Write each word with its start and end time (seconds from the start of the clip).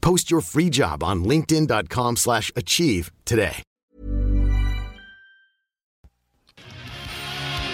Post 0.00 0.30
your 0.30 0.40
free 0.40 0.70
job 0.70 1.02
on 1.02 1.24
linkedin.com/achieve 1.24 2.16
slash 2.16 2.52
achieve 2.56 3.10
today. 3.24 3.62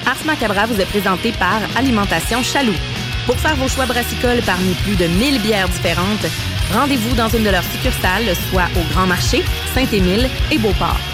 Ars 0.07 0.25
Macabra 0.27 0.67
vous 0.67 0.81
est 0.81 0.87
présenté 0.87 1.33
par 1.33 1.61
Alimentation 1.77 2.43
Chaloux. 2.43 2.77
Pour 3.27 3.37
faire 3.37 3.57
vos 3.57 3.69
choix 3.69 3.87
brassicoles 3.87 4.43
parmi 4.45 4.75
plus 4.85 4.97
de 4.97 5.07
1000 5.07 5.41
bières 5.41 5.69
différentes, 5.69 6.27
rendez-vous 6.73 7.15
dans 7.17 7.29
une 7.29 7.45
de 7.45 7.51
leurs 7.51 7.65
succursales, 7.65 8.35
soit 8.51 8.69
au 8.77 8.93
Grand 8.93 9.07
Marché, 9.07 9.43
Saint-Émile 9.75 10.29
et 10.53 10.59
Beauport. 10.59 11.14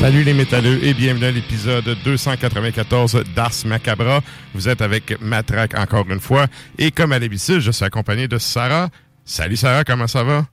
Salut 0.00 0.22
les 0.24 0.32
métalleux 0.32 0.82
et 0.82 0.94
bienvenue 0.94 1.26
à 1.26 1.30
l'épisode 1.30 1.84
294 2.04 3.22
d'Ars 3.36 3.52
Macabra. 3.66 4.20
Vous 4.54 4.68
êtes 4.68 4.80
avec 4.80 5.20
Matraque 5.20 5.78
encore 5.78 6.06
une 6.10 6.20
fois 6.20 6.46
et 6.78 6.90
comme 6.90 7.12
à 7.12 7.18
l'habitude, 7.18 7.60
je 7.60 7.70
suis 7.70 7.84
accompagné 7.84 8.26
de 8.26 8.38
Sarah. 8.38 8.88
Salut 9.24 9.56
Sarah, 9.56 9.84
comment 9.84 10.06
ça 10.06 10.24
va? 10.24 10.46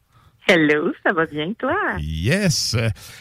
Hello, 0.49 0.91
ça 1.05 1.11
va 1.13 1.25
bien, 1.25 1.51
toi? 1.59 1.75
Yes! 1.99 2.75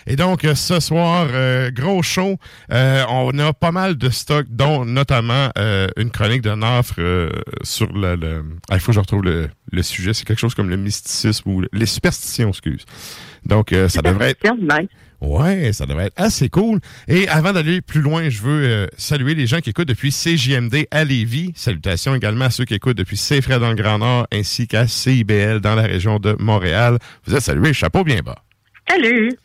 Et 0.06 0.14
donc, 0.14 0.46
ce 0.54 0.78
soir, 0.78 1.26
euh, 1.32 1.70
gros 1.72 2.00
show. 2.02 2.36
Euh, 2.72 3.02
on 3.08 3.36
a 3.40 3.52
pas 3.52 3.72
mal 3.72 3.96
de 3.98 4.08
stocks, 4.10 4.46
dont 4.48 4.84
notamment 4.84 5.48
euh, 5.58 5.88
une 5.96 6.10
chronique 6.12 6.44
Nafre 6.46 6.94
euh, 6.98 7.30
sur 7.64 7.92
le... 7.92 8.14
le- 8.14 8.44
Ah, 8.70 8.74
il 8.76 8.80
faut 8.80 8.92
que 8.92 8.94
je 8.94 9.00
retrouve 9.00 9.24
le, 9.24 9.48
le 9.72 9.82
sujet. 9.82 10.14
C'est 10.14 10.24
quelque 10.24 10.38
chose 10.38 10.54
comme 10.54 10.70
le 10.70 10.76
mysticisme 10.76 11.50
ou 11.50 11.60
le- 11.62 11.68
les 11.72 11.86
superstitions, 11.86 12.50
excuse. 12.50 12.84
Donc, 13.44 13.74
ça 13.88 14.02
devrait 14.02 14.30
être... 14.30 14.44
Nice. 14.60 14.88
Ouais, 15.20 15.72
ça 15.72 15.86
devrait 15.86 16.06
être 16.06 16.20
assez 16.20 16.48
cool. 16.48 16.80
Et 17.08 17.28
avant 17.28 17.52
d'aller 17.52 17.80
plus 17.80 18.00
loin, 18.00 18.28
je 18.28 18.42
veux 18.42 18.64
euh, 18.64 18.86
saluer 18.96 19.34
les 19.34 19.46
gens 19.46 19.60
qui 19.60 19.70
écoutent 19.70 19.88
depuis 19.88 20.10
CJMD 20.10 20.86
à 20.90 21.04
Lévis. 21.04 21.52
Salutations 21.54 22.14
également 22.14 22.46
à 22.46 22.50
ceux 22.50 22.64
qui 22.64 22.74
écoutent 22.74 22.98
depuis 22.98 23.16
CFRED 23.16 23.60
dans 23.60 23.70
le 23.70 23.76
Grand 23.76 23.98
Nord 23.98 24.26
ainsi 24.32 24.66
qu'à 24.66 24.86
CIBL 24.86 25.60
dans 25.60 25.74
la 25.74 25.82
région 25.82 26.18
de 26.18 26.36
Montréal. 26.38 26.98
Vous 27.26 27.34
êtes 27.34 27.42
salués, 27.42 27.72
chapeau 27.72 28.04
bien 28.04 28.20
bas. 28.22 28.42
Salut! 28.88 29.36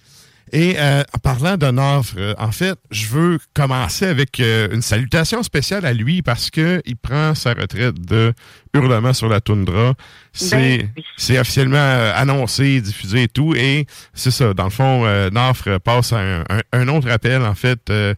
Et 0.53 0.75
euh, 0.77 1.03
en 1.13 1.17
parlant 1.19 1.55
d'un 1.55 1.77
offre, 1.77 2.15
euh, 2.17 2.33
en 2.37 2.51
fait, 2.51 2.77
je 2.91 3.07
veux 3.07 3.39
commencer 3.53 4.05
avec 4.05 4.39
euh, 4.39 4.67
une 4.71 4.81
salutation 4.81 5.43
spéciale 5.43 5.85
à 5.85 5.93
lui 5.93 6.21
parce 6.21 6.49
que 6.49 6.81
il 6.85 6.97
prend 6.97 7.33
sa 7.35 7.53
retraite 7.53 7.99
de 8.05 8.33
Hurlement 8.73 9.13
sur 9.13 9.29
la 9.29 9.39
toundra. 9.39 9.93
C'est 10.33 10.77
Ben 10.79 10.89
c'est 11.17 11.39
officiellement 11.39 11.77
euh, 11.77 12.11
annoncé, 12.15 12.81
diffusé 12.81 13.23
et 13.23 13.27
tout. 13.29 13.53
Et 13.55 13.85
c'est 14.13 14.31
ça, 14.31 14.53
dans 14.53 14.65
le 14.65 14.69
fond, 14.71 15.05
euh, 15.05 15.29
Nafre 15.29 15.79
passe 15.79 16.11
à 16.13 16.19
un, 16.19 16.41
un- 16.49 16.61
un 16.73 16.87
autre 16.89 17.09
appel, 17.09 17.41
en 17.43 17.55
fait. 17.55 17.79
euh, 17.89 18.13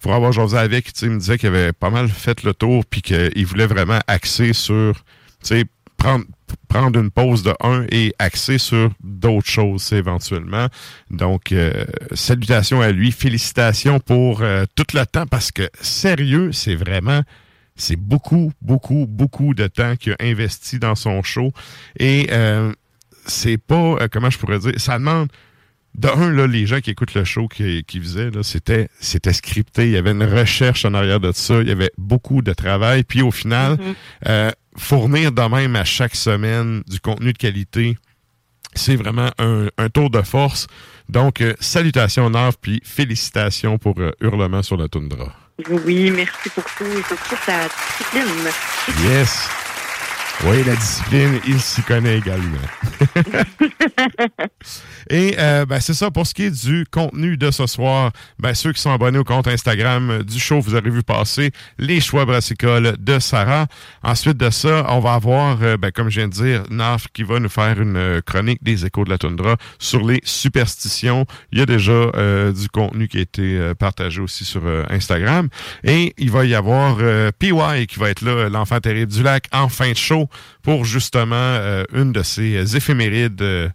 pour 0.00 0.14
avoir 0.14 0.32
jasé 0.32 0.58
avec, 0.58 0.86
tu 0.86 0.92
sais, 0.96 1.06
il 1.06 1.12
me 1.12 1.18
disait 1.20 1.38
qu'il 1.38 1.46
avait 1.48 1.72
pas 1.72 1.88
mal 1.88 2.08
fait 2.08 2.42
le 2.42 2.52
tour 2.54 2.84
puis 2.84 3.02
qu'il 3.02 3.46
voulait 3.46 3.68
vraiment 3.68 4.00
axer 4.08 4.52
sur, 4.52 4.94
tu 4.94 5.02
sais, 5.46 5.64
prendre, 6.02 6.24
prendre 6.68 6.98
une 6.98 7.10
pause 7.10 7.42
de 7.42 7.54
un 7.60 7.86
et 7.90 8.14
axer 8.18 8.58
sur 8.58 8.90
d'autres 9.02 9.48
choses 9.48 9.92
éventuellement. 9.92 10.66
Donc, 11.10 11.52
euh, 11.52 11.84
salutations 12.12 12.80
à 12.80 12.90
lui, 12.90 13.12
félicitations 13.12 14.00
pour 14.00 14.42
euh, 14.42 14.64
tout 14.74 14.86
le 14.94 15.04
temps 15.06 15.26
parce 15.26 15.52
que 15.52 15.68
sérieux, 15.80 16.50
c'est 16.52 16.74
vraiment, 16.74 17.22
c'est 17.76 17.96
beaucoup, 17.96 18.52
beaucoup, 18.60 19.06
beaucoup 19.08 19.54
de 19.54 19.66
temps 19.66 19.96
qu'il 19.96 20.12
a 20.12 20.16
investi 20.20 20.78
dans 20.78 20.94
son 20.94 21.22
show 21.22 21.52
et 21.98 22.28
euh, 22.32 22.72
c'est 23.26 23.58
pas, 23.58 23.74
euh, 24.00 24.08
comment 24.10 24.30
je 24.30 24.38
pourrais 24.38 24.58
dire, 24.58 24.72
ça 24.78 24.98
demande 24.98 25.28
de 25.94 26.08
un, 26.08 26.32
là, 26.32 26.46
les 26.46 26.66
gens 26.66 26.80
qui 26.80 26.90
écoutent 26.90 27.14
le 27.14 27.24
show 27.24 27.48
qui, 27.48 27.84
qui 27.84 28.00
faisaient, 28.00 28.30
là, 28.30 28.42
c'était, 28.42 28.88
c'était 28.98 29.34
scripté. 29.34 29.84
Il 29.84 29.92
y 29.92 29.96
avait 29.98 30.12
une 30.12 30.24
recherche 30.24 30.86
en 30.86 30.94
arrière 30.94 31.20
de 31.20 31.32
ça. 31.32 31.60
Il 31.60 31.68
y 31.68 31.70
avait 31.70 31.92
beaucoup 31.98 32.40
de 32.40 32.54
travail. 32.54 33.04
Puis 33.04 33.20
au 33.20 33.30
final, 33.30 33.76
euh, 34.26 34.50
fournir 34.76 35.32
de 35.32 35.42
même 35.42 35.76
à 35.76 35.84
chaque 35.84 36.14
semaine 36.14 36.82
du 36.86 37.00
contenu 37.00 37.32
de 37.32 37.38
qualité, 37.38 37.96
c'est 38.74 38.96
vraiment 38.96 39.30
un, 39.38 39.68
un 39.78 39.88
tour 39.88 40.10
de 40.10 40.22
force. 40.22 40.66
Donc, 41.08 41.40
euh, 41.40 41.54
salutations 41.60 42.30
Nav, 42.30 42.56
puis 42.60 42.80
félicitations 42.84 43.78
pour 43.78 43.98
euh, 43.98 44.12
Hurlement 44.20 44.62
sur 44.62 44.76
la 44.76 44.88
toundra. 44.88 45.32
Oui, 45.68 46.10
merci 46.10 46.48
pour 46.50 46.64
tout 46.64 46.84
et 46.84 47.02
surtout 47.02 47.36
ta 47.44 47.68
discipline. 47.68 48.50
Yes! 49.04 49.61
Oui, 50.44 50.64
la 50.64 50.74
discipline, 50.74 51.40
il 51.46 51.60
s'y 51.60 51.82
connaît 51.82 52.18
également. 52.18 52.58
Et 55.10 55.36
euh, 55.38 55.64
ben, 55.66 55.78
c'est 55.78 55.94
ça 55.94 56.10
pour 56.10 56.26
ce 56.26 56.34
qui 56.34 56.44
est 56.44 56.66
du 56.66 56.84
contenu 56.90 57.36
de 57.36 57.50
ce 57.50 57.66
soir. 57.66 58.10
Ben, 58.38 58.52
ceux 58.54 58.72
qui 58.72 58.80
sont 58.80 58.90
abonnés 58.90 59.18
au 59.18 59.24
compte 59.24 59.46
Instagram 59.46 60.22
du 60.22 60.40
show, 60.40 60.60
vous 60.60 60.74
avez 60.74 60.90
vu 60.90 61.02
passer 61.02 61.52
les 61.78 62.00
choix 62.00 62.24
brassicoles 62.24 62.96
de 62.98 63.18
Sarah. 63.18 63.66
Ensuite 64.02 64.36
de 64.36 64.50
ça, 64.50 64.84
on 64.88 65.00
va 65.00 65.14
avoir, 65.14 65.58
euh, 65.62 65.76
ben, 65.76 65.92
comme 65.92 66.08
je 66.08 66.18
viens 66.20 66.28
de 66.28 66.32
dire, 66.32 66.64
Naf 66.70 67.06
qui 67.12 67.22
va 67.22 67.38
nous 67.38 67.48
faire 67.48 67.80
une 67.80 67.96
euh, 67.96 68.20
chronique 68.20 68.62
des 68.62 68.84
échos 68.84 69.04
de 69.04 69.10
la 69.10 69.18
toundra 69.18 69.56
sur 69.78 70.04
les 70.04 70.20
superstitions. 70.24 71.26
Il 71.52 71.58
y 71.58 71.62
a 71.62 71.66
déjà 71.66 71.92
euh, 71.92 72.52
du 72.52 72.68
contenu 72.68 73.08
qui 73.08 73.18
a 73.18 73.20
été 73.20 73.72
partagé 73.78 74.20
aussi 74.20 74.44
sur 74.44 74.62
euh, 74.64 74.84
Instagram. 74.90 75.48
Et 75.84 76.14
il 76.18 76.30
va 76.30 76.44
y 76.44 76.54
avoir 76.54 76.96
PY 77.38 77.86
qui 77.86 77.98
va 77.98 78.10
être 78.10 78.22
là, 78.22 78.48
l'enfant 78.48 78.80
terrible 78.80 79.12
du 79.12 79.22
lac, 79.22 79.44
en 79.52 79.68
fin 79.68 79.90
de 79.90 79.96
show. 79.96 80.28
Pour 80.62 80.84
justement 80.84 81.34
euh, 81.36 81.84
une 81.92 82.12
de 82.12 82.22
ces 82.22 82.76
éphémérides. 82.76 83.42
euh, 83.42 83.68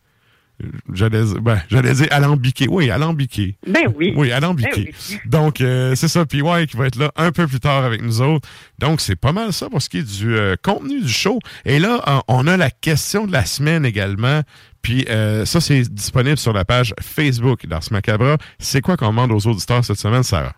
J'allais 0.92 1.22
ben, 1.40 1.62
j'allais 1.70 1.94
dire 1.94 2.08
alambiqué. 2.10 2.66
Oui, 2.68 2.90
alambiqué. 2.90 3.58
Ben 3.68 3.94
oui. 3.96 4.12
Oui, 4.16 4.32
alambiqué. 4.32 4.86
Ben 4.86 4.94
oui. 5.12 5.20
Donc, 5.28 5.62
euh, 5.62 5.94
c'est 5.94 6.08
ça. 6.08 6.26
PY 6.26 6.42
qui 6.68 6.76
va 6.78 6.88
être 6.88 6.96
là 6.96 7.12
un 7.16 7.32
peu 7.32 7.46
plus 7.46 7.60
tard 7.60 7.84
avec 7.86 8.02
nous 8.02 8.22
autres. 8.22 8.50
Donc, 8.80 9.00
c'est 9.00 9.16
pas 9.16 9.32
mal 9.34 9.54
ça 9.54 9.70
pour 9.70 9.80
ce 9.84 9.88
qui 9.90 10.00
est 10.00 10.18
du 10.20 10.36
euh, 10.36 10.56
contenu 10.64 11.00
du 11.02 11.10
show. 11.14 11.38
Et 11.64 11.78
là, 11.78 12.02
euh, 12.08 12.20
on 12.28 12.48
a 12.48 12.58
la 12.58 12.72
question 12.72 13.28
de 13.28 13.34
la 13.34 13.46
semaine 13.46 13.86
également. 13.86 14.42
Puis, 14.82 15.06
euh, 15.12 15.46
ça, 15.46 15.62
c'est 15.62 15.82
disponible 15.94 16.38
sur 16.40 16.54
la 16.54 16.66
page 16.66 16.96
Facebook 17.04 17.68
d'Ars 17.68 17.84
Macabra. 17.92 18.38
C'est 18.58 18.82
quoi 18.82 18.98
qu'on 18.98 19.10
demande 19.10 19.32
aux 19.34 19.46
auditeurs 19.46 19.86
cette 19.86 20.00
semaine, 20.00 20.24
Sarah? 20.24 20.56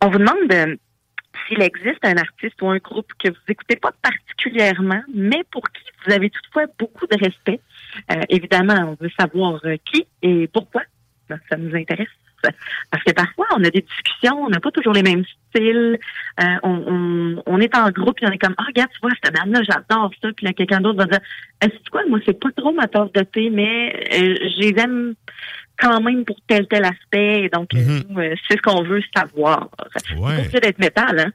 On 0.00 0.10
vous 0.10 0.18
demande 0.18 0.36
euh, 0.52 0.76
s'il 1.48 1.62
existe 1.62 2.04
un 2.04 2.16
artiste 2.16 2.60
ou 2.62 2.68
un 2.68 2.78
groupe 2.78 3.10
que 3.18 3.28
vous 3.28 3.36
écoutez 3.48 3.76
pas 3.76 3.92
particulièrement, 4.02 5.02
mais 5.12 5.42
pour 5.50 5.62
qui 5.70 5.82
vous 6.04 6.12
avez 6.12 6.30
toutefois 6.30 6.66
beaucoup 6.78 7.06
de 7.06 7.16
respect. 7.16 7.60
Euh, 8.10 8.22
évidemment, 8.28 8.96
on 9.00 9.02
veut 9.02 9.10
savoir 9.18 9.60
euh, 9.64 9.76
qui 9.84 10.06
et 10.22 10.46
pourquoi. 10.48 10.82
Ça 11.28 11.56
nous 11.56 11.74
intéresse. 11.74 12.08
Parce 12.90 13.02
que 13.04 13.12
parfois, 13.12 13.46
on 13.56 13.64
a 13.64 13.70
des 13.70 13.82
discussions, 13.82 14.36
on 14.44 14.48
n'a 14.48 14.60
pas 14.60 14.70
toujours 14.70 14.92
les 14.92 15.02
mêmes 15.02 15.24
styles. 15.50 15.98
Euh, 16.40 16.44
on, 16.62 16.84
on, 16.86 17.42
on 17.46 17.60
est 17.60 17.76
en 17.76 17.90
groupe, 17.90 18.16
et 18.22 18.26
on 18.26 18.30
est 18.30 18.38
comme, 18.38 18.54
ah, 18.58 18.64
regarde, 18.66 18.90
tu 18.92 18.98
vois, 19.02 19.10
cette 19.22 19.34
bande-là, 19.34 19.60
j'adore 19.68 20.10
ça. 20.22 20.28
Puis 20.36 20.46
là, 20.46 20.52
quelqu'un 20.52 20.80
d'autre 20.80 20.98
va 20.98 21.06
dire, 21.06 21.20
est-ce 21.60 21.90
quoi, 21.90 22.02
moi, 22.08 22.18
c'est 22.24 22.38
pas 22.38 22.50
trop 22.56 22.72
ma 22.72 22.86
tasse 22.86 23.12
de 23.12 23.22
thé, 23.22 23.50
mais 23.50 23.92
euh, 24.14 24.34
je 24.56 24.60
les 24.62 24.80
aime 24.82 25.14
quand 25.80 26.00
même 26.00 26.24
pour 26.24 26.36
tel, 26.46 26.66
tel 26.68 26.84
aspect. 26.84 27.42
Et 27.44 27.48
donc, 27.48 27.68
euh, 27.74 27.78
Mhm. 27.78 28.18
euh, 28.18 28.34
c'est 28.48 28.56
ce 28.56 28.62
qu'on 28.62 28.82
veut 28.82 29.02
savoir. 29.16 29.68
Ouais. 30.16 30.32
C'est 30.36 30.40
obligé 30.40 30.60
d'être 30.60 30.78
métal, 30.78 31.18
hein. 31.20 31.30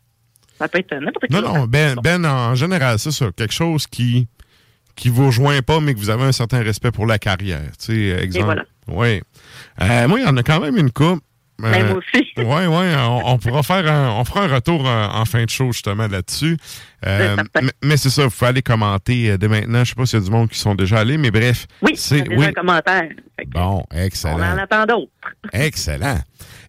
Ça 0.59 0.67
peut 0.67 0.79
être 0.79 0.94
n'importe 0.95 1.29
Non, 1.31 1.41
quoi. 1.41 1.57
non, 1.59 1.65
Ben, 1.65 1.95
ben 2.03 2.23
en 2.25 2.53
général, 2.56 2.99
c'est 2.99 3.11
ça. 3.11 3.25
Quelque 3.35 3.53
chose 3.53 3.88
qui 3.88 4.27
qui 4.95 5.09
vous 5.09 5.25
rejoint 5.25 5.59
pas, 5.63 5.79
mais 5.79 5.95
que 5.95 5.99
vous 5.99 6.11
avez 6.11 6.21
un 6.25 6.31
certain 6.31 6.61
respect 6.61 6.91
pour 6.91 7.07
la 7.07 7.17
carrière. 7.17 7.71
Tu 7.79 7.85
sais, 8.11 8.23
exemple. 8.23 8.45
voilà. 8.45 8.63
Oui. 8.88 9.21
Euh, 9.81 10.07
moi, 10.07 10.19
il 10.19 10.25
y 10.25 10.27
en 10.27 10.38
a 10.38 10.44
quand 10.44 10.59
même 10.59 10.77
une 10.77 10.91
coupe. 10.91 11.24
Ben, 11.59 11.88
moi 11.88 11.97
aussi. 12.00 12.25
Oui, 12.38 12.65
oui. 12.65 12.85
On, 12.97 13.21
on 13.25 13.38
pourra 13.38 13.62
faire 13.62 13.88
un, 13.89 14.09
on 14.19 14.25
fera 14.25 14.45
un 14.45 14.47
retour 14.56 14.85
en, 14.85 15.21
en 15.21 15.25
fin 15.25 15.44
de 15.45 15.50
show, 15.50 15.71
justement, 15.71 16.07
là-dessus. 16.07 16.57
Euh, 17.06 17.38
mais 17.83 17.95
c'est 17.95 18.09
ça, 18.09 18.24
vous 18.24 18.31
pouvez 18.31 18.47
aller 18.50 18.62
commenter 18.63 19.30
euh, 19.30 19.38
dès 19.38 19.47
maintenant. 19.47 19.83
Je 19.83 19.89
sais 19.89 19.95
pas 19.95 20.06
s'il 20.07 20.19
y 20.19 20.21
a 20.21 20.25
du 20.25 20.31
monde 20.31 20.50
qui 20.50 20.57
sont 20.57 20.74
déjà 20.74 21.00
allés, 21.00 21.18
mais 21.18 21.30
bref. 21.30 21.68
Oui, 21.83 21.91
c'est 21.95 22.21
un 22.21 22.51
commentaire. 22.53 23.07
Bon, 23.47 23.83
on 23.91 23.95
en 23.95 24.01
excellent. 24.01 24.57
attend 24.57 24.85
d'autres. 24.85 25.12
Excellent. 25.53 26.19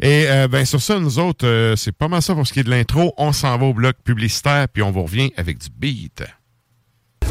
Et 0.01 0.27
euh, 0.29 0.49
ben 0.49 0.65
sur 0.67 0.83
ça, 0.83 0.99
nous 0.99 1.19
autres, 1.19 1.47
euh, 1.47 1.77
c'est 1.77 1.97
pas 1.97 2.09
mal 2.09 2.21
ça 2.21 2.35
pour 2.35 2.47
ce 2.47 2.53
qui 2.53 2.61
est 2.61 2.65
de 2.65 2.71
l'intro. 2.71 3.15
On 3.17 3.33
s'en 3.33 3.57
va 3.57 3.65
au 3.65 3.75
bloc 3.75 3.97
publicitaire, 4.05 4.67
puis 4.69 4.83
on 4.83 4.91
vous 4.91 5.05
revient 5.05 5.33
avec 5.37 5.59
du 5.59 5.69
beat. 5.75 6.23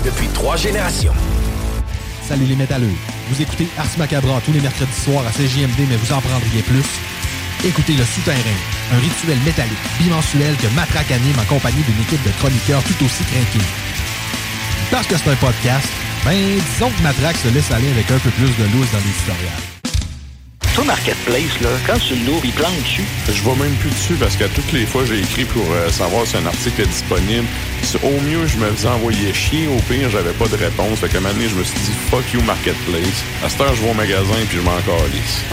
Depuis 0.04 0.28
trois 0.34 0.58
générations. 0.58 1.14
Salut 2.28 2.46
les 2.46 2.56
métalleux. 2.56 2.94
Vous 3.30 3.42
écoutez 3.42 3.68
Ars 3.78 3.98
Macabra 3.98 4.40
tous 4.46 4.54
les 4.54 4.62
mercredis 4.62 4.94
soirs 4.94 5.26
à 5.28 5.32
CJMD, 5.32 5.88
mais 5.90 5.98
vous 5.98 6.14
en 6.14 6.22
prendriez 6.22 6.62
plus. 6.62 6.86
Écoutez 7.66 7.94
Le 7.94 8.06
Souterrain, 8.06 8.38
un 8.94 9.00
rituel 9.00 9.38
métallique 9.46 9.78
bimensuel 10.00 10.56
que 10.58 10.68
Matraque 10.76 11.12
anime 11.12 11.40
en 11.40 11.46
compagnie 11.46 11.84
d'une 11.84 12.02
équipe 12.02 12.24
de 12.24 12.32
chroniqueurs 12.40 12.84
tout 12.84 13.06
aussi 13.06 13.24
craqués. 13.26 13.66
Parce 14.90 15.08
que 15.08 15.18
c'est 15.18 15.32
un 15.32 15.36
podcast, 15.36 15.88
ben 16.24 16.60
disons 16.72 16.92
que 16.92 17.04
Matraque 17.04 17.38
se 17.38 17.50
laisse 17.50 17.72
aller 17.72 17.92
avec 17.92 18.10
un 18.10 18.20
peu 18.20 18.30
plus 18.32 18.56
de 18.58 18.72
loose 18.72 18.92
dans 18.92 19.00
les 19.00 19.10
historiales. 19.10 19.73
Toi, 20.74 20.86
Marketplace, 20.86 21.62
là, 21.62 21.70
quand 21.86 22.00
tu 22.00 22.16
l'ouvres, 22.26 22.44
il 22.44 22.52
plante 22.52 22.76
dessus. 22.82 23.04
Je 23.28 23.44
vais 23.44 23.56
même 23.64 23.76
plus 23.76 23.92
dessus 23.92 24.16
parce 24.16 24.36
que 24.36 24.46
toutes 24.46 24.72
les 24.72 24.88
fois 24.88 25.06
j'ai 25.06 25.20
écrit 25.20 25.46
pour 25.46 25.64
euh, 25.72 25.90
savoir 25.90 26.26
si 26.26 26.36
un 26.36 26.48
article 26.48 26.82
est 26.82 26.88
disponible. 26.88 27.46
Au 28.02 28.20
mieux, 28.22 28.48
je 28.48 28.58
me 28.58 28.66
faisais 28.72 28.88
envoyer 28.88 29.32
chier. 29.34 29.68
Au 29.68 29.80
pire, 29.82 30.10
j'avais 30.10 30.34
pas 30.34 30.48
de 30.48 30.56
réponse. 30.56 30.98
Fait 30.98 31.10
qu'à 31.10 31.20
un 31.20 31.22
moment 31.22 31.34
donné, 31.36 31.48
je 31.48 31.56
me 31.56 31.64
suis 31.64 31.80
dit 31.80 31.92
fuck 32.10 32.24
you 32.34 32.42
Marketplace. 32.42 33.24
À 33.46 33.50
cette 33.50 33.62
heure, 33.62 33.76
je 33.76 33.84
vais 33.84 33.92
au 33.92 33.94
magasin 33.94 34.34
puis 34.50 34.58
je 34.58 34.64
m'en 34.64 34.72
calisse. 34.78 35.44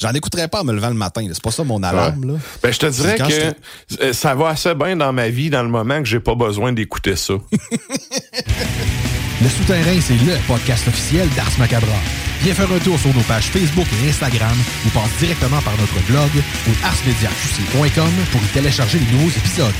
J'en 0.00 0.12
écouterai 0.12 0.48
pas 0.48 0.62
en 0.62 0.64
me 0.64 0.72
levant 0.72 0.88
le 0.88 0.94
matin, 0.94 1.24
c'est 1.32 1.42
pas 1.42 1.52
ça 1.52 1.62
mon 1.62 1.82
alarme. 1.82 2.32
Là. 2.32 2.34
Ben, 2.62 2.72
je 2.72 2.78
te 2.80 2.86
dirais 2.86 3.16
que 3.16 4.02
euh, 4.02 4.12
ça 4.12 4.34
va 4.34 4.48
assez 4.48 4.74
bien 4.74 4.96
dans 4.96 5.12
ma 5.12 5.28
vie 5.28 5.50
dans 5.50 5.62
le 5.62 5.68
moment 5.68 6.00
que 6.00 6.08
j'ai 6.08 6.20
pas 6.20 6.34
besoin 6.34 6.72
d'écouter 6.72 7.14
ça. 7.14 7.34
Le 9.42 9.48
Souterrain, 9.50 10.00
c'est 10.00 10.16
le 10.16 10.34
podcast 10.46 10.88
officiel 10.88 11.28
d'Ars 11.36 11.58
Macabra. 11.58 11.98
Viens 12.40 12.54
faire 12.54 12.72
un 12.72 12.78
tour 12.78 12.98
sur 12.98 13.14
nos 13.14 13.20
pages 13.22 13.50
Facebook 13.50 13.86
et 13.92 14.08
Instagram 14.08 14.56
ou 14.86 14.88
passe 14.88 15.10
directement 15.18 15.60
par 15.60 15.76
notre 15.76 16.00
blog 16.06 16.30
ou 16.68 16.70
arsmediaqc.com 16.82 18.12
pour 18.32 18.40
y 18.42 18.46
télécharger 18.54 18.98
les 18.98 19.12
nouveaux 19.12 19.28
épisodes. 19.28 19.74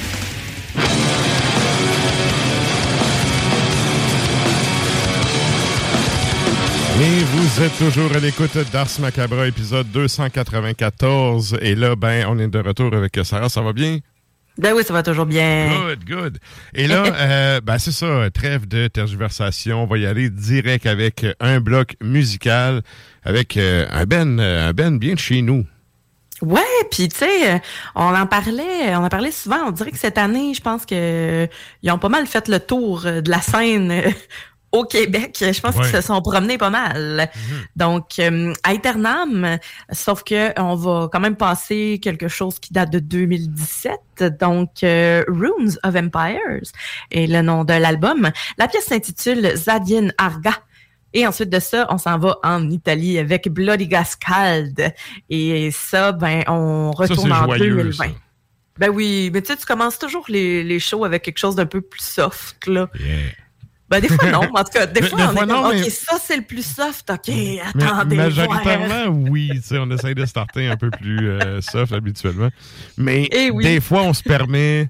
Et 7.00 7.24
vous 7.24 7.62
êtes 7.62 7.78
toujours 7.78 8.14
à 8.14 8.18
l'écoute 8.18 8.58
d'Ars 8.72 8.88
Macabra, 9.00 9.46
épisode 9.46 9.90
294. 9.90 11.58
Et 11.62 11.74
là, 11.74 11.96
ben, 11.96 12.26
on 12.28 12.38
est 12.38 12.48
de 12.48 12.58
retour 12.58 12.92
avec 12.94 13.18
Sarah. 13.22 13.48
Ça 13.48 13.62
va 13.62 13.72
bien? 13.72 14.00
Ben 14.58 14.72
oui, 14.74 14.82
ça 14.84 14.92
va 14.94 15.02
toujours 15.02 15.26
bien. 15.26 15.68
Good, 15.68 16.04
good. 16.06 16.38
Et 16.74 16.86
là, 16.86 17.04
euh, 17.14 17.60
ben 17.60 17.78
c'est 17.78 17.92
ça, 17.92 18.30
trêve 18.32 18.66
de 18.66 18.88
tergiversation. 18.88 19.82
On 19.82 19.86
va 19.86 19.98
y 19.98 20.06
aller 20.06 20.30
direct 20.30 20.86
avec 20.86 21.26
un 21.40 21.60
bloc 21.60 21.96
musical, 22.02 22.82
avec 23.22 23.56
euh, 23.56 23.86
un 23.90 24.04
ben, 24.04 24.40
euh, 24.40 24.68
un 24.68 24.72
ben 24.72 24.98
bien 24.98 25.14
de 25.14 25.18
chez 25.18 25.42
nous. 25.42 25.66
Ouais, 26.42 26.60
puis 26.90 27.08
tu 27.08 27.16
sais, 27.16 27.54
euh, 27.54 27.58
on 27.94 28.14
en 28.14 28.26
parlait, 28.26 28.94
on 28.94 29.04
en 29.04 29.08
parlait 29.08 29.30
souvent. 29.30 29.68
On 29.68 29.70
dirait 29.70 29.90
que 29.90 29.98
cette 29.98 30.18
année, 30.18 30.52
je 30.52 30.60
pense 30.60 30.84
que 30.84 30.94
euh, 30.94 31.46
ils 31.82 31.90
ont 31.90 31.98
pas 31.98 32.10
mal 32.10 32.26
fait 32.26 32.48
le 32.48 32.60
tour 32.60 33.06
euh, 33.06 33.22
de 33.22 33.30
la 33.30 33.40
scène 33.40 33.90
euh, 33.90 34.10
au 34.76 34.84
Québec. 34.84 35.36
Je 35.40 35.60
pense 35.60 35.74
Ouais. 35.76 35.82
qu'ils 35.82 35.92
se 35.96 36.00
sont 36.00 36.20
promenés 36.22 36.58
pas 36.58 36.70
mal. 36.70 37.30
Donc, 37.76 38.18
euh, 38.18 38.52
à 38.62 38.74
Eternam, 38.74 39.58
sauf 39.92 40.22
que 40.22 40.58
on 40.60 40.74
va 40.74 41.08
quand 41.12 41.20
même 41.20 41.36
passer 41.36 41.98
quelque 42.02 42.28
chose 42.28 42.58
qui 42.58 42.72
date 42.72 42.90
de 42.90 42.98
2017. 42.98 43.98
Donc, 44.40 44.82
euh, 44.82 45.22
Runes 45.28 45.76
of 45.82 45.94
Empires 45.96 46.62
est 47.10 47.26
le 47.26 47.42
nom 47.42 47.64
de 47.64 47.72
l'album. 47.74 48.30
La 48.58 48.68
pièce 48.68 48.84
s'intitule 48.86 49.56
Zadien 49.56 50.08
Arga. 50.18 50.52
Et 51.12 51.26
ensuite 51.26 51.48
de 51.48 51.60
ça, 51.60 51.86
on 51.90 51.96
s'en 51.98 52.18
va 52.18 52.36
en 52.42 52.68
Italie 52.68 53.18
avec 53.18 53.48
Bloody 53.48 53.86
Gascald. 53.88 54.92
Et 55.30 55.70
ça, 55.70 56.12
ben, 56.12 56.42
on 56.46 56.90
retourne 56.90 57.32
en 57.32 57.44
joyeux, 57.44 57.76
2020. 57.76 58.04
ça. 58.04 58.10
Ben 58.78 58.90
oui, 58.90 59.30
mais 59.32 59.40
tu 59.40 59.46
sais, 59.48 59.56
tu 59.56 59.64
commences 59.64 59.98
toujours 59.98 60.26
les, 60.28 60.62
les 60.62 60.78
shows 60.78 61.04
avec 61.06 61.22
quelque 61.22 61.38
chose 61.38 61.54
d'un 61.56 61.64
peu 61.64 61.80
plus 61.80 62.02
soft, 62.02 62.66
là. 62.66 62.90
Ben 63.88 64.00
des 64.00 64.08
fois 64.08 64.30
non, 64.30 64.40
en 64.54 64.64
tout 64.64 64.72
cas, 64.72 64.86
des 64.86 65.02
fois, 65.02 65.18
on 65.20 65.32
fois, 65.32 65.42
est 65.42 65.46
non, 65.46 65.62
comme, 65.62 65.74
mais- 65.74 65.82
ok, 65.84 65.90
ça 65.90 66.16
c'est 66.20 66.36
le 66.36 66.42
plus 66.42 66.66
soft, 66.66 67.08
ok, 67.10 67.28
Mais 67.28 67.60
attendez, 67.84 68.16
majoritairement, 68.16 69.06
oui. 69.30 69.50
On 69.72 69.90
essaye 69.90 70.14
de 70.14 70.26
starter 70.26 70.66
un 70.66 70.76
peu 70.76 70.90
plus 70.90 71.28
euh, 71.30 71.60
soft 71.60 71.92
habituellement. 71.92 72.48
Mais 72.98 73.28
Eh 73.32 73.50
oui. 73.50 73.62
des 73.64 73.80
fois, 73.80 74.02
on 74.02 74.12
se 74.12 74.22
permet. 74.22 74.88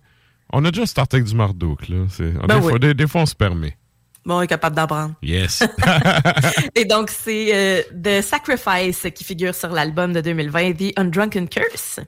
On 0.53 0.65
a 0.65 0.71
déjà 0.71 0.87
starté 0.87 1.17
avec 1.17 1.29
du 1.29 1.35
Marduk, 1.35 1.89
là. 1.89 1.97
Ben 2.19 2.47
des, 2.49 2.55
oui. 2.55 2.71
fois, 2.71 2.79
des, 2.79 2.95
des 2.95 3.07
fois, 3.07 3.21
on 3.23 3.27
se 3.27 3.35
permet. 3.35 3.77
Bon, 4.25 4.39
on 4.39 4.43
est 4.43 4.47
capable 4.47 4.75
d'apprendre. 4.77 5.15
Yes. 5.23 5.63
Et 6.75 6.85
donc, 6.85 7.11
c'est 7.11 7.55
euh, 7.55 7.83
The 8.21 8.23
Sacrifice 8.25 9.07
qui 9.15 9.25
figure 9.25 9.55
sur 9.55 9.69
l'album 9.71 10.13
de 10.13 10.21
2020, 10.21 10.73
The 10.73 10.93
Undrunken 10.99 11.49
Curse. 11.49 12.01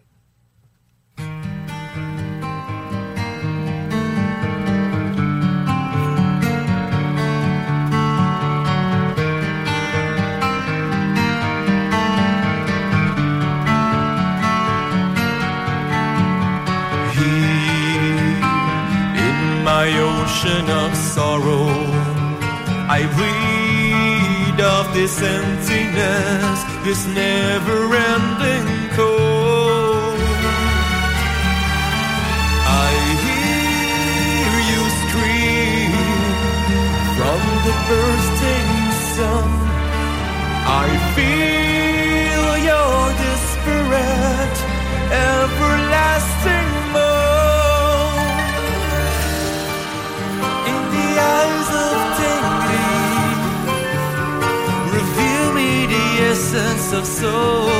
My 19.82 19.90
ocean 20.12 20.66
of 20.82 20.90
sorrow, 20.96 21.68
I 22.98 23.00
read 23.22 24.58
of 24.76 24.84
this 24.92 25.16
emptiness, 25.22 26.58
this 26.86 27.02
never 27.22 27.78
ending 28.14 28.68
cold. 28.98 30.20
I 32.86 32.92
hear 33.26 34.52
you 34.70 34.82
scream 35.02 35.92
from 37.16 37.40
the 37.66 37.74
bursting 37.88 38.27
of 56.98 57.06
souls. 57.06 57.77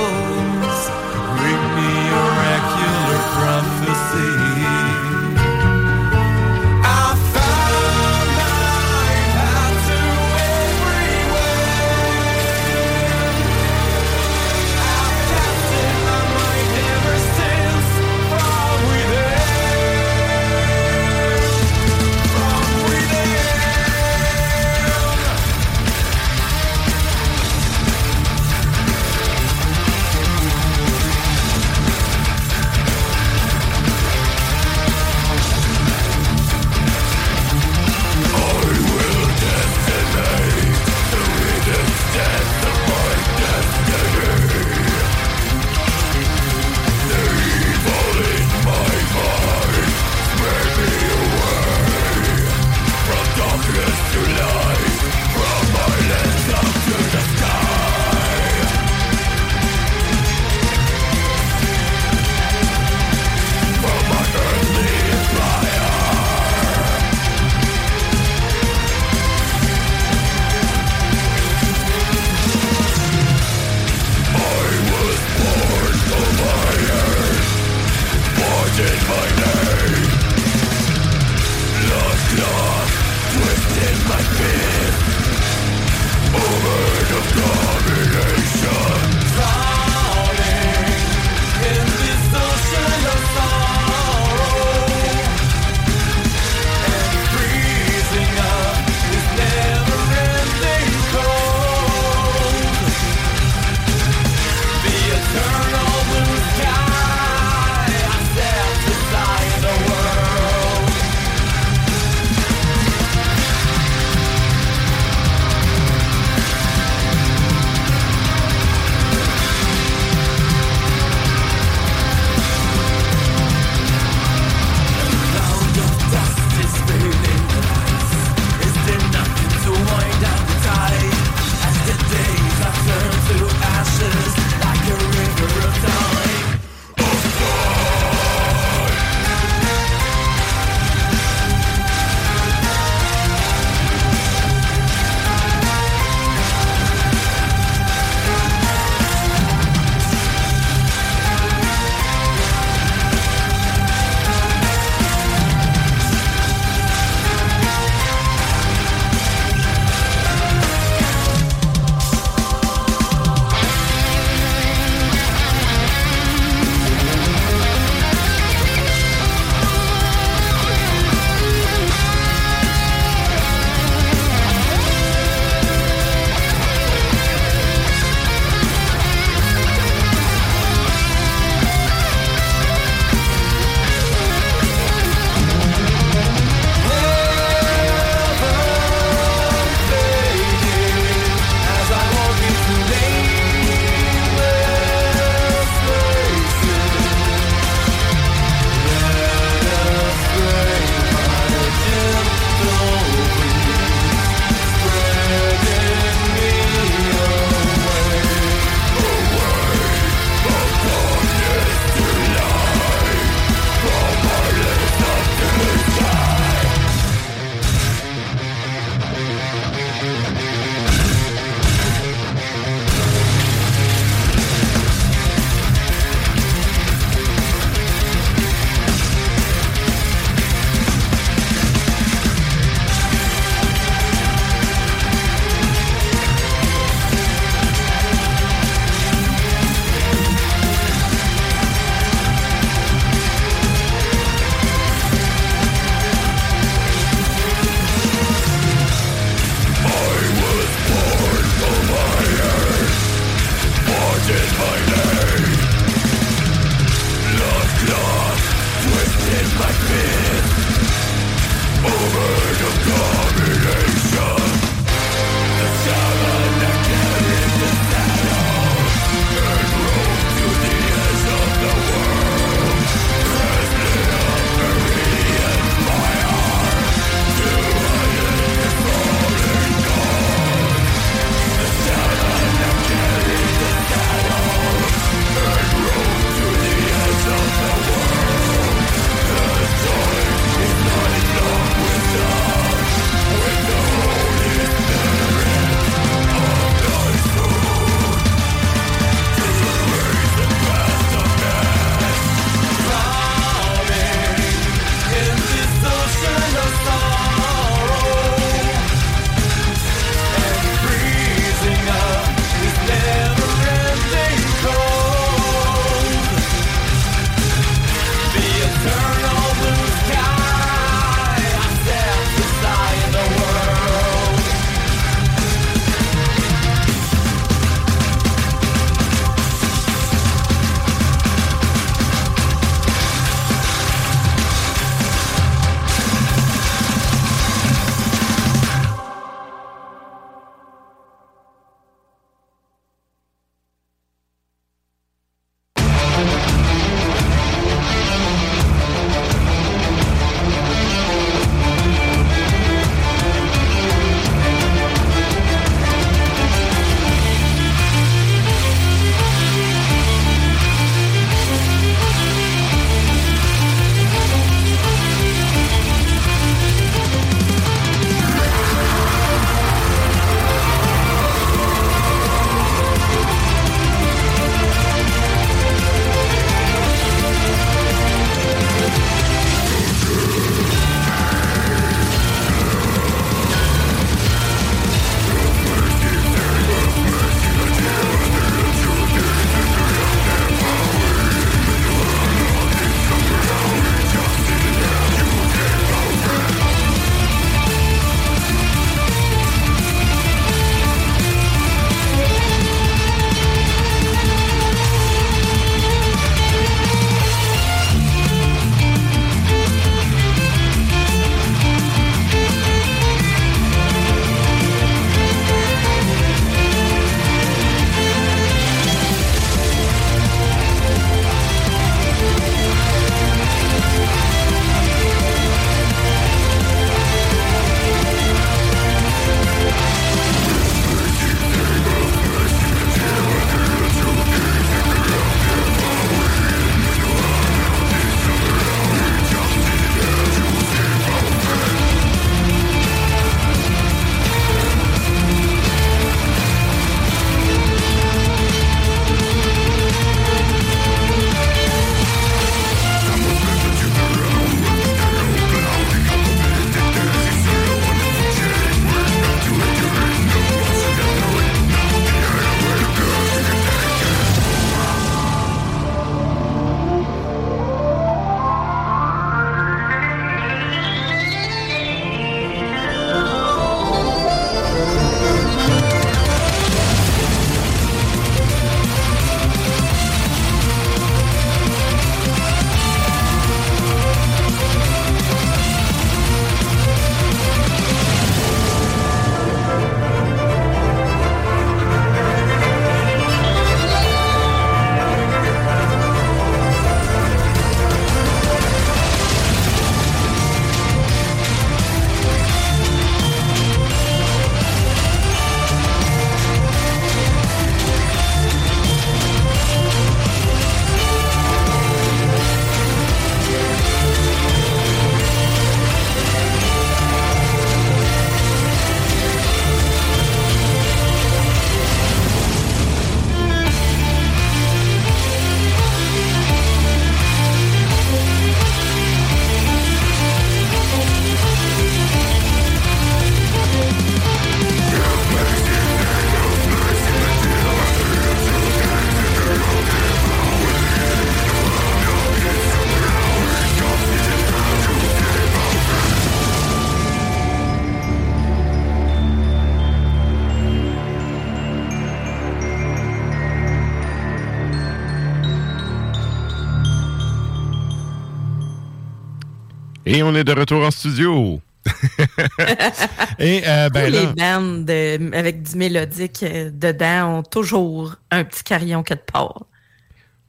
Et 560.18 560.22
on 560.24 560.34
est 560.34 560.42
de 560.42 560.50
retour 560.52 560.84
en 560.84 560.90
studio. 560.90 561.60
Et 563.38 563.62
euh, 563.64 563.88
ben 563.88 564.10
les 564.12 564.26
bandes 564.26 564.90
euh, 564.90 565.30
avec 565.32 565.62
du 565.62 565.76
mélodique 565.76 566.42
euh, 566.42 566.70
dedans 566.72 567.38
ont 567.38 567.42
toujours 567.44 568.16
un 568.32 568.42
petit 568.42 568.64
carillon 568.64 569.04
quelque 569.04 569.30
part. 569.30 569.62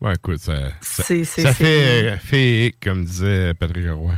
ouais, 0.01 0.15
écoute, 0.15 0.39
ça, 0.39 0.55
ça, 0.81 1.03
C'est- 1.03 1.23
c'est- 1.23 1.43
ça 1.43 1.53
fait 1.53 2.07
euh, 2.13 2.17
féerique, 2.17 2.77
comme 2.83 3.05
disait 3.05 3.53
Patrick 3.53 3.85
Roy. 3.91 4.13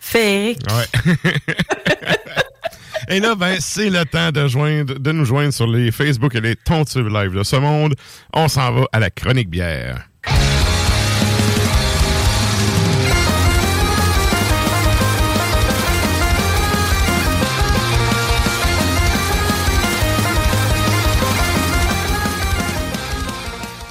Féerique. 0.00 0.60
Ouais. 0.70 1.14
Et 3.08 3.18
là, 3.20 3.34
ben, 3.34 3.56
c'est 3.58 3.88
le 3.88 4.04
temps 4.04 4.30
de, 4.32 4.46
joindre, 4.48 4.98
de 4.98 5.12
nous 5.12 5.24
joindre 5.24 5.52
sur 5.54 5.66
les 5.66 5.90
Facebook 5.90 6.34
et 6.34 6.40
les 6.42 6.56
Tontubes 6.56 7.08
Live 7.08 7.32
de 7.32 7.42
ce 7.42 7.56
monde. 7.56 7.94
On 8.34 8.48
s'en 8.48 8.70
va 8.72 8.84
à 8.92 9.00
la 9.00 9.08
chronique 9.10 9.48
bière. 9.48 10.06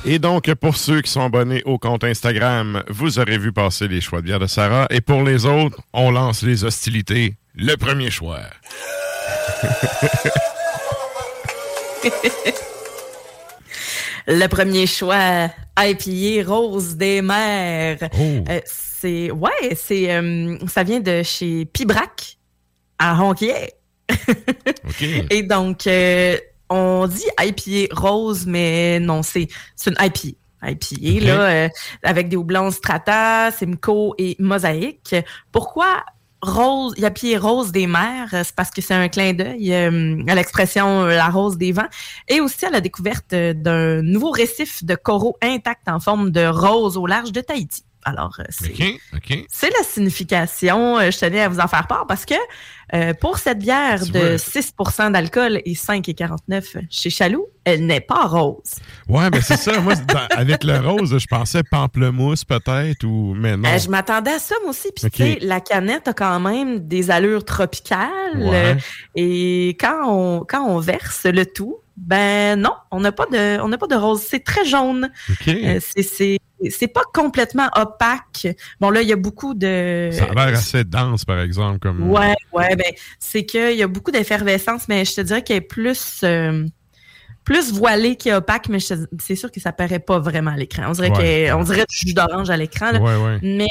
Et 0.04 0.18
donc, 0.18 0.52
pour 0.56 0.78
ceux 0.78 1.02
qui 1.02 1.12
sont 1.12 1.22
abonnés 1.22 1.62
au 1.66 1.78
compte 1.78 2.04
Instagram, 2.04 2.84
vous 2.90 3.20
aurez 3.20 3.38
vu 3.38 3.52
passer 3.52 3.88
les 3.88 4.02
choix 4.02 4.22
de 4.22 4.26
bière 4.26 4.40
de 4.40 4.48
Sarah. 4.48 4.88
Et 4.90 5.00
pour 5.00 5.22
les 5.24 5.46
autres, 5.46 5.80
on 5.94 6.10
lance 6.10 6.42
les 6.42 6.64
hostilités. 6.64 7.36
Le 7.56 7.76
premier 7.76 8.10
choix. 8.10 8.40
Le 14.28 14.48
premier 14.48 14.88
choix, 14.88 15.50
IPA 15.78 16.48
Rose 16.48 16.96
des 16.96 17.22
Mers. 17.22 17.98
Oh. 18.14 18.44
Euh, 18.50 18.60
c'est 18.66 19.32
ouais, 19.32 19.76
c'est 19.76 20.12
euh, 20.14 20.58
ça 20.68 20.84
vient 20.84 21.00
de 21.00 21.24
chez 21.24 21.66
Pibrac 21.66 22.38
à 23.00 23.16
Ronquier. 23.16 23.74
OK. 24.10 25.02
Et 25.30 25.44
donc 25.44 25.88
euh, 25.88 26.38
on 26.72 27.08
dit 27.08 27.26
IPA 27.40 27.94
Rose, 27.94 28.46
mais 28.48 29.00
non, 29.00 29.22
c'est 29.24 29.48
c'est 29.76 29.92
une 29.92 29.98
IPA. 30.00 30.38
IPA 30.64 31.26
là, 31.26 31.42
euh, 31.42 31.70
avec 32.04 32.30
des 32.30 32.38
houblons 32.38 32.72
Strata, 32.72 33.52
Simcoe 33.52 34.14
et 34.18 34.36
Mosaïque. 34.40 35.16
Pourquoi 35.52 36.04
rose, 36.42 36.94
IPA 36.98 37.40
Rose 37.40 37.72
des 37.72 37.88
mers? 37.88 38.30
C'est 38.32 38.56
parce 38.56 38.70
que 38.70 38.82
c'est 38.82 38.94
un 38.94 39.10
clin 39.10 39.34
d'œil 39.34 39.74
euh, 39.74 40.24
à 40.28 40.36
l'expression 40.36 41.04
euh, 41.04 41.16
la 41.16 41.30
rose 41.30 41.58
des 41.58 41.72
vents 41.72 41.90
et 42.28 42.42
aussi 42.42 42.66
à 42.66 42.70
la 42.70 42.80
découverte 42.80 43.34
d'un 43.34 44.02
nouveau 44.04 44.30
récif 44.30 44.84
de 44.84 44.96
coraux 44.96 45.36
intact 45.42 45.90
en 45.90 46.00
forme 46.00 46.30
de 46.30 46.46
rose 46.46 46.96
au 46.96 47.08
large 47.08 47.32
de 47.32 47.42
Tahiti. 47.42 47.84
Alors, 48.04 48.36
euh, 48.40 48.44
c'est 49.50 49.70
la 49.70 49.84
signification. 49.84 50.98
Euh, 51.00 51.12
je 51.12 51.20
tenais 51.20 51.42
à 51.42 51.50
vous 51.50 51.60
en 51.60 51.68
faire 51.68 51.88
part 51.88 52.06
parce 52.08 52.26
que 52.26 52.34
euh, 52.94 53.14
pour 53.14 53.38
cette 53.38 53.60
bière 53.60 54.02
Tu 54.04 54.12
de 54.12 54.20
vois. 54.20 54.36
6% 54.36 55.12
d'alcool 55.12 55.62
et 55.66 55.74
5,49 55.74 56.88
chez 56.90 57.10
Chaloux, 57.10 57.48
elle 57.64 57.86
n'est 57.86 58.02
pas 58.02 58.26
rose. 58.28 58.58
Ouais, 59.08 59.30
ben 59.30 59.42
c'est 59.42 59.56
ça. 59.58 59.80
Moi, 59.80 59.96
dans- 59.96 60.28
avec 60.38 60.64
le 60.64 60.78
rose, 60.80 61.18
je 61.18 61.28
pensais 61.28 61.64
pamplemousse 61.64 62.44
peut-être, 62.44 63.04
ou 63.06 63.34
mais 63.38 63.56
non. 63.56 63.70
Euh, 63.70 63.78
je 63.78 63.88
m'attendais 63.90 64.32
à 64.32 64.40
ça, 64.40 64.56
moi 64.62 64.72
aussi. 64.72 64.90
Puis, 64.96 65.10
tu 65.10 65.24
sais, 65.24 65.38
la 65.42 65.62
canette 65.62 66.08
a 66.08 66.14
quand 66.14 66.40
même 66.40 66.80
des 66.80 67.12
allures 67.12 67.46
tropicales. 67.46 68.10
Ouais. 68.38 68.76
euh, 68.76 68.76
et 69.16 69.70
quand 69.80 70.08
on, 70.10 70.40
quand 70.46 70.66
on 70.68 70.80
verse 70.80 71.26
le 71.26 71.46
tout, 71.46 71.78
ben 72.02 72.60
non, 72.60 72.74
on 72.90 73.00
n'a 73.00 73.12
pas 73.12 73.28
de, 73.28 73.60
on 73.62 73.68
n'a 73.68 73.78
pas 73.78 73.88
de 73.88 73.96
rose. 73.96 74.22
C'est 74.28 74.44
très 74.44 74.66
jaune. 74.66 75.12
OK. 75.30 75.48
Euh, 75.48 75.80
c'est, 75.80 76.02
c'est, 76.02 76.40
c'est 76.70 76.88
pas 76.88 77.04
complètement 77.14 77.70
opaque. 77.76 78.48
Bon, 78.80 78.90
là, 78.90 79.04
il 79.04 79.08
y 79.08 79.14
a 79.14 79.16
beaucoup 79.16 79.54
de. 79.54 80.10
Ça 80.12 80.26
a 80.26 80.34
l'air 80.34 80.58
assez 80.58 80.84
dense, 80.84 81.26
par 81.26 81.40
exemple. 81.40 81.78
Comme... 81.78 82.10
Ouais, 82.10 82.34
ouais, 82.54 82.76
ben, 82.76 82.92
c'est 83.20 83.46
qu'il 83.46 83.76
y 83.76 83.84
a 83.84 83.88
beaucoup 83.88 84.10
d'effervescence, 84.10 84.88
mais 84.88 85.06
je 85.06 85.14
te 85.14 85.22
dirais 85.22 85.44
qu'elle 85.44 85.58
est 85.58 85.62
plus, 85.62 86.22
euh, 86.24 86.66
plus 87.44 87.72
voilée 87.72 88.18
qu'opaque, 88.18 88.68
mais 88.70 88.80
c'est 88.80 89.36
sûr 89.36 89.52
que 89.52 89.60
ça 89.60 89.72
paraît 89.72 90.00
pas 90.00 90.18
vraiment 90.18 90.52
à 90.52 90.58
l'écran. 90.58 90.86
On 90.88 90.94
dirait 90.94 91.12
Ouais. 91.12 91.52
on 91.52 91.64
dirait 91.64 91.86
du 91.88 91.96
jus 91.96 92.14
d'orange 92.16 92.50
à 92.50 92.58
l'écran, 92.58 92.92
là. 92.92 93.00
Ouais, 93.00 93.16
ouais. 93.16 93.40
mais 93.44 93.68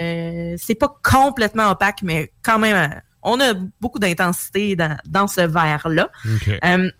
euh, 0.00 0.56
c'est 0.58 0.74
pas 0.74 0.94
complètement 1.02 1.70
opaque, 1.70 2.00
mais 2.02 2.32
quand 2.42 2.58
même, 2.58 2.98
on 3.22 3.38
a 3.40 3.52
beaucoup 3.78 3.98
d'intensité 3.98 4.74
dans, 4.74 4.96
dans 5.06 5.26
ce 5.26 5.42
verre-là. 5.42 6.08
OK. 6.24 6.50
Euh, 6.64 6.90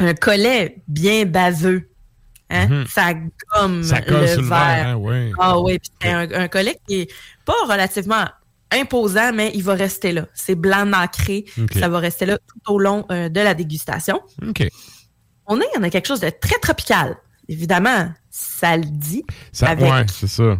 un 0.00 0.14
collet 0.14 0.82
bien 0.88 1.24
baveux. 1.26 1.88
Hein? 2.52 2.66
Mhm. 2.66 2.86
Ça 2.88 3.12
gomme 3.54 3.82
Ça 3.84 4.00
colle 4.02 4.22
le 4.22 4.26
sur 4.26 4.42
le 4.42 4.48
verre. 4.48 4.58
verre, 4.58 4.86
hein, 4.88 4.94
ouais. 4.96 5.30
Ah 5.38 5.60
oui, 5.60 5.78
puis 5.78 5.90
c'est 6.02 6.08
un, 6.10 6.28
un 6.32 6.48
collet 6.48 6.76
qui 6.88 7.02
est 7.02 7.12
pas 7.44 7.54
relativement 7.68 8.24
imposant, 8.72 9.32
mais 9.32 9.52
il 9.54 9.62
va 9.62 9.74
rester 9.74 10.10
là. 10.12 10.26
C'est 10.34 10.56
blanc 10.56 10.84
nacré. 10.86 11.44
Ça 11.78 11.88
va 11.88 11.98
rester 12.00 12.26
là 12.26 12.38
tout 12.38 12.72
au 12.72 12.78
long 12.80 13.04
euh, 13.12 13.28
de 13.28 13.40
la 13.40 13.54
dégustation. 13.54 14.20
On 15.46 15.60
est, 15.60 15.66
on 15.78 15.82
a 15.84 15.90
quelque 15.90 16.06
chose 16.08 16.20
de 16.20 16.30
très 16.30 16.58
tropical. 16.60 17.16
Évidemment, 17.48 18.12
ça 18.30 18.76
le 18.76 18.84
dit. 18.84 19.24
Ça, 19.52 19.68
avec, 19.70 19.90
Ouais, 19.90 20.06
c'est 20.12 20.28
ça. 20.28 20.58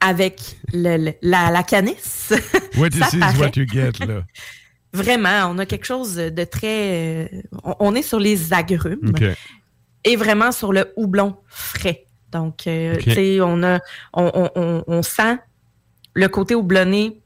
avec 0.00 0.56
le- 0.72 0.96
le- 0.96 1.14
la, 1.22 1.50
la 1.52 1.62
canisse. 1.62 2.32
What 2.76 2.90
this 2.90 3.12
is 3.12 3.38
what 3.38 3.52
you 3.56 3.66
get, 3.66 3.98
là. 4.06 4.22
Vraiment, 4.92 5.46
on 5.50 5.58
a 5.58 5.66
quelque 5.66 5.86
chose 5.86 6.16
de 6.16 6.44
très... 6.44 7.26
euh, 7.32 7.42
on, 7.64 7.74
on 7.80 7.94
est 7.94 8.02
sur 8.02 8.20
les 8.20 8.52
agrumes. 8.52 9.12
Et 10.04 10.16
vraiment 10.16 10.52
sur 10.52 10.72
le 10.72 10.92
houblon 10.96 11.36
frais. 11.46 12.06
Donc, 12.30 12.66
euh, 12.66 12.96
tu 12.96 13.12
sais, 13.12 13.40
on, 13.40 13.62
a, 13.62 13.78
on, 14.14 14.30
on, 14.34 14.50
on, 14.54 14.84
on 14.86 15.02
sent 15.02 15.38
le 16.14 16.28
côté 16.28 16.54
houblonné 16.54 17.22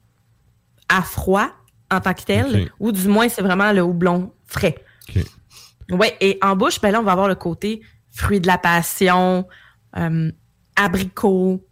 à 0.89 1.03
froid 1.03 1.49
en 1.91 2.01
tant 2.01 2.15
que 2.15 2.23
tel, 2.23 2.71
ou 2.81 2.93
du 2.93 3.09
moins, 3.09 3.29
c'est 3.29 3.43
vraiment 3.43 3.73
le 3.73 3.81
houblon 3.83 4.33
frais. 4.47 4.77
Ouais, 5.91 6.17
et 6.21 6.39
en 6.43 6.57
bouche, 6.57 6.81
ben 6.81 6.91
là, 6.91 7.01
on 7.01 7.05
va 7.05 7.13
avoir 7.13 7.29
le 7.29 7.37
côté 7.37 7.81
fruit 8.11 8.41
de 8.41 8.47
la 8.47 8.59
passion, 8.59 9.47
euh, 9.97 10.31
abricot, 10.75 11.65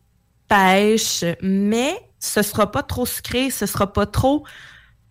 pêche, 0.48 1.24
mais 1.42 1.96
ce 2.20 2.42
sera 2.42 2.70
pas 2.70 2.83
trop 2.83 3.07
sucré, 3.07 3.50
ce 3.50 3.66
sera 3.66 3.92
pas 3.92 4.07
trop 4.07 4.44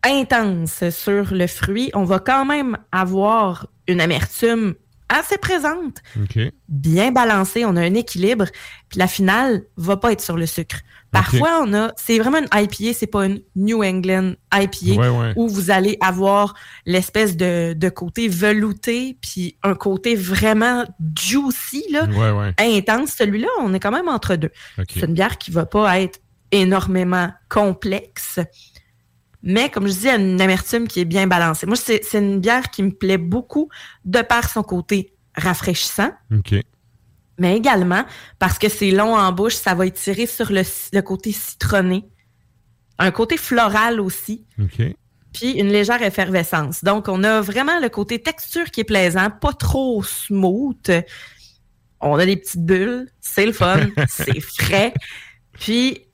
intense 0.04 0.90
sur 0.90 1.34
le 1.34 1.48
fruit. 1.48 1.92
On 1.94 2.04
va 2.04 2.20
quand 2.20 2.46
même 2.46 2.78
avoir 2.92 3.68
une 3.88 4.02
amertume 4.02 4.76
assez 5.10 5.38
présente, 5.38 5.98
bien 6.70 7.12
balancée. 7.12 7.66
On 7.66 7.76
a 7.76 7.82
un 7.82 7.94
équilibre. 7.94 8.46
Puis 8.90 8.98
la 9.00 9.08
finale 9.08 9.64
va 9.78 9.98
pas 9.98 10.12
être 10.12 10.22
sur 10.22 10.38
le 10.38 10.46
sucre. 10.46 10.78
Parfois, 11.12 11.62
on 11.64 11.72
a, 11.76 11.92
c'est 11.96 12.18
vraiment 12.18 12.40
une 12.40 12.48
IPA, 12.52 12.94
c'est 12.98 13.06
pas 13.06 13.28
une 13.28 13.40
New 13.56 13.84
England 13.84 14.34
IPA 14.52 15.00
Ouais, 15.00 15.10
ouais. 15.10 15.34
où 15.36 15.48
vous 15.48 15.70
allez 15.70 15.96
avoir 16.02 16.56
l'espèce 16.88 17.38
de, 17.38 17.74
de 17.74 17.90
côté 17.90 18.28
velouté 18.28 19.16
puis 19.22 19.56
un 19.62 19.76
côté 19.76 20.16
vraiment 20.16 20.86
juicy 21.16 21.86
là, 21.92 22.06
Ouais, 22.06 22.54
intense. 22.58 23.12
Celui-là, 23.16 23.48
on 23.62 23.76
est 23.76 23.80
quand 23.80 23.92
même 23.92 24.08
entre 24.08 24.36
deux. 24.38 24.50
C'est 24.92 25.02
une 25.06 25.14
bière 25.14 25.38
qui 25.38 25.52
va 25.52 25.68
pas 25.68 26.00
être 26.00 26.20
énormément 26.52 27.30
complexe, 27.48 28.40
mais 29.44 29.70
comme 29.70 29.88
je 29.88 29.94
dis, 29.94 30.08
elle 30.08 30.22
a 30.22 30.24
une 30.24 30.42
amertume 30.42 30.88
qui 30.88 31.02
est 31.02 31.06
bien 31.06 31.28
balancée. 31.28 31.66
Moi, 31.66 31.76
c'est 31.76 32.02
une 32.14 32.40
bière 32.40 32.72
qui 32.72 32.82
me 32.82 32.92
plaît 32.92 33.18
beaucoup 33.18 33.70
de 34.06 34.22
par 34.22 34.50
son 34.50 34.64
côté 34.64 35.14
rafraîchissant, 35.36 36.12
OK. 36.34 36.56
mais 37.38 37.58
également 37.58 38.06
parce 38.40 38.58
que 38.58 38.70
c'est 38.70 38.92
long 38.92 39.16
en 39.16 39.32
bouche, 39.34 39.56
ça 39.56 39.76
va 39.76 39.86
étirer 39.86 40.28
sur 40.28 40.52
le, 40.52 40.62
le 40.94 41.02
côté 41.02 41.34
citronné, 41.34 42.06
un 43.00 43.12
côté 43.12 43.36
floral 43.36 44.00
aussi, 44.00 44.46
OK. 44.62 44.82
puis 45.34 45.52
une 45.52 45.70
légère 45.70 46.02
effervescence. 46.02 46.84
Donc, 46.84 47.10
on 47.10 47.24
a 47.26 47.42
vraiment 47.42 47.80
le 47.80 47.90
côté 47.90 48.22
texture 48.22 48.72
qui 48.72 48.82
est 48.82 48.86
plaisant, 48.86 49.30
pas 49.30 49.54
trop 49.54 50.04
smooth. 50.04 51.04
On 52.00 52.16
a 52.16 52.26
des 52.26 52.38
petites 52.38 52.66
bulles, 52.66 53.10
c'est 53.20 53.46
le 53.46 53.54
fun, 53.54 53.88
c'est 54.08 54.40
frais. 54.40 54.94
Puis, 55.54 56.06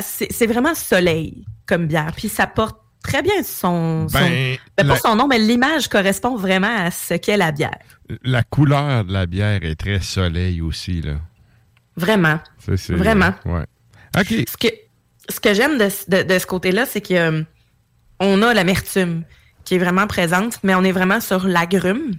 c'est 0.00 0.46
vraiment 0.46 0.74
soleil 0.74 1.46
comme 1.66 1.86
bière. 1.86 2.12
Puis, 2.16 2.28
ça 2.28 2.46
porte 2.46 2.78
très 3.02 3.22
bien 3.22 3.42
son... 3.42 4.08
son 4.08 4.18
Ben, 4.18 4.56
ben, 4.76 4.86
pas 4.88 4.94
la, 4.94 4.96
son 4.98 5.16
nom, 5.16 5.26
mais 5.28 5.38
l'image 5.38 5.88
correspond 5.88 6.36
vraiment 6.36 6.74
à 6.86 6.90
ce 6.90 7.14
qu'est 7.14 7.36
la 7.36 7.52
bière. 7.52 7.78
la 8.22 8.42
couleur 8.42 9.04
de 9.04 9.12
la 9.12 9.26
bière 9.26 9.62
est 9.64 9.76
très 9.76 10.00
soleil 10.00 10.60
aussi, 10.60 11.02
là. 11.02 11.14
Vraiment. 11.96 12.40
Ça, 12.58 12.76
c'est- 12.76 12.92
Vraiment. 12.94 13.32
Ouais. 13.44 13.64
OK. 14.18 14.26
Ce 14.48 14.56
que, 14.56 14.68
ce 15.28 15.40
que 15.40 15.54
j'aime 15.54 15.78
de, 15.78 15.88
de, 16.08 16.22
de 16.34 16.38
ce 16.38 16.46
côté-là, 16.46 16.84
c'est 16.86 17.00
que 17.00 17.14
euh, 17.14 17.42
on 18.20 18.42
a 18.42 18.52
l'amertume 18.54 19.22
qui 19.64 19.74
est 19.76 19.78
vraiment 19.78 20.06
présente, 20.06 20.58
mais 20.62 20.74
on 20.74 20.84
est 20.84 20.92
vraiment 20.92 21.20
sur 21.20 21.46
l'agrume, 21.46 22.12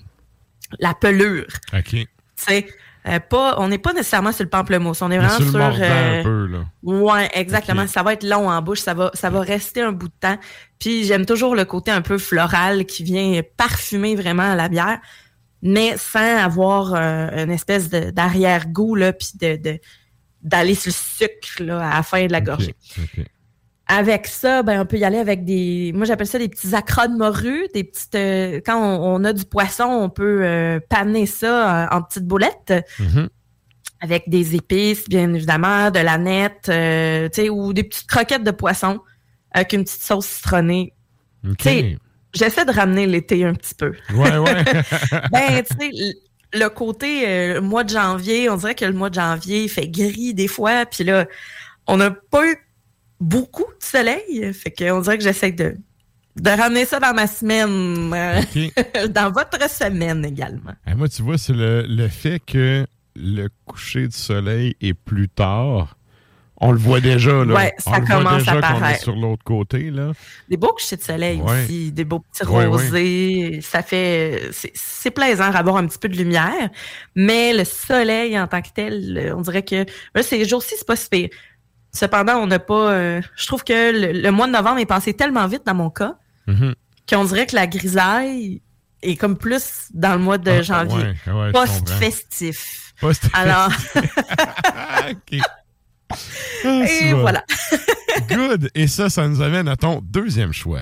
la 0.79 0.93
pelure. 0.93 1.47
OK. 1.73 1.89
Tu 1.91 2.07
sais, 2.35 2.67
euh, 3.07 3.19
pas, 3.19 3.55
on 3.59 3.67
n'est 3.69 3.77
pas 3.77 3.93
nécessairement 3.93 4.31
sur 4.31 4.43
le 4.43 4.49
pamplemousse, 4.49 5.01
on 5.01 5.11
est 5.11 5.17
vraiment 5.17 5.35
sur 5.37 5.49
sur. 5.49 5.59
euh, 5.59 6.19
un 6.19 6.23
peu, 6.23 6.45
là. 6.47 6.59
Ouais, 6.83 7.29
exactement. 7.33 7.87
Ça 7.87 8.03
va 8.03 8.13
être 8.13 8.23
long 8.23 8.49
en 8.49 8.61
bouche, 8.61 8.79
ça 8.79 8.93
va, 8.93 9.11
ça 9.13 9.29
va 9.29 9.41
rester 9.41 9.81
un 9.81 9.91
bout 9.91 10.07
de 10.09 10.13
temps. 10.19 10.37
Puis 10.79 11.05
j'aime 11.05 11.25
toujours 11.25 11.55
le 11.55 11.65
côté 11.65 11.91
un 11.91 12.01
peu 12.01 12.17
floral 12.17 12.85
qui 12.85 13.03
vient 13.03 13.41
parfumer 13.55 14.15
vraiment 14.15 14.53
la 14.55 14.67
bière, 14.69 14.99
mais 15.61 15.95
sans 15.97 16.37
avoir 16.37 16.93
euh, 16.95 17.43
une 17.45 17.51
espèce 17.51 17.89
d'arrière-goût 17.89 18.95
là, 18.95 19.13
puis 19.13 19.31
de 19.39 19.79
d'aller 20.43 20.75
sur 20.75 20.91
le 20.91 21.27
sucre 21.27 21.61
là, 21.63 21.89
à 21.89 21.95
la 21.97 22.03
fin 22.03 22.25
de 22.25 22.31
la 22.31 22.41
gorgée. 22.41 22.75
Avec 23.89 24.27
ça, 24.27 24.63
ben, 24.63 24.81
on 24.81 24.85
peut 24.85 24.97
y 24.97 25.05
aller 25.05 25.17
avec 25.17 25.45
des. 25.45 25.91
Moi, 25.95 26.05
j'appelle 26.05 26.27
ça 26.27 26.37
des 26.37 26.49
petits 26.49 26.75
acras 26.75 27.07
de 27.07 27.15
morue, 27.15 27.67
des 27.73 27.85
petites. 27.85 28.15
euh, 28.15 28.59
quand 28.65 28.77
on, 28.77 29.15
on 29.15 29.23
a 29.23 29.31
du 29.31 29.45
poisson, 29.45 29.85
on 29.85 30.09
peut 30.09 30.41
euh, 30.43 30.79
paner 30.89 31.25
ça 31.25 31.85
euh, 31.85 31.87
en 31.95 32.01
petites 32.01 32.25
boulettes 32.25 32.73
Mhm. 32.99 33.29
avec 34.01 34.29
des 34.29 34.55
épices, 34.55 35.07
bien 35.07 35.33
évidemment, 35.33 35.89
de 35.89 35.99
la 35.99 36.17
nette, 36.17 36.67
euh, 36.69 37.29
tu 37.29 37.43
sais, 37.43 37.49
ou 37.49 37.71
des 37.71 37.83
petites 37.83 38.07
croquettes 38.07 38.43
de 38.43 38.51
poisson 38.51 38.99
avec 39.51 39.71
une 39.73 39.83
petite 39.85 40.03
sauce 40.03 40.25
citronnée. 40.27 40.93
OK. 41.49 41.55
Tu 41.57 41.63
sais, 41.69 41.97
j'essaie 42.33 42.65
de 42.65 42.71
ramener 42.73 43.07
l'été 43.07 43.45
un 43.45 43.53
petit 43.53 43.73
peu. 43.73 43.93
Ouais, 44.13 44.37
ouais. 44.37 44.63
ben, 45.31 45.63
tu 45.63 45.77
sais, 45.79 46.13
le 46.53 46.67
côté 46.67 47.23
euh, 47.25 47.61
mois 47.61 47.85
de 47.85 47.89
janvier, 47.89 48.49
on 48.49 48.57
dirait 48.57 48.75
que 48.75 48.85
le 48.85 48.91
mois 48.93 49.09
de 49.09 49.15
janvier 49.15 49.63
il 49.63 49.69
fait 49.69 49.87
gris 49.87 50.33
des 50.33 50.47
fois, 50.49 50.85
puis 50.85 51.05
là, 51.05 51.25
on 51.87 51.95
n'a 51.97 52.11
pas 52.11 52.45
eu 52.45 52.55
beaucoup 53.19 53.63
de 53.79 53.83
soleil, 53.83 54.53
fait 54.53 54.71
qu'on 54.71 55.01
dirait 55.01 55.17
que 55.17 55.23
j'essaie 55.23 55.51
de, 55.51 55.75
de 56.35 56.49
ramener 56.49 56.85
ça 56.85 56.99
dans 56.99 57.13
ma 57.13 57.27
semaine, 57.27 58.13
euh, 58.13 59.07
dans 59.09 59.31
votre 59.31 59.69
semaine 59.69 60.23
également. 60.25 60.73
Eh, 60.85 60.93
moi, 60.95 61.09
tu 61.09 61.21
vois, 61.23 61.37
c'est 61.37 61.53
le, 61.53 61.83
le 61.87 62.07
fait 62.07 62.39
que 62.39 62.85
le 63.15 63.47
coucher 63.65 64.07
du 64.07 64.15
soleil 64.17 64.75
est 64.81 64.93
plus 64.93 65.29
tard. 65.29 65.95
On 66.59 66.71
le 66.71 66.79
voit 66.79 66.99
déjà, 67.01 67.45
là. 67.45 67.53
Ouais, 67.53 67.73
ça 67.77 67.91
on 68.01 68.05
commence 68.05 68.39
déjà 68.39 68.53
à 68.53 68.61
qu'on 68.61 68.77
est 68.77 68.79
paraître. 68.79 69.03
sur 69.03 69.15
l'autre 69.15 69.43
côté, 69.43 69.91
là. 69.91 70.13
Des 70.49 70.57
beaux 70.57 70.73
couchers 70.73 70.95
de 70.97 71.03
soleil 71.03 71.39
Ouais. 71.39 71.63
aussi, 71.65 71.91
des 71.91 72.03
beaux 72.03 72.17
petits 72.19 72.43
Ouais, 72.47 72.61
ouais. 72.61 72.65
rosés, 72.65 73.59
ça 73.61 73.83
fait, 73.83 74.49
c'est- 74.51 75.11
plaisant 75.11 75.51
d'avoir 75.51 75.77
un 75.77 75.85
petit 75.85 75.99
peu 75.99 76.09
de 76.09 76.17
lumière, 76.17 76.69
mais 77.15 77.53
le 77.53 77.63
soleil 77.63 78.37
en 78.39 78.47
tant 78.47 78.61
que 78.63 78.69
tel, 78.73 79.33
on 79.37 79.41
dirait 79.41 79.61
que 79.63 79.85
là, 80.15 80.23
ces 80.23 80.43
jours-ci, 80.45 80.73
c'est 80.77 80.85
pas 80.87 80.95
si 80.95 81.07
pire. 81.09 81.29
Cependant, 81.97 82.35
on 82.37 82.47
n'a 82.47 82.59
pas. 82.59 82.91
euh, 82.91 83.21
je 83.35 83.47
trouve 83.47 83.63
que 83.63 83.91
le, 83.91 84.11
le 84.21 84.31
mois 84.31 84.45
de 84.47 84.51
novembre 84.51 84.77
est 84.79 84.85
passé 84.85 85.13
tellement 85.13 85.47
vite 85.47 85.63
dans 85.65 85.73
mon 85.75 85.89
cas 85.89 86.15
Mhm. 86.47 86.75
qu'on 87.09 87.25
dirait 87.25 87.45
que 87.47 87.55
la 87.55 87.65
grisaille 87.67 88.61
est 89.01 89.15
comme 89.15 89.37
plus 89.37 89.87
dans 89.93 90.13
le 90.13 90.19
mois 90.19 90.37
de 90.37 90.51
Ah, 90.51 90.61
janvier. 90.61 91.13
ouais, 91.25 91.33
ouais. 91.33 91.51
Post-festif. 91.51 92.93
Post-festif. 93.01 93.37
Alors. 93.39 93.71
Ah, 96.63 96.85
et 96.89 97.11
bon. 97.11 97.19
voilà. 97.21 97.43
Good. 98.29 98.69
Et 98.75 98.87
ça, 98.87 99.09
ça 99.09 99.27
nous 99.27 99.41
amène 99.41 99.67
à 99.67 99.75
ton 99.75 99.99
deuxième 100.01 100.53
choix. 100.53 100.81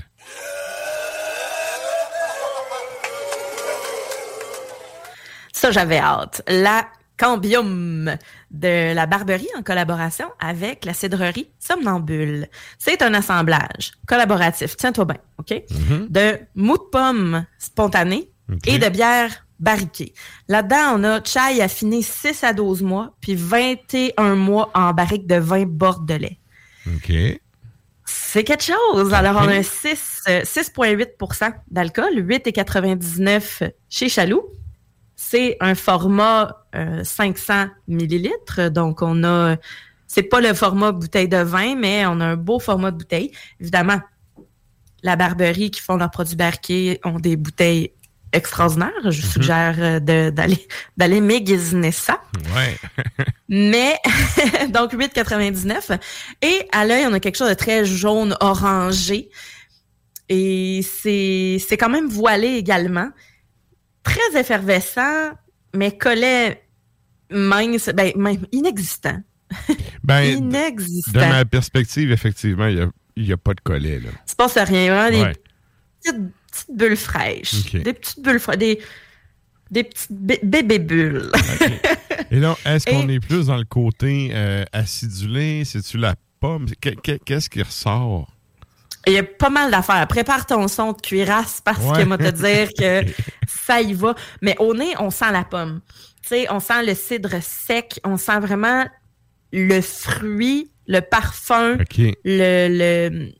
Ça, 5.52 5.70
j'avais 5.70 5.98
hâte. 5.98 6.42
La 6.48 6.86
Cambium 7.18 8.16
de 8.50 8.94
la 8.94 9.06
Barberie 9.06 9.48
en 9.56 9.62
collaboration 9.62 10.26
avec 10.38 10.84
la 10.84 10.92
cidrerie 10.94 11.48
Somnambule. 11.58 12.48
C'est 12.78 13.02
un 13.02 13.14
assemblage 13.14 13.92
collaboratif, 14.06 14.76
tiens-toi 14.76 15.04
bien, 15.06 15.18
OK? 15.38 15.62
De 16.08 16.38
mou 16.54 16.76
de 16.76 16.82
pomme 16.82 17.46
spontané 17.58 18.30
et 18.66 18.78
de 18.78 18.88
bière 18.88 19.46
barriquée. 19.58 20.12
Là-dedans, 20.48 20.98
on 20.98 21.04
a 21.04 21.24
chai 21.24 21.62
affiné 21.62 22.02
6 22.02 22.44
à 22.44 22.52
12 22.52 22.82
mois, 22.82 23.14
puis 23.20 23.34
21 23.34 24.34
mois 24.34 24.70
en 24.74 24.92
barrique 24.92 25.26
de 25.26 25.36
vin 25.36 25.64
bordelais. 25.64 26.38
OK. 26.86 27.12
C'est 28.04 28.44
quelque 28.44 28.62
chose. 28.62 29.12
Alors, 29.14 29.36
on 29.36 29.48
a 29.48 29.62
6, 29.62 30.24
euh, 30.28 30.42
6,8% 30.42 31.54
d'alcool, 31.70 32.12
8,99 32.18 33.72
chez 33.88 34.08
Chaloux. 34.08 34.44
C'est 35.28 35.56
un 35.58 35.74
format 35.74 36.64
euh, 36.76 37.02
500 37.02 37.66
millilitres. 37.88 38.70
Donc, 38.70 39.02
on 39.02 39.24
a, 39.24 39.56
c'est 40.06 40.22
pas 40.22 40.40
le 40.40 40.54
format 40.54 40.92
bouteille 40.92 41.26
de 41.26 41.38
vin, 41.38 41.74
mais 41.74 42.06
on 42.06 42.20
a 42.20 42.26
un 42.26 42.36
beau 42.36 42.60
format 42.60 42.92
de 42.92 42.98
bouteille. 42.98 43.32
Évidemment, 43.60 44.00
la 45.02 45.16
Barberie 45.16 45.72
qui 45.72 45.80
font 45.80 45.96
leurs 45.96 46.12
produits 46.12 46.36
barqués 46.36 47.00
ont 47.02 47.18
des 47.18 47.36
bouteilles 47.36 47.90
extraordinaires. 48.32 48.92
Je 49.04 49.20
vous 49.20 49.26
suggère 49.26 49.74
euh, 49.78 50.30
d'aller, 50.30 50.68
d'aller 50.96 51.20
magasiner 51.20 51.90
ça. 51.90 52.22
Ouais. 52.54 52.76
Mais, 53.48 53.96
donc 54.68 54.94
8,99. 54.94 55.98
Et 56.42 56.68
à 56.70 56.86
l'œil, 56.86 57.04
on 57.08 57.12
a 57.12 57.18
quelque 57.18 57.36
chose 57.36 57.48
de 57.48 57.54
très 57.54 57.84
jaune 57.84 58.36
orangé. 58.40 59.28
Et 60.28 60.82
c'est, 60.82 61.58
c'est 61.66 61.76
quand 61.76 61.90
même 61.90 62.06
voilé 62.08 62.48
également. 62.54 63.10
Très 64.06 64.40
effervescent, 64.40 65.32
mais 65.74 65.96
collet 65.96 66.62
mince, 67.30 67.90
ben, 67.92 68.12
même 68.16 68.46
inexistant. 68.52 69.20
Ben, 70.04 70.22
Inexistant. 70.38 71.12
de 71.12 71.18
ma 71.18 71.44
perspective, 71.44 72.12
effectivement, 72.12 72.66
il 72.68 72.90
n'y 73.24 73.32
a, 73.32 73.36
pas 73.36 73.54
de 73.54 73.60
collet, 73.60 73.98
là. 74.00 74.10
Il 74.26 74.30
se 74.30 74.36
passe 74.36 74.56
rien, 74.58 74.94
vraiment 74.94 75.10
des 75.10 75.22
Ouais. 75.22 75.32
petites, 76.00 76.20
petites 76.52 76.76
bulles 76.76 76.96
fraîches. 76.96 77.72
Des 77.72 77.92
petites 77.92 78.20
bulles 78.22 78.38
fraîches, 78.40 78.58
des, 78.58 78.80
des 79.70 79.84
petites 79.84 80.12
bé- 80.12 80.40
bébés 80.42 80.78
bulles. 80.78 81.30
Et 82.30 82.38
là, 82.40 82.56
est-ce 82.64 82.86
qu'on 82.86 83.08
est 83.08 83.20
plus 83.20 83.46
dans 83.46 83.56
le 83.56 83.64
côté 83.64 84.30
euh, 84.32 84.64
acidulé? 84.72 85.64
C'est-tu 85.64 85.98
la 85.98 86.14
pomme? 86.40 86.66
Que- 86.80 86.90
que- 86.90 87.18
Qu'est-ce 87.24 87.50
qui 87.50 87.62
ressort? 87.62 88.35
Il 89.06 89.12
y 89.12 89.18
a 89.18 89.22
pas 89.22 89.50
mal 89.50 89.70
d'affaires. 89.70 90.06
Prépare 90.08 90.46
ton 90.46 90.66
son 90.68 90.92
de 90.92 91.00
cuirasse 91.00 91.60
parce 91.64 91.78
Ouais. 91.84 92.02
que 92.02 92.08
moi 92.08 92.18
te 92.18 92.30
dire 92.30 92.68
que 92.76 93.08
ça 93.46 93.80
y 93.80 93.92
va. 93.92 94.14
Mais 94.42 94.56
au 94.58 94.74
nez, 94.74 94.94
on 94.98 95.10
sent 95.10 95.30
la 95.32 95.44
pomme. 95.44 95.80
Tu 96.22 96.28
sais, 96.30 96.46
on 96.50 96.58
sent 96.60 96.84
le 96.84 96.94
cidre 96.94 97.40
sec, 97.40 98.00
on 98.04 98.16
sent 98.16 98.40
vraiment 98.40 98.84
le 99.52 99.80
fruit, 99.80 100.72
le 100.88 101.00
parfum, 101.00 101.74
OK. 101.74 101.98
le, 102.24 102.68
le 102.68 103.32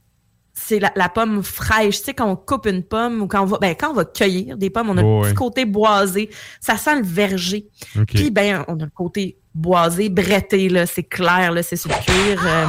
c'est 0.58 0.78
la, 0.78 0.90
la 0.96 1.08
pomme 1.10 1.42
fraîche. 1.42 1.98
Tu 1.98 2.04
sais, 2.04 2.14
quand 2.14 2.30
on 2.30 2.36
coupe 2.36 2.66
une 2.66 2.82
pomme 2.82 3.20
ou 3.22 3.26
quand 3.26 3.42
on 3.42 3.46
va, 3.46 3.58
ben, 3.60 3.74
quand 3.78 3.90
on 3.90 3.94
va 3.94 4.04
cueillir 4.06 4.56
des 4.56 4.70
pommes, 4.70 4.88
on 4.88 4.96
a 4.96 5.02
Oh, 5.02 5.16
le 5.16 5.20
petit 5.22 5.28
ouais. 5.30 5.34
côté 5.34 5.64
boisé. 5.66 6.30
Ça 6.60 6.76
sent 6.78 6.96
le 6.96 7.02
verger. 7.04 7.66
OK. 7.98 8.06
Puis, 8.14 8.30
ben, 8.30 8.64
on 8.68 8.78
a 8.80 8.84
le 8.84 8.90
côté 8.90 9.36
boisé, 9.54 10.08
bretté, 10.08 10.68
là. 10.70 10.86
C'est 10.86 11.02
clair, 11.02 11.52
là. 11.52 11.62
C'est 11.62 11.76
sur 11.76 11.90
le 11.90 11.96
cuir. 12.04 12.42
euh, 12.46 12.66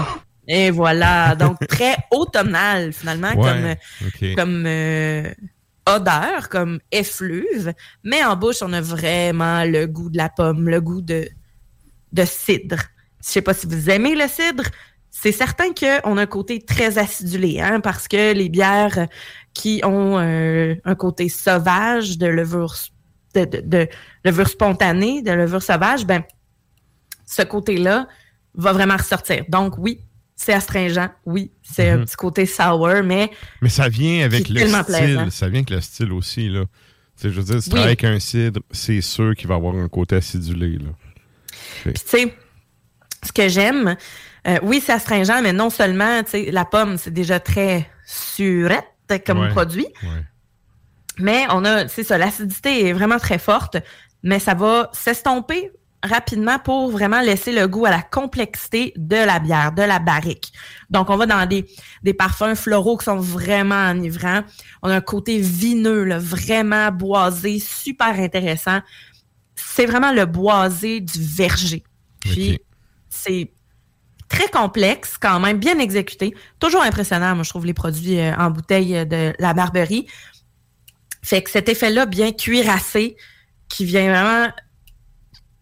et 0.48 0.72
voilà. 0.72 1.36
Donc, 1.36 1.58
très 1.68 1.96
automnal, 2.12 2.94
finalement, 2.94 3.34
Ouais, 3.36 3.78
comme, 4.20 4.36
comme 4.36 4.64
euh, 4.66 5.30
odeur, 5.86 6.50
comme 6.50 6.80
effluve. 6.92 7.74
Mais 8.04 8.24
en 8.24 8.36
bouche, 8.36 8.62
on 8.62 8.74
a 8.74 8.82
vraiment 8.82 9.64
le 9.64 9.86
goût 9.86 10.10
de 10.10 10.18
la 10.18 10.30
pomme, 10.30 10.70
le 10.70 10.82
goût 10.82 11.02
de, 11.02 11.28
de 12.14 12.26
cidre. 12.26 12.78
Je 13.24 13.30
sais 13.30 13.42
pas 13.42 13.54
si 13.54 13.68
vous 13.68 13.90
aimez 13.90 14.16
le 14.16 14.28
cidre. 14.28 14.64
C'est 15.10 15.32
certain 15.32 15.74
qu'on 15.74 16.18
a 16.18 16.22
un 16.22 16.26
côté 16.28 16.62
très 16.62 16.98
acidulé, 16.98 17.60
hein, 17.60 17.80
parce 17.80 18.08
que 18.08 18.34
les 18.34 18.50
bières 18.50 19.08
qui 19.54 19.82
ont 19.84 20.20
euh, 20.20 20.76
un 20.86 20.96
côté 20.96 21.28
sauvage 21.28 22.18
de 22.20 22.28
levure, 22.28 22.76
de, 23.34 23.46
de, 23.46 23.62
de 23.62 23.88
levure 24.24 24.48
spontanée, 24.48 25.24
de 25.24 25.32
levure 25.32 25.64
sauvage, 25.64 26.06
ben, 26.06 26.24
ce 27.26 27.42
côté-là 27.42 28.08
va 28.54 28.74
vraiment 28.74 28.98
ressortir. 28.98 29.44
Donc, 29.50 29.78
oui, 29.78 30.02
c'est 30.38 30.54
astringent. 30.54 31.10
Oui, 31.26 31.52
c'est 31.62 31.90
un 31.90 31.98
Mhm. 31.98 32.06
petit 32.06 32.16
côté 32.16 32.46
sour, 32.46 32.88
mais 33.04 33.30
Mais 33.62 33.68
ça 33.70 33.90
vient 33.90 34.24
avec 34.24 34.48
le 34.48 34.60
style. 34.60 34.84
plaisant. 34.86 35.30
Ça 35.32 35.50
vient 35.50 35.60
avec 35.60 35.70
le 35.72 35.82
style 35.82 36.14
aussi, 36.14 36.48
là. 36.48 36.62
Tu 37.20 37.24
sais, 37.24 37.30
je 37.32 37.36
veux 37.36 37.44
dire, 37.44 37.62
si 37.62 37.70
tu 37.70 37.74
Oui. 37.76 37.82
travailles 37.82 37.88
avec 37.90 38.04
un 38.04 38.20
cidre, 38.20 38.62
c'est 38.72 39.02
sûr 39.02 39.36
qu'il 39.36 39.48
va 39.48 39.56
avoir 39.56 39.76
un 39.76 39.90
côté 39.90 40.16
acidulé, 40.16 40.78
là. 40.78 40.90
Puis, 41.84 41.94
tu 41.94 42.02
sais, 42.06 42.34
ce 43.26 43.32
que 43.34 43.50
j'aime, 43.50 43.96
euh, 44.48 44.60
oui, 44.62 44.82
c'est 44.86 44.94
astringent, 44.94 45.42
mais 45.42 45.52
non 45.54 45.72
seulement, 45.72 46.24
tu 46.24 46.30
sais, 46.32 46.52
la 46.52 46.64
pomme, 46.66 46.98
c'est 46.98 47.12
déjà 47.14 47.40
très 47.40 47.90
surette 48.06 48.86
comme 49.26 49.40
Ouais. 49.40 49.50
produit, 49.50 49.88
Ouais. 50.04 50.24
mais 51.18 51.46
on 51.50 51.66
a, 51.66 51.88
c'est 51.88 52.04
ça, 52.04 52.18
l'acidité 52.20 52.88
est 52.88 52.94
vraiment 52.94 53.18
très 53.18 53.40
forte, 53.40 53.78
mais 54.22 54.38
ça 54.40 54.54
va 54.54 54.90
s'estomper 54.94 55.72
rapidement 56.04 56.60
pour 56.60 56.92
vraiment 56.92 57.22
laisser 57.22 57.52
le 57.52 57.68
goût 57.68 57.86
à 57.86 57.90
la 57.90 58.02
complexité 58.02 58.94
de 58.96 59.16
la 59.16 59.40
bière, 59.40 59.72
de 59.72 59.82
la 59.82 60.00
barrique. 60.00 60.54
Donc, 60.90 61.10
on 61.10 61.18
va 61.18 61.26
dans 61.26 61.46
des, 61.48 61.66
des 62.04 62.14
parfums 62.14 62.56
floraux 62.56 62.98
qui 62.98 63.06
sont 63.06 63.18
vraiment 63.18 63.90
enivrants. 63.90 64.42
On 64.84 64.90
a 64.90 64.96
un 64.96 65.02
côté 65.02 65.40
vineux, 65.40 66.04
là, 66.04 66.20
vraiment 66.20 66.92
boisé, 66.92 67.60
super 67.60 68.20
intéressant. 68.20 68.80
C'est 69.56 69.86
vraiment 69.86 70.12
le 70.12 70.26
boisé 70.26 71.02
du 71.02 71.20
verger. 71.22 71.84
Puis, 72.20 72.60
c'est 73.10 73.52
très 74.30 74.48
complexe, 74.50 75.18
quand 75.20 75.40
même, 75.40 75.58
bien 75.58 75.80
exécuté. 75.80 76.36
Toujours 76.60 76.84
impressionnant, 76.84 77.34
moi, 77.34 77.44
je 77.44 77.50
trouve, 77.50 77.66
les 77.66 77.74
produits 77.74 78.20
euh, 78.20 78.36
en 78.36 78.52
bouteille 78.52 78.98
euh, 78.98 79.06
de 79.06 79.34
la 79.40 79.54
Barberie. 79.54 80.08
Fait 81.24 81.42
que 81.42 81.50
cet 81.50 81.70
effet-là, 81.70 82.06
bien 82.06 82.32
cuirassé, 82.32 83.18
qui 83.70 83.86
vient 83.86 84.10
vraiment 84.10 84.52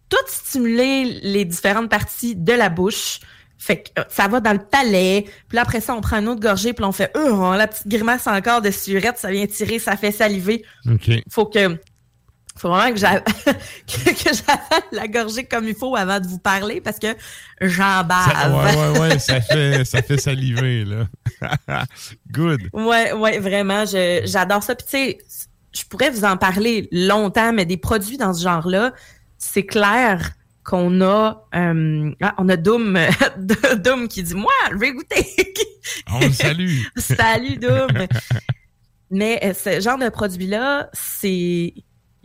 tout 0.08 0.16
stimuler 0.26 1.20
les 1.22 1.44
différentes 1.44 1.90
parties 1.90 2.34
de 2.34 2.52
la 2.52 2.68
bouche. 2.68 3.20
Fait 3.58 3.82
que 3.82 4.00
euh, 4.00 4.04
ça 4.08 4.28
va 4.28 4.40
dans 4.40 4.52
le 4.52 4.58
palais. 4.58 5.24
Puis 5.48 5.56
là, 5.56 5.62
après 5.62 5.80
ça, 5.80 5.94
on 5.94 6.00
prend 6.00 6.18
une 6.18 6.28
autre 6.28 6.40
gorgée, 6.40 6.72
puis 6.72 6.84
on 6.84 6.92
fait 6.92 7.10
euh, 7.16 7.30
on 7.32 7.52
la 7.52 7.66
petite 7.66 7.88
grimace 7.88 8.26
encore 8.26 8.60
de 8.60 8.70
surette, 8.70 9.18
ça 9.18 9.30
vient 9.30 9.46
tirer, 9.46 9.78
ça 9.78 9.96
fait 9.96 10.12
saliver. 10.12 10.64
OK. 10.86 11.10
Faut 11.30 11.46
que 11.46 11.78
faut 12.56 12.70
vraiment 12.70 12.92
que 12.92 12.98
j'avale 13.00 14.82
la 14.90 15.08
gorgée 15.08 15.44
comme 15.44 15.68
il 15.68 15.74
faut 15.74 15.94
avant 15.94 16.20
de 16.20 16.26
vous 16.26 16.38
parler 16.38 16.80
parce 16.80 16.98
que 16.98 17.14
j'en 17.60 18.02
bave. 18.02 18.64
Ouais, 18.64 18.76
ouais, 18.76 18.98
ouais, 18.98 19.18
ça 19.18 19.40
fait, 19.42 19.84
ça 19.84 20.00
fait 20.00 20.18
saliver, 20.18 20.84
là. 20.84 21.84
Good. 22.30 22.70
Ouais, 22.72 23.12
ouais, 23.12 23.38
vraiment, 23.40 23.84
j'adore 23.84 24.62
ça. 24.62 24.74
Puis, 24.74 24.86
tu 24.86 24.90
sais, 24.90 25.18
je 25.74 25.84
pourrais 25.84 26.10
vous 26.10 26.24
en 26.24 26.38
parler 26.38 26.88
longtemps, 26.90 27.52
mais 27.52 27.66
des 27.66 27.76
produits 27.76 28.16
dans 28.16 28.32
ce 28.32 28.42
genre-là, 28.42 28.92
c'est 29.38 29.66
clair 29.66 30.32
qu'on 30.64 31.00
a 31.00 31.46
euh, 31.54 32.10
ah, 32.22 32.34
on 32.38 32.48
a 32.48 32.56
Doom 32.56 32.98
Doom 33.76 34.08
qui 34.08 34.22
dit 34.22 34.34
moi 34.34 34.52
je 34.72 34.76
vais 34.76 34.92
goûter 34.92 35.26
on 36.12 36.20
le 36.20 36.30
salue 36.32 36.80
salut 36.96 37.56
Doom 37.56 38.06
mais 39.10 39.38
euh, 39.44 39.54
ce 39.54 39.80
genre 39.80 39.98
de 39.98 40.08
produit 40.08 40.46
là 40.46 40.90
c'est 40.92 41.74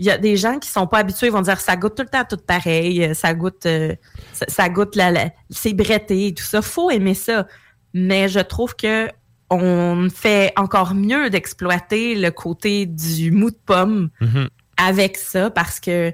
il 0.01 0.05
y 0.05 0.09
a 0.09 0.17
des 0.17 0.35
gens 0.35 0.57
qui 0.57 0.67
sont 0.67 0.87
pas 0.87 0.97
habitués, 0.97 1.27
ils 1.27 1.31
vont 1.31 1.43
dire 1.43 1.61
ça 1.61 1.75
goûte 1.75 1.93
tout 1.93 2.01
le 2.01 2.09
temps 2.09 2.25
tout 2.27 2.37
pareil, 2.37 3.03
euh, 3.03 3.13
ça 3.13 3.35
goûte 3.35 3.67
euh, 3.67 3.95
ça, 4.33 4.67
goûte 4.67 4.95
la, 4.95 5.29
c'est 5.51 5.73
bretté 5.73 6.25
et 6.27 6.33
tout 6.33 6.43
ça. 6.43 6.63
Faut 6.63 6.89
aimer 6.89 7.13
ça. 7.13 7.45
Mais 7.93 8.27
je 8.27 8.39
trouve 8.39 8.75
que 8.75 9.09
on 9.51 10.07
fait 10.09 10.53
encore 10.55 10.95
mieux 10.95 11.29
d'exploiter 11.29 12.15
le 12.15 12.31
côté 12.31 12.87
du 12.87 13.29
mou 13.29 13.51
de 13.51 13.59
pomme 13.63 14.09
mm-hmm. 14.21 14.47
avec 14.77 15.17
ça 15.17 15.51
parce 15.51 15.79
que 15.79 16.11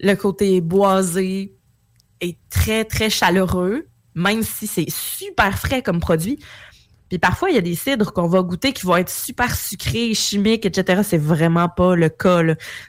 le 0.00 0.14
côté 0.14 0.60
boisé 0.60 1.54
est 2.20 2.38
très, 2.50 2.84
très 2.84 3.10
chaleureux, 3.10 3.86
même 4.14 4.42
si 4.42 4.66
c'est 4.66 4.90
super 4.90 5.58
frais 5.58 5.82
comme 5.82 6.00
produit. 6.00 6.38
Puis 7.10 7.18
parfois, 7.18 7.50
il 7.50 7.56
y 7.56 7.58
a 7.58 7.60
des 7.60 7.74
cidres 7.74 8.12
qu'on 8.12 8.28
va 8.28 8.40
goûter 8.42 8.72
qui 8.72 8.86
vont 8.86 8.96
être 8.96 9.10
super 9.10 9.56
sucrés, 9.56 10.14
chimiques, 10.14 10.64
etc. 10.64 11.02
C'est 11.04 11.18
vraiment 11.18 11.68
pas 11.68 11.96
le 11.96 12.08
cas. 12.08 12.40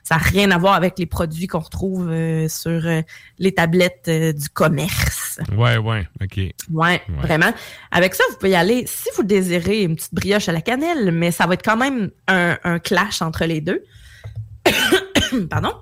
Ça 0.04 0.15
n'a 0.15 0.21
rien 0.21 0.52
à 0.52 0.60
voir 0.60 0.76
avec 0.76 1.00
les 1.00 1.08
produits 1.08 1.47
qu'on 1.47 1.60
retrouve 1.60 2.08
euh, 2.12 2.47
sur 2.47 2.86
euh, 2.86 3.02
les 3.39 3.52
tablettes 3.52 4.06
euh, 4.10 4.32
du 4.32 4.47
commerce. 4.50 5.39
Ouais, 5.58 5.78
ouais, 5.78 6.08
OK. 6.21 6.39
Ouais, 6.71 7.02
vraiment. 7.17 7.52
Avec 7.89 8.13
ça, 8.13 8.24
vous 8.30 8.36
pouvez 8.36 8.52
y 8.52 8.56
aller, 8.56 8.84
si 8.86 9.10
vous 9.17 9.24
désirez, 9.24 9.82
une 9.82 9.95
petite 9.95 10.13
brioche 10.13 10.47
à 10.47 10.52
la 10.52 10.62
cannelle, 10.62 11.12
mais 11.12 11.32
ça 11.32 11.47
va 11.47 11.56
être 11.56 11.65
quand 11.65 11.78
même 11.78 12.12
un, 12.28 12.60
un 12.63 12.78
clash 12.78 13.24
entre 13.24 13.45
les 13.45 13.60
deux. 13.60 13.84
Pardon? 15.50 15.74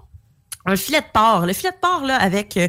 Un 0.69 0.75
filet 0.75 1.01
de 1.01 1.05
porc. 1.11 1.45
Le 1.45 1.53
filet 1.53 1.71
de 1.71 1.77
porc, 1.81 2.05
là, 2.05 2.15
avec 2.17 2.59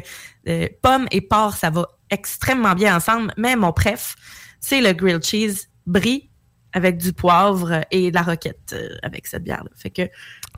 pommes 0.81 1.07
et 1.11 1.21
porc, 1.21 1.55
ça 1.55 1.69
va 1.69 1.87
extrêmement 2.09 2.73
bien 2.73 2.95
ensemble. 2.95 3.33
Mais 3.37 3.55
mon 3.55 3.73
préf, 3.73 4.15
c'est 4.59 4.81
le 4.81 4.93
grilled 4.93 5.23
cheese 5.23 5.67
brie 5.85 6.31
avec 6.73 6.97
du 6.97 7.13
poivre 7.13 7.81
et 7.91 8.11
de 8.11 8.15
la 8.15 8.21
roquette 8.21 8.73
euh, 8.73 8.95
avec 9.03 9.27
cette 9.27 9.43
bière-là. 9.43 9.69
Fait 9.75 9.89
que 9.89 10.03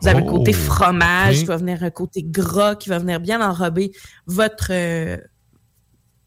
vous 0.01 0.07
avez 0.07 0.19
le 0.19 0.29
côté 0.29 0.51
Oh, 0.53 0.59
fromage 0.59 1.39
qui 1.39 1.45
va 1.45 1.57
venir 1.57 1.83
un 1.83 1.89
côté 1.89 2.23
gras 2.23 2.75
qui 2.75 2.89
va 2.89 2.99
venir 2.99 3.19
bien 3.19 3.41
enrober 3.41 3.91
votre 4.27 4.67
euh, 4.71 5.17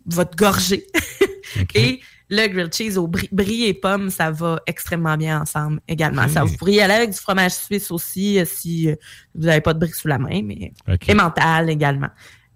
votre 0.06 0.36
gorgée. 0.36 0.86
et 1.74 2.00
le 2.28 2.46
grilled 2.48 2.74
cheese 2.74 2.98
au 2.98 3.06
brie, 3.06 3.28
brie 3.30 3.64
et 3.64 3.74
pommes, 3.74 4.10
ça 4.10 4.30
va 4.30 4.60
extrêmement 4.66 5.16
bien 5.16 5.42
ensemble 5.42 5.80
également. 5.86 6.24
Ok. 6.24 6.30
Ça, 6.30 6.44
vous 6.44 6.56
pourriez 6.56 6.82
aller 6.82 6.94
avec 6.94 7.10
du 7.10 7.16
fromage 7.18 7.52
suisse 7.52 7.90
aussi 7.90 8.38
euh, 8.40 8.44
si 8.44 8.90
euh, 8.90 8.96
vous 9.34 9.46
n'avez 9.46 9.60
pas 9.60 9.74
de 9.74 9.78
brie 9.78 9.90
sous 9.92 10.08
la 10.08 10.18
main, 10.18 10.42
mais 10.42 10.72
Ok. 10.88 11.08
emmental 11.08 11.70
également. 11.70 12.10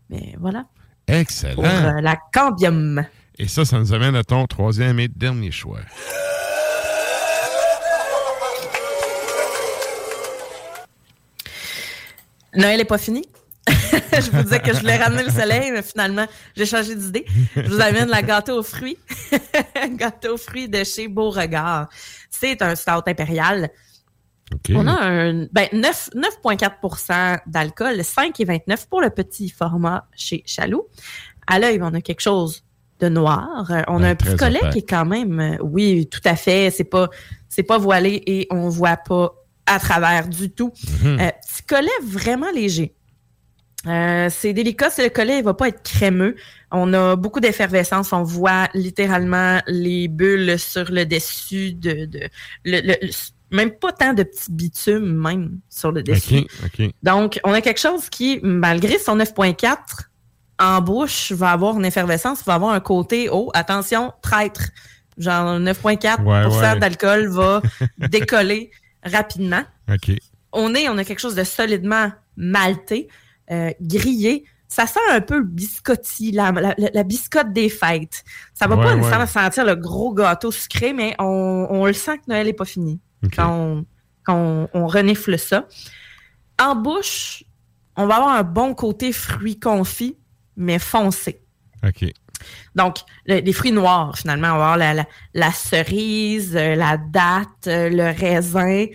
Mais 0.09 0.35
voilà, 0.40 0.64
Excellent. 1.06 1.54
pour 1.54 1.64
euh, 1.66 2.00
la 2.00 2.16
cambium. 2.33 3.04
Et 3.38 3.46
ça, 3.48 3.64
ça 3.64 3.78
nous 3.78 3.92
amène 3.92 4.16
à 4.16 4.24
ton 4.24 4.44
troisième 4.46 4.98
et 5.00 5.09
dernier 5.09 5.50
choix. 5.52 5.78
Noël 12.54 12.80
est 12.80 12.85
pas 12.85 12.98
fini. 12.98 13.24
je 14.12 14.31
vous 14.31 14.42
disais 14.42 14.61
que 14.61 14.72
je 14.72 14.81
voulais 14.81 14.96
ramener 14.96 15.22
le 15.22 15.31
soleil, 15.31 15.70
mais 15.72 15.83
finalement, 15.83 16.26
j'ai 16.57 16.66
changé 16.66 16.94
d'idée. 16.94 17.24
Je 17.57 17.62
vous 17.68 17.81
amène 17.81 18.09
la 18.09 18.22
gâteau 18.22 18.59
aux 18.59 18.62
fruits. 18.62 18.98
gâteau 19.92 20.35
aux 20.35 20.38
fruits 20.38 20.68
de 20.68 20.85
chez 20.85 21.09
Beauregard. 21.09 21.88
C'est 22.31 22.62
un 22.62 22.74
stout 22.74 23.03
impérial. 23.07 23.70
On 24.74 24.87
a 24.87 24.92
un 24.92 25.46
ben, 25.53 25.68
9 25.72 26.11
9,4% 26.44 27.40
d'alcool, 27.46 28.03
5 28.03 28.38
et 28.40 28.44
29 28.44 28.88
pour 28.88 29.00
le 29.00 29.11
petit 29.11 29.48
format 29.48 30.07
chez 30.16 30.42
Chaloux. 30.44 30.87
À 31.46 31.59
l'œil, 31.59 31.79
on 31.83 31.94
a 31.94 32.00
quelque 32.00 32.20
chose 32.20 32.64
de 32.98 33.09
noir. 33.09 33.70
On 33.88 33.98
a 33.98 34.00
Ouais, 34.00 34.09
un 34.09 34.14
petit 34.14 34.37
collet 34.37 34.59
opaque. 34.59 34.72
qui 34.72 34.79
est 34.81 34.88
quand 34.88 35.07
même, 35.07 35.40
euh, 35.40 35.57
oui, 35.62 36.09
tout 36.11 36.20
à 36.24 36.37
fait. 36.37 36.70
C'est 36.70 36.85
pas, 36.85 37.09
c'est 37.48 37.62
pas 37.62 37.79
voilé 37.79 38.22
et 38.26 38.46
on 38.50 38.68
voit 38.68 38.96
pas 38.96 39.35
à 39.66 39.79
travers 39.79 40.29
du 40.29 40.50
tout. 40.50 40.72
Mhm. 41.03 41.20
Euh, 41.20 41.31
petit 41.46 41.62
collet 41.66 41.88
vraiment 42.03 42.50
léger. 42.50 42.94
Euh, 43.86 44.28
c'est 44.30 44.52
délicat, 44.52 44.90
c'est 44.90 45.02
le 45.04 45.08
collet, 45.10 45.38
il 45.38 45.44
va 45.44 45.54
pas 45.54 45.68
être 45.68 45.82
crémeux. 45.82 46.36
On 46.70 46.92
a 46.92 47.16
beaucoup 47.16 47.40
d'effervescence, 47.40 48.12
on 48.12 48.22
voit 48.22 48.68
littéralement 48.74 49.60
les 49.66 50.06
bulles 50.08 50.58
sur 50.58 50.90
le 50.90 51.06
dessus 51.06 51.72
de, 51.72 52.04
de 52.04 52.20
le, 52.64 52.80
le- 52.80 52.96
le- 53.00 53.08
même 53.50 53.70
pas 53.72 53.90
tant 53.92 54.12
de 54.12 54.22
petits 54.22 54.52
bitumes 54.52 55.12
même 55.16 55.58
sur 55.70 55.90
le 55.92 56.02
dessus. 56.02 56.46
Donc, 57.02 57.40
on 57.42 57.52
a 57.52 57.60
quelque 57.62 57.80
chose 57.80 58.08
qui, 58.10 58.38
malgré 58.42 58.98
son 58.98 59.16
9.4, 59.16 59.76
en 60.60 60.80
bouche, 60.82 61.32
va 61.32 61.50
avoir 61.52 61.76
une 61.78 61.86
effervescence, 61.86 62.44
va 62.44 62.54
avoir 62.54 62.72
un 62.74 62.80
côté, 62.80 63.28
oh, 63.32 63.50
attention, 63.54 64.12
traître. 64.22 64.68
Genre 65.18 65.58
9.4 65.58 66.22
Ouais, 66.22 66.46
ouais. 66.74 66.78
d'alcool 66.78 67.28
va 67.28 67.60
décoller 67.98 68.70
rapidement. 69.02 69.62
Au 70.52 70.68
nez, 70.68 70.88
on 70.88 70.98
a 70.98 71.04
quelque 71.04 71.18
chose 71.20 71.34
de 71.34 71.44
solidement 71.44 72.12
malté, 72.36 73.08
euh, 73.50 73.70
grillé. 73.80 74.44
Ça 74.68 74.86
sent 74.86 75.00
un 75.10 75.20
peu 75.20 75.38
le 75.38 75.44
biscotti, 75.44 76.30
la, 76.30 76.52
la- 76.52 76.74
la- 76.78 76.90
la 76.94 77.02
biscotte 77.02 77.52
des 77.52 77.68
fêtes. 77.68 78.22
Ça 78.54 78.66
va 78.68 78.76
Ouais, 78.76 78.82
pas 78.84 78.90
ouais. 78.90 78.96
nécessairement 78.96 79.26
sentir 79.26 79.64
le 79.64 79.74
gros 79.74 80.14
gâteau 80.14 80.52
sucré, 80.52 80.92
mais 80.92 81.14
on, 81.18 81.66
on 81.70 81.86
le 81.86 81.92
sent 81.92 82.18
que 82.18 82.22
Noël 82.28 82.46
est 82.46 82.52
pas 82.52 82.64
fini 82.64 83.00
quand, 83.34 83.50
on, 83.52 83.84
quand 84.24 84.36
on, 84.36 84.68
on 84.74 84.86
renifle 84.86 85.36
ça. 85.38 85.66
En 86.60 86.76
bouche, 86.76 87.42
on 87.96 88.06
va 88.06 88.16
avoir 88.16 88.34
un 88.36 88.42
bon 88.44 88.74
côté 88.74 89.12
fruits 89.12 89.58
confits, 89.58 90.16
mais 90.56 90.78
foncé. 90.78 91.42
OK. 91.84 92.04
Donc, 92.76 92.98
le- 93.26 93.40
les 93.40 93.52
fruits 93.52 93.72
noirs, 93.72 94.16
finalement, 94.16 94.48
on 94.48 94.58
va 94.58 94.72
avoir 94.72 94.76
la, 94.76 94.94
la- 94.94 95.06
la 95.34 95.50
cerise, 95.52 96.54
euh, 96.56 96.76
la 96.76 96.96
date, 96.96 97.66
euh, 97.66 97.88
le 97.90 98.16
raisin, 98.16 98.86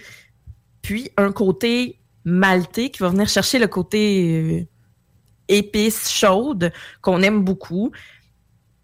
puis 0.82 1.10
un 1.18 1.32
côté 1.34 2.00
maltais 2.26 2.90
qui 2.90 3.00
va 3.04 3.10
venir 3.10 3.28
chercher 3.30 3.60
le 3.60 3.68
côté 3.68 4.60
euh, 4.62 4.66
épice, 5.48 6.10
chaude, 6.12 6.72
qu'on 7.02 7.22
aime 7.22 7.44
beaucoup. 7.44 7.92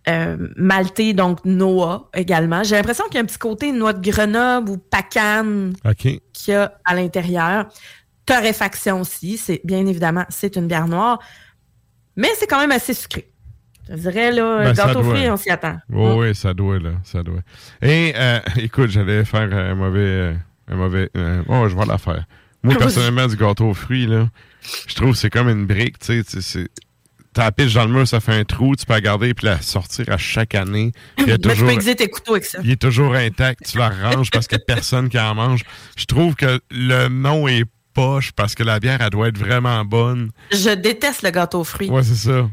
Euh, 0.09 0.35
maltais, 0.55 1.13
donc 1.13 1.45
noix 1.45 2.09
également. 2.15 2.63
J'ai 2.63 2.75
l'impression 2.75 3.05
qu'il 3.05 3.15
y 3.15 3.17
a 3.17 3.21
un 3.21 3.25
petit 3.25 3.37
côté 3.37 3.71
noix 3.71 3.93
de 3.93 4.09
Grenoble 4.09 4.71
ou 4.71 4.77
pacane 4.77 5.73
qu'il 6.33 6.53
y 6.53 6.53
a 6.53 6.73
à 6.85 6.95
l'intérieur. 6.95 7.67
Torréfaction 8.25 9.01
aussi, 9.01 9.37
c'est 9.37 9.61
bien 9.63 9.85
évidemment, 9.85 10.25
c'est 10.29 10.55
une 10.55 10.67
bière 10.67 10.87
noire, 10.87 11.19
mais 12.15 12.29
c'est 12.37 12.47
quand 12.47 12.59
même 12.59 12.71
assez 12.71 12.93
sucré. 12.93 13.27
Je 13.89 13.95
dirais 13.95 14.31
là, 14.31 14.63
Ben, 14.63 14.73
gâteau 14.73 15.01
doit. 15.01 15.15
fruits, 15.15 15.29
on 15.29 15.37
s'y 15.37 15.49
attend. 15.49 15.77
Oui, 15.89 16.11
oui, 16.17 16.35
ça 16.35 16.53
doit, 16.53 16.79
là. 16.79 16.91
Ça 17.03 17.21
doit. 17.23 17.41
Et, 17.81 18.13
euh, 18.15 18.39
écoute, 18.57 18.89
j'allais 18.89 19.25
faire 19.25 19.51
un 19.53 19.75
mauvais. 19.75 19.99
euh, 19.99 20.33
Un 20.67 20.75
mauvais 20.75 21.09
euh, 21.17 21.43
oh, 21.47 21.67
je 21.67 21.75
vais 21.75 21.85
la 21.85 21.97
faire. 21.97 22.25
Moi, 22.63 22.75
personnellement, 22.75 23.27
du 23.27 23.35
gâteau 23.35 23.69
aux 23.69 23.73
fruits, 23.73 24.05
là, 24.05 24.29
je 24.87 24.93
trouve 24.95 25.11
que 25.11 25.17
c'est 25.17 25.29
comme 25.29 25.49
une 25.49 25.65
brique, 25.65 25.99
tu 25.99 26.23
sais. 26.23 26.67
T'as 27.33 27.45
la 27.45 27.51
pitch 27.53 27.73
dans 27.73 27.85
le 27.85 27.91
mur, 27.93 28.05
ça 28.05 28.19
fait 28.19 28.33
un 28.33 28.43
trou, 28.43 28.75
tu 28.75 28.85
peux 28.85 28.91
la 28.93 28.99
garder 28.99 29.33
puis 29.33 29.45
la 29.45 29.61
sortir 29.61 30.05
à 30.09 30.17
chaque 30.17 30.53
année. 30.53 30.91
Il 31.17 31.27
y 31.27 31.31
a 31.31 31.37
tu 31.37 31.47
toujours, 31.47 31.69
peux 31.69 31.95
tes 31.95 32.09
couteaux 32.09 32.33
avec 32.33 32.43
ça. 32.43 32.59
il 32.61 32.71
est 32.71 32.81
toujours 32.81 33.15
intact, 33.15 33.71
tu 33.71 33.77
la 33.77 33.89
ranges 33.89 34.29
parce 34.31 34.47
qu'il 34.47 34.57
n'y 34.57 34.63
a 34.63 34.65
personne 34.65 35.07
qui 35.07 35.17
en 35.17 35.33
mange. 35.33 35.61
Je 35.95 36.03
trouve 36.05 36.35
que 36.35 36.59
le 36.71 37.07
nom 37.07 37.47
est 37.47 37.63
poche 37.93 38.33
parce 38.33 38.53
que 38.53 38.63
la 38.63 38.81
bière, 38.81 38.99
elle 39.01 39.11
doit 39.11 39.29
être 39.29 39.37
vraiment 39.37 39.85
bonne. 39.85 40.31
Je 40.51 40.75
déteste 40.75 41.23
le 41.23 41.29
gâteau 41.29 41.61
aux 41.61 41.63
fruits. 41.63 41.89
Ouais, 41.89 42.03
c'est 42.03 42.15
ça. 42.15 42.49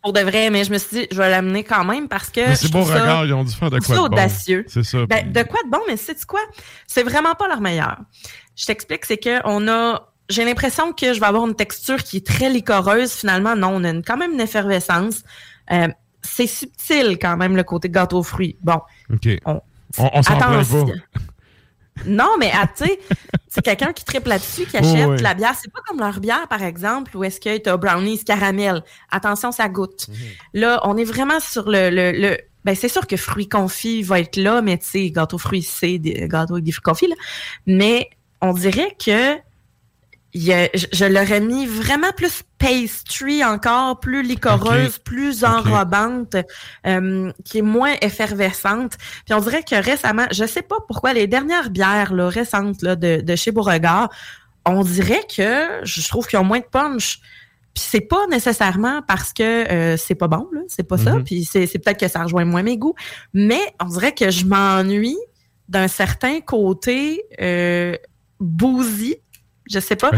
Pour 0.00 0.12
de 0.12 0.20
vrai, 0.20 0.50
mais 0.50 0.64
je 0.64 0.70
me 0.70 0.76
suis 0.78 0.98
dit, 0.98 1.06
je 1.10 1.16
vais 1.16 1.30
l'amener 1.30 1.64
quand 1.64 1.82
même 1.84 2.08
parce 2.08 2.28
que. 2.28 2.46
Mais 2.46 2.56
c'est 2.56 2.70
beau 2.70 2.84
ça- 2.84 3.00
regard, 3.00 3.24
ils 3.24 3.32
ont 3.32 3.42
dû 3.42 3.52
faire 3.54 3.70
de 3.70 3.78
quoi 3.78 3.94
de 3.96 4.00
bon. 4.00 4.06
audacieux. 4.06 4.64
C'est 4.68 4.84
ça. 4.84 5.06
Ben, 5.06 5.32
de 5.32 5.42
quoi 5.42 5.60
de 5.64 5.70
bon, 5.70 5.80
mais 5.88 5.96
c'est 5.96 6.22
quoi? 6.26 6.40
C'est 6.86 7.02
vraiment 7.02 7.34
pas 7.34 7.48
leur 7.48 7.62
meilleur. 7.62 7.96
Je 8.56 8.66
t'explique, 8.66 9.04
c'est 9.04 9.16
que 9.18 9.40
on 9.44 9.66
a. 9.68 10.08
J'ai 10.30 10.44
l'impression 10.44 10.92
que 10.92 11.12
je 11.12 11.20
vais 11.20 11.26
avoir 11.26 11.46
une 11.46 11.54
texture 11.54 12.02
qui 12.02 12.18
est 12.18 12.26
très 12.26 12.48
licoreuse. 12.48 13.12
Finalement, 13.12 13.54
non, 13.56 13.68
on 13.74 13.84
a 13.84 13.90
une- 13.90 14.02
quand 14.02 14.16
même 14.16 14.32
une 14.32 14.40
effervescence. 14.40 15.22
Euh, 15.70 15.88
c'est 16.22 16.46
subtil 16.46 17.18
quand 17.20 17.36
même 17.36 17.56
le 17.56 17.62
côté 17.64 17.90
gâteau 17.90 18.18
aux 18.18 18.22
fruits. 18.22 18.56
Bon, 18.62 18.80
OK. 19.12 19.28
on, 19.44 19.60
On, 19.98 20.10
on 20.14 20.22
s'en 20.22 20.38
pas. 20.38 20.62
Non, 22.06 22.30
mais 22.40 22.50
ah, 22.54 22.66
tu 22.66 22.86
sais, 22.86 22.98
c'est 23.48 23.62
quelqu'un 23.62 23.92
qui 23.92 24.04
triple 24.04 24.28
là-dessus, 24.30 24.64
qui 24.66 24.76
Oh, 24.76 24.84
achète 24.84 25.20
la 25.20 25.34
bière. 25.34 25.54
C'est 25.60 25.70
pas 25.72 25.80
comme 25.86 26.00
leur 26.00 26.18
bière, 26.20 26.48
par 26.48 26.62
exemple, 26.62 27.16
où 27.16 27.22
est-ce 27.22 27.38
que 27.40 27.56
tu 27.58 27.68
as 27.70 27.76
brownies 27.76 28.24
caramel. 28.24 28.82
Attention, 29.10 29.52
ça 29.52 29.68
goûte. 29.68 30.08
Là, 30.54 30.80
on 30.84 30.96
est 30.96 31.04
vraiment 31.04 31.38
sur 31.40 31.68
le... 31.68 31.90
le, 31.90 32.12
le- 32.12 32.38
ben, 32.64 32.74
c'est 32.74 32.88
sûr 32.88 33.06
que 33.06 33.16
fruits 33.18 33.48
confits 33.48 34.02
va 34.02 34.20
être 34.20 34.36
là, 34.36 34.62
mais 34.62 34.78
tu 34.78 34.86
sais, 34.86 35.10
gâteau 35.10 35.36
fruits, 35.36 35.62
c'est 35.62 35.98
des 35.98 36.26
gâteaux 36.28 36.54
avec 36.54 36.64
des 36.64 36.72
fruits 36.72 36.82
confits, 36.82 37.08
là. 37.08 37.14
Mais 37.66 38.08
on 38.44 38.52
dirait 38.52 38.94
que 39.04 39.36
il 40.36 40.42
y 40.42 40.52
a- 40.52 40.68
je, 40.74 40.86
je 40.92 41.04
l'aurais 41.04 41.40
mis 41.40 41.64
vraiment 41.64 42.10
plus 42.16 42.42
pastry 42.58 43.44
encore, 43.44 44.00
plus 44.00 44.22
licoreuse, 44.22 44.98
plus 44.98 45.44
enrobante, 45.44 46.34
euh, 46.88 47.30
qui 47.44 47.58
est 47.58 47.62
moins 47.62 47.94
effervescente. 48.02 48.94
Puis 49.24 49.32
on 49.34 49.38
dirait 49.40 49.62
que 49.62 49.76
récemment, 49.76 50.26
je 50.32 50.44
sais 50.44 50.62
pas 50.62 50.78
pourquoi 50.88 51.12
les 51.12 51.28
dernières 51.28 51.70
bières 51.70 52.12
là, 52.12 52.28
récentes 52.28 52.82
là, 52.82 52.96
de, 52.96 53.20
de 53.20 53.36
chez 53.36 53.52
Beauregard, 53.52 54.08
on 54.66 54.82
dirait 54.82 55.24
que 55.36 55.80
je 55.84 56.08
trouve 56.08 56.26
qu'ils 56.26 56.40
ont 56.40 56.44
moins 56.44 56.58
de 56.60 56.64
punch. 56.70 57.20
Puis 57.74 57.84
c'est 57.88 58.00
pas 58.00 58.26
nécessairement 58.28 59.02
parce 59.02 59.32
que 59.32 59.42
euh, 59.70 59.96
c'est 59.96 60.14
pas 60.16 60.28
bon, 60.28 60.48
là, 60.52 60.62
c'est 60.68 60.88
pas 60.88 60.98
ça. 60.98 61.12
Mhm. 61.14 61.24
Puis 61.24 61.44
c'est 61.44 61.66
c'est 61.66 61.78
peut-être 61.78 62.00
que 62.00 62.08
ça 62.08 62.22
rejoint 62.24 62.44
moins 62.44 62.62
mes 62.64 62.76
goûts, 62.76 62.94
mais 63.34 63.60
on 63.80 63.86
dirait 63.86 64.14
que 64.14 64.30
je 64.30 64.44
m'ennuie 64.46 65.18
d'un 65.68 65.88
certain 65.88 66.40
côté 66.40 67.22
euh, 67.40 67.96
boozy, 68.40 69.16
je 69.70 69.78
sais 69.80 69.96
pas. 69.96 70.10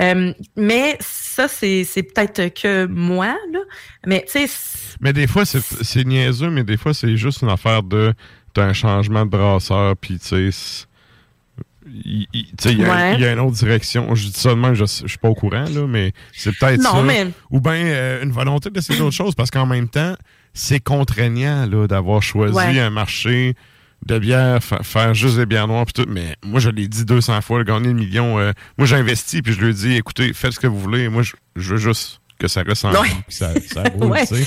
Euh, 0.00 0.32
mais 0.56 0.96
ça, 1.00 1.46
c'est 1.48 1.84
peut-être 2.14 2.48
que 2.62 2.86
moi, 2.86 3.36
là. 3.52 3.58
Mais 4.06 4.24
tu 4.30 4.46
sais, 4.46 4.96
Mais 5.00 5.12
des 5.12 5.26
fois, 5.26 5.44
c'est 5.44 6.04
niaiseux, 6.04 6.48
mais 6.50 6.64
des 6.64 6.76
fois, 6.76 6.94
c'est 6.94 7.16
juste 7.16 7.42
une 7.42 7.50
affaire 7.50 7.82
de. 7.82 8.14
T'as 8.54 8.64
un 8.64 8.72
changement 8.72 9.24
de 9.24 9.30
brasseur, 9.30 9.96
puis 9.96 10.18
tu 10.18 10.50
sais. 10.52 10.86
Il 11.86 12.26
il- 12.32 12.78
y, 12.78 12.84
a 12.84 12.92
un- 12.92 12.96
Ouais. 12.96 13.14
il 13.14 13.20
y 13.20 13.24
a 13.24 13.32
une 13.32 13.38
autre 13.40 13.56
direction. 13.56 14.14
Je 14.14 14.26
dis 14.26 14.32
ça 14.38 14.50
de 14.50 14.54
même, 14.54 14.74
je, 14.74 14.84
je 14.84 15.06
suis 15.08 15.18
pas 15.18 15.28
au 15.28 15.34
courant, 15.34 15.64
là, 15.64 15.86
mais 15.88 16.12
c'est 16.32 16.56
peut-être 16.56 16.82
ça. 16.82 17.02
mais- 17.02 17.28
Ou 17.50 17.60
bien 17.60 17.72
euh, 17.74 18.22
une 18.22 18.30
volonté 18.32 18.70
d'essayer 18.70 18.98
d'autres 18.98 19.16
choses, 19.16 19.34
parce 19.34 19.50
qu'en 19.50 19.66
même 19.66 19.88
temps, 19.88 20.14
c'est 20.52 20.78
contraignant 20.80 21.66
d'avoir 21.86 22.22
choisi 22.22 22.54
Ouais. 22.54 22.78
un 22.78 22.90
marché 22.90 23.54
de 24.06 24.18
bière, 24.18 24.62
fa- 24.62 24.82
faire 24.82 25.14
juste 25.14 25.36
des 25.36 25.46
bières 25.46 25.68
noires, 25.68 25.84
puis 25.84 25.92
tout. 26.02 26.08
Mais 26.10 26.36
moi, 26.44 26.60
je 26.60 26.70
l'ai 26.70 26.88
dit 26.88 27.04
200 27.04 27.40
fois, 27.42 27.62
gagner 27.64 27.88
le 27.88 27.94
million. 27.94 28.38
euh, 28.38 28.52
moi, 28.78 28.86
j'ai 28.86 28.96
investi, 28.96 29.42
puis 29.42 29.52
je 29.52 29.60
lui 29.60 29.70
ai 29.70 29.74
dit, 29.74 29.96
écoutez, 29.96 30.32
faites 30.32 30.52
ce 30.52 30.60
que 30.60 30.66
vous 30.66 30.78
voulez. 30.80 31.08
Moi, 31.08 31.22
je, 31.22 31.32
je 31.56 31.72
veux 31.74 31.78
juste 31.80 32.20
que 32.38 32.48
ça 32.48 32.62
en 32.62 32.90
Ouais. 32.92 33.08
ça, 33.28 33.50
ça 33.72 33.82
roule, 33.94 34.10
Ouais. 34.12 34.26
tu 34.26 34.36
sais. 34.36 34.46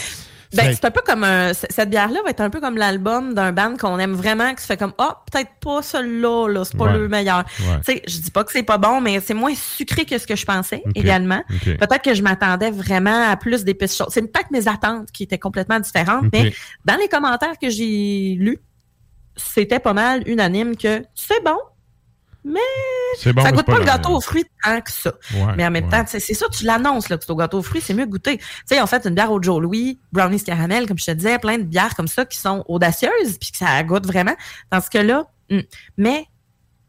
ben, 0.56 0.72
c'est 0.74 0.86
un 0.86 0.92
peu 0.92 1.02
comme 1.06 1.24
un, 1.24 1.52
cette 1.54 1.90
bière-là 1.92 2.20
va 2.24 2.30
être 2.32 2.42
un 2.42 2.50
peu 2.50 2.60
comme 2.60 2.76
l'album 2.78 3.34
d'un 3.36 3.52
band 3.52 3.76
qu'on 3.78 3.98
aime 4.00 4.14
vraiment, 4.14 4.54
qui 4.56 4.62
se 4.62 4.68
fait 4.68 4.78
comme 4.78 4.94
ah 5.00 5.24
peut-être 5.32 5.50
pas 5.62 5.82
celui-là, 5.84 6.48
là, 6.48 6.64
c'est 6.66 6.78
pas 6.78 6.86
Ouais. 6.86 6.94
le 6.98 7.08
meilleur. 7.08 7.44
Ouais. 7.60 7.78
Tu 7.86 7.94
sais, 7.94 8.02
je 8.08 8.18
dis 8.20 8.32
pas 8.32 8.44
que 8.44 8.52
c'est 8.52 8.64
pas 8.64 8.78
bon, 8.80 9.02
mais 9.02 9.20
c'est 9.20 9.34
moins 9.36 9.54
sucré 9.56 10.06
que 10.06 10.18
ce 10.18 10.26
que 10.28 10.36
je 10.36 10.46
pensais 10.46 10.84
également. 10.96 11.44
Peut-être 11.64 12.02
que 12.04 12.14
je 12.16 12.22
m'attendais 12.24 12.72
vraiment 12.72 13.30
à 13.30 13.36
plus 13.38 13.64
d'épices 13.64 13.96
chaudes. 13.98 14.10
C'est 14.12 14.22
peut-être 14.24 14.50
mes 14.52 14.68
attentes 14.68 15.12
qui 15.12 15.24
étaient 15.24 15.40
complètement 15.40 15.80
différentes, 15.80 16.26
mais 16.34 16.52
dans 16.86 16.96
les 16.98 17.08
commentaires 17.08 17.58
que 17.62 17.70
j'ai 17.70 18.36
lus, 18.40 18.58
c'était 19.36 19.80
pas 19.80 19.94
mal 19.94 20.28
unanime 20.28 20.76
que 20.78 21.04
c'est 21.16 21.44
bon, 21.44 21.58
mais 22.46 22.60
bon, 23.32 23.42
ça 23.42 23.52
mais 23.52 23.58
goûte 23.58 23.66
pas 23.66 23.80
le 23.80 23.86
gâteau 23.86 24.10
aux 24.10 24.22
fruits 24.22 24.46
tant 24.64 24.82
que 24.82 24.92
ça. 24.92 25.14
Ouais, 25.34 25.54
mais 25.56 25.66
en 25.66 25.72
même 25.72 25.86
ouais. 25.86 25.90
temps, 25.90 26.04
c'est 26.06 26.20
ça, 26.20 26.46
tu 26.52 26.66
l'annonces 26.66 27.10
là, 27.10 27.18
que 27.18 27.24
c'est 27.24 27.32
au 27.32 27.36
gâteau 27.36 27.60
aux 27.60 27.64
fruits, 27.64 27.82
c'est 27.82 27.94
mieux 27.94 28.06
goûter. 28.06 28.38
Tu 28.38 28.46
sais, 28.66 28.82
en 28.82 28.88
fait, 28.88 29.06
une 29.06 29.16
bière 29.16 29.32
au 29.32 29.42
Joe 29.42 29.62
Louis, 29.62 30.00
brownies 30.12 30.44
caramel, 30.44 30.88
comme 30.88 30.98
je 30.98 31.06
te 31.06 31.12
disais, 31.12 31.40
plein 31.40 31.58
de 31.58 31.64
bières 31.64 31.96
comme 31.96 32.08
ça 32.08 32.26
qui 32.26 32.38
sont 32.38 32.64
audacieuses 32.68 33.38
puis 33.40 33.52
que 33.52 33.58
ça 33.58 33.82
goûte 33.84 34.06
vraiment. 34.06 34.36
Dans 34.72 34.82
ce 34.82 34.90
cas-là, 34.90 35.26
hum. 35.52 35.64
mais 35.98 36.26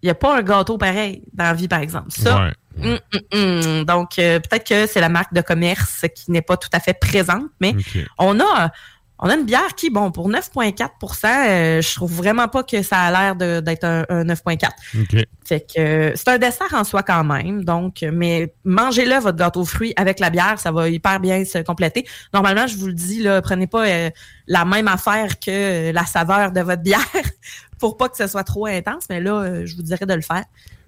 il 0.03 0.07
n'y 0.07 0.11
a 0.11 0.15
pas 0.15 0.37
un 0.37 0.43
gâteau 0.43 0.77
pareil 0.77 1.23
dans 1.33 1.45
la 1.45 1.55
vie, 1.55 1.69
par 1.69 1.81
exemple. 1.81 2.11
Ça, 2.11 2.51
Ouais. 2.77 3.01
hum, 3.13 3.21
hum. 3.33 3.85
donc 3.85 4.19
euh, 4.19 4.41
peut-être 4.41 4.67
que 4.67 4.87
c'est 4.87 5.01
la 5.01 5.09
marque 5.09 5.33
de 5.33 5.41
commerce 5.41 6.05
qui 6.15 6.33
n'est 6.33 6.43
pas 6.43 6.57
tout 6.57 6.69
à 6.73 6.81
fait 6.81 6.95
présente, 6.95 7.47
mais 7.61 7.75
on 8.19 8.41
a 8.41 8.73
on 9.21 9.29
a 9.29 9.37
une 9.37 9.45
bière 9.45 9.75
qui, 9.77 9.91
bon, 9.91 10.11
pour 10.11 10.29
9,4% 10.29 11.27
euh, 11.27 11.81
je 11.81 11.95
trouve 11.95 12.13
vraiment 12.13 12.49
pas 12.49 12.65
que 12.65 12.83
ça 12.83 12.99
a 13.01 13.11
l'air 13.11 13.63
d'être 13.63 13.85
un, 13.85 14.05
un 14.09 14.25
9,4. 14.25 14.69
OK. 15.01 15.25
Fait 15.45 15.61
que 15.61 15.81
euh, 15.81 16.13
c'est 16.17 16.29
un 16.29 16.39
dessert 16.39 16.73
en 16.75 16.85
soi 16.85 17.03
quand 17.03 17.23
même. 17.23 17.65
Donc, 17.65 18.05
mais 18.13 18.53
mangez-le 18.65 19.17
votre 19.21 19.39
gâteau 19.39 19.61
aux 19.61 19.65
fruits 19.65 19.93
avec 19.97 20.19
la 20.19 20.31
bière, 20.31 20.59
ça 20.59 20.73
va 20.73 20.89
hyper 20.89 21.21
bien 21.21 21.45
se 21.45 21.59
compléter. 21.59 22.07
Normalement, 22.33 22.67
je 22.67 22.77
vous 22.77 22.89
le 22.89 22.93
dis, 22.93 23.23
là, 23.23 23.41
prenez 23.41 23.67
pas 23.67 23.87
euh, 23.87 24.11
la 24.49 24.65
même 24.65 24.89
affaire 24.89 25.39
que 25.39 25.93
la 25.93 26.07
saveur 26.07 26.51
de 26.51 26.61
votre 26.61 26.83
bière 26.83 27.01
pour 27.79 27.97
pas 27.97 28.09
que 28.09 28.17
ce 28.17 28.27
soit 28.27 28.45
trop 28.45 28.67
intense. 28.67 29.05
Mais 29.11 29.21
là, 29.21 29.65
je 29.65 29.77
vous 29.77 29.83
dirais 29.83 30.07
de 30.07 30.15
le 30.15 30.23
faire. 30.23 30.45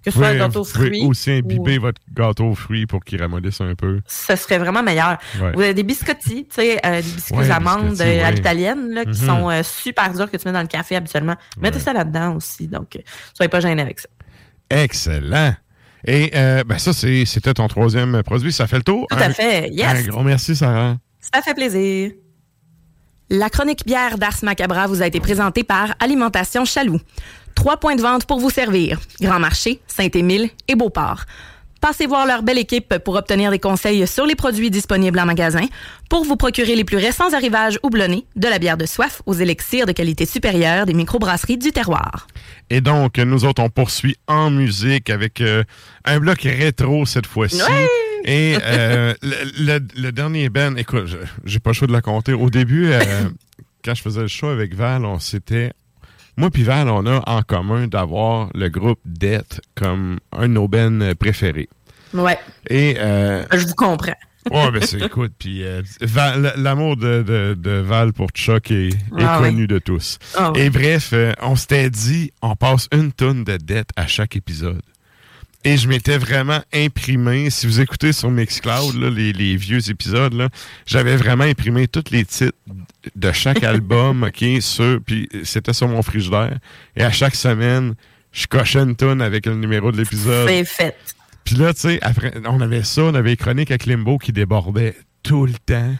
Que 0.06 0.12
ce 0.12 0.18
soit 0.18 0.28
un 0.28 0.36
gâteau 0.38 0.60
aux 0.60 0.64
pouvez 0.64 0.86
fruits. 0.86 1.02
aussi 1.04 1.30
imbiber 1.32 1.78
ou- 1.78 1.82
votre 1.82 2.00
gâteau 2.14 2.44
aux 2.46 2.54
fruits 2.54 2.86
pour 2.86 3.04
qu'il 3.04 3.20
ramollisse 3.20 3.60
un 3.60 3.74
peu. 3.74 4.00
ce 4.06 4.36
serait 4.36 4.58
vraiment 4.58 4.82
meilleur. 4.82 5.18
Ouais. 5.42 5.52
Vous 5.52 5.60
avez 5.60 5.74
des 5.74 5.82
biscottis, 5.82 6.46
tu 6.48 6.54
sais, 6.54 6.78
euh, 6.86 7.02
des 7.02 7.08
biscuits 7.10 7.34
Ouais, 7.36 7.50
amandes 7.50 8.00
à 8.00 8.30
l'italienne, 8.30 8.90
là, 8.94 9.04
qui 9.04 9.20
Mhm. 9.20 9.26
sont 9.26 9.50
euh, 9.50 9.62
super 9.62 10.12
durs 10.14 10.30
que 10.30 10.36
tu 10.36 10.46
mets 10.46 10.52
dans 10.54 10.62
le 10.62 10.66
café 10.68 10.96
habituellement. 10.96 11.34
Mettez 11.60 11.80
ça 11.80 11.92
là-dedans 11.92 12.36
aussi, 12.36 12.68
donc 12.68 12.96
euh, 12.96 13.00
soyez 13.34 13.48
pas 13.48 13.60
gênés 13.60 13.82
avec 13.82 14.00
ça. 14.00 14.08
Excellent. 14.70 15.54
Et 16.06 16.30
euh, 16.36 16.62
ben 16.64 16.78
ça, 16.78 16.92
c'était 16.92 17.54
ton 17.54 17.66
troisième 17.66 18.22
produit. 18.22 18.52
Ça 18.52 18.66
fait 18.68 18.76
le 18.76 18.82
tour. 18.84 19.06
Tout 19.10 19.16
Un- 19.16 19.22
à 19.22 19.30
fait, 19.30 19.68
yes. 19.70 19.86
Un 19.88 20.02
gros 20.08 20.22
merci, 20.22 20.54
Sarah. 20.54 20.96
Ça 21.20 21.42
fait 21.42 21.54
plaisir. 21.54 22.12
La 23.28 23.50
chronique 23.50 23.84
bière 23.84 24.18
d'Ars 24.18 24.36
Macabra 24.44 24.86
vous 24.86 25.02
a 25.02 25.06
été 25.08 25.18
présentée 25.18 25.64
par 25.64 25.94
Alimentation 25.98 26.64
Chaloux. 26.64 27.00
Trois 27.56 27.78
points 27.78 27.96
de 27.96 28.02
vente 28.02 28.26
pour 28.26 28.38
vous 28.38 28.50
servir. 28.50 29.00
Grand 29.20 29.40
Marché, 29.40 29.80
Saint-Émile 29.88 30.50
et 30.68 30.76
Beauport. 30.76 31.24
Passez 31.80 32.06
voir 32.06 32.26
leur 32.26 32.42
belle 32.42 32.58
équipe 32.58 32.96
pour 33.04 33.16
obtenir 33.16 33.50
des 33.50 33.58
conseils 33.58 34.06
sur 34.06 34.24
les 34.24 34.34
produits 34.34 34.70
disponibles 34.70 35.18
en 35.18 35.26
magasin, 35.26 35.66
pour 36.08 36.24
vous 36.24 36.36
procurer 36.36 36.74
les 36.76 36.84
plus 36.84 36.96
récents 36.96 37.32
arrivages 37.34 37.78
houblonnés, 37.82 38.24
de 38.36 38.46
la 38.48 38.58
bière 38.58 38.76
de 38.76 38.86
soif 38.86 39.20
aux 39.26 39.34
élixirs 39.34 39.84
de 39.86 39.92
qualité 39.92 40.26
supérieure 40.26 40.86
des 40.86 40.94
microbrasseries 40.94 41.58
du 41.58 41.72
terroir. 41.72 42.28
Et 42.70 42.80
donc, 42.80 43.18
nous 43.18 43.44
autres, 43.44 43.62
on 43.62 43.68
poursuit 43.68 44.16
en 44.28 44.50
musique 44.50 45.10
avec 45.10 45.40
euh, 45.40 45.64
un 46.04 46.18
bloc 46.20 46.42
rétro 46.42 47.04
cette 47.04 47.26
fois-ci. 47.26 47.58
Et 48.24 48.56
euh, 48.62 49.14
le, 49.22 49.34
le- 49.78 49.88
le 50.02 50.12
dernier 50.12 50.48
band, 50.48 50.76
écoute, 50.76 51.06
je- 51.06 51.16
j'ai 51.44 51.58
pas 51.58 51.70
le 51.70 51.74
choix 51.74 51.86
de 51.88 51.92
la 51.92 52.00
compter. 52.00 52.32
Au 52.32 52.48
début, 52.50 52.86
euh, 52.92 53.00
quand 53.84 53.94
je 53.94 54.02
faisais 54.02 54.22
le 54.22 54.28
show 54.28 54.48
avec 54.48 54.74
Val, 54.74 55.04
on 55.04 55.18
s'était. 55.20 55.72
Moi 56.36 56.50
puis 56.50 56.62
Val, 56.64 56.88
on 56.88 57.06
a 57.06 57.22
en 57.26 57.42
commun 57.42 57.86
d'avoir 57.86 58.50
le 58.54 58.68
groupe 58.68 59.00
Death 59.06 59.60
comme 59.74 60.18
un 60.32 60.42
de 60.48 60.52
nos 60.52 60.68
bands 60.68 61.12
préférés. 61.18 61.68
Ouais, 62.14 62.38
Et 62.70 62.96
euh, 62.98 63.44
je 63.52 63.66
vous 63.66 63.74
comprends. 63.74 64.14
Ouais, 64.50 64.70
ben 64.70 64.80
c'est 64.82 65.00
écoute, 65.04 65.32
puis 65.38 65.64
euh, 65.64 65.82
Val- 66.02 66.52
l'amour 66.56 66.96
de, 66.96 67.22
de, 67.22 67.54
de 67.58 67.70
Val 67.80 68.12
pour 68.12 68.28
Chuck 68.30 68.70
est, 68.70 68.88
est 68.90 68.94
Ah 69.18 69.38
connu 69.42 69.62
oui. 69.62 69.66
de 69.66 69.78
tous. 69.78 70.18
Ah 70.36 70.52
oui. 70.54 70.60
Et 70.60 70.70
bref, 70.70 71.10
euh, 71.14 71.32
on 71.42 71.56
s'était 71.56 71.90
dit, 71.90 72.32
on 72.42 72.54
passe 72.54 72.86
une 72.92 73.10
tonne 73.12 73.42
de 73.42 73.56
dette 73.56 73.88
à 73.96 74.06
chaque 74.06 74.36
épisode. 74.36 74.82
Et 75.66 75.76
je 75.76 75.88
m'étais 75.88 76.16
vraiment 76.16 76.60
imprimé, 76.72 77.50
si 77.50 77.66
vous 77.66 77.80
écoutez 77.80 78.12
sur 78.12 78.30
Mixcloud, 78.30 78.94
là, 78.94 79.10
les, 79.10 79.32
les 79.32 79.56
vieux 79.56 79.90
épisodes, 79.90 80.48
j'avais 80.86 81.16
vraiment 81.16 81.42
imprimé 81.42 81.88
tous 81.88 82.04
les 82.12 82.24
titres 82.24 82.56
de 83.16 83.32
chaque 83.32 83.64
album, 83.64 84.22
OK, 84.22 84.44
sur, 84.60 85.00
puis 85.04 85.28
c'était 85.42 85.72
sur 85.72 85.88
mon 85.88 86.02
frigidaire. 86.02 86.56
Et 86.94 87.02
à 87.02 87.10
chaque 87.10 87.34
semaine, 87.34 87.96
je 88.30 88.46
cochais 88.46 88.78
une 88.78 88.94
tonne 88.94 89.20
avec 89.20 89.46
le 89.46 89.56
numéro 89.56 89.90
de 89.90 89.96
l'épisode. 89.96 90.48
C'est 90.48 90.64
fait. 90.64 90.96
Puis 91.42 91.56
là, 91.56 91.74
tu 91.74 91.80
sais, 91.80 91.98
après, 92.00 92.32
on 92.44 92.60
avait 92.60 92.84
ça, 92.84 93.02
on 93.02 93.14
avait 93.16 93.30
les 93.30 93.36
chroniques 93.36 93.72
avec 93.72 93.86
Limbo 93.86 94.18
qui 94.18 94.32
débordait 94.32 94.94
tout 95.24 95.46
le 95.46 95.54
temps. 95.54 95.96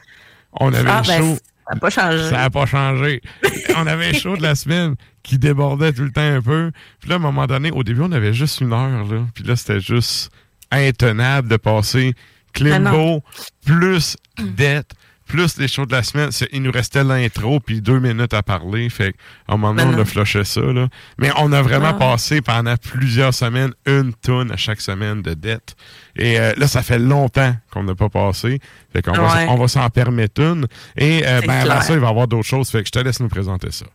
On 0.52 0.72
avait 0.72 0.88
Ah, 0.88 1.02
ben, 1.04 1.18
show. 1.18 1.34
ça 1.66 1.74
n'a 1.74 1.80
pas 1.80 1.90
changé. 1.90 2.22
Ça 2.30 2.36
n'a 2.36 2.50
pas 2.50 2.66
changé. 2.66 3.20
on 3.76 3.86
avait 3.88 4.14
show 4.14 4.36
de 4.36 4.42
la 4.42 4.54
semaine 4.54 4.94
qui 5.26 5.38
débordait 5.38 5.92
tout 5.92 6.04
le 6.04 6.12
temps 6.12 6.20
un 6.22 6.40
peu. 6.40 6.70
Puis 7.00 7.08
là, 7.10 7.16
à 7.16 7.18
un 7.18 7.20
moment 7.20 7.46
donné, 7.46 7.70
au 7.72 7.82
début, 7.82 8.02
on 8.02 8.12
avait 8.12 8.32
juste 8.32 8.60
une 8.60 8.72
heure. 8.72 9.04
Là. 9.04 9.26
Puis 9.34 9.44
là, 9.44 9.56
c'était 9.56 9.80
juste 9.80 10.30
intenable 10.70 11.48
de 11.48 11.56
passer 11.56 12.14
Ah. 12.16 12.20
Klimbo 12.58 13.22
plus 13.66 14.16
dette 14.38 14.92
plus 15.28 15.58
les 15.58 15.66
shows 15.66 15.86
de 15.86 15.92
la 15.92 16.04
semaine. 16.04 16.30
Il 16.52 16.62
nous 16.62 16.70
restait 16.70 17.02
l'intro 17.02 17.58
puis 17.58 17.80
deux 17.82 17.98
minutes 17.98 18.32
à 18.32 18.44
parler. 18.44 18.88
Fait 18.88 19.12
qu'à 19.12 19.18
un 19.54 19.56
moment 19.56 19.74
donné, 19.74 19.82
Ben 19.82 19.94
on 19.94 19.96
non. 19.96 20.02
a 20.02 20.04
flushé 20.04 20.44
ça. 20.44 20.60
Là. 20.60 20.86
Mais 21.18 21.30
on 21.38 21.50
a 21.52 21.60
vraiment 21.62 21.88
Ah. 21.88 21.94
passé 21.94 22.40
pendant 22.40 22.76
plusieurs 22.76 23.34
semaines 23.34 23.72
une 23.86 24.14
tonne 24.14 24.52
à 24.52 24.56
chaque 24.56 24.80
semaine 24.80 25.22
de 25.22 25.34
dette. 25.34 25.74
Et 26.14 26.38
euh, 26.38 26.52
là, 26.56 26.68
ça 26.68 26.82
fait 26.84 27.00
longtemps 27.00 27.54
qu'on 27.72 27.82
n'a 27.82 27.96
pas 27.96 28.08
passé. 28.08 28.60
Fait 28.92 29.02
qu'on 29.02 29.12
va, 29.12 29.34
Ouais. 29.34 29.46
on 29.50 29.56
va 29.56 29.66
s'en 29.66 29.90
permettre 29.90 30.40
une. 30.40 30.66
Et 30.96 31.26
euh, 31.26 31.40
ben, 31.44 31.68
avant 31.68 31.80
ça, 31.80 31.94
il 31.94 31.98
va 31.98 32.06
y 32.06 32.10
avoir 32.10 32.28
d'autres 32.28 32.46
choses. 32.46 32.70
Fait 32.70 32.82
que 32.82 32.86
je 32.86 32.92
te 32.92 33.00
laisse 33.00 33.18
nous 33.18 33.28
présenter 33.28 33.72
ça. 33.72 33.86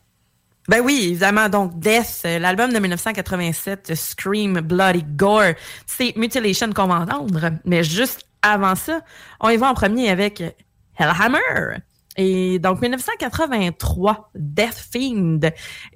Ben 0.67 0.81
oui, 0.81 1.07
évidemment. 1.09 1.49
Donc, 1.49 1.79
Death, 1.79 2.21
euh, 2.25 2.39
l'album 2.39 2.71
de 2.71 2.79
1987, 2.79 3.95
Scream, 3.95 4.61
Bloody 4.61 5.03
Gore, 5.03 5.53
c'est 5.85 6.15
Mutilation 6.15 6.71
qu'on 6.71 6.87
va 6.87 7.01
entendre. 7.01 7.51
Mais 7.65 7.83
juste 7.83 8.25
avant 8.41 8.75
ça, 8.75 9.01
on 9.39 9.49
y 9.49 9.57
va 9.57 9.69
en 9.69 9.73
premier 9.73 10.09
avec 10.09 10.43
Hellhammer. 10.97 11.79
Et 12.17 12.59
donc, 12.59 12.81
1983, 12.81 14.31
Death 14.35 14.85
Fiend. 14.91 15.39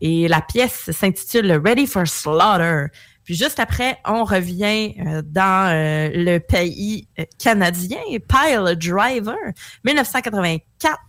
Et 0.01 0.28
la 0.28 0.41
pièce 0.41 0.89
s'intitule 0.91 1.51
Ready 1.63 1.86
for 1.86 2.07
Slaughter. 2.07 2.88
Puis 3.24 3.36
juste 3.36 3.59
après, 3.59 3.97
on 4.05 4.24
revient 4.24 4.95
euh, 4.99 5.22
dans 5.26 5.72
euh, 5.72 6.09
le 6.13 6.38
pays 6.39 7.07
canadien, 7.39 7.97
Pile 8.28 8.76
Driver, 8.78 9.36
1984. 9.84 10.99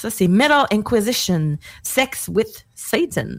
Ça, 0.00 0.08
c'est 0.08 0.28
Metal 0.28 0.66
Inquisition, 0.72 1.58
Sex 1.82 2.30
with 2.32 2.64
Satan. 2.74 3.36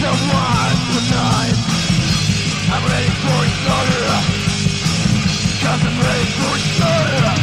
someone 0.00 0.78
tonight 0.94 1.58
I'm 2.70 2.82
ready 2.86 3.10
for 3.22 3.40
slaughter 3.58 4.06
Cause 5.62 5.82
I'm 5.88 5.98
ready 6.06 6.26
for 6.38 6.54
slaughter 6.70 7.37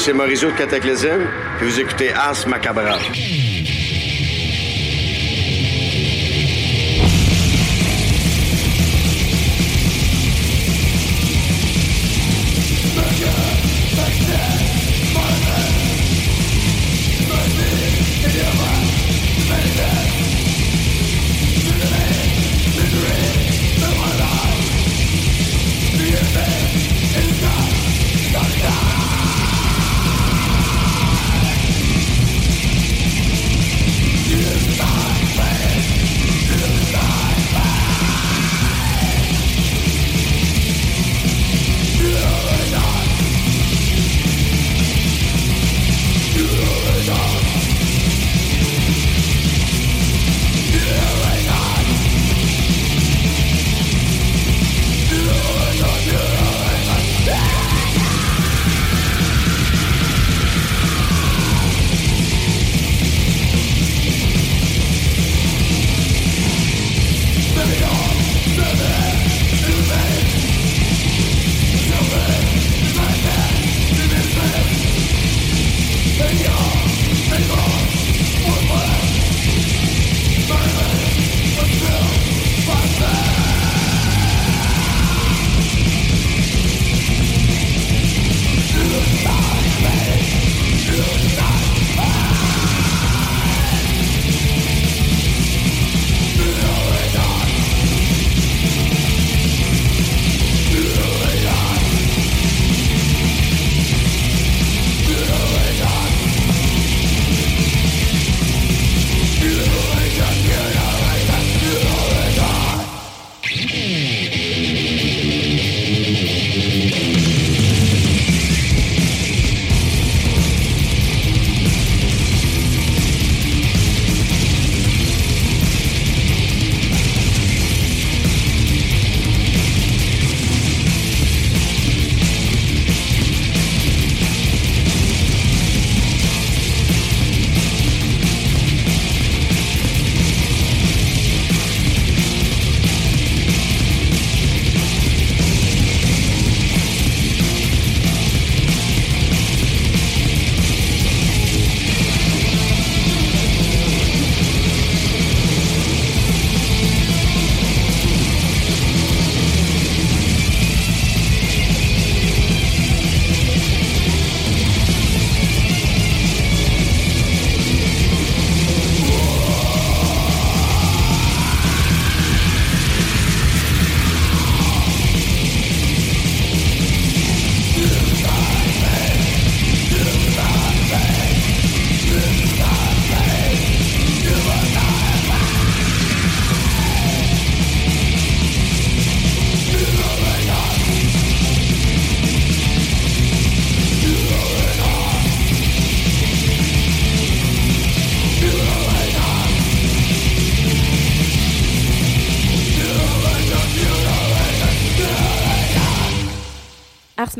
c'est 0.00 0.12
Mauricio 0.14 0.50
de 0.50 0.56
Cataclysm, 0.56 1.26
puis 1.58 1.68
vous 1.68 1.80
écoutez 1.80 2.10
Ars 2.12 2.46
Macabra. 2.46 2.98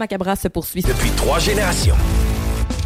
Macabra 0.01 0.35
se 0.35 0.49
poursuit. 0.49 0.81
Depuis 0.81 1.11
trois 1.11 1.39
générations. 1.39 1.95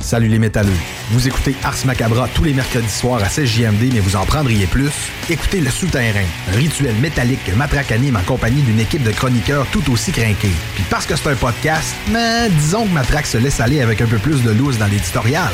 Salut 0.01 0.27
les 0.27 0.41
métalleux. 0.41 0.77
Vous 1.13 1.29
écoutez 1.29 1.55
Ars 1.63 1.77
Macabra 1.87 2.29
tous 2.35 2.43
les 2.43 2.53
mercredis 2.53 2.91
soirs 2.91 3.23
à 3.23 3.29
16 3.29 3.49
JMD, 3.49 3.93
mais 3.95 4.01
vous 4.01 4.17
en 4.17 4.27
prendriez 4.27 4.67
plus? 4.67 4.91
Écoutez 5.31 5.61
Le 5.61 5.71
Souterrain, 5.71 6.27
un 6.53 6.57
rituel 6.57 6.95
métallique 6.97 7.43
que 7.47 7.53
Matraque 7.53 7.93
anime 7.93 8.17
en 8.17 8.23
compagnie 8.23 8.63
d'une 8.63 8.81
équipe 8.81 9.05
de 9.05 9.13
chroniqueurs 9.13 9.65
tout 9.71 9.93
aussi 9.93 10.11
crinqués. 10.11 10.51
Puis 10.75 10.85
parce 10.91 11.07
que 11.07 11.15
c'est 11.15 11.31
un 11.31 11.37
podcast, 11.37 11.95
mais 12.11 12.51
disons 12.51 12.85
que 12.85 12.93
Matraque 12.93 13.27
se 13.27 13.39
laisse 13.39 13.61
aller 13.61 13.81
avec 13.81 14.03
un 14.03 14.07
peu 14.07 14.19
plus 14.19 14.43
de 14.43 14.51
loose 14.51 14.77
dans 14.77 14.87
l'éditorial. 14.89 15.53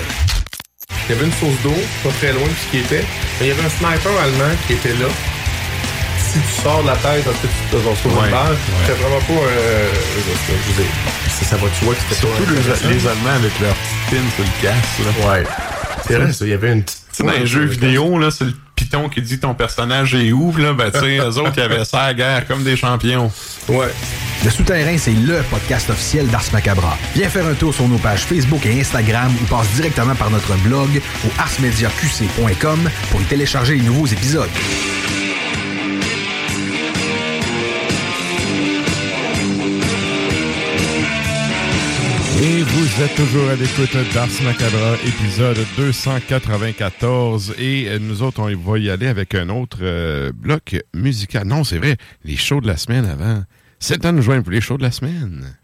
Il 1.08 1.14
y 1.14 1.18
avait 1.18 1.26
une 1.26 1.32
source 1.32 1.62
d'eau, 1.62 1.76
pas 2.02 2.10
très 2.18 2.32
loin 2.32 2.48
de 2.48 2.54
ce 2.54 2.70
qui 2.70 2.78
était. 2.78 3.04
Mais 3.38 3.46
il 3.46 3.48
y 3.48 3.50
avait 3.52 3.66
un 3.66 3.68
sniper 3.68 4.18
allemand 4.18 4.54
qui 4.66 4.72
était 4.72 4.94
là 4.94 5.08
si 6.32 6.38
tu 6.38 6.62
sors 6.62 6.82
de 6.82 6.86
la 6.86 6.96
tête, 6.96 7.26
en 7.26 7.32
fait, 7.32 7.48
tu 7.48 7.76
te 7.76 8.08
une 8.08 8.30
balle. 8.30 8.56
C'est 8.86 8.92
vraiment 8.92 9.18
pas. 9.18 9.46
Euh, 9.46 9.88
je 10.14 10.72
veux 10.72 10.82
dire, 10.82 10.92
ça, 11.40 11.50
ça 11.50 11.56
va, 11.56 11.68
tu 11.78 11.84
vois 11.84 11.94
que 11.94 12.00
c'était 12.00 12.14
Surtout 12.20 12.44
les, 12.50 12.94
les, 12.94 13.06
Allemands 13.06 13.30
avec 13.30 13.58
leur 13.60 13.74
petite 13.74 14.10
pin 14.10 14.30
sur 14.34 14.44
le 14.44 14.62
casque. 14.62 14.98
Là. 15.04 15.32
Ouais. 15.32 15.44
C'est 16.06 16.14
vrai, 16.14 16.32
ça. 16.32 16.44
Il 16.44 16.50
y 16.50 16.54
avait 16.54 16.72
une 16.72 16.82
petite. 16.82 17.00
Sais, 17.12 17.22
dans 17.24 17.32
les 17.32 17.46
jeux 17.46 17.64
vidéo, 17.64 18.18
là, 18.18 18.30
c'est 18.30 18.44
le 18.44 18.54
piton 18.76 19.08
qui 19.08 19.20
dit 19.20 19.38
ton 19.38 19.54
personnage 19.54 20.14
est 20.14 20.32
ouf, 20.32 20.58
là. 20.58 20.72
Ben, 20.72 20.90
tu 20.90 21.00
sais, 21.00 21.18
eux 21.18 21.38
autres, 21.38 21.52
ils 21.56 21.62
avaient 21.62 21.84
ça 21.84 22.02
à 22.02 22.14
guerre 22.14 22.46
comme 22.46 22.62
des 22.62 22.76
champions. 22.76 23.30
Ouais. 23.68 23.88
Le 24.42 24.50
Souterrain, 24.50 24.96
c'est 24.96 25.12
LE 25.12 25.42
podcast 25.50 25.90
officiel 25.90 26.26
d'Ars 26.28 26.44
Macabra. 26.52 26.96
Viens 27.14 27.28
faire 27.28 27.46
un 27.46 27.54
tour 27.54 27.74
sur 27.74 27.86
nos 27.88 27.98
pages 27.98 28.20
Facebook 28.20 28.64
et 28.64 28.80
Instagram 28.80 29.30
ou 29.42 29.44
passe 29.46 29.68
directement 29.74 30.14
par 30.14 30.30
notre 30.30 30.54
blog 30.58 30.88
au 31.26 31.40
arsmediaqc.com 31.40 32.90
pour 33.10 33.20
y 33.20 33.24
télécharger 33.24 33.74
les 33.74 33.82
nouveaux 33.82 34.06
épisodes. 34.06 34.48
Vous 42.96 43.02
êtes 43.02 43.14
toujours 43.14 43.48
à 43.48 43.54
l'écoute 43.54 43.96
d'Ars 44.14 44.28
Macabra, 44.42 44.94
épisode 45.06 45.58
294. 45.76 47.54
Et 47.58 47.98
nous 48.00 48.22
autres, 48.22 48.40
on 48.40 48.56
va 48.72 48.78
y 48.78 48.90
aller 48.90 49.06
avec 49.06 49.34
un 49.34 49.48
autre 49.48 49.78
euh, 49.82 50.32
bloc 50.34 50.76
musical. 50.94 51.46
Non, 51.46 51.62
c'est 51.62 51.78
vrai, 51.78 51.96
les 52.24 52.36
shows 52.36 52.60
de 52.60 52.66
la 52.66 52.76
semaine 52.76 53.04
avant. 53.04 53.44
C'est 53.78 53.94
le 53.94 54.00
temps 54.00 54.12
de 54.12 54.16
nous 54.16 54.22
joindre 54.22 54.42
pour 54.42 54.52
les 54.52 54.60
shows 54.60 54.76
de 54.76 54.82
la 54.82 54.90
semaine. 54.90 55.56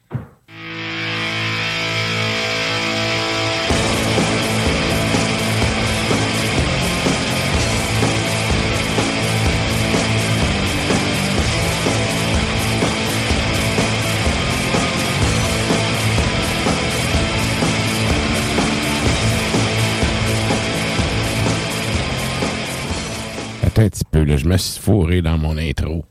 Attends 23.76 23.84
un 23.84 23.90
petit 23.90 24.04
peu, 24.10 24.24
là, 24.24 24.38
je 24.38 24.46
me 24.46 24.56
suis 24.56 24.80
fourré 24.80 25.20
dans 25.20 25.36
mon 25.36 25.58
intro. 25.58 26.06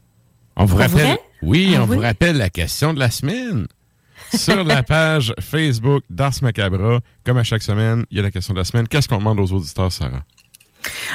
On 0.56 0.66
vous 0.66 0.78
rappelle. 0.78 1.18
Oui, 1.42 1.74
Ah 1.76 1.82
on 1.82 1.88
oui? 1.88 1.96
vous 1.96 2.02
rappelle 2.04 2.38
la 2.38 2.52
question 2.52 2.94
de 2.94 3.00
la 3.00 3.10
semaine. 3.10 3.66
Sur 4.36 4.64
la 4.64 4.84
page 4.84 5.34
Facebook 5.40 6.04
d'Ars 6.12 6.36
Macabra, 6.44 7.00
comme 7.24 7.38
à 7.40 7.44
chaque 7.44 7.64
semaine, 7.64 8.06
il 8.12 8.18
y 8.18 8.20
a 8.20 8.24
la 8.24 8.30
question 8.30 8.54
de 8.54 8.60
la 8.60 8.66
semaine. 8.66 8.88
Qu'est-ce 8.88 9.10
qu'on 9.10 9.18
demande 9.18 9.40
aux 9.40 9.52
auditeurs, 9.52 9.92
Sarah? 9.92 10.24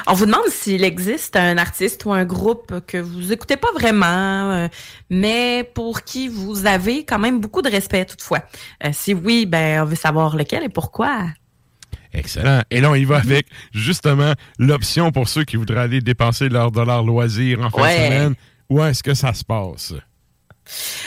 On 0.08 0.14
vous 0.14 0.26
demande 0.26 0.48
s'il 0.48 0.82
existe 0.82 1.36
un 1.36 1.56
artiste 1.56 2.04
ou 2.04 2.12
un 2.12 2.24
groupe 2.24 2.84
que 2.84 2.98
vous 2.98 3.32
écoutez 3.32 3.56
pas 3.56 3.70
vraiment, 3.72 4.50
euh, 4.50 4.68
mais 5.08 5.70
pour 5.72 6.02
qui 6.02 6.26
vous 6.26 6.66
avez 6.66 7.04
quand 7.04 7.20
même 7.20 7.38
beaucoup 7.38 7.62
de 7.62 7.70
respect 7.70 8.06
toutefois. 8.06 8.40
Euh, 8.84 8.90
si 8.92 9.14
oui, 9.14 9.46
ben 9.46 9.82
on 9.82 9.84
veut 9.84 9.94
savoir 9.94 10.34
lequel 10.36 10.64
et 10.64 10.68
pourquoi. 10.68 11.26
Excellent. 12.12 12.62
Et 12.70 12.80
là, 12.80 12.90
on 12.90 12.94
y 12.94 13.04
va 13.04 13.18
avec 13.18 13.46
justement 13.72 14.32
l'option 14.58 15.12
pour 15.12 15.28
ceux 15.28 15.44
qui 15.44 15.56
voudraient 15.56 15.80
aller 15.80 16.00
dépenser 16.00 16.48
leur 16.48 16.70
dollar 16.70 17.02
loisir 17.04 17.60
en 17.60 17.70
fin 17.70 17.82
Ouais. 17.82 17.98
de 17.98 18.04
semaine. 18.14 18.34
Où 18.68 18.82
est-ce 18.82 19.02
que 19.02 19.14
ça 19.14 19.32
se 19.34 19.44
passe? 19.44 19.94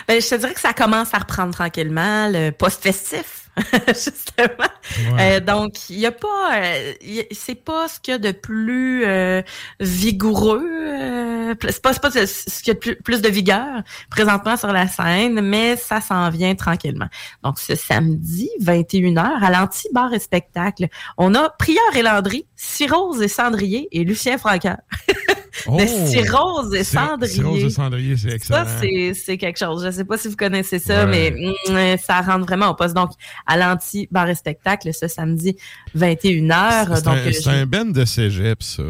Ben, 0.08 0.22
je 0.22 0.28
te 0.28 0.36
dirais 0.36 0.54
que 0.54 0.60
ça 0.60 0.74
commence 0.74 1.14
à 1.14 1.20
reprendre 1.20 1.54
tranquillement, 1.54 2.28
le 2.30 2.52
post-festif, 2.52 3.43
justement. 3.88 4.70
Ouais. 5.14 5.38
Euh, 5.38 5.40
donc, 5.40 5.90
il 5.90 6.00
y 6.00 6.06
a 6.06 6.12
pas, 6.12 6.56
euh, 6.56 6.94
c'est 7.32 7.56
pas 7.56 7.88
ce 7.88 8.00
qu'il 8.00 8.14
y 8.14 8.16
a 8.16 8.18
de 8.18 8.32
plus 8.32 9.06
euh, 9.06 9.42
vigoureux, 9.80 10.68
euh, 10.68 11.56
c'est 11.62 11.82
pas, 11.82 11.94
pas 11.94 12.12
ce 12.12 12.60
qu'il 12.62 12.68
y 12.68 12.72
a 12.72 12.74
de 12.74 12.80
plus, 12.80 12.96
plus 12.96 13.22
de 13.22 13.30
vigueur 13.30 13.84
présentement 14.10 14.58
sur 14.58 14.72
la 14.72 14.88
scène, 14.88 15.42
mais 15.42 15.76
ça 15.76 16.02
s'en 16.02 16.30
vient 16.30 16.56
tranquillement. 16.56 17.08
Donc, 17.44 17.60
ce 17.60 17.76
samedi, 17.76 18.50
21h, 18.62 19.44
à 19.44 19.52
l'anti-bar 19.52 20.14
et 20.14 20.20
spectacle, 20.20 20.88
on 21.18 21.36
a 21.36 21.50
Prieur 21.50 21.96
et 21.96 22.02
Landry, 22.02 22.48
Cyrose 22.56 23.22
et 23.22 23.28
Cendrier 23.28 23.88
et 23.92 24.04
Lucien 24.04 24.38
Franqueur. 24.38 24.78
Oh! 25.68 25.78
de 25.78 26.76
et 26.76 26.84
Cendrier. 26.84 27.66
Et 27.66 27.70
Cendrier, 27.70 28.18
c'est 28.18 28.32
excellent. 28.32 28.66
Ça, 28.66 28.72
c'est, 28.82 29.14
c'est 29.14 29.38
quelque 29.38 29.60
chose. 29.60 29.84
Je 29.86 29.92
sais 29.92 30.06
pas 30.06 30.18
si 30.18 30.28
vous 30.28 30.36
connaissez 30.36 30.80
ça, 30.80 31.06
Ouais. 31.06 31.32
mais 31.70 31.96
mm, 31.96 31.98
ça 32.04 32.22
rentre 32.22 32.46
vraiment 32.46 32.70
au 32.70 32.74
poste. 32.76 32.96
Donc, 32.96 33.12
à 33.46 33.58
l'anti-bar 33.58 34.28
et 34.30 34.36
spectacle, 34.36 34.94
ce 34.94 35.08
samedi, 35.08 35.56
21h. 35.96 36.96
C'est 36.96 37.08
un, 37.08 37.16
euh, 37.16 37.32
c'est 37.32 37.50
un 37.50 37.66
band 37.66 37.86
de 37.86 38.06
cégep, 38.06 38.62
ça. 38.64 38.84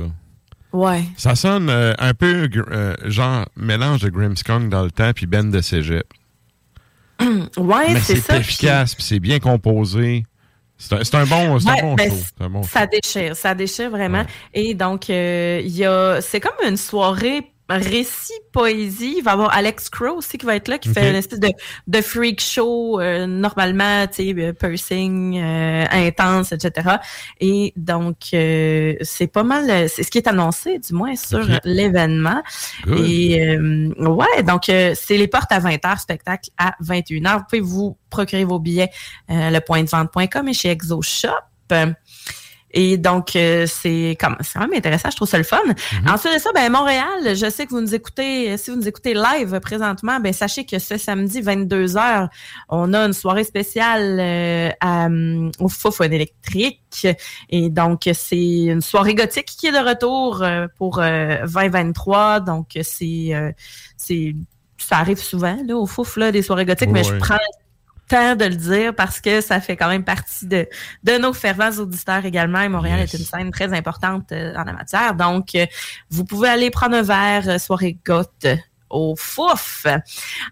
ouais. 0.72 1.04
Ça 1.18 1.36
sonne 1.36 1.70
euh, 1.70 1.94
un 2.00 2.14
peu 2.14 2.50
euh, 2.56 2.96
genre 3.06 3.46
mélange 3.56 4.02
de 4.02 4.10
Grimmskong 4.10 4.70
dans 4.70 4.84
le 4.84 4.92
temps 4.92 5.12
puis 5.14 5.26
band 5.28 5.44
de 5.46 5.62
cégep. 5.62 6.06
ouais, 7.58 7.96
c'est 8.02 8.16
c'est 8.16 8.22
ça. 8.22 8.38
efficace 8.38 8.96
puis 8.96 9.04
c'est 9.04 9.20
bien 9.20 9.40
composé. 9.40 10.26
C'est 10.78 11.16
un, 11.16 11.26
bon, 11.26 11.60
c'est 11.60 11.70
un 11.70 11.74
Ouais, 11.74 11.82
bon 11.82 11.96
ben, 11.96 12.10
show. 12.10 12.18
Un 12.42 12.50
bon 12.50 12.64
show. 12.64 12.70
Ça 12.70 12.88
déchire, 12.88 13.36
ça 13.36 13.56
déchire 13.56 13.90
vraiment. 13.90 14.24
Et 14.54 14.74
donc, 14.74 15.10
euh, 15.10 15.62
il 15.64 15.76
y 15.76 15.86
a, 15.86 16.20
c'est 16.22 16.40
comme 16.40 16.68
une 16.68 16.78
soirée 16.78 17.53
récit 17.78 18.34
poésie. 18.52 19.16
Il 19.18 19.24
va 19.24 19.32
y 19.32 19.34
avoir 19.34 19.54
Alex 19.54 19.90
Crow 19.90 20.18
aussi 20.18 20.38
qui 20.38 20.46
va 20.46 20.56
être 20.56 20.68
là, 20.68 20.78
qui 20.78 20.90
fait 20.90 21.10
une 21.10 21.16
espèce 21.16 21.40
de, 21.40 21.50
de 21.88 22.02
freak 22.02 22.42
show 22.42 23.00
euh, 23.00 23.26
normalement, 23.26 24.08
tu 24.08 24.34
sais, 24.34 24.36
euh, 24.38 24.54
piercing, 24.54 25.40
euh, 25.40 25.86
intense, 25.92 26.52
etc. 26.52 26.98
Et 27.40 27.74
donc, 27.76 28.18
euh, 28.34 28.96
c'est 29.02 29.28
pas 29.28 29.44
mal, 29.44 29.70
euh, 29.70 29.88
c'est 29.88 30.04
ce 30.04 30.12
qui 30.12 30.18
est 30.18 30.28
annoncé, 30.28 30.80
du 30.80 30.94
moins, 30.94 31.16
sur 31.16 31.46
l'événement. 31.64 32.42
Et 32.98 33.48
euh, 33.48 33.94
ouais, 33.98 34.44
donc 34.44 34.70
euh, 34.70 34.94
c'est 34.96 35.18
les 35.18 35.28
portes 35.28 35.52
à 35.52 35.60
20h, 35.60 36.00
spectacle 36.00 36.50
à 36.58 36.76
21h. 36.84 37.38
Vous 37.38 37.44
pouvez 37.50 37.62
vous 37.62 37.98
procurer 38.10 38.44
vos 38.44 38.60
billets 38.60 38.90
euh, 39.30 39.50
lepointdevente.com 39.50 40.48
et 40.48 40.54
chez 40.54 40.70
Exo 40.70 41.02
Shop. 41.02 41.30
Et 42.74 42.98
donc, 42.98 43.36
euh, 43.36 43.66
c'est 43.68 44.18
comme 44.20 44.36
c'est 44.42 44.60
quand 44.60 44.68
même 44.68 44.78
intéressant, 44.78 45.10
je 45.12 45.16
trouve 45.16 45.28
ça 45.28 45.38
le 45.38 45.44
fun. 45.44 45.62
Ensuite 46.08 46.34
de 46.34 46.40
ça, 46.40 46.52
ben 46.54 46.72
Montréal, 46.72 47.36
je 47.36 47.50
sais 47.50 47.66
que 47.66 47.72
vous 47.72 47.82
nous 47.82 47.96
écoutez, 47.96 48.58
si 48.58 48.72
vous 48.72 48.78
nous 48.78 48.88
écoutez 48.88 49.14
live 49.14 49.60
présentement, 49.60 50.20
ben 50.20 50.34
sachez 50.34 50.66
que 50.66 50.80
ce 50.80 50.98
samedi 50.98 51.42
22h, 51.42 52.30
on 52.70 52.94
a 52.94 53.06
une 53.06 53.14
soirée 53.14 53.44
spéciale 53.44 54.18
euh, 54.20 54.70
à, 54.82 55.08
au 55.60 55.70
Fofone 55.70 56.14
électrique. 56.14 57.08
Et 57.50 57.70
donc, 57.70 58.10
c'est 58.14 58.64
une 58.66 58.82
soirée 58.82 59.16
gothique 59.16 59.46
qui 59.46 59.68
est 59.68 59.72
de 59.72 59.88
retour 59.88 60.42
euh, 60.42 60.68
pour 60.78 61.00
euh, 61.00 61.46
2023. 61.46 62.40
Donc, 62.42 62.78
c'est 62.82 63.30
euh, 63.34 63.52
c'est 63.98 64.36
ça 64.78 64.98
arrive 64.98 65.20
souvent 65.20 65.58
là, 65.66 65.78
au 65.78 65.86
Fouf, 65.86 66.18
là, 66.18 66.32
des 66.32 66.42
soirées 66.42 66.66
gothiques, 66.66 66.90
mais 66.90 67.04
je 67.04 67.16
prends 67.16 67.38
temps 68.14 68.36
de 68.36 68.46
le 68.46 68.56
dire 68.56 68.94
parce 68.96 69.20
que 69.20 69.42
ça 69.42 69.60
fait 69.60 69.76
quand 69.76 69.88
même 69.90 70.04
partie 70.04 70.46
de, 70.46 70.68
de 71.04 71.18
nos 71.18 71.34
fervents 71.34 71.72
auditeurs 71.80 72.26
également. 72.26 72.62
Et 72.62 72.70
Montréal 72.70 73.00
est 73.00 73.14
une 73.14 73.26
scène 73.26 73.52
très 73.52 73.74
importante 73.74 74.32
euh, 74.32 74.54
en 74.56 74.64
la 74.64 74.74
matière. 74.74 75.16
Donc, 75.16 75.56
euh, 75.56 75.66
vous 76.10 76.24
pouvez 76.26 76.50
aller 76.50 76.70
prendre 76.70 76.96
un 76.96 77.02
verre, 77.02 77.50
euh, 77.50 77.58
soirée 77.58 77.98
goth 78.06 78.46
au 78.90 79.16
Fouf. 79.18 79.88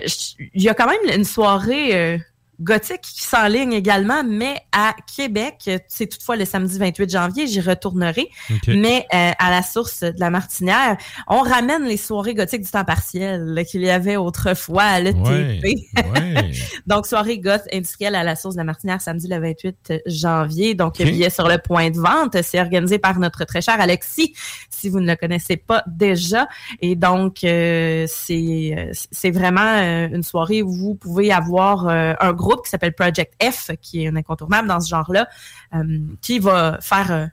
Il 0.55 0.63
y 0.63 0.69
a 0.69 0.75
quand 0.75 0.87
même 0.87 1.19
une 1.19 1.25
soirée 1.25 1.95
euh, 1.95 2.19
gothique 2.61 3.01
qui 3.01 3.23
s'enligne 3.25 3.73
également, 3.73 4.23
mais 4.25 4.57
à 4.73 4.95
Québec. 5.17 5.71
C'est 5.89 6.07
toutefois 6.07 6.37
le 6.37 6.45
samedi 6.45 6.79
28 6.79 7.11
janvier, 7.11 7.47
j'y 7.47 7.61
retournerai. 7.61 8.29
Mais 8.69 9.07
euh, 9.15 9.31
à 9.39 9.51
la 9.51 9.63
source 9.63 10.01
de 10.01 10.19
la 10.19 10.31
Martinière, 10.31 10.97
on 11.29 11.41
ramène 11.41 11.85
les 11.85 11.97
soirées 11.97 12.35
gothiques 12.35 12.63
du 12.63 12.71
temps 12.71 12.85
partiel 12.85 13.65
qu'il 13.69 13.83
y 13.83 13.91
avait 13.91 14.17
autrefois 14.17 14.83
à 14.83 15.01
l'ETP. 15.01 15.79
Ouais, 16.11 16.51
Donc, 16.87 17.07
soirée 17.07 17.39
goth 17.39 17.63
industrielle 17.73 18.15
à 18.15 18.23
la 18.25 18.35
source 18.35 18.55
de 18.55 18.61
la 18.61 18.65
Martinière 18.65 19.01
samedi 19.01 19.29
le 19.29 19.39
28 19.39 19.93
janvier. 20.07 20.75
Donc, 20.75 20.97
Ok. 21.01 21.05
billet 21.07 21.31
sur 21.31 21.49
le 21.49 21.59
point 21.59 21.91
de 21.91 21.99
vente. 21.99 22.37
C'est 22.43 22.61
organisé 22.61 22.99
par 22.99 23.19
notre 23.19 23.45
très 23.45 23.61
cher 23.61 23.81
Alexis, 23.81 24.35
si 24.71 24.89
vous 24.89 25.01
ne 25.01 25.07
le 25.07 25.17
connaissez 25.17 25.57
pas 25.57 25.83
déjà. 25.87 26.49
Et 26.81 26.97
donc, 26.97 27.45
euh, 27.45 28.07
c'est 28.09 28.75
euh, 28.77 28.91
c'est 29.13 29.31
vraiment 29.31 29.61
une 29.61 30.23
soirée 30.23 30.63
où 30.63 30.73
vous 30.73 30.95
pouvez 30.95 31.33
avoir 31.33 31.89
euh, 31.89 32.15
un 32.21 32.33
groupe 32.51 32.65
qui 32.65 32.71
s'appelle 32.71 32.95
Project 32.95 33.33
F, 33.43 33.71
qui 33.81 34.05
est 34.05 34.09
un 34.09 34.17
incontournable 34.17 34.69
dans 34.69 34.81
ce 34.81 34.89
genre-là, 34.89 35.29
euh, 35.75 35.99
qui 36.21 36.39
va 36.39 36.79
faire 36.81 37.13
euh, 37.13 37.27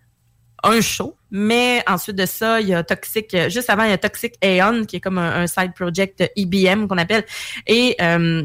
un 0.63 0.81
show. 0.81 1.15
Mais 1.31 1.83
ensuite 1.87 2.15
de 2.15 2.25
ça, 2.25 2.61
il 2.61 2.67
y 2.67 2.73
a 2.73 2.83
Toxic, 2.83 3.33
euh, 3.33 3.49
juste 3.49 3.69
avant, 3.69 3.83
il 3.83 3.89
y 3.89 3.93
a 3.93 3.97
Toxic 3.97 4.35
Aeon, 4.41 4.85
qui 4.85 4.97
est 4.97 4.99
comme 4.99 5.17
un, 5.17 5.41
un 5.41 5.47
side 5.47 5.73
project 5.73 6.31
IBM 6.35 6.87
qu'on 6.87 6.97
appelle. 6.97 7.25
Et 7.65 7.95
euh, 8.01 8.43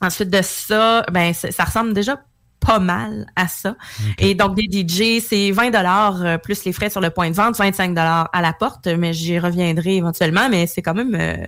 ensuite 0.00 0.30
de 0.30 0.40
ça, 0.42 1.04
ben 1.12 1.32
ça, 1.32 1.64
ressemble 1.64 1.94
déjà 1.94 2.20
pas 2.60 2.78
mal 2.78 3.26
à 3.36 3.48
ça. 3.48 3.76
Et 4.18 4.34
donc 4.34 4.56
des 4.56 4.64
DJ, 4.64 5.22
c'est 5.22 5.50
20 5.50 5.70
dollars 5.70 6.40
plus 6.40 6.64
les 6.64 6.72
frais 6.72 6.90
sur 6.90 7.00
le 7.00 7.10
point 7.10 7.30
de 7.30 7.34
vente, 7.34 7.56
25 7.56 7.90
dollars 7.90 8.28
à 8.32 8.40
la 8.42 8.52
porte, 8.52 8.86
mais 8.86 9.12
j'y 9.12 9.38
reviendrai 9.38 9.96
éventuellement, 9.96 10.48
mais 10.48 10.66
c'est 10.66 10.82
quand 10.82 10.94
même 10.94 11.14
euh, 11.14 11.46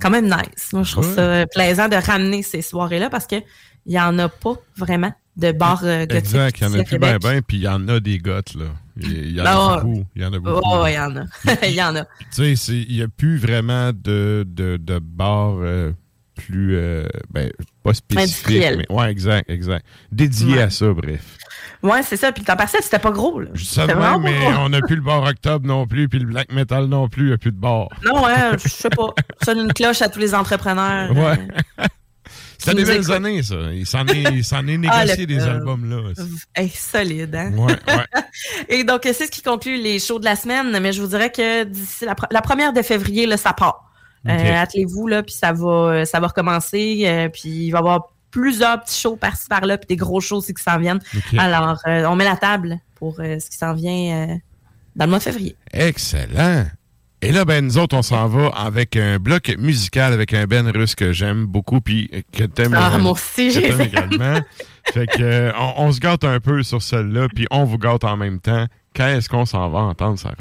quand 0.00 0.10
même 0.10 0.26
nice. 0.26 0.72
Moi, 0.72 0.82
je 0.82 0.92
trouve 0.92 1.08
Ouais. 1.08 1.14
ça 1.14 1.46
plaisant 1.52 1.88
de 1.88 1.96
ramener 1.96 2.42
ces 2.42 2.62
soirées-là 2.62 3.10
parce 3.10 3.26
que 3.26 3.36
il 3.86 3.92
y 3.94 4.00
en 4.00 4.18
a 4.18 4.28
pas 4.28 4.54
vraiment 4.76 5.12
de 5.36 5.52
bars 5.52 5.80
euh, 5.84 6.00
gothiques. 6.00 6.16
Exact, 6.34 6.58
il 6.60 6.62
y 6.64 6.66
en 6.66 6.72
a 6.74 6.76
plus 6.78 6.84
Québec. 6.84 7.16
ben, 7.22 7.42
puis 7.42 7.56
il 7.58 7.62
y 7.62 7.68
en 7.68 7.88
a 7.88 8.00
des 8.00 8.18
gothes, 8.18 8.54
là. 8.56 8.66
Il 8.96 9.30
y 9.30 9.40
en 9.40 9.44
Ah, 9.46 9.74
a 9.74 9.80
beaucoup. 9.80 10.04
Il 10.16 10.22
y 10.22 10.24
en 10.26 10.32
a 10.32 10.38
beaucoup. 10.40 10.60
Oh, 10.64 10.84
il 10.86 10.94
y 10.94 10.98
en 10.98 11.16
a. 11.16 11.22
Il 11.68 11.74
y 11.74 11.82
en 11.82 11.94
a. 11.96 12.04
Tu 12.34 12.56
sais, 12.56 12.72
il 12.74 12.96
n'y 12.96 13.02
a 13.02 13.06
plus 13.08 13.38
vraiment 13.38 13.92
de, 13.94 14.44
de, 14.48 14.76
de 14.76 14.98
bars 14.98 15.54
euh, 15.60 15.92
plus, 16.38 16.76
euh, 16.76 17.06
ben, 17.30 17.50
pas 17.82 17.92
spécifique. 17.94 18.24
Industriel. 18.46 18.76
Mais, 18.88 18.94
ouais, 18.96 19.10
exact, 19.10 19.50
exact. 19.50 19.84
Dédié 20.12 20.54
Ouais. 20.56 20.62
à 20.62 20.70
ça, 20.70 20.88
bref. 20.92 21.20
Ouais, 21.82 22.02
c'est 22.02 22.16
ça. 22.16 22.32
Puis 22.32 22.42
le 22.42 22.46
temps 22.46 22.56
partiel, 22.56 22.82
c'était 22.82 22.98
pas 22.98 23.10
gros. 23.10 23.40
Là. 23.40 23.50
Ça 23.56 23.84
vraiment 23.86 24.20
pas 24.20 24.30
mais 24.30 24.38
gros. 24.38 24.50
on 24.60 24.68
n'a 24.70 24.80
plus 24.80 24.96
le 24.96 25.02
bar 25.02 25.22
octobre 25.22 25.66
non 25.66 25.86
plus, 25.86 26.08
puis 26.08 26.18
le 26.18 26.26
black 26.26 26.50
metal 26.52 26.86
non 26.86 27.08
plus, 27.08 27.24
il 27.24 27.28
n'y 27.28 27.32
a 27.34 27.38
plus 27.38 27.52
de 27.52 27.56
bar. 27.58 27.88
Non, 28.04 28.24
ouais, 28.24 28.34
je 28.62 28.68
sais 28.68 28.88
pas. 28.90 29.14
Sonne 29.44 29.58
une 29.58 29.72
cloche 29.72 30.02
à 30.02 30.08
tous 30.08 30.18
les 30.18 30.34
entrepreneurs. 30.34 31.10
Ouais. 31.16 31.38
euh, 31.80 31.84
C'était 32.60 32.74
des 32.74 32.84
belles 32.84 33.12
années, 33.12 33.42
ça. 33.44 33.54
Il 33.72 33.86
s'en 33.86 34.04
est, 34.08 34.24
Ah, 34.26 34.32
négocié 34.32 35.16
le- 35.20 35.26
des 35.26 35.38
euh, 35.38 35.50
albums, 35.54 35.88
là. 35.88 36.12
Hey, 36.56 36.68
solide, 36.70 37.32
hein? 37.36 37.52
Ouais, 37.56 37.72
ouais. 37.72 38.22
Et 38.68 38.82
donc, 38.82 39.02
c'est 39.04 39.26
ce 39.26 39.30
qui 39.30 39.42
conclut 39.42 39.80
les 39.80 40.00
shows 40.00 40.18
de 40.18 40.24
la 40.24 40.34
semaine, 40.34 40.76
mais 40.80 40.92
je 40.92 41.00
vous 41.00 41.06
dirais 41.06 41.30
que 41.30 41.62
d'ici 41.62 42.04
la, 42.04 42.16
la 42.32 42.42
première 42.42 42.72
de 42.72 42.82
février, 42.82 43.26
là, 43.26 43.36
ça 43.36 43.52
part. 43.52 43.87
Ok. 44.24 44.30
Euh, 44.30 44.62
Attelez-vous, 44.62 45.06
là, 45.06 45.22
puis 45.22 45.34
ça 45.34 45.52
va, 45.52 45.66
euh, 45.68 46.04
ça 46.04 46.20
va 46.20 46.26
recommencer, 46.28 47.02
euh, 47.06 47.28
puis 47.28 47.48
il 47.48 47.70
va 47.70 47.78
y 47.78 47.80
avoir 47.80 48.08
plusieurs 48.30 48.80
petits 48.82 49.00
shows 49.00 49.16
par-ci 49.16 49.48
par-là, 49.48 49.78
puis 49.78 49.86
des 49.86 49.96
gros 49.96 50.20
shows 50.20 50.38
aussi 50.38 50.52
qui 50.54 50.62
s'en 50.62 50.78
viennent. 50.78 51.00
Alors, 51.38 51.78
on 51.86 52.14
met 52.16 52.24
la 52.24 52.36
table 52.36 52.78
pour 52.94 53.16
ce 53.16 53.48
qui 53.48 53.56
s'en 53.56 53.72
vient 53.74 54.38
dans 54.96 55.04
le 55.06 55.10
mois 55.10 55.18
de 55.18 55.24
février. 55.24 55.56
Excellent. 55.72 56.66
Et 57.20 57.32
là, 57.32 57.44
ben, 57.44 57.64
nous 57.64 57.78
autres, 57.78 57.96
on 57.96 58.02
s'en 58.02 58.28
va 58.28 58.48
avec 58.48 58.94
un 58.96 59.18
bloc 59.18 59.52
musical 59.58 60.12
avec 60.12 60.34
un 60.34 60.46
Ben 60.46 60.68
russe 60.70 60.94
que 60.94 61.12
j'aime 61.12 61.46
beaucoup, 61.46 61.80
puis 61.80 62.08
que 62.32 62.44
t'aimes 62.44 62.74
Ah, 62.78 62.96
moi 62.98 63.12
aussi, 63.12 63.48
que 63.48 63.54
je 63.54 63.60
les 63.60 63.68
t'aimes 63.70 63.80
aime. 63.80 63.86
également. 63.88 64.40
fait 64.92 65.06
que, 65.06 65.52
on, 65.58 65.86
on 65.86 65.92
se 65.92 65.98
gâte 65.98 66.22
un 66.22 66.38
peu 66.38 66.62
sur 66.62 66.80
celle-là, 66.80 67.26
puis 67.34 67.46
on 67.50 67.64
vous 67.64 67.78
gâte 67.78 68.04
en 68.04 68.16
même 68.16 68.38
temps. 68.40 68.66
Qu'est-ce 68.94 69.28
qu'on 69.28 69.46
s'en 69.46 69.68
va 69.68 69.80
entendre, 69.80 70.16
Sarah? 70.18 70.34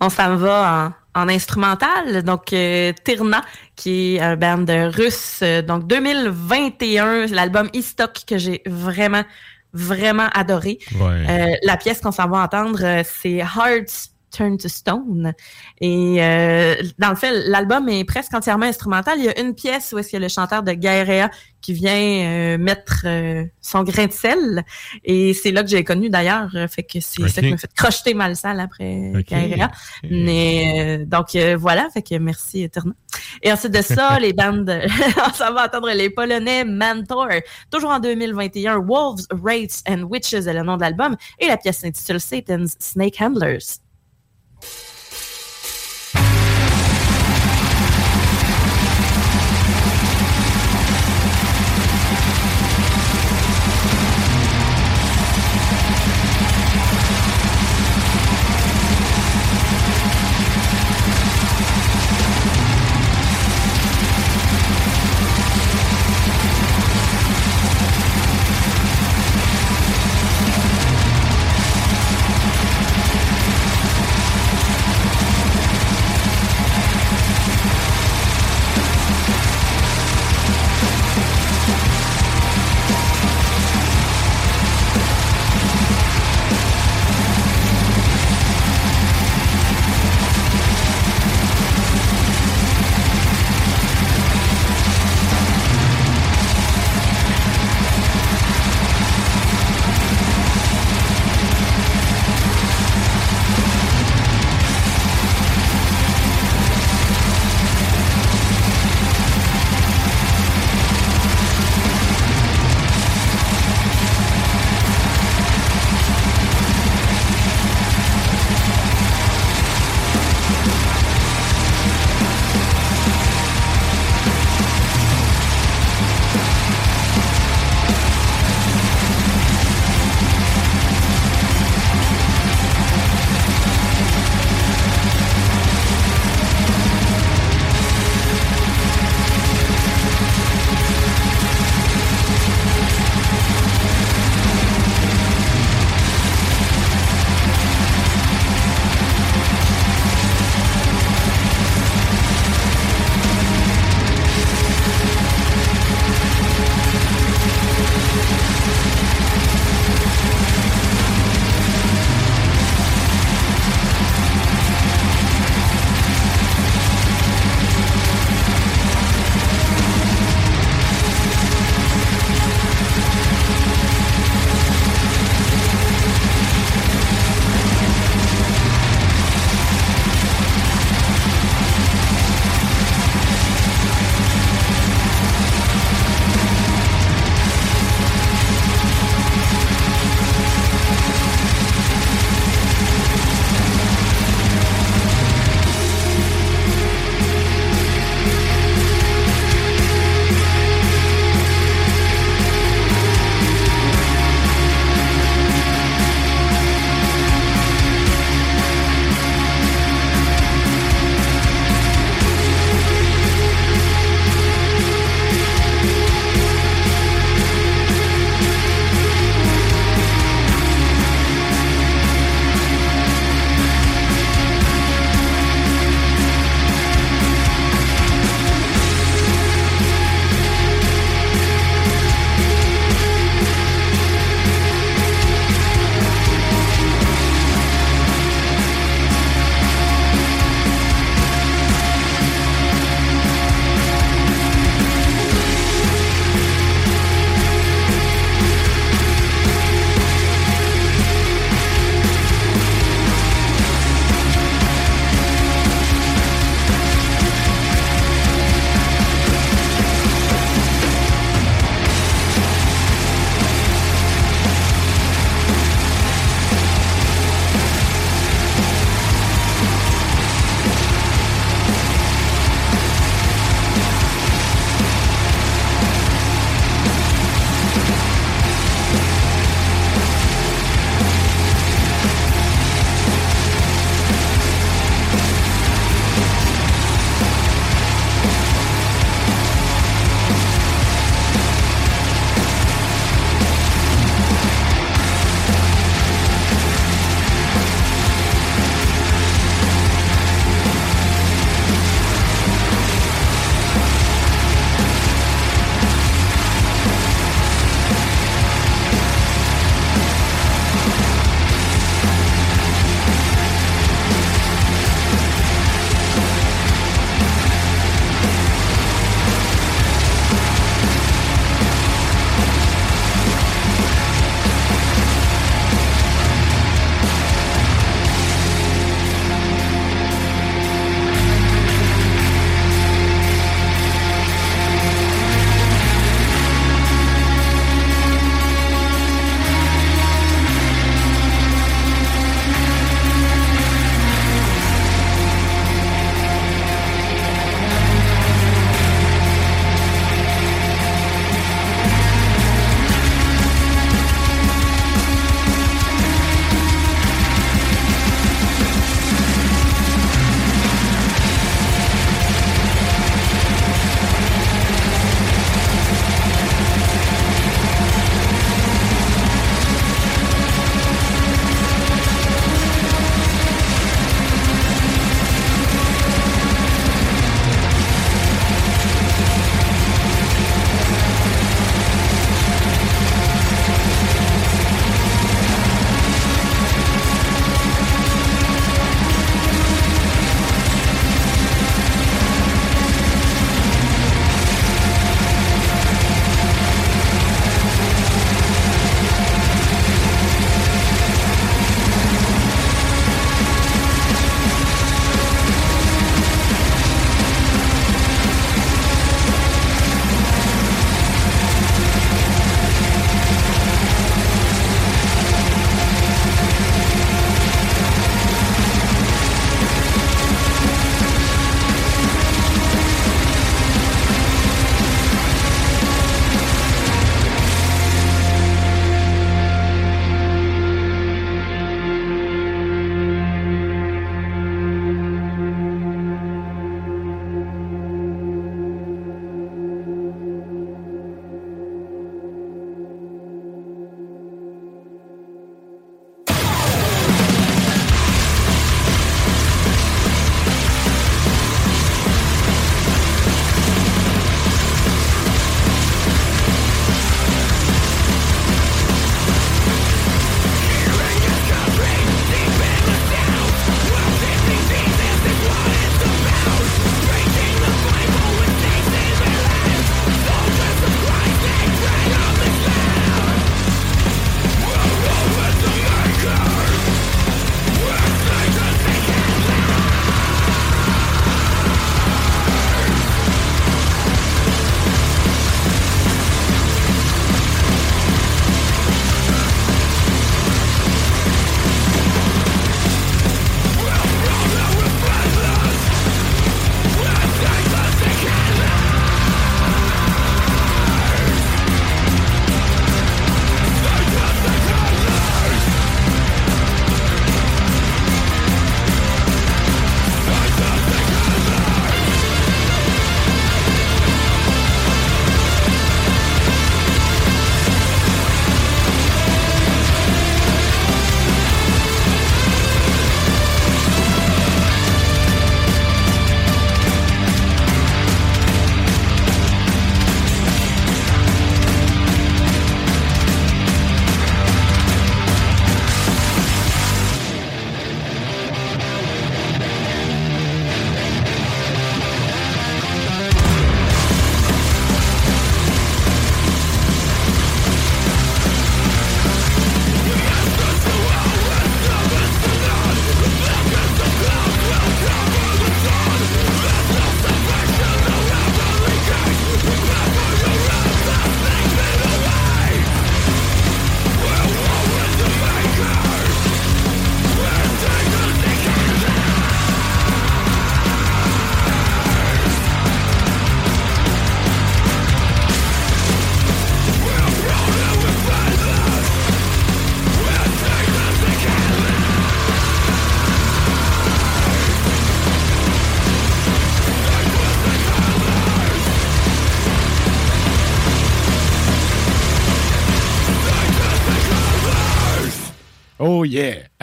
On 0.00 0.10
s'en 0.10 0.36
va 0.36 0.92
en, 1.14 1.22
en 1.22 1.28
instrumental. 1.28 2.22
Donc, 2.22 2.52
euh, 2.52 2.92
Tirna, 3.04 3.42
qui 3.76 4.16
est 4.16 4.20
un 4.20 4.36
band 4.36 4.64
russe. 4.90 5.42
Donc, 5.66 5.86
2021, 5.86 7.26
l'album 7.26 7.68
E-Stock 7.74 8.22
que 8.26 8.38
j'ai 8.38 8.62
vraiment, 8.66 9.24
vraiment 9.72 10.28
adoré. 10.34 10.78
Ouais. 10.94 11.26
Euh, 11.28 11.54
la 11.62 11.76
pièce 11.76 12.00
qu'on 12.00 12.12
s'en 12.12 12.28
va 12.28 12.38
entendre, 12.38 12.80
euh, 12.82 13.02
c'est 13.04 13.38
Hearts 13.38 14.11
Turn 14.32 14.58
to 14.58 14.68
Stone. 14.68 15.34
Et 15.80 16.16
euh, 16.22 16.74
dans 16.98 17.10
le 17.10 17.16
fait, 17.16 17.48
l'album 17.48 17.88
est 17.88 18.04
presque 18.04 18.34
entièrement 18.34 18.66
instrumental. 18.66 19.18
Il 19.18 19.24
y 19.24 19.28
a 19.28 19.40
une 19.40 19.54
pièce 19.54 19.92
où 19.92 19.98
est-ce 19.98 20.08
qu'il 20.08 20.18
y 20.18 20.22
a 20.22 20.26
le 20.26 20.28
chanteur 20.28 20.62
de 20.62 20.72
Gaïrea 20.72 21.30
qui 21.62 21.72
vient 21.72 21.92
euh, 21.94 22.58
mettre 22.58 23.04
euh, 23.06 23.44
son 23.62 23.84
grain 23.84 24.06
de 24.06 24.12
sel. 24.12 24.64
Et 25.04 25.32
c'est 25.32 25.52
là 25.52 25.62
que 25.62 25.70
j'ai 25.70 25.84
connu 25.84 26.10
d'ailleurs. 26.10 26.50
Fait 26.68 26.82
que 26.82 27.00
c'est 27.00 27.26
ça 27.28 27.40
qui 27.40 27.50
m'a 27.50 27.56
fait 27.56 27.72
crocheter 27.72 28.12
mal 28.12 28.36
sale 28.36 28.60
après 28.60 29.12
Ok. 29.16 29.26
Gaïrea. 29.30 29.70
Mais 30.10 30.98
euh, 31.00 31.04
donc 31.06 31.36
voilà, 31.56 31.88
fait 31.90 32.02
que 32.02 32.16
merci 32.16 32.64
Eternal. 32.64 32.94
Et 33.42 33.52
ensuite 33.52 33.72
de 33.72 33.82
ça, 33.82 34.18
les 34.20 34.32
bandes, 34.32 34.70
on 35.26 35.32
s'en 35.32 35.54
va 35.54 35.66
entendre 35.66 35.90
les 35.92 36.10
Polonais 36.10 36.64
Mantor, 36.64 37.28
toujours 37.70 37.90
en 37.90 38.00
2021, 38.00 38.78
Wolves, 38.78 39.26
Wraiths 39.32 39.82
and 39.88 40.02
Witches 40.02 40.34
est 40.46 40.52
le 40.52 40.62
nom 40.62 40.76
de 40.76 40.82
l'album, 40.82 41.16
et 41.38 41.46
la 41.46 41.56
pièce 41.56 41.78
s'intitule 41.78 42.20
Satan's 42.20 42.74
Snake 42.80 43.20
Handlers. 43.20 43.80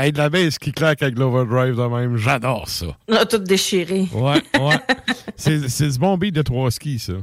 Hey, 0.01 0.13
de 0.13 0.17
la 0.17 0.29
baisse 0.29 0.57
qui 0.57 0.71
claque 0.71 1.01
avec 1.01 1.19
l'overdrive 1.19 1.75
de 1.75 1.81
même, 1.83 2.15
j'adore 2.15 2.69
ça. 2.69 2.85
On 3.09 3.15
a 3.15 3.25
tout 3.25 3.37
déchiré. 3.37 4.07
Ouais, 4.13 4.41
ouais. 4.57 4.79
c'est 5.35 5.67
c'est 5.67 5.89
du 5.89 5.99
bon 5.99 6.17
beat 6.17 6.33
de 6.33 6.41
trois 6.41 6.71
skis, 6.71 6.99
ça. 6.99 7.13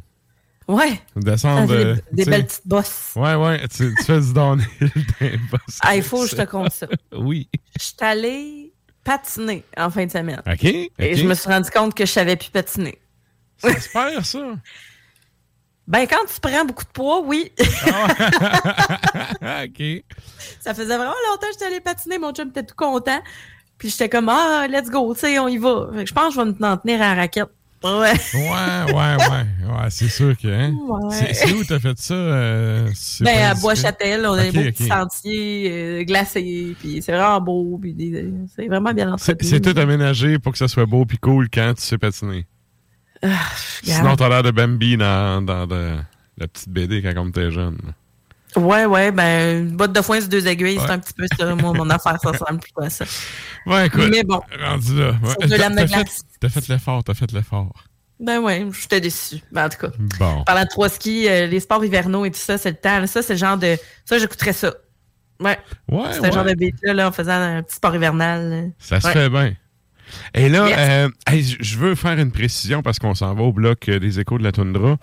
Ouais. 0.68 1.00
Descendre. 1.16 1.72
Euh, 1.72 1.94
des, 1.94 2.02
des 2.12 2.24
sais. 2.24 2.30
belles 2.30 2.46
petites 2.46 2.68
bosses. 2.68 3.12
Ouais, 3.16 3.34
ouais, 3.34 3.66
tu, 3.68 3.94
tu 3.94 4.04
fais 4.04 4.20
du 4.20 4.30
downhill 4.34 4.66
bosses. 5.50 5.78
Ah, 5.80 5.96
il 5.96 6.02
faut 6.02 6.24
que 6.24 6.28
je 6.28 6.36
te 6.36 6.42
compte 6.42 6.70
ça. 6.70 6.86
Oui. 7.16 7.48
Je 7.80 7.84
suis 7.84 7.94
allée 8.00 8.72
patiner 9.02 9.64
en 9.78 9.88
fin 9.88 10.04
de 10.04 10.10
semaine. 10.10 10.42
OK. 10.46 10.64
Et 10.64 11.16
je 11.16 11.26
me 11.26 11.32
suis 11.32 11.48
rendu 11.48 11.70
compte 11.70 11.94
que 11.94 12.04
je 12.04 12.12
savais 12.12 12.36
plus 12.36 12.50
patiner. 12.50 12.98
Se 13.56 13.90
perd, 13.90 14.22
ça. 14.22 14.38
Ben, 15.88 16.06
quand 16.08 16.24
tu 16.32 16.40
prends 16.40 16.64
beaucoup 16.64 16.84
de 16.84 16.90
poids, 16.90 17.20
oui. 17.24 17.52
OK. 19.42 20.04
ça 20.60 20.74
faisait 20.74 20.96
vraiment 20.96 21.14
longtemps 21.30 21.46
que 21.46 21.52
j'étais 21.52 21.66
allée 21.66 21.80
patiner. 21.80 22.18
Mon 22.18 22.32
chum 22.32 22.48
était 22.48 22.64
tout 22.64 22.74
content. 22.76 23.20
Puis 23.78 23.90
j'étais 23.90 24.08
comme, 24.08 24.28
ah, 24.28 24.66
let's 24.68 24.88
go, 24.90 25.12
tu 25.14 25.20
sais, 25.20 25.38
on 25.38 25.48
y 25.48 25.58
va. 25.58 25.88
Je 26.04 26.12
pense 26.12 26.34
que 26.34 26.40
je 26.40 26.46
vais 26.46 26.54
m'en 26.58 26.76
tenir 26.76 27.00
à 27.02 27.14
la 27.14 27.20
raquette. 27.22 27.48
Ouais. 27.84 27.90
Ouais, 28.34 28.92
ouais, 28.92 28.92
ouais. 28.94 29.46
Ouais, 29.70 29.90
c'est 29.90 30.08
sûr 30.08 30.36
que. 30.36 30.48
Hein? 30.48 30.72
Ouais. 30.88 31.32
C'est- 31.34 31.52
où 31.52 31.62
t'as 31.62 31.78
fait 31.78 31.96
ça? 31.98 32.14
euh, 32.14 32.88
Ben, 33.20 33.50
à? 33.50 33.54
Bois-Châtel, 33.54 34.26
on 34.26 34.32
a 34.32 34.38
Ok, 34.46 34.50
des 34.50 34.50
beaux 34.50 34.60
ok. 34.66 34.72
petits 34.72 34.88
sentiers 34.88 35.70
euh, 35.70 36.02
glacés, 36.04 36.74
puis 36.80 37.02
c'est 37.02 37.12
vraiment 37.12 37.40
beau, 37.40 37.78
puis 37.80 37.94
c'est 38.56 38.66
vraiment 38.66 38.92
bien 38.92 39.12
entretenu. 39.12 39.46
c'est 39.48 39.60
tout 39.60 39.78
aménagé 39.78 40.38
pour 40.38 40.52
que 40.52 40.58
ça 40.58 40.68
soit 40.68 40.86
beau 40.86 41.04
puis 41.04 41.18
cool 41.18 41.48
quand 41.52 41.74
tu 41.76 41.82
sais 41.82 41.98
patiner? 41.98 42.46
Ah, 43.22 43.28
Sinon, 43.82 44.16
t'as 44.16 44.28
l'air 44.28 44.42
de 44.42 44.50
Bambi 44.50 44.96
dans, 44.96 45.42
dans 45.44 45.66
de- 45.66 45.96
la 46.38 46.48
petite 46.48 46.68
BD 46.68 47.02
quand 47.02 47.12
on 47.16 47.28
était 47.28 47.50
jeune. 47.50 47.78
Ouais, 48.56 48.86
ouais, 48.86 49.12
ben, 49.12 49.64
une 49.68 49.76
botte 49.76 49.92
de 49.92 50.00
foin 50.00 50.18
sur 50.20 50.28
deux 50.30 50.46
aiguilles, 50.46 50.78
c'est 50.80 50.90
un 50.90 50.98
petit 50.98 51.12
peu 51.12 51.26
ça, 51.38 51.54
moi, 51.54 51.72
mon 51.74 51.88
affaire, 51.90 52.16
ça 52.22 52.30
ressemble 52.30 52.60
plutôt 52.60 52.82
à 52.82 52.90
ça. 52.90 53.04
Ouais, 53.66 53.86
écoute. 53.86 54.04
Mais 54.10 54.22
bon. 54.22 54.40
Rendu 54.60 54.98
là. 54.98 55.10
Ouais. 55.22 55.34
T'as- 55.48 55.86
fait, 55.88 56.04
t'as 56.40 56.48
fait 56.48 56.68
l'effort, 56.68 57.04
t'as 57.04 57.14
fait 57.14 57.30
l'effort. 57.32 57.72
Ben 58.18 58.40
ouais, 58.40 58.66
j'étais 58.80 59.00
déçue. 59.02 59.40
Ben, 59.52 59.66
en 59.66 59.68
tout 59.68 59.76
cas. 59.78 59.92
Bon. 60.18 60.42
Parlant 60.44 60.62
de 60.62 60.68
trois 60.68 60.88
skis, 60.88 61.28
euh, 61.28 61.46
les 61.46 61.60
sports 61.60 61.84
hivernaux 61.84 62.24
et 62.24 62.30
tout 62.30 62.38
ça, 62.38 62.56
c'est 62.56 62.70
le 62.70 62.76
temps. 62.76 63.06
Ça, 63.06 63.20
c'est 63.20 63.34
le 63.34 63.38
genre 63.38 63.58
de. 63.58 63.76
Ça, 64.06 64.18
j'écouterais 64.18 64.54
ça. 64.54 64.72
Ouais. 65.38 65.58
Ouais, 65.90 66.04
C'est 66.12 66.20
ouais. 66.20 66.28
le 66.28 66.32
genre 66.34 66.44
de 66.44 66.54
beat-là, 66.54 66.94
là, 66.94 67.08
en 67.08 67.12
faisant 67.12 67.32
un 67.32 67.62
petit 67.62 67.76
sport 67.76 67.94
hivernal. 67.94 68.50
là. 68.50 68.62
Ça 68.78 69.00
se 69.02 69.08
fait 69.08 69.28
bien. 69.28 69.52
Et 70.34 70.48
là, 70.48 70.68
Yes. 70.68 70.76
euh, 70.78 71.08
hey, 71.26 71.56
je 71.60 71.78
veux 71.78 71.94
faire 71.94 72.18
une 72.18 72.30
précision 72.32 72.82
parce 72.82 72.98
qu'on 72.98 73.14
s'en 73.14 73.34
va 73.34 73.42
au 73.42 73.52
bloc 73.52 73.88
euh, 73.88 73.98
des 73.98 74.20
échos 74.20 74.38
de 74.38 74.44
la 74.44 74.52
toundra. 74.52 74.96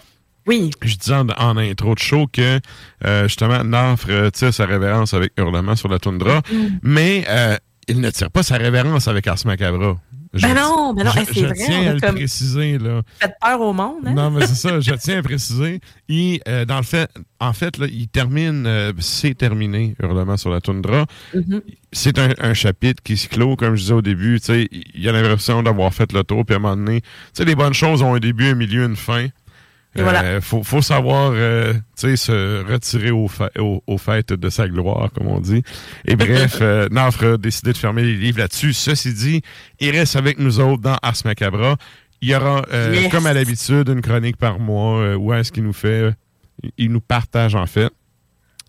Oui. 0.46 0.72
Je 0.82 0.96
disais 0.96 1.16
en, 1.16 1.28
en 1.30 1.58
intro 1.58 1.94
de 1.96 2.00
show 2.00 2.28
que 2.28 2.60
euh, 3.06 3.24
justement, 3.28 3.64
Nafre 3.64 4.32
tire 4.32 4.54
sa 4.54 4.66
révérence 4.66 5.14
avec 5.14 5.32
Hurlement 5.38 5.76
sur 5.76 5.88
la 5.90 6.00
toundra, 6.00 6.42
Mm. 6.52 6.56
mais 6.84 7.24
euh, 7.30 7.56
il 7.88 8.02
ne 8.02 8.10
tire 8.10 8.30
pas 8.32 8.44
sa 8.44 8.58
révérence 8.58 9.08
avec 9.08 9.26
Ars 9.28 9.38
Macabra. 9.46 9.98
Je- 10.34 10.48
Ben 10.48 10.56
non, 10.56 10.94
ben 10.96 11.04
non, 11.04 11.12
je, 11.12 11.42
vrai, 11.46 11.54
tiens 11.56 11.90
à 11.90 11.94
le 11.94 12.00
comme- 12.00 12.16
préciser, 12.16 12.80
là. 12.80 13.02
Faites 13.20 13.36
peur 13.40 13.62
au 13.62 13.72
monde, 13.72 13.98
hein? 14.08 14.14
Non, 14.14 14.32
mais 14.32 14.48
c'est 14.48 14.56
ça, 14.56 14.80
je 14.80 14.94
tiens 15.02 15.20
à 15.20 15.22
préciser. 15.22 15.80
Il, 16.08 16.40
euh, 16.48 16.66
dans 16.66 16.78
le 16.78 16.84
fait, 16.84 17.08
en 17.40 17.54
fait, 17.54 17.78
là, 17.78 17.86
il 17.88 18.08
termine, 18.08 18.66
euh, 18.66 18.92
c'est 19.00 19.36
terminé, 19.38 19.96
Hurlement 20.02 20.38
sur 20.38 20.50
la 20.50 20.60
toundra. 20.60 21.06
Mhm. 21.36 21.62
C'est 21.92 22.18
un, 22.18 22.30
un 22.40 22.54
chapitre 22.56 23.04
qui 23.04 23.16
se 23.18 23.28
clôt, 23.30 23.56
comme 23.56 23.76
je 23.76 23.82
disais 23.82 23.94
au 23.94 24.02
début. 24.02 24.40
Tu 24.40 24.46
sais, 24.48 24.68
il 24.72 25.02
y 25.04 25.08
a 25.08 25.12
l'impression 25.12 25.62
d'avoir 25.62 25.94
fait 25.94 26.12
le 26.12 26.24
tour, 26.24 26.44
puis 26.46 26.56
à 26.56 26.58
un 26.58 26.62
moment 26.62 26.76
donné, 26.76 27.02
tu 27.02 27.08
sais, 27.34 27.46
les 27.46 27.54
bonnes 27.56 27.74
choses 27.76 28.02
ont 28.02 28.16
un 28.16 28.20
début, 28.20 28.48
un 28.48 28.56
milieu, 28.56 28.86
une 28.86 28.96
fin. 28.96 29.28
Et 29.96 30.02
voilà. 30.02 30.24
Euh, 30.24 30.42
faut, 30.42 30.64
faut 30.64 30.82
savoir, 30.82 31.32
euh, 31.36 31.74
tu 31.74 31.80
sais, 31.96 32.16
se 32.16 32.64
retirer 32.72 33.12
au, 33.12 33.28
fa- 33.28 33.52
au, 33.60 33.84
au 33.86 33.98
fait 33.98 34.34
de 34.34 34.50
sa 34.50 34.68
gloire, 34.68 35.12
comme 35.14 35.28
on 35.28 35.40
dit. 35.40 35.62
Et 36.06 36.16
bref, 36.16 36.58
euh, 36.62 36.88
Nafre 36.90 37.34
a 37.34 37.38
décidé 37.38 37.74
de 37.74 37.78
fermer 37.78 38.02
les 38.04 38.16
livres 38.16 38.40
là-dessus. 38.40 38.74
Ceci 38.74 39.14
dit, 39.14 39.42
il 39.80 39.92
reste 39.92 40.16
avec 40.16 40.40
nous 40.40 40.60
autres 40.60 40.82
dans 40.82 40.98
Ars 41.04 41.16
Macabra. 41.26 41.76
Il 42.22 42.30
y 42.30 42.36
aura, 42.36 42.64
euh, 42.74 42.94
Yes. 42.96 43.12
comme 43.12 43.26
à 43.28 43.34
l'habitude, 43.34 43.90
une 43.90 44.02
chronique 44.02 44.38
par 44.38 44.58
mois 44.60 45.00
euh, 45.00 45.16
où 45.16 45.34
est-ce 45.34 45.52
qu'il 45.52 45.64
nous 45.64 45.74
fait, 45.74 46.12
il 46.78 46.92
nous 46.92 47.02
partage 47.02 47.54
en 47.56 47.66
fait 47.66 47.92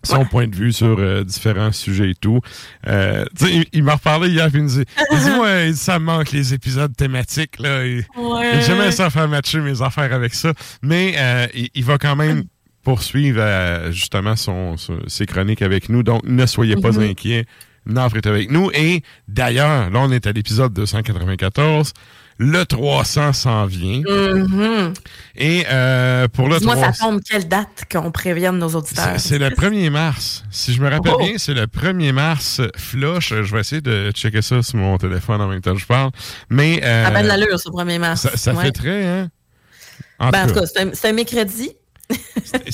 son 0.05 0.25
point 0.25 0.47
de 0.47 0.55
vue 0.55 0.71
sur 0.71 0.97
euh, 0.99 1.23
différents 1.23 1.71
sujets 1.71 2.11
et 2.11 2.15
tout. 2.15 2.39
Euh, 2.87 3.25
il, 3.41 3.65
il 3.73 3.83
m'a 3.83 3.95
reparlé 3.95 4.29
hier, 4.29 4.47
puis 4.49 4.59
il 4.59 4.63
me 4.63 4.69
dit, 4.69 4.83
il 5.11 5.17
dit, 5.19 5.31
ouais, 5.41 5.73
ça 5.73 5.99
me 5.99 6.05
manque 6.05 6.31
les 6.31 6.53
épisodes 6.53 6.95
thématiques, 6.95 7.59
là. 7.59 7.81
Ouais. 7.83 8.61
J'aimais 8.65 8.91
ça 8.91 9.09
faire 9.09 9.27
matcher 9.27 9.59
mes 9.59 9.81
affaires 9.81 10.13
avec 10.13 10.33
ça, 10.33 10.53
mais 10.81 11.13
euh, 11.17 11.47
il, 11.53 11.69
il 11.75 11.83
va 11.83 11.97
quand 11.97 12.15
même 12.15 12.43
poursuivre 12.83 13.41
justement 13.91 14.35
son, 14.35 14.77
son- 14.77 14.99
ses 15.07 15.25
chroniques 15.25 15.61
avec 15.63 15.89
nous, 15.89 16.03
donc 16.03 16.21
ne 16.23 16.45
soyez 16.45 16.75
pas 16.75 16.91
Mhm. 16.91 17.01
inquiets. 17.11 17.45
Nafre 17.87 18.17
est 18.17 18.25
avec 18.27 18.49
nous. 18.51 18.71
Et 18.73 19.01
d'ailleurs, 19.27 19.89
là, 19.91 19.99
on 19.99 20.11
est 20.11 20.25
à 20.27 20.31
l'épisode 20.31 20.73
294. 20.73 21.93
Le 22.37 22.65
300 22.65 23.31
s'en 23.31 23.65
vient. 23.65 24.01
Mhm. 24.01 24.93
Et 25.37 25.63
euh, 25.71 26.27
pour 26.27 26.49
le 26.49 26.57
Dis-moi, 26.59 26.75
300... 26.75 26.93
ça 26.93 27.05
tombe 27.05 27.21
quelle 27.23 27.47
date 27.47 27.85
qu'on 27.89 28.11
prévienne 28.11 28.57
nos 28.57 28.67
auditeurs? 28.75 29.17
C'est 29.19 29.37
le 29.39 29.49
1er 29.51 29.89
mars. 29.89 30.43
Si 30.51 30.73
je 30.73 30.81
me 30.81 30.89
rappelle 30.89 31.13
Oh. 31.15 31.19
bien, 31.23 31.33
c'est 31.37 31.53
le 31.53 31.65
1er 31.65 32.11
mars. 32.11 32.59
Flush, 32.75 33.29
je 33.29 33.53
vais 33.55 33.61
essayer 33.61 33.81
de 33.81 34.11
checker 34.11 34.41
ça 34.41 34.61
sur 34.63 34.77
mon 34.77 34.97
téléphone 34.97 35.39
en 35.39 35.47
même 35.47 35.61
temps 35.61 35.73
que 35.73 35.79
je 35.79 35.85
parle. 35.85 36.11
Mais. 36.49 36.81
euh, 36.83 37.05
Ça 37.05 37.17
a 37.17 37.23
de 37.23 37.27
l'allure, 37.27 37.57
ce 37.59 37.69
1er 37.69 37.99
mars. 37.99 38.21
Ça, 38.21 38.35
ça 38.35 38.53
Ouais. 38.53 38.65
fait 38.65 38.71
très, 38.71 39.05
hein? 39.05 39.29
En 40.19 40.29
Ben, 40.29 40.43
en 40.43 40.47
tout 40.47 40.55
cas, 40.59 40.65
c'est 40.93 41.07
un, 41.09 41.13
mercredi. 41.13 41.71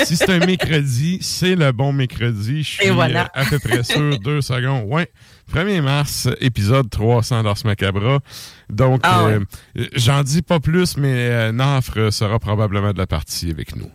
si 0.03 0.17
c'est 0.17 0.29
un 0.29 0.39
mercredi, 0.45 1.19
c'est 1.21 1.55
le 1.55 1.71
bon 1.71 1.93
mercredi. 1.93 2.63
Je 2.63 2.69
suis 2.81 2.89
voilà. 2.89 3.29
à 3.33 3.45
peu 3.45 3.59
près 3.59 3.83
sûr. 3.83 4.17
Deux 4.19 4.41
secondes. 4.41 4.85
Ouais. 4.87 5.09
1er 5.53 5.81
mars, 5.81 6.27
épisode 6.39 6.89
300 6.89 7.43
d'Ars 7.43 7.57
Macabra. 7.65 8.19
Donc, 8.69 9.01
Ah 9.03 9.25
ouais. 9.25 9.39
euh, 9.77 9.87
j'en 9.95 10.23
dis 10.23 10.41
pas 10.41 10.59
plus, 10.59 10.97
mais 10.97 11.13
euh, 11.29 11.51
Nafre 11.51 12.11
sera 12.11 12.39
probablement 12.39 12.93
de 12.93 12.97
la 12.97 13.07
partie 13.07 13.49
avec 13.51 13.75
nous. 13.75 13.89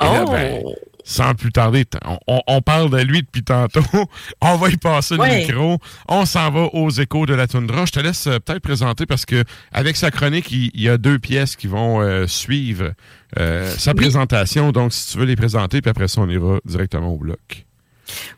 Et 0.00 0.04
là, 0.04 0.24
Oh! 0.26 0.30
ben, 0.30 0.62
sans 1.04 1.34
plus 1.34 1.50
tarder, 1.50 1.84
on, 2.04 2.16
on- 2.28 2.42
on 2.46 2.60
parle 2.62 2.88
de 2.90 2.98
lui 2.98 3.22
depuis 3.22 3.42
tantôt. 3.42 3.82
on 4.40 4.56
va 4.56 4.68
y 4.68 4.76
passer 4.76 5.16
le 5.16 5.24
micro. 5.40 5.78
On 6.08 6.24
s'en 6.26 6.48
va 6.52 6.60
aux 6.74 6.90
échos 6.90 7.26
de 7.26 7.34
la 7.34 7.48
toundra. 7.48 7.86
Je 7.86 7.92
te 7.92 7.98
laisse 8.00 8.26
euh, 8.28 8.38
peut-être 8.38 8.62
présenter 8.62 9.04
parce 9.04 9.26
que 9.26 9.42
avec 9.72 9.96
sa 9.96 10.12
chronique, 10.12 10.52
il, 10.52 10.70
il 10.74 10.80
y 10.82 10.88
a 10.88 10.98
deux 10.98 11.18
pièces 11.18 11.56
qui 11.56 11.66
vont 11.66 12.00
euh, 12.00 12.28
suivre 12.28 12.92
euh, 13.38 13.68
sa 13.78 13.94
présentation. 13.94 14.70
Donc, 14.70 14.92
si 14.92 15.10
tu 15.12 15.18
veux 15.18 15.24
les 15.24 15.34
présenter, 15.36 15.80
puis 15.82 15.90
après 15.90 16.06
ça, 16.06 16.20
on 16.20 16.28
ira 16.28 16.58
directement 16.64 17.08
au 17.08 17.18
bloc. 17.18 17.66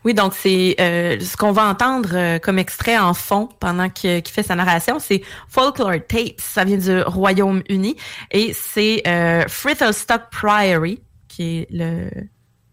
Oui, 0.05 0.15
donc 0.15 0.35
c'est 0.35 0.77
euh, 0.81 1.19
ce 1.21 1.37
qu'on 1.37 1.53
va 1.53 1.65
entendre 1.65 2.11
euh, 2.13 2.39
comme 2.39 2.59
extrait 2.59 2.99
en 2.99 3.15
fond 3.15 3.49
pendant 3.61 3.89
qu'il 3.89 4.23
fait 4.27 4.43
sa 4.43 4.55
narration, 4.55 4.99
c'est 4.99 5.23
Folklore 5.49 6.07
Tapes, 6.09 6.39
ça 6.39 6.65
vient 6.65 6.79
du 6.79 7.01
Royaume-Uni 7.03 7.97
et 8.31 8.53
c'est 8.55 9.03
euh, 9.07 9.45
Frithelstock 9.49 10.31
Priory 10.31 11.01
qui 11.29 11.61
est 11.61 11.69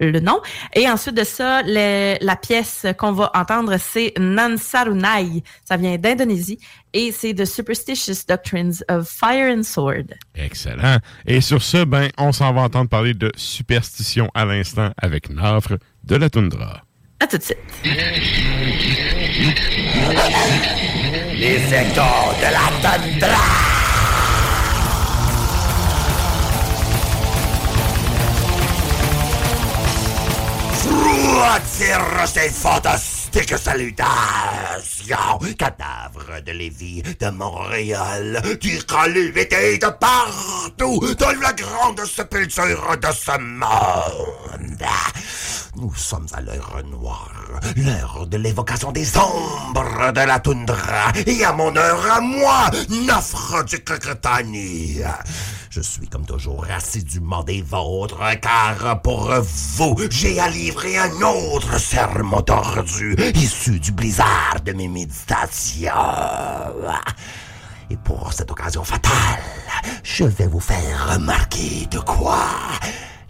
le 0.02 0.20
nom. 0.20 0.42
Et 0.74 0.90
ensuite 0.90 1.16
de 1.16 1.24
ça, 1.24 1.62
la 1.64 2.36
pièce 2.36 2.86
qu'on 2.98 3.12
va 3.12 3.32
entendre, 3.36 3.78
c'est 3.80 4.14
Nansarunai. 4.20 5.44
Ça 5.64 5.78
vient 5.78 5.98
d'Indonésie 5.98 6.60
et 6.94 7.12
c'est 7.12 7.34
The 7.34 7.46
Superstitious 7.46 8.26
Doctrines 8.28 8.74
of 8.90 9.08
Fire 9.08 9.56
and 9.56 9.64
Sword. 9.64 10.16
Excellent. 10.36 10.98
Et 11.26 11.42
sur 11.42 11.62
ce, 11.62 11.84
ben, 11.84 12.10
on 12.18 12.32
s'en 12.32 12.54
va 12.54 12.62
entendre 12.62 12.90
parler 12.90 13.14
de 13.14 13.32
superstition 13.36 14.30
à 14.34 14.46
l'instant 14.46 14.92
avec 14.98 15.30
Nafre 15.30 15.78
de 16.04 16.16
la 16.16 16.30
toundra. 16.30 16.82
À 17.22 17.28
tout 17.28 17.38
de 17.38 17.44
suite. 17.44 17.58
Les 21.36 21.64
échos 21.72 22.34
de 22.42 22.50
la 22.50 22.68
tundra. 22.82 23.38
Voiture 31.42 32.28
ces 32.28 32.50
fantastiques 32.50 33.56
salutations, 33.56 35.16
cadavre 35.60 36.42
de 36.44 36.52
Lévis, 36.54 37.04
de 37.20 37.30
Montréal, 37.30 38.42
du 38.60 38.80
l'été 39.14 39.78
de 39.78 39.88
partout, 39.88 41.14
dans 41.20 41.40
la 41.40 41.54
grande 41.54 42.04
sépulture 42.06 42.98
de 43.00 43.12
ce 43.14 43.38
monde. 43.40 44.88
Nous 45.82 45.96
sommes 45.96 46.28
à 46.34 46.42
l'heure 46.42 46.80
noire, 46.86 47.32
l'heure 47.76 48.28
de 48.28 48.38
l'évocation 48.38 48.92
des 48.92 49.18
ombres 49.18 50.12
de 50.12 50.20
la 50.28 50.40
toundra, 50.40 51.12
et 51.26 51.44
à 51.44 51.54
mon 51.54 51.76
heure 51.76 52.06
à 52.12 52.22
moi, 52.22 52.70
n'offre 52.88 53.64
du 53.64 53.84
Cocotani. 53.84 55.00
Je 55.72 55.82
suis 55.82 56.08
comme 56.08 56.28
toujours 56.28 56.68
assidûment 56.70 57.44
des 57.44 57.64
vôtres, 57.64 58.22
car 58.42 59.02
pour 59.02 59.34
vous, 59.42 59.98
j'ai 60.12 60.40
à 60.40 60.50
livrer 60.50 61.00
un 61.00 61.20
autre 61.24 61.80
sermon 61.80 62.44
tordu, 62.44 63.16
issu 63.34 63.80
du 63.80 63.92
blizzard 63.92 64.58
de 64.64 64.74
mes 64.74 64.88
méditations. 64.88 65.90
Et 67.90 67.98
pour 67.98 68.32
cette 68.34 68.52
occasion 68.52 68.84
fatale, 68.84 69.42
je 70.04 70.26
vais 70.26 70.46
vous 70.46 70.60
faire 70.60 71.14
remarquer 71.16 71.88
de 71.90 71.98
quoi 71.98 72.46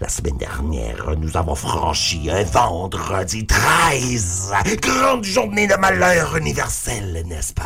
La 0.01 0.09
semaine 0.09 0.37
dernière, 0.37 1.11
nous 1.15 1.37
avons 1.37 1.53
franchi 1.53 2.27
un 2.31 2.43
vendredi 2.43 3.45
13, 3.45 4.51
grande 4.81 5.23
journée 5.23 5.67
de 5.67 5.75
malheur 5.75 6.35
universel, 6.37 7.23
n'est-ce 7.27 7.53
pas? 7.53 7.61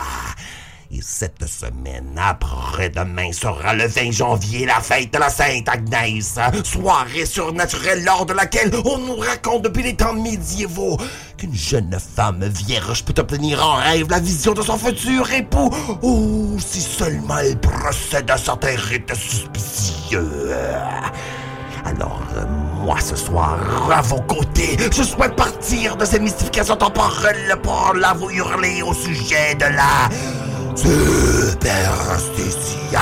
Et 0.91 0.99
cette 1.01 1.47
semaine, 1.47 2.19
après-demain, 2.21 3.31
sera 3.31 3.73
le 3.73 3.87
20 3.87 4.11
janvier, 4.11 4.65
la 4.65 4.81
fête 4.81 5.13
de 5.13 5.17
la 5.17 5.29
Sainte 5.29 5.69
Agnès, 5.69 6.37
soirée 6.65 7.25
surnaturelle 7.25 8.03
lors 8.03 8.25
de 8.25 8.33
laquelle 8.33 8.71
on 8.83 8.97
nous 8.97 9.15
raconte 9.15 9.61
depuis 9.61 9.83
les 9.83 9.95
temps 9.95 10.11
médiévaux 10.11 10.97
qu'une 11.37 11.55
jeune 11.55 11.97
femme 11.97 12.43
vierge 12.43 13.05
peut 13.05 13.15
obtenir 13.17 13.65
en 13.65 13.75
rêve 13.75 14.09
la 14.09 14.19
vision 14.19 14.51
de 14.51 14.61
son 14.61 14.77
futur 14.77 15.31
époux. 15.31 15.73
Oh, 16.01 16.57
si 16.59 16.81
seulement 16.81 17.37
elle 17.37 17.57
procède 17.57 18.29
à 18.29 18.35
certains 18.35 18.75
rites 18.75 19.15
suspicieux. 19.15 20.51
Alors, 21.85 22.21
euh, 22.35 22.43
moi, 22.83 22.99
ce 22.99 23.15
soir, 23.15 23.59
à 23.91 24.01
vos 24.01 24.21
côtés, 24.21 24.77
je 24.91 25.03
souhaite 25.03 25.35
partir 25.35 25.95
de 25.95 26.05
ces 26.05 26.19
mystifications 26.19 26.75
temporelles 26.75 27.55
pour 27.61 27.93
la 27.95 28.13
vous 28.13 28.31
hurler 28.31 28.81
au 28.81 28.93
sujet 28.93 29.53
de 29.55 29.65
la 29.65 30.09
superstition. 30.75 32.99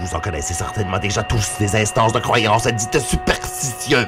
Vous 0.00 0.14
en 0.14 0.20
connaissez 0.20 0.54
certainement 0.54 0.98
déjà 0.98 1.22
tous 1.22 1.52
les 1.60 1.76
instances 1.76 2.12
de 2.12 2.20
croyance 2.20 2.66
dites 2.66 2.98
superstitieuses, 3.00 4.06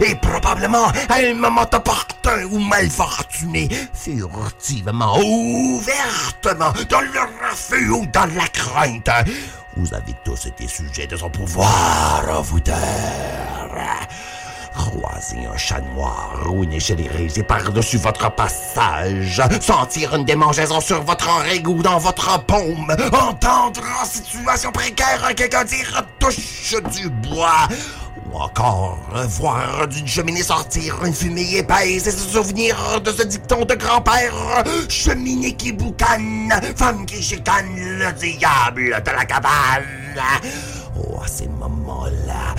et 0.00 0.14
probablement 0.16 0.86
à 1.08 1.16
un 1.22 1.34
moment 1.34 1.66
opportun 1.72 2.44
ou 2.50 2.58
mal 2.58 2.88
fortuné, 2.90 3.68
furtivement, 3.92 5.18
ouvertement, 5.18 6.72
dans 6.88 7.00
le 7.00 7.50
refus 7.50 7.90
ou 7.90 8.06
dans 8.06 8.26
la 8.34 8.48
crainte, 8.48 9.08
vous 9.76 9.94
avez 9.94 10.14
tous 10.24 10.46
été 10.46 10.66
sujets 10.66 11.06
de 11.06 11.16
son 11.16 11.30
pouvoir 11.30 12.42
vous 12.42 12.60
taire. 12.60 12.76
Croiser 14.74 15.46
un 15.46 15.56
chat 15.56 15.80
noir 15.94 16.38
ou 16.50 16.64
une 16.64 16.72
érigée 16.72 17.42
par-dessus 17.42 17.98
votre 17.98 18.30
passage, 18.34 19.42
sentir 19.60 20.14
une 20.14 20.24
démangeaison 20.24 20.80
sur 20.80 21.02
votre 21.02 21.28
oreille 21.28 21.62
ou 21.66 21.82
dans 21.82 21.98
votre 21.98 22.42
paume, 22.44 22.94
entendre 23.12 23.82
en 24.00 24.04
situation 24.04 24.70
précaire 24.72 25.34
quelqu'un 25.36 25.64
dire 25.64 26.02
touche 26.18 26.74
du 26.92 27.10
bois, 27.10 27.68
ou 28.32 28.38
encore 28.38 28.98
voir 29.28 29.88
d'une 29.88 30.06
cheminée 30.06 30.42
sortir 30.42 31.04
une 31.04 31.14
fumée 31.14 31.56
épaisse 31.56 32.06
et 32.06 32.12
se 32.12 32.28
souvenir 32.28 33.00
de 33.00 33.10
ce 33.10 33.22
dicton 33.24 33.64
de 33.64 33.74
grand-père 33.74 34.64
cheminée 34.88 35.54
qui 35.54 35.72
boucane, 35.72 36.50
femme 36.76 37.04
qui 37.06 37.22
chicane 37.22 37.74
le 37.76 38.12
diable 38.12 39.02
de 39.04 39.10
la 39.10 39.24
cabane. 39.24 39.84
Oh, 40.96 41.20
à 41.22 41.26
ces 41.26 41.48
moments-là, 41.48 42.54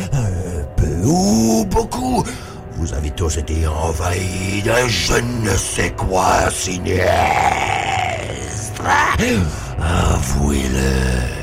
ou 1.03 1.65
beaucoup, 1.65 2.23
vous 2.73 2.93
avez 2.93 3.11
tous 3.11 3.37
été 3.37 3.67
envahis 3.67 4.61
d'un 4.63 4.87
je 4.87 5.13
ne 5.13 5.55
sais 5.55 5.91
quoi 5.91 6.49
sinistre. 6.49 7.01
Avouez-le. 9.79 11.41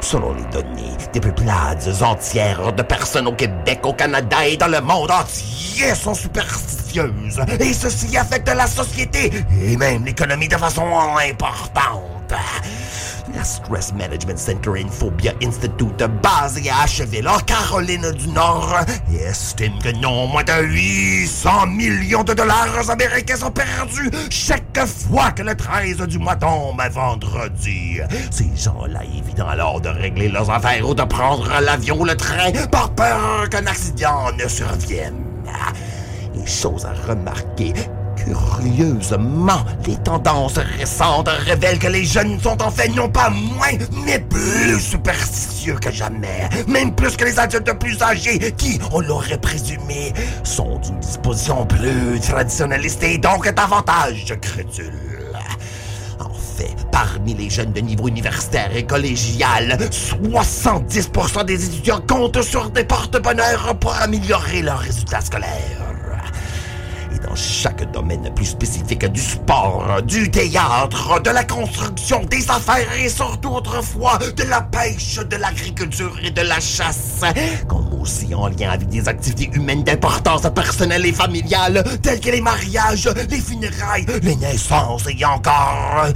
Selon 0.00 0.34
les 0.34 0.44
données, 0.52 0.96
des 1.12 1.20
peuplades 1.20 1.90
entières 2.02 2.72
de 2.72 2.82
personnes 2.82 3.28
au 3.28 3.32
Québec, 3.32 3.80
au 3.84 3.92
Canada 3.92 4.46
et 4.46 4.56
dans 4.56 4.68
le 4.68 4.80
monde 4.80 5.10
entier 5.10 5.94
sont 5.94 6.14
superstitieuses. 6.14 7.40
Et 7.60 7.72
ceci 7.72 8.16
affecte 8.16 8.48
la 8.48 8.66
société 8.66 9.30
et 9.64 9.76
même 9.76 10.04
l'économie 10.04 10.48
de 10.48 10.56
façon 10.56 10.84
importante. 11.30 12.21
La 13.34 13.44
Stress 13.44 13.92
Management 13.94 14.38
Center 14.38 14.70
and 14.70 14.88
Phobia 14.90 15.32
Institute, 15.42 16.02
basé 16.22 16.68
à 16.70 16.82
Asheville, 16.82 17.28
en 17.28 17.38
Caroline 17.40 18.10
du 18.12 18.28
Nord, 18.28 18.74
estime 19.12 19.78
que 19.82 19.92
non 20.00 20.26
moins 20.26 20.42
de 20.42 20.64
800 20.64 21.66
millions 21.66 22.24
de 22.24 22.34
dollars 22.34 22.90
américains 22.90 23.36
sont 23.36 23.50
perdus 23.50 24.10
chaque 24.30 24.86
fois 24.86 25.30
que 25.30 25.42
le 25.42 25.54
13 25.54 25.98
du 26.08 26.18
mois 26.18 26.36
tombe 26.36 26.80
un 26.80 26.88
vendredi. 26.88 28.00
Ces 28.30 28.50
gens-là 28.56 29.00
évident 29.04 29.48
alors 29.48 29.80
de 29.80 29.88
régler 29.88 30.28
leurs 30.28 30.50
affaires 30.50 30.88
ou 30.88 30.94
de 30.94 31.02
prendre 31.02 31.48
l'avion 31.60 32.00
ou 32.00 32.04
le 32.04 32.16
train 32.16 32.50
par 32.70 32.90
peur 32.94 33.48
qu'un 33.50 33.66
accident 33.66 34.32
ne 34.32 34.48
survienne. 34.48 35.24
Et 36.34 36.46
chose 36.46 36.86
à 36.86 36.94
remarquer, 37.08 37.74
Curieusement, 38.24 39.64
les 39.86 39.96
tendances 39.96 40.58
récentes 40.58 41.28
révèlent 41.28 41.78
que 41.78 41.88
les 41.88 42.04
jeunes 42.04 42.38
sont 42.40 42.60
en 42.62 42.70
fait 42.70 42.88
non 42.88 43.08
pas 43.08 43.30
moins, 43.30 43.72
mais 44.04 44.18
plus 44.18 44.80
superstitieux 44.80 45.76
que 45.80 45.90
jamais. 45.90 46.48
Même 46.68 46.94
plus 46.94 47.16
que 47.16 47.24
les 47.24 47.38
adultes 47.38 47.72
plus 47.78 48.00
âgés 48.02 48.52
qui, 48.56 48.78
on 48.92 49.00
l'aurait 49.00 49.38
présumé, 49.38 50.12
sont 50.44 50.78
d'une 50.78 51.00
disposition 51.00 51.66
plus 51.66 52.20
traditionnaliste 52.20 53.02
et 53.02 53.18
donc 53.18 53.48
davantage 53.52 54.34
crédule. 54.40 54.92
En 56.20 56.32
fait, 56.34 56.76
parmi 56.90 57.34
les 57.34 57.50
jeunes 57.50 57.72
de 57.72 57.80
niveau 57.80 58.08
universitaire 58.08 58.74
et 58.76 58.84
collégial, 58.84 59.78
70% 60.12 61.44
des 61.44 61.64
étudiants 61.66 62.00
comptent 62.06 62.42
sur 62.42 62.70
des 62.70 62.84
porte-bonheur 62.84 63.76
pour 63.80 63.94
améliorer 63.94 64.62
leurs 64.62 64.78
résultats 64.78 65.20
scolaires 65.20 65.91
chaque 67.34 67.90
domaine 67.92 68.32
plus 68.34 68.46
spécifique 68.46 69.04
du 69.06 69.20
sport, 69.20 70.02
du 70.02 70.30
théâtre, 70.30 71.20
de 71.20 71.30
la 71.30 71.44
construction, 71.44 72.22
des 72.24 72.48
affaires 72.50 72.92
et 72.98 73.08
surtout 73.08 73.50
autrefois 73.50 74.18
de 74.36 74.42
la 74.44 74.60
pêche, 74.60 75.16
de 75.16 75.36
l'agriculture 75.36 76.16
et 76.22 76.30
de 76.30 76.42
la 76.42 76.60
chasse, 76.60 77.22
comme 77.68 77.88
aussi 78.00 78.34
en 78.34 78.48
lien 78.48 78.70
avec 78.70 78.88
des 78.88 79.08
activités 79.08 79.50
humaines 79.54 79.84
d'importance 79.84 80.42
personnelle 80.54 81.06
et 81.06 81.12
familiale, 81.12 81.84
telles 82.02 82.20
que 82.20 82.30
les 82.30 82.40
mariages, 82.40 83.08
les 83.30 83.40
funérailles, 83.40 84.06
les 84.22 84.36
naissances 84.36 85.06
et 85.08 85.24
encore... 85.24 86.06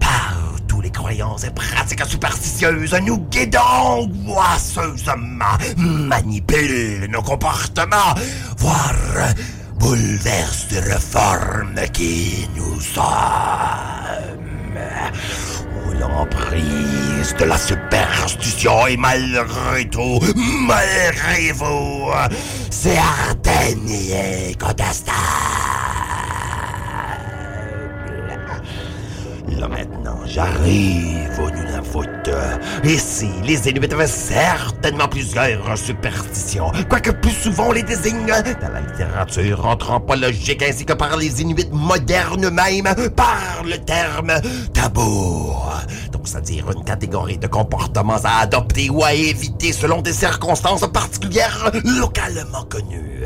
Par 0.00 0.44
les 0.84 0.90
croyances 0.90 1.44
et 1.44 1.50
pratiques 1.50 2.04
superstitieuses 2.04 2.94
nous 3.06 3.18
guidons 3.30 4.06
boisseusement, 4.06 5.56
manipulent 5.78 7.08
nos 7.10 7.22
comportements, 7.22 8.14
voire 8.58 8.94
bouleverse 9.84 10.68
de 10.68 10.78
réforme 10.78 11.78
qui 11.92 12.48
nous 12.56 12.80
sommes. 12.80 13.04
Où 15.76 15.92
l'emprise 16.00 17.34
de 17.38 17.44
la 17.44 17.58
superstition 17.58 18.86
est 18.86 18.96
malgré 18.96 19.84
tout, 19.90 20.20
malgré 20.66 21.52
vous, 21.52 22.10
c'est 22.70 22.96
Ardennes 22.96 23.90
et 23.90 24.54
contestable. 24.54 25.73
Maintenant, 29.68 30.18
j'arrive 30.26 31.38
au 31.38 31.50
Nunavut. 31.50 32.30
Ici, 32.84 33.30
les 33.44 33.68
Inuits 33.68 33.92
avaient 33.92 34.06
certainement 34.06 35.08
plusieurs 35.08 35.78
superstitions, 35.78 36.70
quoique 36.88 37.10
plus 37.10 37.32
souvent 37.32 37.68
on 37.68 37.72
les 37.72 37.82
désigne 37.82 38.26
dans 38.26 38.72
la 38.72 38.80
littérature 38.80 39.64
anthropologique 39.66 40.62
ainsi 40.62 40.84
que 40.84 40.92
par 40.92 41.16
les 41.16 41.40
Inuits 41.40 41.68
modernes 41.72 42.50
même 42.50 42.94
par 43.16 43.62
le 43.64 43.78
terme 43.78 44.32
tabou. 44.72 45.54
Donc, 46.12 46.28
c'est-à-dire 46.28 46.70
une 46.70 46.84
catégorie 46.84 47.38
de 47.38 47.46
comportements 47.46 48.22
à 48.24 48.40
adopter 48.40 48.90
ou 48.90 49.02
à 49.02 49.14
éviter 49.14 49.72
selon 49.72 50.02
des 50.02 50.12
circonstances 50.12 50.86
particulières 50.92 51.70
localement 51.84 52.64
connues 52.68 53.24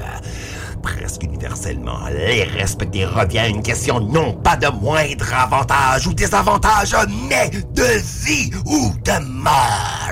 presque 0.83 1.23
universellement, 1.23 2.07
les 2.11 2.45
respecter 2.45 3.05
revient 3.05 3.39
à 3.39 3.49
une 3.49 3.63
question 3.63 4.01
non 4.01 4.35
pas 4.35 4.57
de 4.57 4.69
moindre 4.69 5.33
avantage 5.35 6.07
ou 6.07 6.15
désavantage, 6.15 6.95
mais 7.29 7.51
de 7.51 8.01
vie 8.25 8.51
ou 8.67 8.93
de 9.05 9.25
mort. 9.25 10.09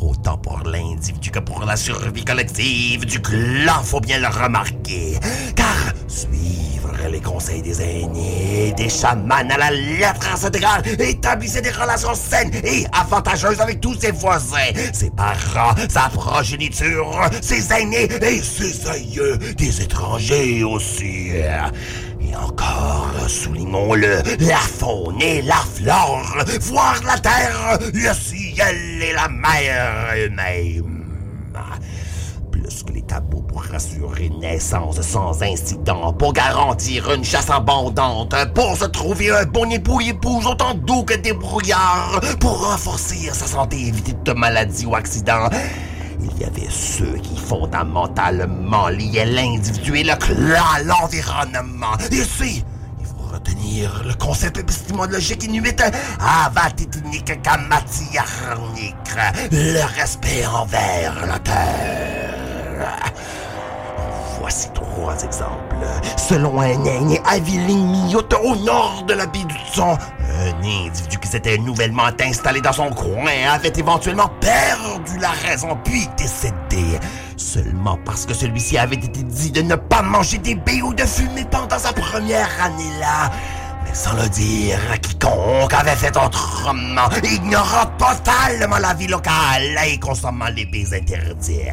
Autant 0.00 0.38
pour 0.38 0.60
l'individu 0.64 1.30
que 1.30 1.38
pour 1.38 1.64
la 1.64 1.76
survie 1.76 2.24
collective 2.24 3.04
du 3.04 3.20
clan, 3.20 3.82
faut 3.82 4.00
bien 4.00 4.18
le 4.18 4.28
remarquer. 4.28 5.18
Car 5.56 5.92
les 7.08 7.20
conseils 7.20 7.62
des 7.62 7.80
aînés, 7.80 8.72
des 8.76 8.88
chamans 8.88 9.34
à 9.34 9.58
la 9.58 9.70
lettre 9.70 10.44
intégrale, 10.44 10.82
établissez 10.98 11.60
des 11.60 11.70
relations 11.70 12.14
saines 12.14 12.50
et 12.64 12.86
avantageuses 12.92 13.60
avec 13.60 13.80
tous 13.80 13.94
ses 13.94 14.10
voisins, 14.10 14.72
ses 14.92 15.10
parents, 15.10 15.74
sa 15.88 16.08
progéniture, 16.08 17.20
ses 17.40 17.72
aînés 17.72 18.08
et 18.22 18.40
ses 18.40 18.88
aïeux, 18.88 19.38
des 19.56 19.82
étrangers 19.82 20.64
aussi. 20.64 21.30
Et 22.20 22.36
encore, 22.36 23.14
soulignons-le, 23.28 24.22
la 24.40 24.56
faune 24.56 25.20
et 25.20 25.42
la 25.42 25.56
flore, 25.56 26.44
voir 26.60 27.00
la 27.06 27.18
terre, 27.18 27.78
le 27.92 28.14
ciel 28.14 29.02
et 29.02 29.12
la 29.12 29.28
mer 29.28 30.14
eux-mêmes 30.16 31.03
que 32.64 32.92
les 32.92 33.02
tabous 33.02 33.42
pour 33.42 33.62
assurer 33.74 34.26
une 34.26 34.40
naissance 34.40 35.00
sans 35.02 35.42
incident, 35.42 36.12
pour 36.14 36.32
garantir 36.32 37.12
une 37.12 37.24
chasse 37.24 37.50
abondante, 37.50 38.34
pour 38.54 38.76
se 38.76 38.86
trouver 38.86 39.30
un 39.30 39.44
bon 39.44 39.70
époux 39.70 40.00
épouse 40.00 40.46
autant 40.46 40.74
doux 40.74 41.02
que 41.04 41.14
débrouillard, 41.14 42.20
pour 42.40 42.66
renforcer 42.70 43.28
sa 43.32 43.46
santé 43.46 43.76
et 43.76 43.88
éviter 43.88 44.14
toute 44.24 44.36
maladie 44.36 44.86
ou 44.86 44.94
accident. 44.94 45.48
Il 46.20 46.40
y 46.40 46.44
avait 46.44 46.70
ceux 46.70 47.18
qui 47.22 47.36
fondamentalement 47.36 48.88
liaient 48.88 49.26
l'individu 49.26 49.98
et 49.98 50.04
le 50.04 50.16
clan 50.16 50.64
à 50.74 50.82
l'environnement. 50.82 51.96
Ici, 52.10 52.64
il 52.98 53.06
faut 53.06 53.30
retenir 53.30 54.02
le 54.06 54.14
concept 54.14 54.56
épistémologique 54.56 55.44
inuit 55.44 55.82
avatitinique 56.18 57.42
kamati 57.42 58.18
le 59.50 59.98
respect 59.98 60.46
envers 60.46 61.26
la 61.26 61.38
terre. 61.40 62.43
Voici 64.40 64.68
trois 64.74 65.16
exemples. 65.22 65.86
Selon 66.16 66.60
un 66.60 66.84
aîné 66.84 67.20
Aviling 67.24 68.14
au 68.14 68.56
nord 68.56 69.04
de 69.06 69.14
la 69.14 69.26
baie 69.26 69.44
du 69.44 69.54
Son, 69.72 69.92
un 69.92 70.58
individu 70.62 71.18
qui 71.18 71.28
s'était 71.28 71.56
nouvellement 71.56 72.10
installé 72.20 72.60
dans 72.60 72.72
son 72.72 72.90
coin 72.90 73.32
avait 73.50 73.72
éventuellement 73.76 74.28
perdu 74.40 75.18
la 75.18 75.30
raison 75.30 75.78
puis 75.84 76.08
décédé. 76.18 76.98
Seulement 77.36 77.98
parce 78.04 78.26
que 78.26 78.34
celui-ci 78.34 78.76
avait 78.76 78.96
été 78.96 79.22
dit 79.22 79.50
de 79.50 79.62
ne 79.62 79.76
pas 79.76 80.02
manger 80.02 80.38
des 80.38 80.56
baies 80.56 80.82
ou 80.82 80.92
de 80.92 81.04
fumer 81.04 81.44
pendant 81.50 81.78
sa 81.78 81.92
première 81.92 82.50
année 82.62 82.92
là. 83.00 83.30
Mais 83.84 83.94
sans 83.94 84.14
le 84.14 84.28
dire 84.28 84.78
à 84.92 84.98
quiconque 84.98 85.72
avait 85.72 85.96
fait 85.96 86.16
autrement, 86.16 87.08
ignorant 87.22 87.86
totalement 87.98 88.78
la 88.78 88.94
vie 88.94 89.06
locale 89.06 89.78
et 89.86 89.98
consommant 89.98 90.48
les 90.54 90.66
baies 90.66 90.94
interdites 90.94 91.72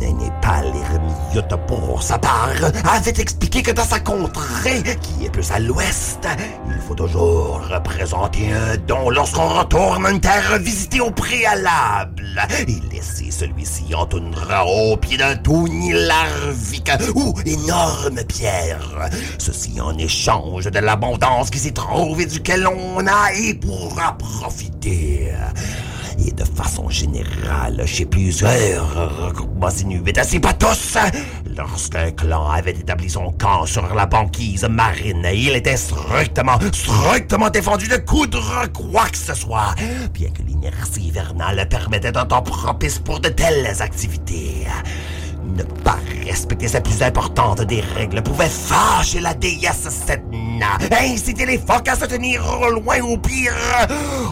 n'est 0.00 0.32
pas 0.40 0.62
l'ermite 0.62 1.56
pour 1.66 2.02
sa 2.02 2.18
part, 2.18 2.50
avait 2.84 3.20
expliqué 3.20 3.62
que 3.62 3.70
dans 3.70 3.84
sa 3.84 4.00
contrée, 4.00 4.82
qui 5.00 5.24
est 5.24 5.30
plus 5.30 5.50
à 5.50 5.58
l'ouest, 5.58 6.26
il 6.66 6.80
faut 6.86 6.94
toujours 6.94 7.60
représenter 7.70 8.52
un 8.52 8.76
don 8.86 9.10
lorsqu'on 9.10 9.48
retourne 9.48 10.06
une 10.06 10.20
terre 10.20 10.58
visitée 10.58 11.00
au 11.00 11.10
préalable 11.10 12.40
et 12.66 12.94
laisser 12.94 13.30
celui-ci 13.30 13.94
en 13.94 14.06
toundra 14.06 14.66
au 14.66 14.96
pied 14.96 15.16
d'un 15.16 15.36
touni 15.36 15.92
larvique 15.92 16.90
ou 17.14 17.34
énorme 17.46 18.22
pierre. 18.24 19.08
Ceci 19.38 19.80
en 19.80 19.96
échange 19.98 20.66
de 20.66 20.78
l'abondance 20.78 21.50
qui 21.50 21.58
s'y 21.58 21.72
trouve 21.72 22.20
et 22.20 22.26
duquel 22.26 22.66
on 22.66 23.06
a 23.06 23.32
et 23.34 23.54
pourra 23.54 24.16
profiter 24.18 25.32
et 26.18 26.32
de 26.32 26.44
façon 26.44 26.88
générale 26.88 27.82
chez 27.86 28.06
plusieurs 28.06 29.20
regroupements 29.24 29.70
inuits, 29.70 30.12
ainsi 30.16 30.40
pas 30.40 30.52
tous. 30.52 30.96
Lorsqu'un 31.56 32.10
clan 32.10 32.48
avait 32.50 32.72
établi 32.72 33.10
son 33.10 33.32
camp 33.32 33.66
sur 33.66 33.94
la 33.94 34.06
banquise 34.06 34.64
marine, 34.64 35.26
il 35.32 35.56
était 35.56 35.76
strictement, 35.76 36.58
strictement 36.72 37.50
défendu 37.50 37.88
de 37.88 37.96
coudre 37.96 38.64
quoi 38.72 39.08
que 39.08 39.18
ce 39.18 39.34
soit, 39.34 39.74
bien 40.12 40.30
que 40.30 40.42
l'inertie 40.42 41.08
hivernale 41.08 41.68
permettait 41.68 42.16
un 42.16 42.26
temps 42.26 42.42
propice 42.42 42.98
pour 42.98 43.20
de 43.20 43.28
telles 43.28 43.80
activités. 43.80 44.66
Ne 45.42 45.62
pas 45.62 45.98
respecter 46.26 46.68
sa 46.68 46.80
plus 46.80 47.02
importante 47.02 47.62
des 47.62 47.80
règles 47.80 48.22
pouvait 48.22 48.48
fâcher 48.48 49.20
la 49.20 49.34
déesse 49.34 49.88
Setna, 49.88 50.78
inciter 51.02 51.46
les 51.46 51.58
phoques 51.58 51.88
à 51.88 51.96
se 51.96 52.04
tenir 52.04 52.42
loin 52.70 53.00
au 53.00 53.16
pire, 53.16 53.52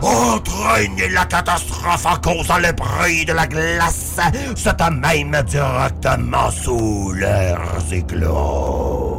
entraîner 0.02 1.08
la 1.08 1.24
catastrophe 1.24 2.06
en 2.06 2.16
causant 2.16 2.58
le 2.58 2.72
bruit 2.72 3.24
de 3.24 3.32
la 3.32 3.46
glace, 3.46 4.20
se 4.54 4.90
même 4.90 5.42
directement 5.42 6.50
sous 6.50 7.12
leurs 7.12 7.92
éclos. 7.92 9.17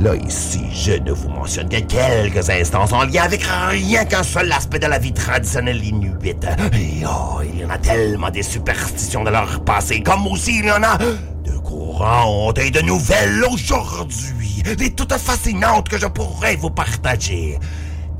Là, 0.00 0.16
ici, 0.16 0.64
je 0.72 0.92
ne 0.92 1.12
vous 1.12 1.28
mentionne 1.28 1.68
que 1.68 1.78
quelques 1.78 2.50
instances 2.50 2.92
en 2.92 3.04
lien 3.04 3.22
avec 3.22 3.42
rien 3.44 4.04
qu'un 4.04 4.24
seul 4.24 4.50
aspect 4.50 4.80
de 4.80 4.86
la 4.86 4.98
vie 4.98 5.12
traditionnelle 5.12 5.84
inuite. 5.84 6.46
Et 6.74 7.04
oh, 7.06 7.40
il 7.44 7.60
y 7.60 7.64
en 7.64 7.70
a 7.70 7.78
tellement 7.78 8.30
des 8.30 8.42
superstitions 8.42 9.22
de 9.22 9.30
leur 9.30 9.62
passé, 9.64 10.02
comme 10.02 10.26
aussi 10.26 10.58
il 10.58 10.64
y 10.64 10.72
en 10.72 10.82
a 10.82 10.98
de 10.98 11.58
courantes 11.62 12.58
et 12.58 12.70
de 12.70 12.80
nouvelles 12.80 13.44
aujourd'hui, 13.50 14.62
des 14.76 14.90
toutes 14.90 15.16
fascinantes 15.16 15.88
que 15.88 15.98
je 15.98 16.06
pourrais 16.06 16.56
vous 16.56 16.70
partager. 16.70 17.58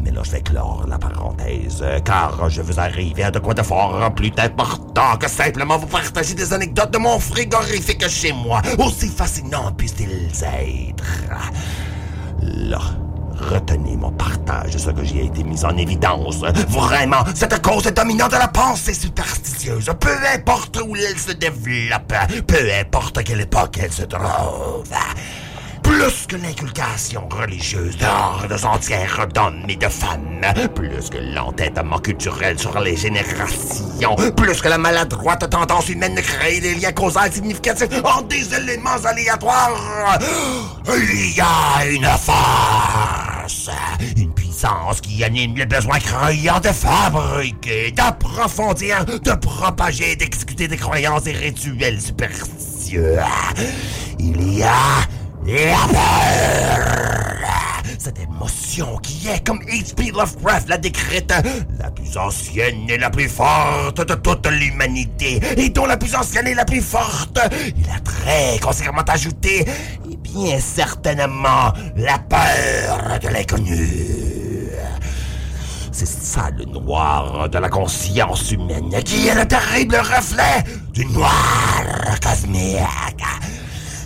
Mais 0.05 0.11
là, 0.11 0.21
je 0.23 0.33
vais 0.33 0.43
clore 0.43 0.85
la 0.87 0.99
parenthèse, 0.99 1.83
car 2.05 2.51
je 2.51 2.61
veux 2.61 2.79
arriver 2.79 3.25
à 3.25 3.31
de 3.31 3.39
quoi 3.39 3.55
de 3.55 3.63
fort 3.63 4.13
plus 4.15 4.33
important 4.37 5.17
que 5.17 5.29
simplement 5.29 5.79
vous 5.79 5.87
partager 5.87 6.35
des 6.35 6.53
anecdotes 6.53 6.91
de 6.91 6.99
mon 6.99 7.19
frigorifique 7.19 8.07
chez 8.09 8.33
moi, 8.33 8.61
aussi 8.79 9.09
fascinant 9.09 9.73
puissent-ils 9.73 10.31
être. 10.45 11.05
Là, 12.43 12.81
retenez 13.51 13.97
mon 13.97 14.13
partage 14.13 14.75
de 14.75 14.79
ce 14.79 14.91
que 14.91 15.03
j'ai 15.05 15.25
été 15.25 15.43
mis 15.43 15.65
en 15.65 15.75
évidence. 15.79 16.43
Vraiment, 16.69 17.25
cette 17.35 17.63
cause 17.63 17.85
dominante 17.85 18.33
de 18.33 18.37
la 18.37 18.49
pensée 18.49 18.93
superstitieuse, 18.93 19.91
peu 19.99 20.17
importe 20.35 20.79
où 20.87 20.95
elle 20.97 21.19
se 21.19 21.33
développe, 21.33 22.13
peu 22.47 22.71
importe 22.79 23.19
à 23.19 23.23
quelle 23.23 23.41
époque 23.41 23.79
elle 23.83 23.93
se 23.93 24.03
trouve 24.03 24.85
plus 25.95 26.27
que 26.27 26.37
l'inculcation 26.37 27.29
religieuse 27.29 27.97
d'ordres 27.97 28.66
entières 28.66 29.29
d'hommes 29.33 29.65
et 29.69 29.77
de 29.77 29.89
femmes, 29.89 30.41
plus 30.75 31.09
que 31.09 31.19
l'entêtement 31.19 31.99
culturel 31.99 32.59
sur 32.59 32.79
les 32.81 32.97
générations, 32.97 34.16
plus 34.37 34.61
que 34.61 34.69
la 34.69 34.79
maladroite 34.79 35.49
tendance 35.49 35.89
humaine 35.89 36.16
de 36.16 36.21
créer 36.21 36.61
des 36.61 36.75
liens 36.75 36.91
causaux 36.91 37.21
significatifs 37.31 37.89
en 38.05 38.23
des 38.23 38.55
éléments 38.55 39.05
aléatoires, 39.05 40.19
il 40.89 41.37
y 41.37 41.41
a 41.41 41.87
une 41.87 42.07
force, 42.19 43.71
une 44.16 44.35
puissance 44.35 45.01
qui 45.01 45.23
anime 45.23 45.57
le 45.57 45.65
besoin 45.65 46.01
croyant 46.01 46.59
de 46.59 46.69
fabriquer, 46.69 47.93
d'approfondir, 47.93 49.05
de 49.05 49.33
propager, 49.33 50.16
d'exécuter 50.16 50.66
des 50.66 50.77
croyances 50.77 51.27
et 51.27 51.33
rituels 51.33 52.01
superstitieux. 52.01 53.19
Il 54.19 54.59
y 54.59 54.62
a 54.62 55.07
la 55.47 55.87
peur 55.93 57.45
Cette 57.99 58.19
émotion 58.19 58.99
qui 58.99 59.29
est, 59.29 59.47
comme 59.47 59.61
H.P. 59.61 60.12
Lovecraft 60.12 60.69
l'a 60.69 60.79
décrite, 60.79 61.33
la 61.79 61.91
plus 61.91 62.16
ancienne 62.16 62.89
et 62.89 62.99
la 62.99 63.11
plus 63.11 63.29
forte 63.29 64.07
de 64.07 64.15
toute 64.15 64.47
l'humanité, 64.47 65.41
et 65.57 65.71
dont 65.71 65.87
la 65.87 65.97
plus 65.97 66.15
ancienne 66.15 66.47
et 66.47 66.55
la 66.55 66.65
plus 66.65 66.81
forte, 66.83 67.39
il 67.77 67.91
a 67.91 68.01
très 68.01 68.59
conséquemment 68.61 69.05
ajouté, 69.07 69.65
et 70.11 70.16
bien 70.16 70.59
certainement, 70.61 71.73
la 71.97 72.19
peur 72.19 73.19
de 73.23 73.29
l'inconnu. 73.29 74.69
C'est 75.93 76.09
ça 76.09 76.51
le 76.51 76.65
noir 76.65 77.49
de 77.49 77.59
la 77.59 77.69
conscience 77.69 78.51
humaine 78.51 78.91
qui 79.05 79.29
est 79.29 79.35
le 79.35 79.47
terrible 79.47 79.95
reflet 79.95 80.65
du 80.93 81.07
noir 81.07 81.85
cosmique 82.21 82.81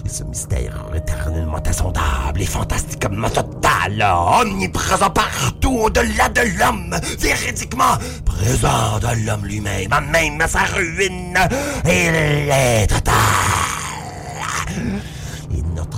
ce 0.08 0.24
mystère 0.24 0.86
éternellement 0.94 1.60
insondable 1.66 2.40
et 2.40 2.46
fantastiquement 2.46 3.28
total, 3.28 4.04
omniprésent 4.40 5.10
partout 5.10 5.80
au-delà 5.82 6.28
de 6.30 6.58
l'homme, 6.58 6.96
véridiquement 7.18 7.96
présent 8.24 8.98
dans 9.00 9.14
l'homme 9.26 9.44
lui-même, 9.44 9.90
même 10.10 10.42
sa 10.48 10.60
ruine, 10.60 11.38
il 11.84 12.50
est 12.50 12.86
total. 12.86 13.14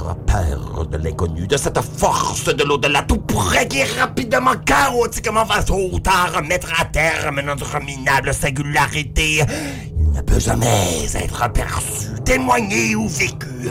Notre 0.02 0.84
de 0.86 0.96
l'inconnu, 0.96 1.46
de 1.46 1.56
cette 1.56 1.80
force 1.80 2.44
de 2.54 2.64
l'au-delà, 2.64 3.02
tout 3.02 3.18
pourrait 3.18 3.68
qui 3.68 3.82
rapidement, 3.84 4.56
chaotiquement, 4.64 5.44
va 5.44 5.62
tôt 5.62 5.90
ou 5.92 6.00
tard 6.00 6.42
mettre 6.42 6.80
à 6.80 6.84
terme 6.86 7.40
notre 7.40 7.78
minable 7.80 8.32
singularité. 8.32 9.42
Il 9.98 10.12
ne 10.12 10.22
peut 10.22 10.40
jamais 10.40 11.06
être 11.14 11.42
aperçu, 11.42 12.08
témoigné 12.24 12.94
ou 12.94 13.08
vécu. 13.08 13.70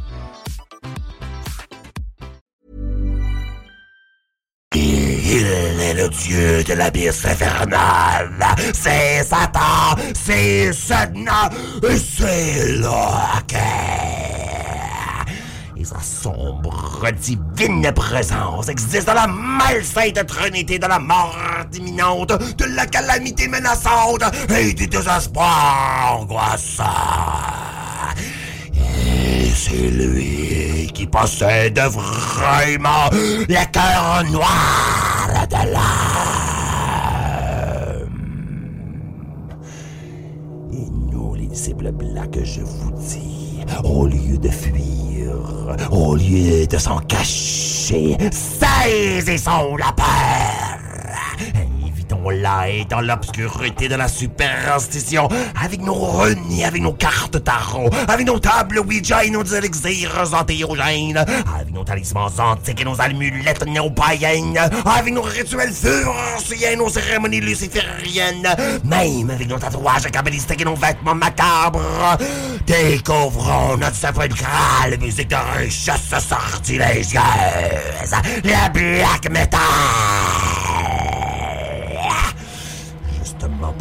Il 5.41 5.81
est 5.81 5.93
le 5.95 6.07
dieu 6.09 6.63
de 6.63 6.73
l'abysse 6.73 7.25
infernale. 7.25 8.45
C'est 8.73 9.23
Satan, 9.23 9.95
c'est 10.13 10.71
Satan, 10.71 11.49
et 11.81 11.97
c'est 11.97 12.73
Loki. 12.77 13.57
Et 15.75 15.83
sa 15.83 15.99
sombre, 15.99 17.07
divine 17.19 17.91
présence 17.91 18.69
existe 18.69 19.07
dans 19.07 19.15
la 19.15 19.25
malsainte 19.25 20.27
trinité 20.27 20.77
de 20.77 20.85
la 20.85 20.99
mort 20.99 21.35
imminente, 21.73 22.33
de 22.57 22.65
la 22.75 22.85
calamité 22.85 23.47
menaçante 23.47 24.23
et 24.55 24.73
du 24.73 24.85
désespoir 24.85 26.19
angoissant. 26.19 26.83
C'est 29.53 29.89
lui 29.89 30.89
qui 30.93 31.05
possède 31.07 31.79
vraiment 31.79 33.09
le 33.11 33.71
cœur 33.71 34.23
noir 34.31 35.47
de 35.49 35.71
l'âme. 35.71 35.81
Et 40.73 40.89
nous, 41.11 41.35
les 41.35 41.47
disciples 41.47 41.91
blancs, 41.91 42.39
je 42.43 42.61
vous 42.61 42.91
dis, 42.91 43.59
au 43.83 44.05
lieu 44.07 44.37
de 44.37 44.49
fuir, 44.49 45.31
au 45.91 46.15
lieu 46.15 46.65
de 46.67 46.77
s'en 46.77 46.99
cacher, 46.99 48.17
saisissons 48.31 49.75
la 49.77 49.91
peur. 49.93 50.79
Invitons-la 52.11 52.69
et 52.69 52.85
dans 52.85 52.99
l'obscurité 52.99 53.87
de 53.87 53.95
la 53.95 54.07
superstition, 54.07 55.29
avec 55.61 55.81
nos 55.81 55.93
reniers, 55.93 56.65
avec 56.65 56.81
nos 56.81 56.93
cartes 56.93 57.41
tarot, 57.43 57.89
avec 58.07 58.25
nos 58.25 58.39
tables 58.39 58.79
Ouija 58.79 59.23
et 59.23 59.29
nos 59.29 59.43
élixirs 59.43 60.33
antéogènes, 60.33 61.17
avec 61.17 61.73
nos 61.73 61.83
talismans 61.83 62.31
antiques 62.37 62.81
et 62.81 62.85
nos 62.85 62.99
amulettes 62.99 63.65
néo-païennes, 63.65 64.59
avec 64.85 65.13
nos 65.13 65.21
rituels 65.21 65.73
furciens, 65.73 66.75
nos 66.75 66.89
cérémonies 66.89 67.39
lucifériennes, 67.39 68.55
même 68.83 69.29
avec 69.29 69.47
nos 69.47 69.59
tatouages 69.59 70.11
cabalistiques 70.11 70.61
et 70.61 70.65
nos 70.65 70.75
vêtements 70.75 71.15
macabres, 71.15 72.17
découvrons 72.65 73.77
notre 73.77 73.95
sépulcrale 73.95 74.99
musique 74.99 75.29
de 75.29 75.37
richesse 75.57 76.13
sortilégieuse, 76.27 77.21
la 78.43 78.69
black 78.69 79.29
metal. 79.31 79.59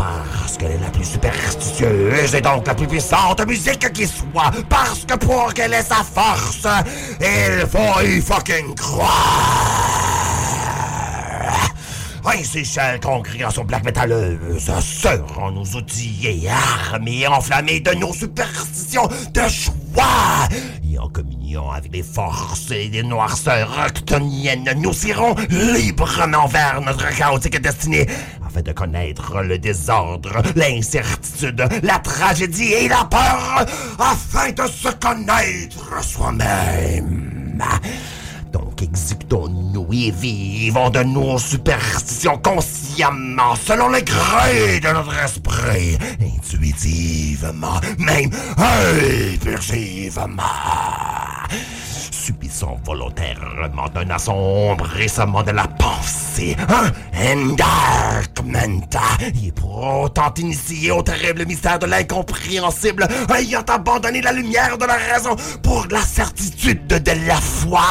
Parce 0.01 0.57
qu'elle 0.57 0.73
est 0.73 0.81
la 0.81 0.89
plus 0.89 1.05
superstitieuse 1.05 2.35
et 2.35 2.41
donc 2.41 2.67
la 2.67 2.75
plus 2.75 2.87
puissante 2.87 3.47
musique 3.47 3.93
qui 3.93 4.07
soit. 4.07 4.51
Parce 4.69 5.05
que 5.05 5.15
pour 5.15 5.53
qu'elle 5.53 5.75
ait 5.75 5.83
sa 5.83 5.97
force, 5.97 6.67
il 7.21 7.67
faut 7.67 8.01
y 8.03 8.21
fucking 8.23 8.75
croire. 8.75 10.00
Ainsi, 12.25 12.65
chère 12.65 13.01
congrégation 13.01 13.65
black 13.65 13.85
métalleuse, 13.85 14.71
seront 14.81 15.65
et 16.23 16.49
armes 16.49 17.09
et 17.09 17.27
enflammés 17.27 17.81
de 17.81 17.93
nos 17.93 18.13
superstitions 18.13 19.09
de 19.33 19.49
choix. 19.49 20.49
Et 20.91 20.99
en 20.99 21.09
communion 21.09 21.71
avec 21.71 21.93
les 21.93 22.03
forces 22.03 22.71
et 22.71 22.89
les 22.89 23.03
noirceurs 23.03 23.71
octoniennes, 23.87 24.71
nous 24.77 25.07
irons 25.07 25.35
librement 25.49 26.47
vers 26.47 26.81
notre 26.81 27.09
chaotique 27.17 27.61
destinée 27.61 28.07
afin 28.47 28.63
de 28.63 28.73
connaître 28.73 29.41
le 29.43 29.59
désordre, 29.59 30.43
l'incertitude, 30.57 31.63
la 31.83 31.99
tragédie 32.01 32.73
et 32.73 32.89
la 32.89 33.05
peur, 33.05 33.67
afin 33.99 34.51
de 34.51 34.69
se 34.69 34.89
connaître 34.89 36.05
soi-même. 36.05 37.63
Donc 38.53 38.83
exécutons-nous 38.83 39.70
et 39.93 40.11
vivons 40.11 40.91
de 40.91 41.03
nos 41.03 41.39
superstitions 41.39 42.39
consciemment, 42.39 43.57
selon 43.57 43.89
les 43.89 44.03
gré 44.03 44.81
de 44.81 44.93
notre 44.93 45.15
esprit, 45.25 45.99
intuitivement, 46.21 47.81
même 47.99 48.31
impulsivement. 48.57 50.43
Subissons 52.21 52.79
volontairement 52.85 53.89
un 53.95 54.11
assombrissement 54.11 55.43
de 55.43 55.53
la 55.53 55.67
pensée, 55.67 56.55
un 56.69 57.49
endarkment, 57.49 58.91
et 59.43 59.51
pour 59.53 60.03
autant 60.03 60.33
initié 60.37 60.91
au 60.91 61.03
terrible 61.03 61.47
mystère 61.47 61.79
de 61.79 61.87
l'incompréhensible, 61.87 63.09
ayant 63.35 63.63
abandonné 63.67 64.21
la 64.21 64.33
lumière 64.33 64.77
de 64.77 64.85
la 64.85 64.97
raison 64.97 65.35
pour 65.63 65.87
la 65.91 66.03
certitude 66.03 66.87
de 66.89 67.27
la 67.27 67.41
foi, 67.41 67.85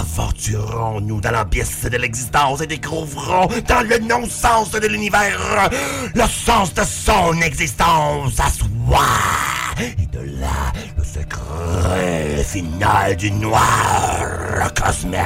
aventurons-nous 0.00 1.20
dans 1.20 1.30
l'abysse 1.30 1.84
de 1.84 1.98
l'existence 1.98 2.62
et 2.62 2.66
découvrons 2.66 3.48
dans 3.68 3.86
le 3.86 3.98
non-sens 3.98 4.70
de 4.70 4.86
l'univers 4.86 5.68
le 6.14 6.24
sens 6.26 6.72
de 6.72 6.82
son 6.84 7.38
existence 7.42 8.40
à 8.40 8.48
soi. 8.48 9.61
Et 9.78 10.06
de 10.06 10.40
là, 10.40 10.72
le 10.96 11.04
secret 11.04 12.44
final 12.44 13.16
du 13.16 13.30
noir 13.32 14.72
cosmique. 14.74 15.18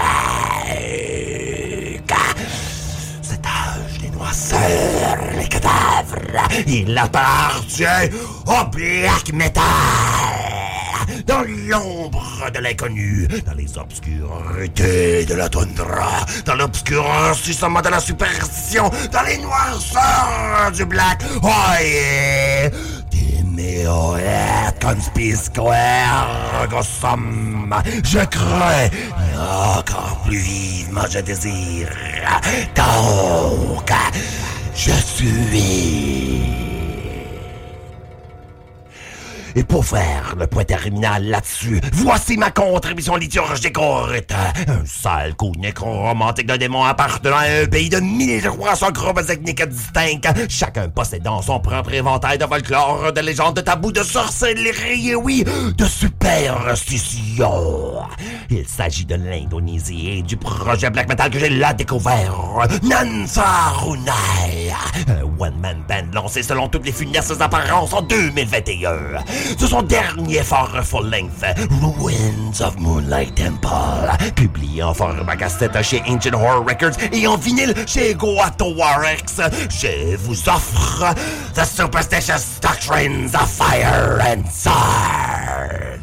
Cet 3.22 3.44
âge 3.46 3.98
des 4.00 4.10
noirceurs, 4.10 5.18
les 5.38 5.48
cadavres, 5.48 6.16
il 6.66 6.96
appartient 6.96 7.84
au 8.46 8.64
black 8.70 9.32
metal. 9.32 9.64
Dans 11.26 11.42
l'ombre 11.42 12.50
de 12.52 12.58
l'inconnu, 12.58 13.28
dans 13.44 13.54
les 13.54 13.78
obscurités 13.78 15.24
de 15.24 15.34
la 15.34 15.48
toundra, 15.48 16.24
dans 16.44 16.54
l'obscurcissement 16.54 17.80
de 17.80 17.88
la 17.88 18.00
superstition, 18.00 18.90
dans 19.12 19.22
les 19.22 19.38
noirceurs 19.38 20.72
du 20.72 20.84
black. 20.84 21.22
Oh! 21.42 21.48
Meoet 23.56 24.84
conspicuer 24.84 26.68
gossam. 26.70 27.74
Je 28.04 28.18
et 28.18 29.36
encore 29.38 30.20
plus 30.26 30.36
vivement 30.38 31.08
je 31.10 31.20
désire. 31.20 31.88
Donc, 32.76 33.90
je 34.74 34.92
suis. 34.92 36.45
Et 39.58 39.64
pour 39.64 39.86
faire 39.86 40.34
le 40.38 40.46
point 40.46 40.64
terminal 40.64 41.24
là-dessus, 41.24 41.80
voici 41.94 42.36
ma 42.36 42.50
contribution 42.50 43.16
liturgique. 43.16 43.78
Un 43.78 44.84
sale 44.84 45.34
coup 45.34 45.52
nécromantique 45.58 46.46
d'un 46.46 46.58
démon 46.58 46.84
appartenant 46.84 47.38
à 47.38 47.62
un 47.62 47.66
pays 47.66 47.88
de 47.88 47.98
1300 47.98 48.90
groupes 48.90 49.22
ethniques 49.30 49.66
distincts, 49.66 50.20
chacun 50.50 50.90
possédant 50.90 51.40
son 51.40 51.58
propre 51.58 51.94
éventail 51.94 52.36
de 52.36 52.44
folklore, 52.44 53.14
de 53.14 53.20
légendes, 53.22 53.56
de 53.56 53.62
tabous, 53.62 53.92
de 53.92 54.02
sorcellerie 54.02 55.08
et 55.08 55.14
oui, 55.14 55.42
de 55.42 55.86
superstition. 55.86 58.02
Il 58.50 58.68
s'agit 58.68 59.06
de 59.06 59.14
l'Indonésie 59.14 60.18
et 60.18 60.22
du 60.22 60.36
projet 60.36 60.90
black 60.90 61.08
metal 61.08 61.30
que 61.30 61.38
j'ai 61.38 61.48
là 61.48 61.72
découvert, 61.72 62.34
Nansarunai, 62.82 64.74
un 65.08 65.22
one-man 65.38 65.82
band 65.88 66.10
lancé 66.12 66.42
selon 66.42 66.68
toutes 66.68 66.84
les 66.84 66.92
funestes 66.92 67.40
apparences 67.40 67.94
en 67.94 68.02
2021 68.02 68.92
de 69.58 69.66
son 69.66 69.82
dernier 69.82 70.38
effort 70.38 70.70
full-length, 70.82 71.44
Ruins 71.82 72.60
of 72.60 72.76
Moonlight 72.78 73.34
Temple, 73.34 74.10
publié 74.34 74.82
en 74.82 74.94
format 74.94 75.36
cassette 75.36 75.80
chez 75.82 76.02
Ancient 76.06 76.34
Horror 76.34 76.64
Records 76.66 76.96
et 77.12 77.26
en 77.26 77.36
vinyle 77.36 77.74
chez 77.86 78.14
Goato 78.14 78.74
Warex. 78.74 79.40
Je 79.70 80.16
vous 80.16 80.48
offre 80.48 81.14
The 81.54 81.64
Superstitious 81.64 82.60
Doctrines 82.60 83.34
of 83.34 83.48
Fire 83.50 84.18
and 84.20 84.44
Sword. 84.50 86.00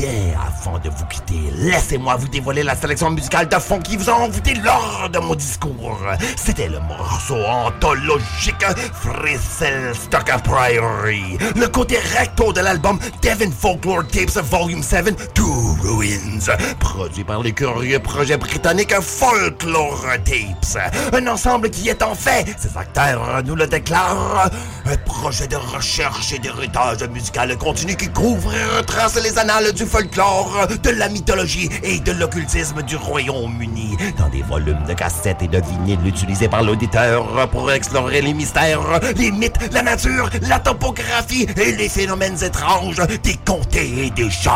Et 0.00 0.32
avant 0.32 0.78
de 0.78 0.90
vous 0.90 1.04
quitter, 1.06 1.50
laissez-moi 1.56 2.14
vous 2.14 2.28
dévoiler 2.28 2.62
la 2.62 2.76
sélection 2.76 3.10
musicale 3.10 3.48
de 3.48 3.56
fond 3.56 3.80
qui 3.80 3.96
vous 3.96 4.08
a 4.08 4.12
envoûté 4.12 4.54
lors 4.54 5.08
de 5.12 5.18
mon 5.18 5.34
discours. 5.34 6.00
C'était 6.36 6.68
le 6.68 6.78
morceau 6.78 7.42
anthologique 7.44 8.64
Frissel 8.92 9.92
Stock 9.96 10.30
Priory, 10.44 11.36
le 11.56 11.66
côté 11.66 11.98
recto 12.16 12.52
de 12.52 12.60
l'album 12.60 13.00
Devon 13.22 13.50
Folklore 13.50 14.06
Tapes 14.06 14.38
Volume 14.44 14.84
7 14.84 15.34
To 15.34 15.76
Ruins, 15.82 16.54
produit 16.78 17.24
par 17.24 17.42
les 17.42 17.52
curieux 17.52 17.98
projets 17.98 18.36
britanniques 18.36 18.94
Folklore 19.00 20.06
Tapes. 20.24 20.92
Un 21.12 21.26
ensemble 21.26 21.70
qui 21.70 21.88
est 21.88 22.02
en 22.02 22.14
fait, 22.14 22.46
ces 22.56 22.76
acteurs 22.78 23.42
nous 23.44 23.56
le 23.56 23.66
déclarent, 23.66 24.48
un 24.86 24.96
projet 24.98 25.48
de 25.48 25.56
recherche 25.56 26.32
et 26.34 26.38
d'héritage 26.38 27.02
musical 27.08 27.56
continu 27.58 27.96
qui 27.96 28.08
couvre 28.08 28.54
et 28.54 28.76
retrace 28.76 29.20
les 29.20 29.36
annales 29.38 29.72
du 29.72 29.87
folklore, 29.88 30.68
de 30.82 30.90
la 30.90 31.08
mythologie 31.08 31.68
et 31.82 31.98
de 32.00 32.12
l'occultisme 32.12 32.82
du 32.82 32.96
Royaume-Uni 32.96 33.96
dans 34.18 34.28
des 34.28 34.42
volumes 34.42 34.84
de 34.86 34.92
cassettes 34.92 35.42
et 35.42 35.48
de 35.48 35.60
vinyles 35.60 36.06
utilisés 36.06 36.48
par 36.48 36.62
l'auditeur 36.62 37.48
pour 37.50 37.70
explorer 37.72 38.20
les 38.20 38.34
mystères, 38.34 38.80
les 39.16 39.30
mythes, 39.30 39.72
la 39.72 39.82
nature, 39.82 40.28
la 40.42 40.58
topographie 40.58 41.46
et 41.56 41.72
les 41.72 41.88
phénomènes 41.88 42.42
étranges 42.42 43.00
des 43.22 43.36
comtés 43.44 44.06
et 44.06 44.10
des 44.10 44.30
shires. 44.30 44.52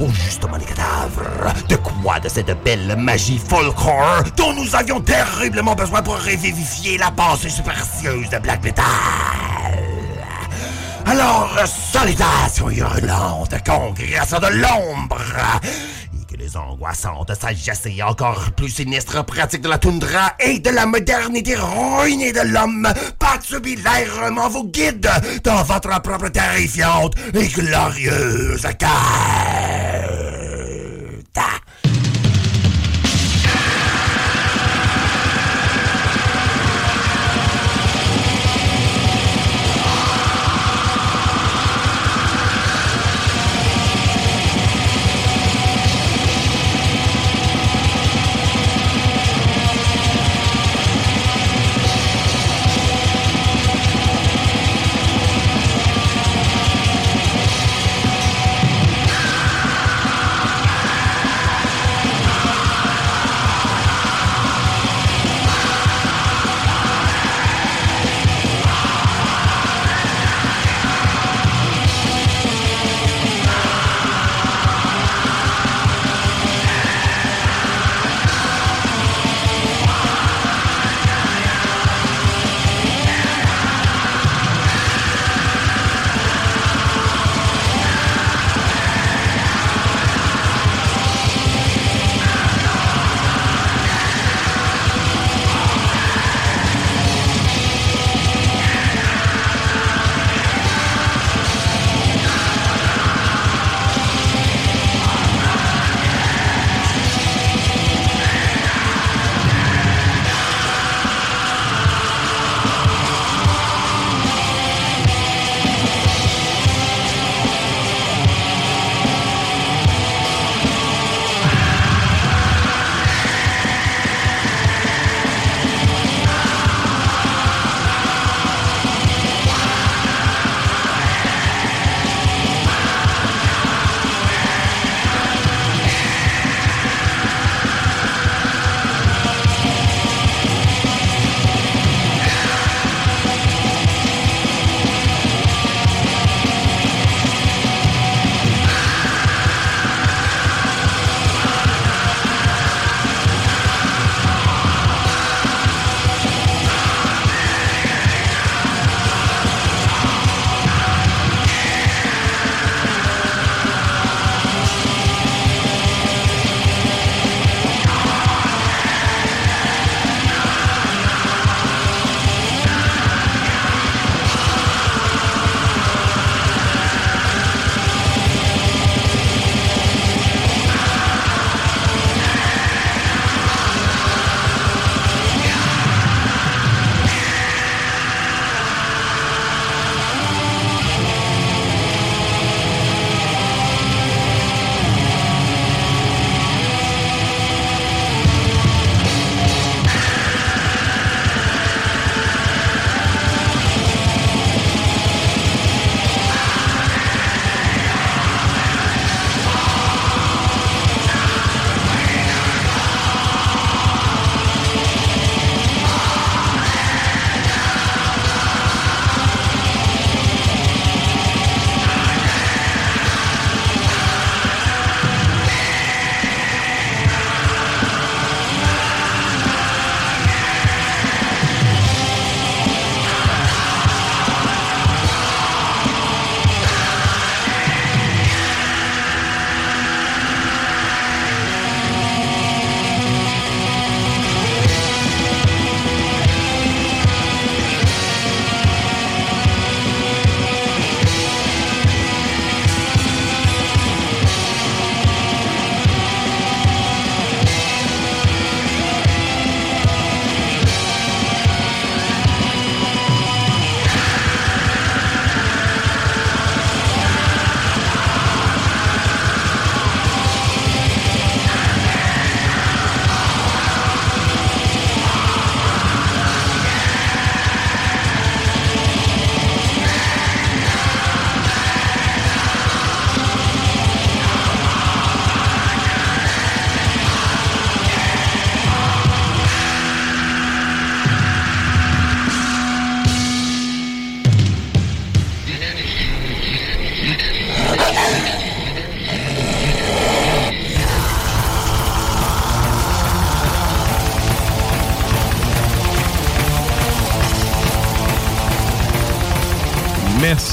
Oh, 0.00 0.08
justement, 0.12 0.56
les 0.56 0.64
cadavres. 0.64 1.54
De 1.68 1.76
quoi 1.76 2.20
de 2.20 2.28
cette 2.28 2.62
belle 2.64 2.96
magie 2.96 3.38
folklore 3.38 4.22
dont 4.36 4.52
nous 4.54 4.74
avions 4.74 5.00
terriblement 5.00 5.74
besoin 5.74 6.02
pour 6.02 6.16
revivifier 6.16 6.96
la 6.96 7.10
pensée 7.10 7.50
superstitieuse 7.50 8.30
de 8.30 8.38
Black 8.38 8.64
Metal? 8.64 9.49
Alors, 11.06 11.58
salutations 11.66 12.70
hurlantes, 12.70 13.54
congrégation 13.64 14.38
de 14.38 14.46
l'ombre! 14.46 15.20
Et 16.14 16.24
que 16.32 16.36
les 16.38 16.56
angoissantes 16.56 17.32
sagesses 17.40 17.86
et 17.86 18.02
encore 18.02 18.52
plus 18.52 18.68
sinistres 18.68 19.24
pratiques 19.24 19.62
de 19.62 19.68
la 19.68 19.78
toundra 19.78 20.34
et 20.38 20.58
de 20.58 20.70
la 20.70 20.86
modernité 20.86 21.56
ruinée 21.56 22.32
de 22.32 22.40
l'homme 22.40 22.88
patsubilairement 23.18 24.48
vous 24.48 24.64
guident 24.64 25.10
dans 25.42 25.62
votre 25.62 26.00
propre 26.02 26.28
terrifiante 26.28 27.14
et 27.34 27.48
glorieuse 27.48 28.62
quête! 28.78 28.90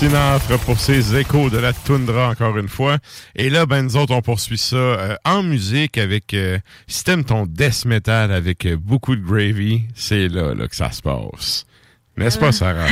Nafre 0.06 0.60
pour 0.60 0.80
ces 0.80 1.15
échos 1.15 1.49
de 1.49 1.57
la 1.57 1.74
toundra 1.74 2.30
encore 2.30 2.56
une 2.57 2.68
fois. 2.68 2.98
Et 3.36 3.49
là, 3.49 3.65
ben 3.65 3.82
nous 3.82 3.98
autres, 3.98 4.14
on 4.14 4.22
poursuit 4.22 4.57
ça 4.57 4.76
euh, 4.76 5.15
en 5.26 5.41
musique 5.41 5.98
avec 5.98 6.36
euh, 6.36 6.60
si 6.86 7.03
t'aimes 7.03 7.24
ton 7.24 7.48
death 7.48 7.84
metal 7.86 8.32
avec 8.32 8.68
euh, 8.68 8.78
beaucoup 8.78 9.15
de 9.15 9.22
gravy, 9.22 9.86
c'est 9.95 10.28
là, 10.28 10.53
là 10.53 10.68
que 10.68 10.76
ça 10.76 10.91
se 10.91 11.02
passe. 11.02 11.65
N'est-ce 12.15 12.38
pas, 12.38 12.52
Sarah? 12.52 12.86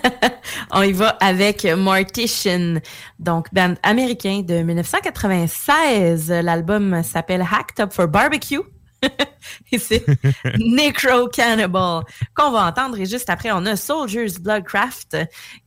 on 0.72 0.82
y 0.82 0.92
va 0.92 1.08
avec 1.20 1.64
Mortician, 1.64 2.80
donc 3.18 3.52
band 3.52 3.74
américain 3.82 4.40
de 4.40 4.62
1996. 4.62 6.30
L'album 6.30 7.02
s'appelle 7.02 7.42
Hacked 7.42 7.80
Up 7.80 7.92
for 7.92 8.08
Barbecue. 8.08 8.62
et 9.72 9.78
c'est 9.78 10.04
Necro 10.58 11.28
Cannibal 11.28 12.02
qu'on 12.34 12.50
va 12.50 12.66
entendre. 12.66 12.98
Et 12.98 13.06
juste 13.06 13.30
après, 13.30 13.50
on 13.52 13.64
a 13.66 13.76
Soldiers 13.76 14.38
Bloodcraft 14.40 15.16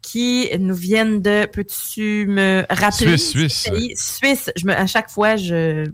qui 0.02 0.50
nous 0.60 0.76
viennent 0.76 1.22
de. 1.22 1.46
Peux-tu 1.46 2.26
me 2.28 2.66
rappeler? 2.70 3.18
Suisse, 3.18 3.64
Suisse. 3.64 4.18
Suisse. 4.18 4.52
Je 4.56 4.66
me, 4.66 4.74
à 4.74 4.88
chaque 4.88 5.10
fois, 5.10 5.36
je. 5.36 5.90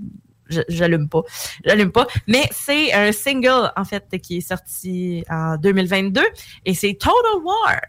J'allume 0.68 1.08
pas. 1.08 1.22
J'allume 1.64 1.92
pas. 1.92 2.08
Mais 2.26 2.50
c'est 2.52 2.92
un 2.92 3.12
single, 3.12 3.72
en 3.76 3.86
fait, 3.86 4.06
qui 4.18 4.38
est 4.38 4.42
sorti 4.42 5.24
en 5.30 5.58
2022 5.58 6.24
et 6.66 6.74
c'est 6.74 6.96
Total 6.96 7.44
War. 7.44 7.80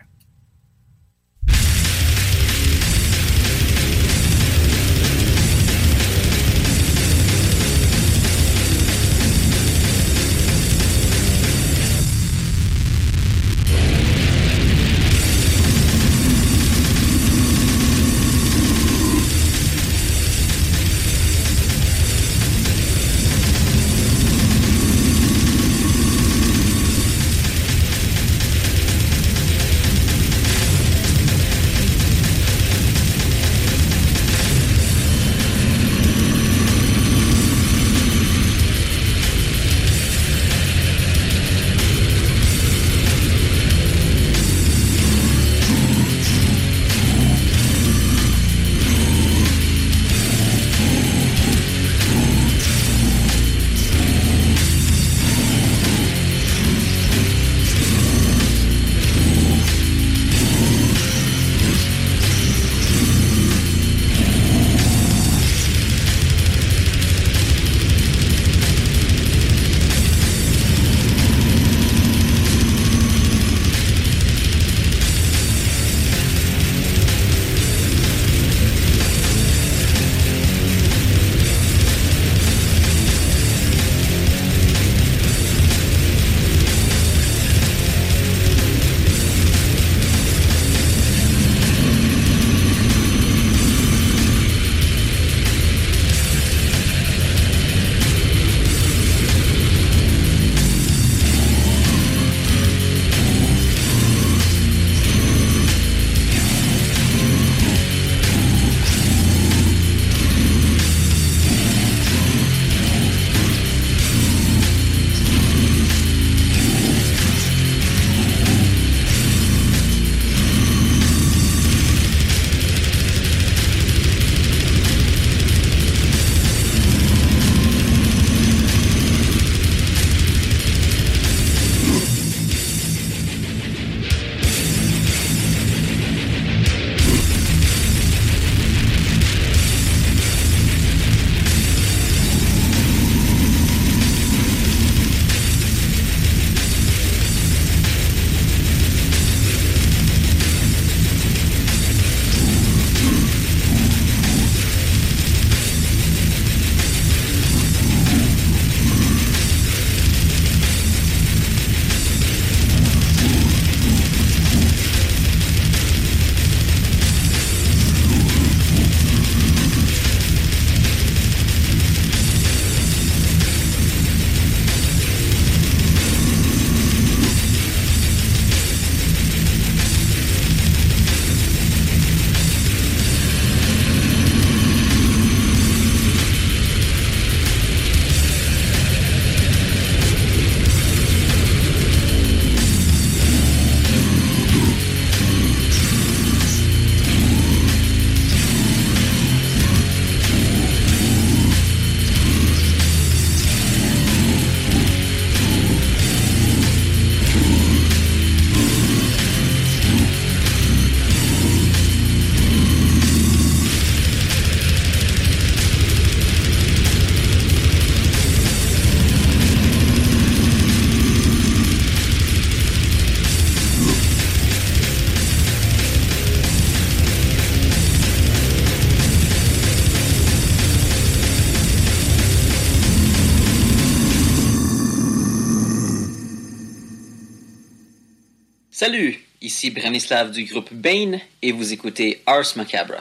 Du 240.10 240.44
groupe 240.44 240.72
Bane 240.72 241.20
et 241.40 241.52
vous 241.52 241.72
écoutez 241.72 242.20
Ars 242.26 242.52
Macabre. 242.56 242.94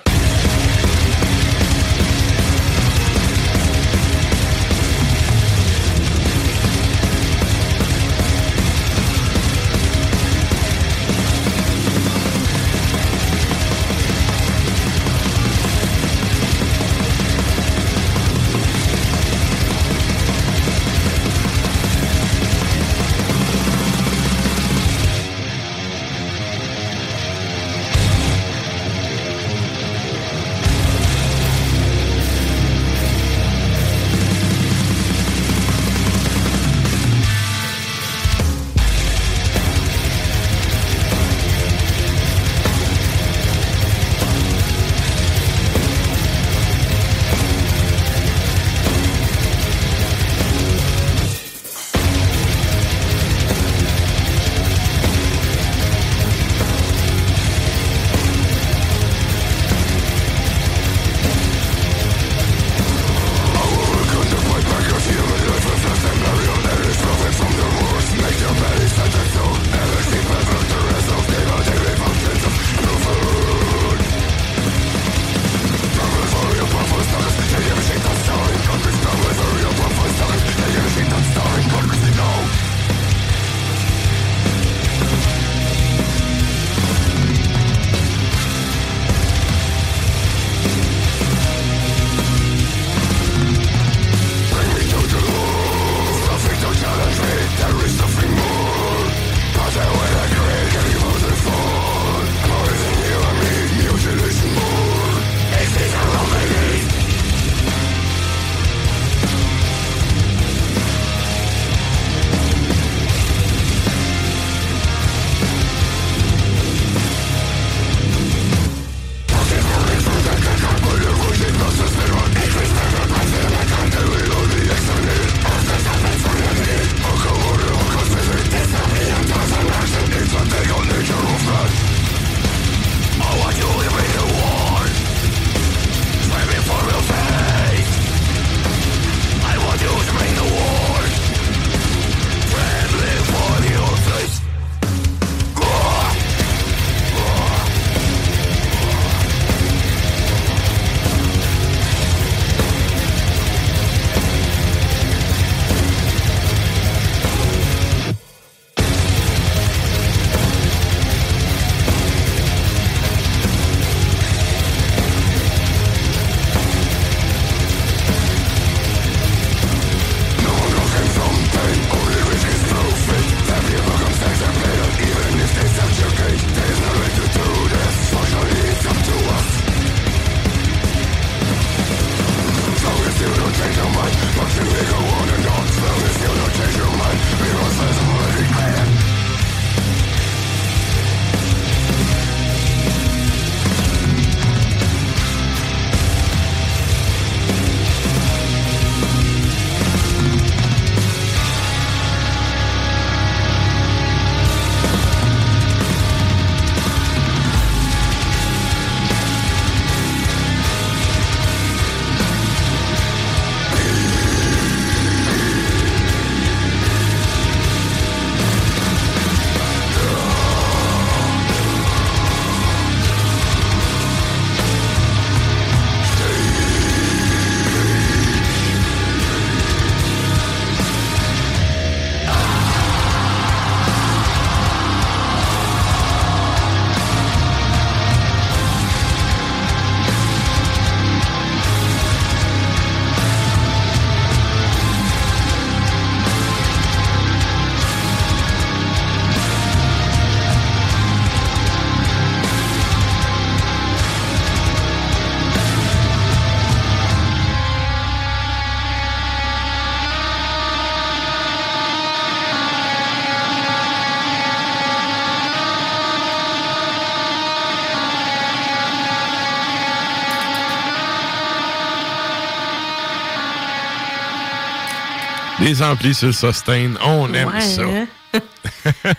Les 275.69 275.83
amplis 275.83 276.15
sur 276.15 276.25
le 276.27 276.33
sustain, 276.33 276.93
on 277.05 277.31
aime 277.31 277.47
Ouais, 277.49 277.61
ça. 277.61 277.83
hein? 277.83 278.07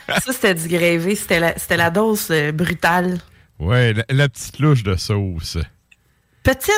ça, 0.09 0.32
c'était 0.32 0.55
du 0.56 0.66
grévé. 0.66 1.14
C'était 1.14 1.39
la, 1.77 1.90
dose 1.90 2.27
euh, 2.32 2.51
brutale. 2.51 3.18
Ouais, 3.60 3.93
la, 3.93 4.05
la 4.10 4.28
petite 4.28 4.59
louche 4.59 4.82
de 4.82 4.97
sauce. 4.97 5.59
Petite, 6.43 6.72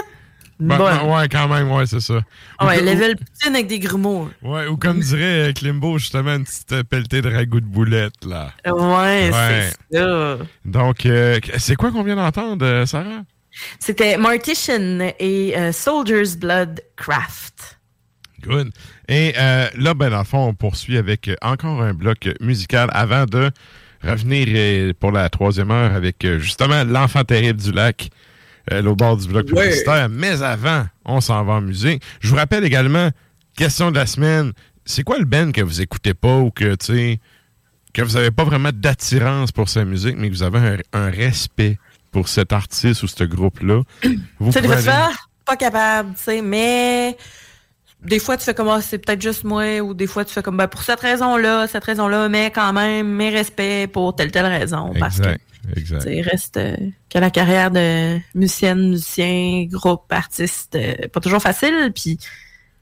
Ben, 0.61 0.77
bonne. 0.77 0.95
ben, 0.99 1.05
ouais, 1.17 1.27
quand 1.31 1.49
même, 1.49 1.71
ouais, 1.73 1.87
c'est 1.87 2.01
ça. 2.01 2.21
Ah 2.59 2.67
ouais, 2.67 2.83
Ou- 2.83 2.85
level 2.85 3.17
poutine 3.17 3.55
avec 3.55 3.67
des 3.67 3.79
grumeaux. 3.79 4.29
Ouais, 4.43 4.67
ou 4.67 4.77
comme 4.77 5.01
dirait 5.01 5.49
euh, 5.49 5.53
Klimbo, 5.55 5.97
justement, 5.97 6.35
une 6.35 6.45
petite 6.45 6.73
euh, 6.73 6.83
pelletée 6.85 7.23
de 7.23 7.33
ragoût 7.35 7.61
de 7.61 7.65
boulettes, 7.67 8.27
là. 8.27 8.53
Ouais, 8.67 9.31
c'est 9.33 9.97
ça. 9.99 10.39
Donc, 10.67 11.07
euh, 11.07 11.41
c'est 11.57 11.77
quoi 11.77 11.91
qu'on 11.93 12.03
vient 12.03 12.17
d'entendre, 12.17 12.85
Sarah? 12.85 13.23
C'était 13.79 14.19
Martition 14.19 15.01
et 15.19 15.55
euh, 15.57 15.73
Soldier's 15.73 16.37
Blood 16.37 16.83
Craft. 16.97 17.79
Good. 18.43 18.71
Et 19.09 19.35
euh, 19.39 19.69
là, 19.77 19.95
ben, 19.95 20.11
dans 20.11 20.19
le 20.19 20.25
fond, 20.25 20.47
on 20.49 20.55
poursuit 20.55 20.97
avec 20.97 21.29
euh, 21.29 21.37
encore 21.43 21.83
un 21.83 21.95
bloc 21.95 22.29
musical 22.41 22.89
avant 22.93 23.25
de 23.25 23.51
revenir 24.03 24.47
euh, 24.51 24.93
pour 24.99 25.13
la 25.13 25.29
troisième 25.31 25.71
heure 25.71 25.95
avec 25.95 26.27
justement 26.39 26.83
l'enfant 26.85 27.23
terrible 27.25 27.61
du 27.61 27.73
lac, 27.73 28.11
euh, 28.73 28.83
au 28.85 28.97
bord 28.97 29.17
du 29.17 29.29
bloc 29.29 29.47
Ouais. 29.53 29.63
publicitaire. 29.65 30.09
Mais 30.09 30.43
avant, 30.43 30.87
on 31.05 31.21
s'en 31.21 31.45
va 31.45 31.55
en 31.55 31.61
musique. 31.61 32.03
Je 32.21 32.29
vous 32.29 32.37
rappelle 32.37 32.65
également, 32.65 33.11
question 33.57 33.91
de 33.91 33.97
la 33.97 34.07
semaine, 34.07 34.53
c'est 34.85 35.03
quoi 35.05 35.19
le 35.19 35.25
band 35.25 35.53
que 35.53 35.61
vous 35.63 35.81
écoutez 35.81 36.15
pas 36.15 36.39
ou 36.39 36.51
que, 36.51 36.75
tu 36.75 36.87
sais, 36.87 37.21
que 37.95 38.03
vous 38.03 38.15
n'avez 38.15 38.31
pas 38.31 38.45
vraiment 38.45 38.71
d'attirance 38.73 39.53
pour 39.53 39.69
sa 39.69 39.85
musique, 39.85 40.17
mais 40.19 40.29
que 40.31 40.35
vous 40.35 40.43
avez 40.43 40.59
un, 40.59 40.77
un 40.93 41.11
respect 41.11 41.79
pour 42.11 42.27
cet 42.29 42.53
artiste 42.53 43.03
ou 43.03 43.07
ce 43.07 43.23
groupe-là? 43.25 43.83
Vous 44.39 44.51
pouvez 44.51 44.73
aller- 44.73 45.15
pas 45.45 45.57
capable, 45.57 46.15
tu 46.15 46.23
sais, 46.23 46.41
mais 46.43 47.17
des 48.05 48.19
fois, 48.19 48.37
tu 48.37 48.45
fais 48.45 48.55
comme, 48.55 48.69
Ah, 48.69 48.81
c'est 48.81 48.99
peut-être 48.99 49.23
juste 49.23 49.45
moi, 49.45 49.81
ou 49.81 49.95
des 49.95 50.07
fois, 50.07 50.25
tu 50.25 50.33
fais 50.33 50.43
comme, 50.43 50.57
ben, 50.57 50.67
pour 50.67 50.83
cette 50.83 51.01
raison-là, 51.01 51.67
cette 51.67 51.85
raison-là, 51.85 52.29
mais 52.29 52.51
quand 52.51 52.73
même, 52.73 53.09
mes 53.09 53.31
respects 53.31 53.91
pour 53.93 54.15
telle, 54.15 54.31
telle 54.31 54.47
raison. 54.47 54.93
Parce 54.99 55.21
que, 55.21 55.37
Exact, 55.77 56.05
reste 56.05 56.57
euh, 56.57 56.77
que 57.09 57.19
la 57.19 57.31
carrière 57.31 57.71
de 57.71 58.19
musicienne, 58.35 58.91
musicien, 58.91 59.65
groupe, 59.71 60.11
artiste, 60.11 60.75
euh, 60.75 61.09
pas 61.13 61.21
toujours 61.21 61.41
facile, 61.41 61.93
puis 61.95 62.19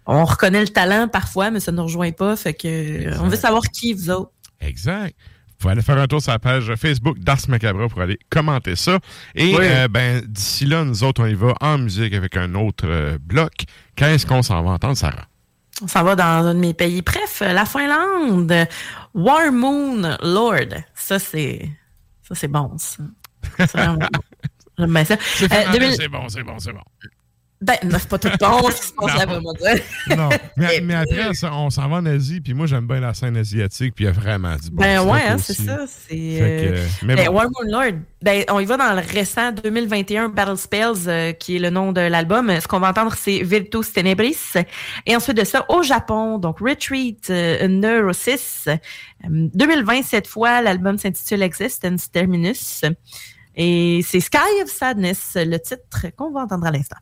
on 0.06 0.24
reconnaît 0.24 0.62
le 0.62 0.68
talent 0.68 1.06
parfois, 1.06 1.50
mais 1.50 1.60
ça 1.60 1.72
ne 1.72 1.76
nous 1.76 1.82
rejoint 1.84 2.12
pas, 2.12 2.36
fait 2.36 2.54
que 2.54 3.20
on 3.20 3.28
veut 3.28 3.36
savoir 3.36 3.64
qui 3.64 3.92
vous 3.92 4.10
autres. 4.10 4.32
Exact. 4.60 5.14
Vous 5.60 5.64
pouvez 5.64 5.72
aller 5.72 5.82
faire 5.82 5.98
un 5.98 6.06
tour 6.06 6.22
sur 6.22 6.32
la 6.32 6.38
page 6.38 6.72
Facebook 6.76 7.18
d'Ars 7.18 7.36
Macabra 7.48 7.86
pour 7.86 8.00
aller 8.00 8.18
commenter 8.30 8.76
ça. 8.76 8.98
Et 9.34 9.54
Oui. 9.54 9.58
euh, 9.60 9.88
ben 9.88 10.22
d'ici 10.26 10.64
là, 10.64 10.84
nous 10.84 11.04
autres, 11.04 11.22
on 11.22 11.26
y 11.26 11.34
va 11.34 11.52
en 11.60 11.76
musique 11.76 12.14
avec 12.14 12.34
un 12.38 12.54
autre 12.54 12.86
euh, 12.88 13.18
bloc. 13.20 13.52
Qu'est-ce 13.94 14.24
qu'on 14.24 14.40
s'en 14.42 14.62
va 14.62 14.70
entendre, 14.70 14.96
Sarah? 14.96 15.26
On 15.82 15.86
s'en 15.86 16.02
va 16.02 16.16
dans 16.16 16.24
un 16.46 16.54
de 16.54 16.58
mes 16.60 16.72
pays. 16.72 17.02
Bref, 17.02 17.42
la 17.44 17.66
Finlande. 17.66 18.54
War 19.12 19.52
Moon 19.52 20.16
Lord. 20.22 20.80
Ça, 20.94 21.18
c'est. 21.18 21.70
Ça, 22.26 22.34
c'est 22.34 22.48
bon, 22.48 22.72
ça. 22.78 23.02
C'est 23.58 23.72
vraiment 23.72 23.96
bon. 23.98 24.06
J'aime 24.78 24.94
bien 24.94 25.04
ça. 25.04 25.16
C'est 25.20 25.52
Euh, 25.52 25.72
2000 25.72 25.94
c'est 25.94 26.08
bon, 26.08 26.26
c'est 26.30 26.42
bon, 26.42 26.58
c'est 26.58 26.72
bon. 26.72 26.80
Ben, 27.62 27.76
c'est 27.82 28.08
pas 28.08 28.18
tout 28.18 28.30
bon, 28.40 28.70
ce 28.70 28.80
qui 28.80 28.86
se 28.88 28.92
passe 28.94 30.16
Non. 30.16 30.30
mais, 30.56 30.80
mais 30.80 30.94
après, 30.94 31.28
on 31.52 31.68
s'en 31.68 31.88
va 31.90 31.96
en 31.96 32.06
Asie, 32.06 32.40
puis 32.40 32.54
moi, 32.54 32.66
j'aime 32.66 32.86
bien 32.86 33.00
la 33.00 33.12
scène 33.12 33.36
asiatique, 33.36 33.94
puis 33.94 34.04
il 34.04 34.06
y 34.06 34.10
a 34.10 34.12
vraiment 34.12 34.56
du 34.56 34.70
bon 34.70 34.82
Ben 34.82 35.02
ouais, 35.02 35.20
hein, 35.28 35.36
c'est 35.36 35.52
ça. 35.52 35.84
C'est, 35.86 36.38
euh, 36.40 36.86
mais 37.02 37.16
ben, 37.16 37.26
bon. 37.26 37.34
War 37.34 37.44
Moon 37.44 37.70
Lord. 37.70 37.98
Ben, 38.22 38.44
on 38.48 38.60
y 38.60 38.64
va 38.64 38.78
dans 38.78 38.94
le 38.94 39.02
récent 39.06 39.52
2021 39.52 40.30
Battle 40.30 40.56
Spells, 40.56 41.06
euh, 41.06 41.32
qui 41.32 41.56
est 41.56 41.58
le 41.58 41.68
nom 41.68 41.92
de 41.92 42.00
l'album. 42.00 42.50
Ce 42.58 42.66
qu'on 42.66 42.80
va 42.80 42.88
entendre, 42.90 43.14
c'est 43.14 43.42
Virtus 43.42 43.92
Tenebris. 43.92 44.54
Et 45.04 45.14
ensuite 45.14 45.36
de 45.36 45.44
ça, 45.44 45.66
au 45.68 45.82
Japon, 45.82 46.38
donc 46.38 46.60
Retreat 46.60 47.28
euh, 47.28 47.68
Neurosis. 47.68 48.68
Euh, 48.68 48.76
2020, 49.28 50.02
cette 50.02 50.26
fois, 50.26 50.62
l'album 50.62 50.96
s'intitule 50.96 51.42
Existence 51.42 52.10
Terminus. 52.10 52.86
Et 53.54 54.00
c'est 54.02 54.20
Sky 54.20 54.62
of 54.62 54.70
Sadness, 54.70 55.32
le 55.36 55.58
titre 55.58 56.06
qu'on 56.16 56.30
va 56.30 56.40
entendre 56.40 56.66
à 56.66 56.70
l'instant. 56.70 56.96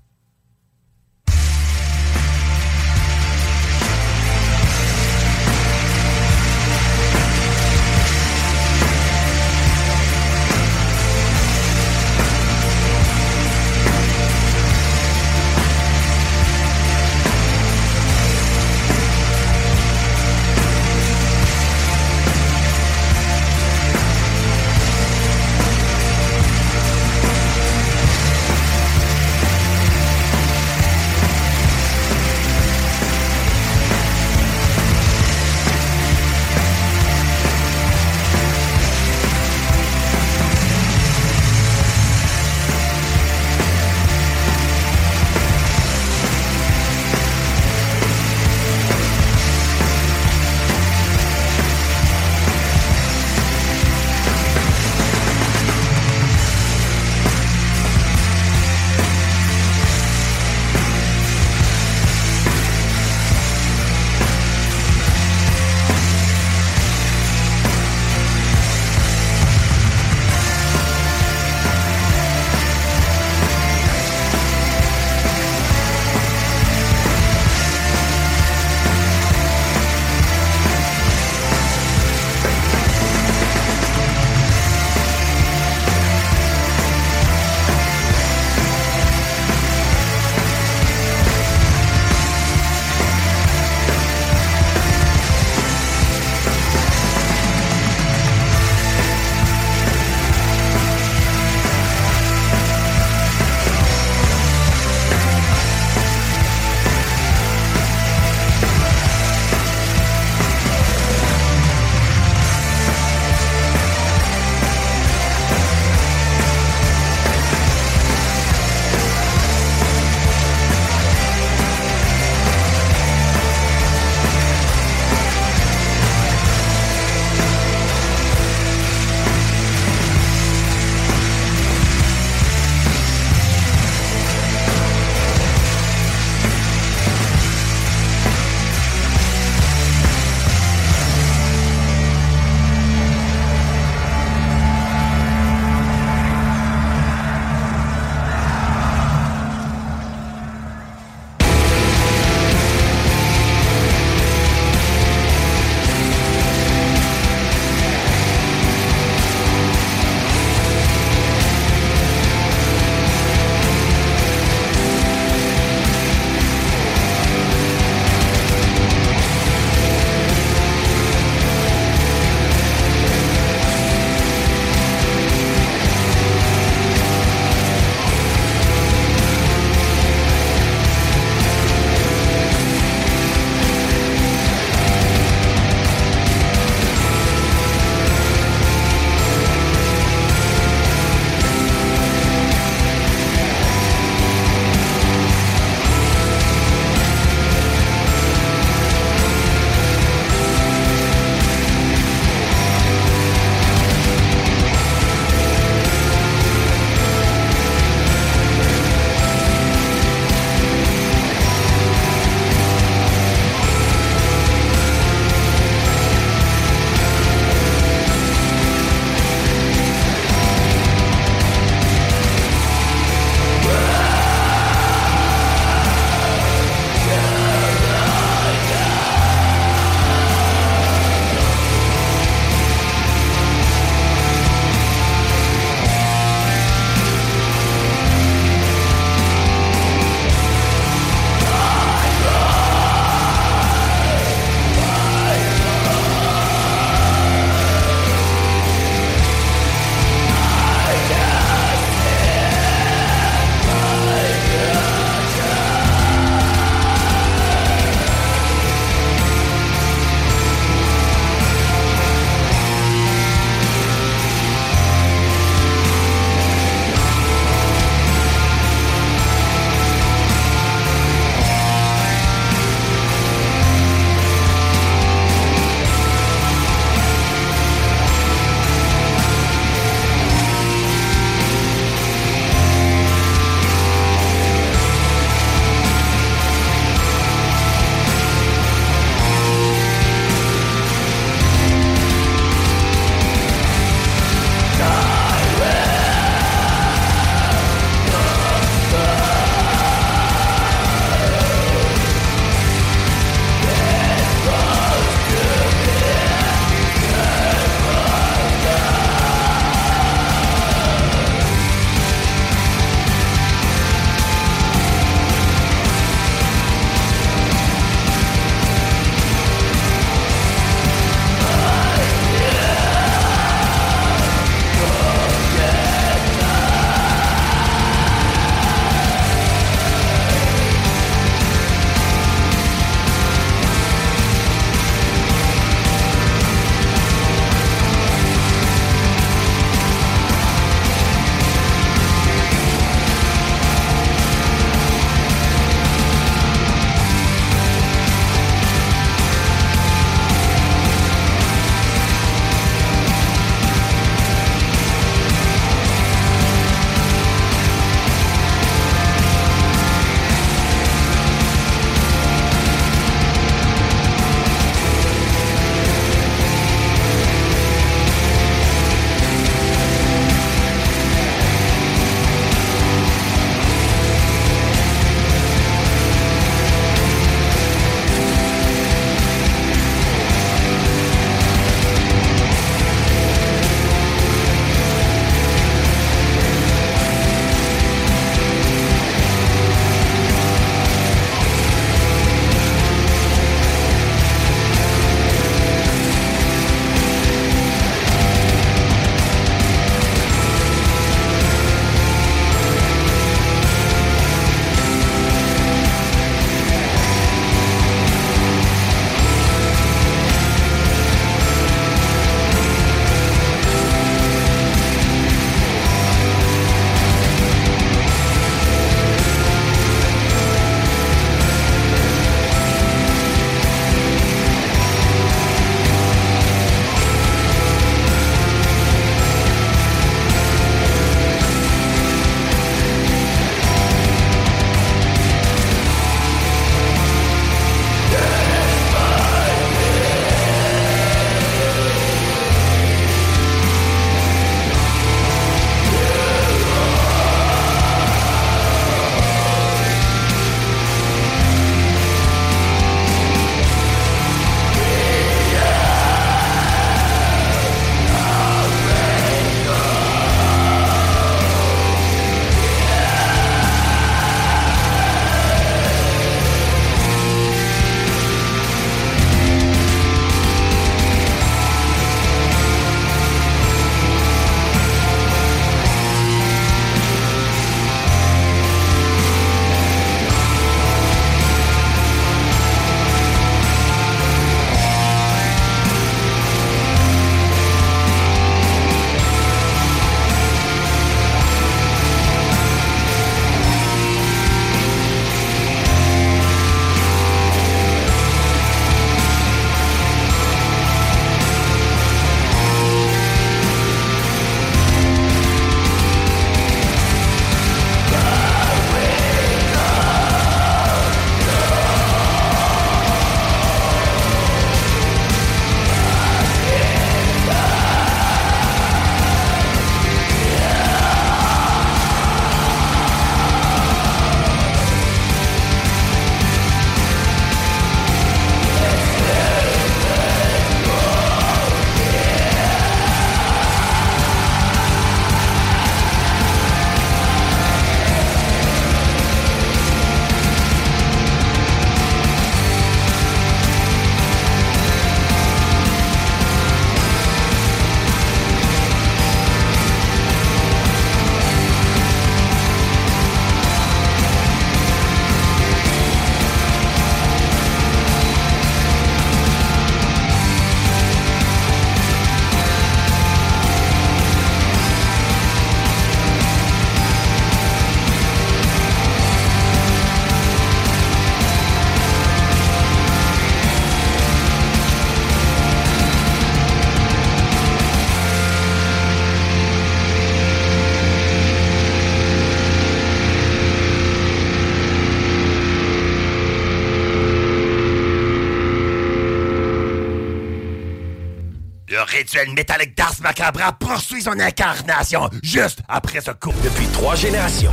Le 592.38 592.42
rituel 592.42 592.54
métallique 592.54 592.96
d'Ars 592.96 593.14
Macabra 593.20 593.72
poursuit 593.72 594.22
son 594.22 594.38
incarnation 594.38 595.28
juste 595.42 595.80
après 595.88 596.20
ce 596.20 596.30
coup. 596.30 596.52
Depuis 596.62 596.86
trois 596.88 597.16
générations. 597.16 597.72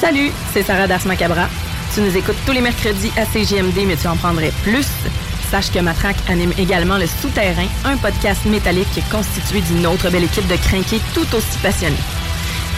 Salut, 0.00 0.30
c'est 0.52 0.64
Sarah 0.64 0.86
Das 0.86 1.06
Macabra. 1.06 1.48
Tu 1.94 2.02
nous 2.02 2.14
écoutes 2.14 2.36
tous 2.44 2.52
les 2.52 2.60
mercredis 2.60 3.10
à 3.16 3.24
CGMD, 3.24 3.86
mais 3.86 3.96
tu 3.96 4.06
en 4.06 4.16
prendrais 4.16 4.52
plus. 4.62 4.86
Sache 5.50 5.70
que 5.72 5.78
Matraque 5.78 6.16
anime 6.28 6.52
également 6.58 6.98
Le 6.98 7.06
Souterrain, 7.06 7.68
un 7.84 7.96
podcast 7.96 8.44
métallique 8.44 9.00
constitué 9.10 9.60
d'une 9.62 9.86
autre 9.86 10.10
belle 10.10 10.24
équipe 10.24 10.46
de 10.46 10.56
crinqués 10.56 11.00
tout 11.14 11.34
aussi 11.34 11.58
passionnés. 11.62 11.96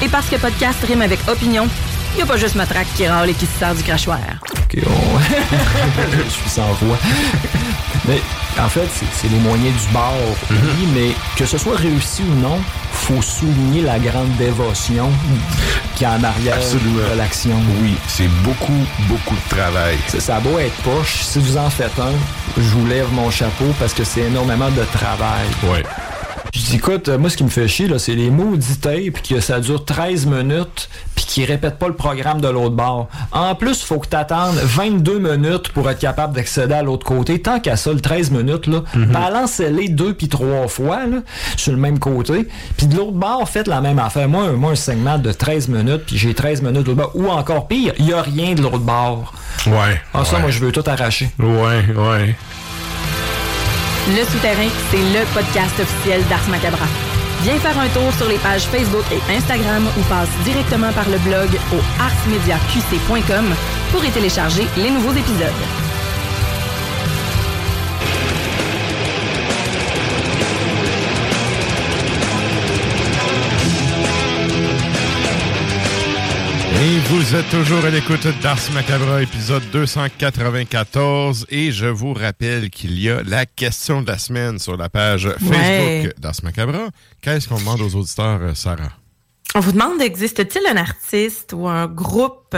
Et 0.02 0.08
parce 0.08 0.28
que 0.28 0.36
podcast 0.36 0.78
rime 0.84 1.02
avec 1.02 1.18
opinion, 1.26 1.66
il 2.12 2.16
n'y 2.16 2.22
a 2.22 2.26
pas 2.26 2.36
juste 2.36 2.54
Matraque 2.54 2.92
qui 2.94 3.08
râle 3.08 3.30
et 3.30 3.34
qui 3.34 3.46
se 3.46 3.58
sert 3.58 3.74
du 3.74 3.82
crachoir. 3.82 4.20
On... 4.86 5.18
je 6.24 6.30
suis 6.30 6.50
sans 6.50 6.72
voix. 6.82 6.98
Mais 8.06 8.20
en 8.62 8.68
fait, 8.68 8.86
c'est- 8.92 9.28
les 9.28 9.38
moyens 9.38 9.74
du 9.80 9.88
bord, 9.92 10.12
oui, 10.50 10.88
mais 10.94 11.08
que 11.36 11.44
ce 11.46 11.58
soit 11.58 11.76
réussi 11.76 12.22
ou 12.22 12.34
non, 12.40 12.58
faut 12.92 13.20
souligner 13.22 13.82
la 13.82 13.98
grande 13.98 14.34
dévotion 14.36 15.10
qui 15.94 16.04
est 16.04 16.06
en 16.06 16.22
arrière 16.22 16.56
Absolument. 16.56 17.08
de 17.12 17.16
l'action. 17.18 17.56
Oui, 17.82 17.96
c'est 18.06 18.28
beaucoup, 18.42 18.84
beaucoup 19.08 19.34
de 19.34 19.56
travail. 19.56 19.96
Ça, 20.08 20.20
ça 20.20 20.36
a 20.36 20.40
beau 20.40 20.58
être 20.58 20.76
poche, 20.82 21.22
si 21.22 21.38
vous 21.38 21.56
en 21.56 21.70
faites 21.70 21.98
un, 21.98 22.12
je 22.56 22.68
vous 22.68 22.86
lève 22.86 23.10
mon 23.12 23.30
chapeau 23.30 23.74
parce 23.78 23.92
que 23.94 24.04
c'est 24.04 24.22
énormément 24.22 24.70
de 24.70 24.84
travail. 24.92 25.46
Ouais. 25.64 25.82
Je 26.56 26.62
dis, 26.70 26.76
écoute, 26.76 27.08
euh, 27.10 27.18
moi, 27.18 27.28
ce 27.28 27.36
qui 27.36 27.44
me 27.44 27.50
fait 27.50 27.68
chier, 27.68 27.86
là, 27.86 27.98
c'est 27.98 28.14
les 28.14 28.30
maudits 28.30 28.78
tapes, 28.78 29.20
que 29.28 29.40
ça 29.40 29.60
dure 29.60 29.84
13 29.84 30.24
minutes, 30.24 30.88
puis 31.14 31.26
qu'ils 31.26 31.44
répètent 31.44 31.78
pas 31.78 31.86
le 31.88 31.92
programme 31.94 32.40
de 32.40 32.48
l'autre 32.48 32.74
bord. 32.74 33.08
En 33.30 33.54
plus, 33.54 33.82
faut 33.82 33.98
que 33.98 34.06
t'attendes 34.08 34.56
22 34.62 35.18
minutes 35.18 35.68
pour 35.68 35.90
être 35.90 35.98
capable 35.98 36.34
d'accéder 36.34 36.72
à 36.72 36.82
l'autre 36.82 37.04
côté. 37.04 37.42
Tant 37.42 37.60
qu'à 37.60 37.76
ça, 37.76 37.92
le 37.92 38.00
13 38.00 38.30
minutes, 38.30 38.66
là, 38.68 38.82
balancez-les 38.94 39.88
deux 39.90 40.14
puis 40.14 40.28
trois 40.28 40.66
fois, 40.66 41.04
là, 41.06 41.18
sur 41.58 41.72
le 41.72 41.78
même 41.78 41.98
côté. 41.98 42.48
Puis 42.78 42.86
de 42.86 42.96
l'autre 42.96 43.12
bord, 43.12 43.46
faites 43.46 43.68
la 43.68 43.82
même 43.82 43.98
affaire. 43.98 44.26
Moi, 44.28 44.44
un- 44.44 44.52
moi, 44.52 44.70
un 44.72 44.76
segment 44.76 45.18
de 45.18 45.32
13 45.32 45.68
minutes, 45.68 46.04
puis 46.06 46.16
j'ai 46.16 46.32
13 46.32 46.62
minutes 46.62 46.84
de 46.84 46.92
l'autre 46.92 46.94
bord. 47.02 47.10
Ou 47.14 47.28
encore 47.28 47.68
pire, 47.68 47.92
il 47.98 48.06
y 48.06 48.12
a 48.14 48.22
rien 48.22 48.54
de 48.54 48.62
l'autre 48.62 48.78
bord. 48.78 49.34
Ouais. 49.66 50.00
Ah, 50.14 50.24
ça, 50.24 50.36
ouais. 50.36 50.40
moi, 50.42 50.50
je 50.50 50.60
veux 50.60 50.72
tout 50.72 50.84
arracher. 50.86 51.28
Ouais, 51.38 51.84
ouais. 51.94 52.34
Le 54.08 54.24
Souterrain, 54.24 54.68
c'est 54.90 54.98
le 54.98 55.24
podcast 55.34 55.80
officiel 55.80 56.22
d'Ars 56.28 56.48
Macabra. 56.48 56.86
Viens 57.42 57.58
faire 57.58 57.76
un 57.78 57.88
tour 57.88 58.12
sur 58.16 58.28
les 58.28 58.38
pages 58.38 58.66
Facebook 58.66 59.04
et 59.10 59.32
Instagram 59.32 59.84
ou 59.98 60.02
passe 60.02 60.30
directement 60.44 60.92
par 60.92 61.08
le 61.10 61.18
blog 61.18 61.48
au 61.72 61.80
arsmediaqc.com 62.00 63.54
pour 63.90 64.04
y 64.04 64.10
télécharger 64.10 64.66
les 64.76 64.90
nouveaux 64.90 65.12
épisodes. 65.12 65.85
Et 76.86 77.00
vous 77.00 77.34
êtes 77.34 77.48
toujours 77.50 77.84
à 77.84 77.90
l'écoute 77.90 78.28
d'Ars 78.40 78.60
Macabra, 78.72 79.20
épisode 79.20 79.64
294. 79.72 81.46
Et 81.48 81.72
je 81.72 81.86
vous 81.86 82.12
rappelle 82.14 82.70
qu'il 82.70 82.96
y 83.00 83.10
a 83.10 83.24
la 83.24 83.44
question 83.44 84.02
de 84.02 84.06
la 84.06 84.18
semaine 84.18 84.60
sur 84.60 84.76
la 84.76 84.88
page 84.88 85.28
Facebook 85.40 85.50
Ouais. 85.50 86.14
d'Ars 86.16 86.36
Macabra. 86.44 86.90
Qu'est-ce 87.20 87.48
qu'on 87.48 87.58
demande 87.58 87.80
aux 87.80 87.96
auditeurs, 87.96 88.40
euh, 88.40 88.54
Sarah? 88.54 88.92
On 89.56 89.60
vous 89.60 89.72
demande, 89.72 90.00
existe-t-il 90.00 90.64
un 90.70 90.76
artiste 90.76 91.52
ou 91.52 91.66
un 91.66 91.88
groupe 91.88 92.56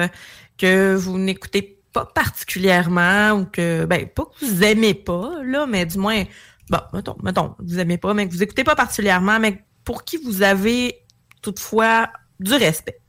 que 0.58 0.94
vous 0.94 1.16
n'écoutez 1.18 1.80
pas 1.94 2.04
particulièrement 2.04 3.30
ou 3.32 3.46
que, 3.46 3.86
ben, 3.86 4.06
pas 4.08 4.24
que 4.26 4.44
vous 4.44 4.62
aimez 4.62 4.92
pas, 4.92 5.36
là, 5.42 5.66
mais 5.66 5.86
du 5.86 5.96
moins, 5.96 6.24
bon, 6.68 6.80
mettons, 6.92 7.16
mettons, 7.22 7.54
vous 7.60 7.78
aimez 7.78 7.96
pas, 7.96 8.12
mais 8.12 8.28
que 8.28 8.34
vous 8.34 8.42
écoutez 8.42 8.64
pas 8.64 8.76
particulièrement, 8.76 9.40
mais 9.40 9.64
pour 9.84 10.04
qui 10.04 10.18
vous 10.18 10.42
avez 10.42 10.96
toutefois 11.40 12.10
du 12.38 12.52
respect? 12.52 13.00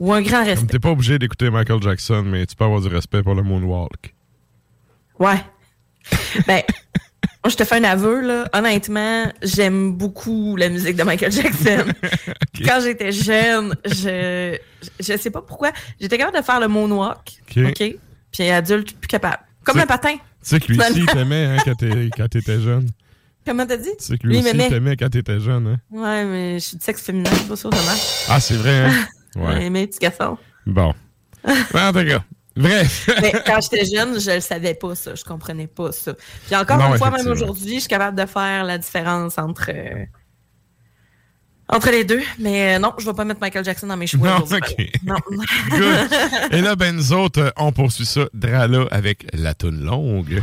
Ou 0.00 0.12
un 0.12 0.22
grand 0.22 0.44
respect. 0.44 0.66
T'es 0.66 0.78
pas 0.78 0.90
obligé 0.90 1.18
d'écouter 1.18 1.50
Michael 1.50 1.80
Jackson, 1.82 2.24
mais 2.26 2.46
tu 2.46 2.56
peux 2.56 2.64
avoir 2.64 2.80
du 2.80 2.88
respect 2.88 3.22
pour 3.22 3.34
le 3.34 3.42
Moonwalk. 3.42 4.14
Ouais. 5.18 5.44
Ben, 6.46 6.62
moi, 7.44 7.50
je 7.50 7.56
te 7.56 7.64
fais 7.64 7.76
un 7.76 7.84
aveu, 7.84 8.20
là. 8.20 8.48
Honnêtement, 8.52 9.30
j'aime 9.42 9.92
beaucoup 9.92 10.56
la 10.56 10.68
musique 10.68 10.96
de 10.96 11.02
Michael 11.02 11.32
Jackson. 11.32 11.84
Quand 12.64 12.80
j'étais 12.82 13.12
jeune, 13.12 13.74
je, 13.84 14.56
je 14.98 15.16
sais 15.16 15.30
pas 15.30 15.42
pourquoi, 15.42 15.72
j'étais 16.00 16.18
capable 16.18 16.38
de 16.38 16.42
faire 16.42 16.60
le 16.60 16.68
moonwalk. 16.68 17.40
OK. 17.56 17.96
Puis 18.32 18.50
adulte, 18.50 18.96
plus 18.96 19.08
capable. 19.08 19.40
Comme 19.64 19.78
un 19.78 19.86
patin. 19.86 20.14
Tu 20.14 20.20
sais 20.42 20.60
que 20.60 20.72
lui 20.72 20.80
aussi, 20.80 21.00
il 21.00 21.06
t'aimait 21.06 21.44
hein, 21.44 21.56
quand 22.16 22.28
t'étais 22.28 22.60
jeune. 22.60 22.88
Comment 23.46 23.66
t'as 23.66 23.76
dit? 23.76 23.90
Tu 23.98 24.04
sais 24.04 24.18
que 24.18 24.26
lui, 24.26 24.38
il 24.38 24.44
aussi, 24.44 24.56
il 24.56 24.68
t'aimait 24.68 24.96
quand 24.96 25.08
t'étais 25.08 25.40
jeune. 25.40 25.66
Hein? 25.66 25.80
Ouais, 25.90 26.24
mais 26.24 26.58
je 26.58 26.64
suis 26.64 26.76
de 26.76 26.82
sexe 26.82 27.02
féminin, 27.02 27.30
c'est 27.32 27.48
pas 27.48 27.56
sûr, 27.56 27.70
dommage. 27.70 28.00
Ah, 28.28 28.40
c'est 28.40 28.54
vrai, 28.54 28.86
hein? 28.86 29.06
Ouais. 29.36 29.70
mais 29.70 29.86
petit 29.86 29.98
garçon. 29.98 30.38
Bon. 30.66 30.94
En 31.44 31.92
tout 31.92 32.04
cas, 32.04 32.22
bref. 32.56 33.08
Mais 33.22 33.32
quand 33.46 33.60
j'étais 33.60 33.84
jeune, 33.84 34.20
je 34.20 34.32
le 34.32 34.40
savais 34.40 34.74
pas, 34.74 34.94
ça. 34.94 35.14
Je 35.14 35.24
comprenais 35.24 35.66
pas 35.66 35.92
ça. 35.92 36.14
Puis 36.46 36.56
encore 36.56 36.78
Non, 36.78 36.92
une 36.92 36.98
fois, 36.98 37.10
même 37.10 37.28
aujourd'hui, 37.28 37.76
je 37.76 37.80
suis 37.80 37.88
capable 37.88 38.18
de 38.18 38.26
faire 38.26 38.64
la 38.64 38.76
différence 38.76 39.38
entre, 39.38 39.70
euh, 39.70 40.04
entre 41.68 41.90
les 41.90 42.04
deux. 42.04 42.22
Mais 42.38 42.76
euh, 42.76 42.78
non, 42.78 42.92
je 42.98 43.06
vais 43.06 43.14
pas 43.14 43.24
mettre 43.24 43.40
Michael 43.40 43.64
Jackson 43.64 43.86
dans 43.86 43.96
mes 43.96 44.06
choix. 44.06 44.28
Non, 44.28 44.42
aujourd'hui. 44.42 44.90
ok. 44.94 45.00
Non. 45.04 45.16
Good. 45.70 46.52
Et 46.52 46.60
là, 46.60 46.76
ben, 46.76 46.94
nous 46.94 47.12
autres, 47.12 47.40
euh, 47.40 47.50
on 47.56 47.72
poursuit 47.72 48.06
ça, 48.06 48.26
Drala, 48.34 48.86
avec 48.90 49.26
la 49.32 49.54
toune 49.54 49.82
longue. 49.82 50.42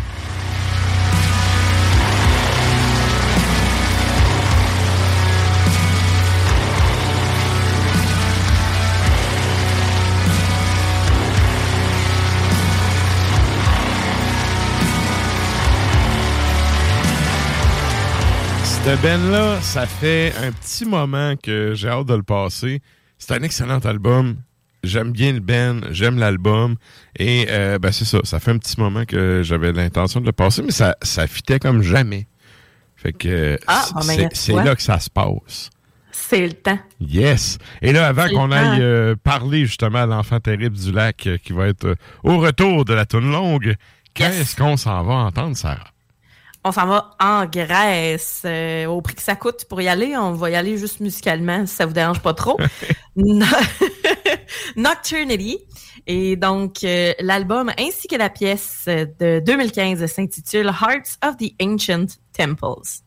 Cette 18.88 19.02
Ben-là, 19.02 19.60
ça 19.60 19.86
fait 19.86 20.32
un 20.42 20.50
petit 20.54 20.86
moment 20.86 21.36
que 21.36 21.74
j'ai 21.76 21.90
hâte 21.90 22.06
de 22.06 22.14
le 22.14 22.24
passer. 22.24 22.82
C'est 23.18 23.34
un 23.34 23.44
excellent 23.44 23.80
album. 23.80 24.38
J'aime 24.82 25.12
bien 25.12 25.34
le 25.34 25.42
Ben, 25.42 25.82
j'aime 25.92 26.18
l'album. 26.18 26.78
Et 27.20 27.48
euh, 27.50 27.80
ben 27.80 27.92
c'est 27.92 28.06
ça, 28.06 28.20
ça 28.24 28.40
fait 28.40 28.52
un 28.52 28.58
petit 28.58 28.80
moment 28.80 29.04
que 29.04 29.42
j'avais 29.44 29.74
l'intention 29.74 30.22
de 30.22 30.26
le 30.26 30.32
passer, 30.32 30.62
mais 30.62 30.72
ça, 30.72 30.96
ça 31.02 31.28
fitait 31.28 31.60
comme 31.60 31.82
jamais. 31.82 32.28
Fait 32.96 33.12
que 33.12 33.60
Ah, 33.68 33.84
c'est- 34.04 34.54
ben, 34.54 34.64
là 34.64 34.74
que 34.74 34.82
ça 34.82 35.00
se 35.02 35.10
passe. 35.10 35.70
C'est 36.14 36.48
le 36.48 36.54
temps. 36.54 36.80
Yes. 37.02 37.58
Et 37.82 37.92
là, 37.92 38.08
avant 38.08 38.30
qu'on 38.30 38.48
le 38.48 38.54
aille 38.54 38.82
euh, 38.82 39.16
parler 39.22 39.66
justement 39.66 40.04
à 40.04 40.06
l'enfant 40.06 40.40
terrible 40.40 40.78
du 40.78 40.94
lac 40.94 41.28
euh, 41.28 41.38
qui 41.38 41.52
va 41.52 41.68
être 41.68 41.98
au 42.24 42.38
retour 42.38 42.86
de 42.86 42.94
la 42.94 43.06
toune 43.06 43.34
longue, 43.34 43.76
qu'est-ce 44.14 44.56
qu'on 44.56 44.78
s'en 44.78 45.04
va 45.04 45.14
entendre, 45.16 45.58
Sarah? 45.58 45.92
On 46.64 46.72
s'en 46.72 46.86
va 46.86 47.12
en 47.20 47.46
Grèce. 47.46 48.42
euh, 48.46 48.86
au 48.88 49.02
prix 49.02 49.16
que 49.16 49.22
ça 49.22 49.36
coûte 49.36 49.66
pour 49.70 49.80
y 49.82 49.88
aller, 49.88 50.18
on 50.18 50.34
va 50.34 50.50
y 50.50 50.56
aller 50.56 50.78
juste 50.78 51.00
musicalement, 51.00 51.66
si 51.66 51.74
ça 51.76 51.86
vous 51.86 51.94
dérange 51.94 52.20
pas 52.22 52.34
trop. 52.34 52.58
No- 53.16 53.46
Nocturnity. 54.76 55.60
Et 56.06 56.36
donc, 56.36 56.84
euh, 56.84 57.14
l'album 57.20 57.72
ainsi 57.80 58.08
que 58.08 58.16
la 58.16 58.30
pièce 58.30 58.86
de 58.88 59.40
2015 59.46 60.06
s'intitule 60.06 60.68
Hearts 60.68 61.18
of 61.26 61.38
the 61.38 61.54
Ancient 61.62 62.06
Temples. 62.38 63.02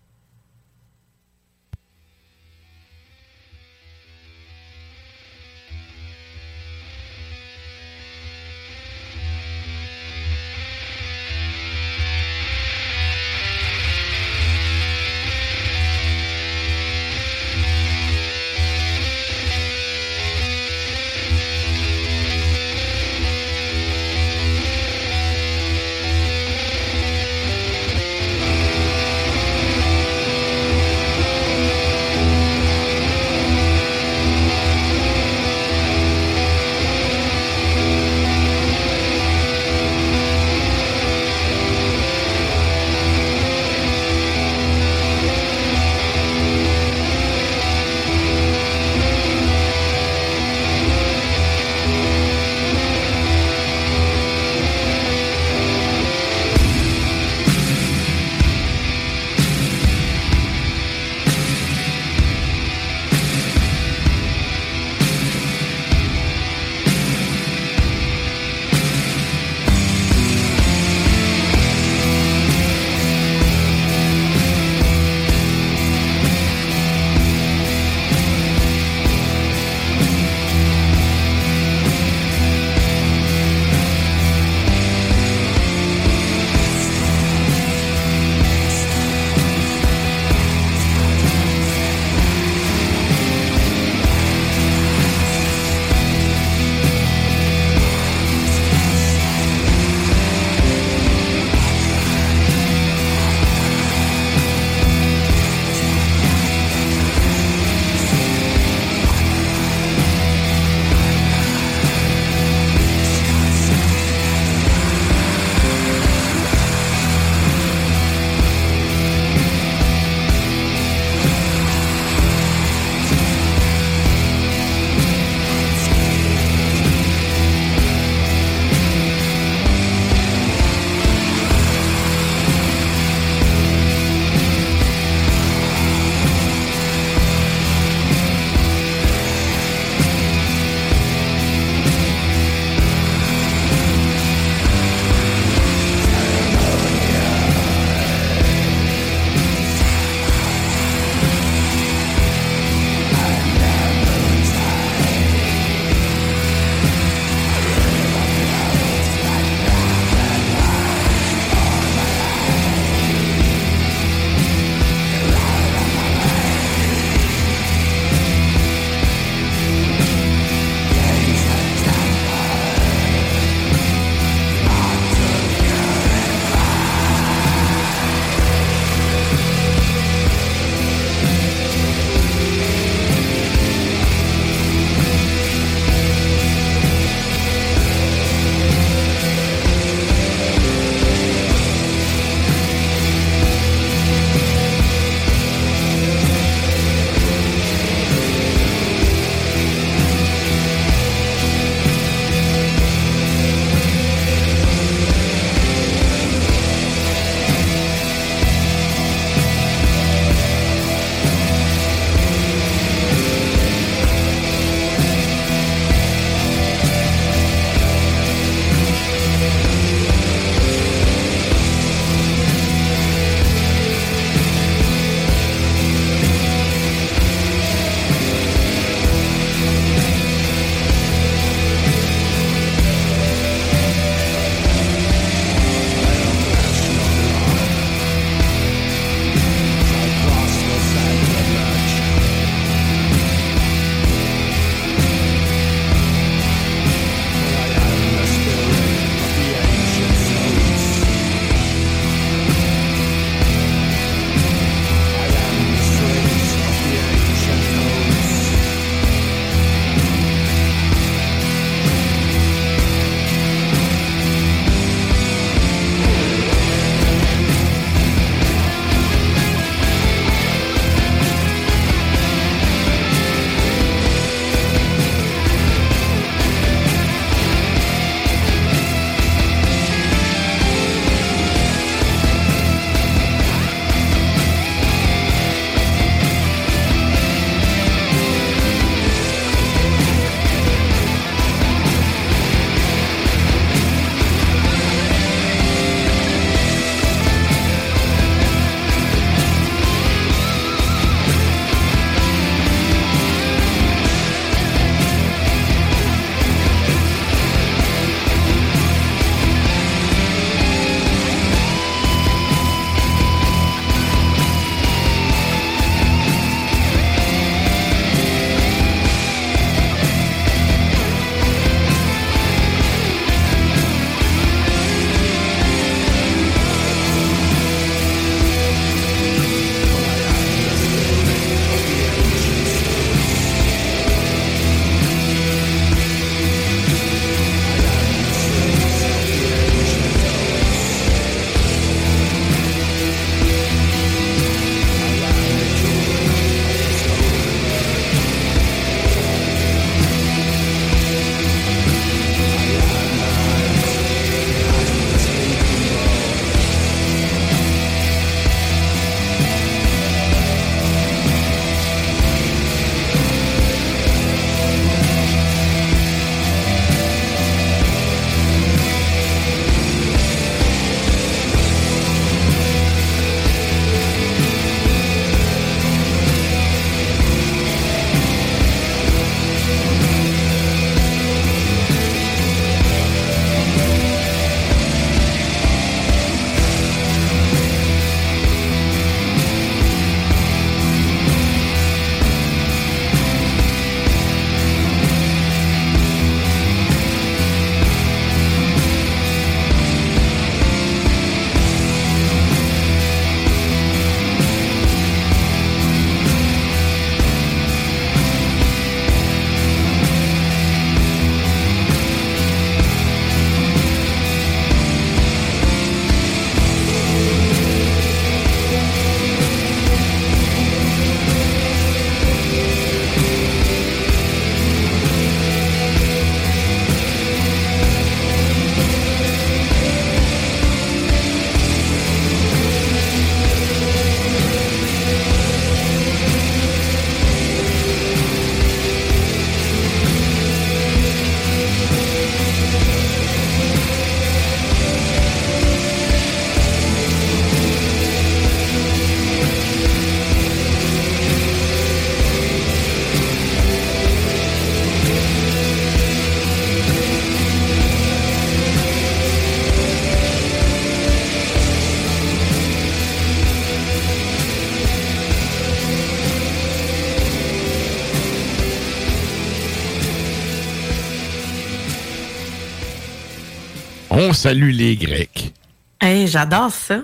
Salue 474.41 474.71
les 474.71 474.97
Grecs. 474.97 475.53
Hey, 476.01 476.27
j'adore 476.27 476.71
ça. 476.73 477.03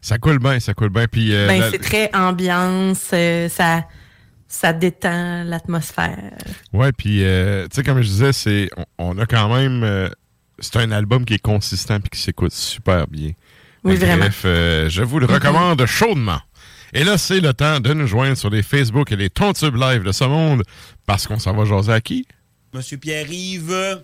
Ça 0.00 0.18
coule 0.18 0.38
bien, 0.38 0.58
ça 0.60 0.74
coule 0.74 0.88
bien. 0.90 1.06
Puis, 1.06 1.32
euh, 1.34 1.46
ben, 1.46 1.60
la- 1.60 1.70
c'est 1.70 1.78
très 1.78 2.10
ambiance, 2.14 3.10
euh, 3.12 3.48
ça, 3.48 3.84
ça 4.48 4.72
détend 4.72 5.44
l'atmosphère. 5.44 6.32
Ouais, 6.72 6.90
puis, 6.92 7.22
euh, 7.22 7.64
tu 7.68 7.76
sais, 7.76 7.82
comme 7.84 8.02
je 8.02 8.08
disais, 8.08 8.32
c'est, 8.32 8.68
on, 8.98 9.14
on 9.14 9.18
a 9.18 9.26
quand 9.26 9.54
même. 9.54 9.84
euh, 9.84 10.08
c'est 10.58 10.76
un 10.76 10.90
album 10.92 11.24
qui 11.24 11.34
est 11.34 11.38
consistant 11.42 11.98
puis 12.00 12.10
qui 12.10 12.20
s'écoute 12.20 12.52
super 12.52 13.06
bien. 13.06 13.30
Oui, 13.84 13.96
Bref, 13.96 14.00
vraiment. 14.00 14.26
euh, 14.44 14.88
je 14.88 15.02
vous 15.02 15.18
le 15.18 15.26
recommande 15.26 15.84
chaudement. 15.86 16.40
Et 16.92 17.04
là, 17.04 17.16
c'est 17.18 17.40
le 17.40 17.52
temps 17.54 17.80
de 17.80 17.94
nous 17.94 18.06
joindre 18.06 18.36
sur 18.36 18.50
les 18.50 18.62
Facebook 18.62 19.10
et 19.12 19.16
les 19.16 19.30
Tontubes 19.30 19.76
Live 19.76 20.02
de 20.02 20.12
ce 20.12 20.24
monde 20.24 20.62
parce 21.06 21.26
qu'on 21.26 21.38
s'en 21.38 21.54
va 21.54 21.64
jaser 21.64 21.92
à 21.92 22.00
qui? 22.00 22.26
Monsieur 22.74 22.96
Pierre-Yves. 22.98 24.02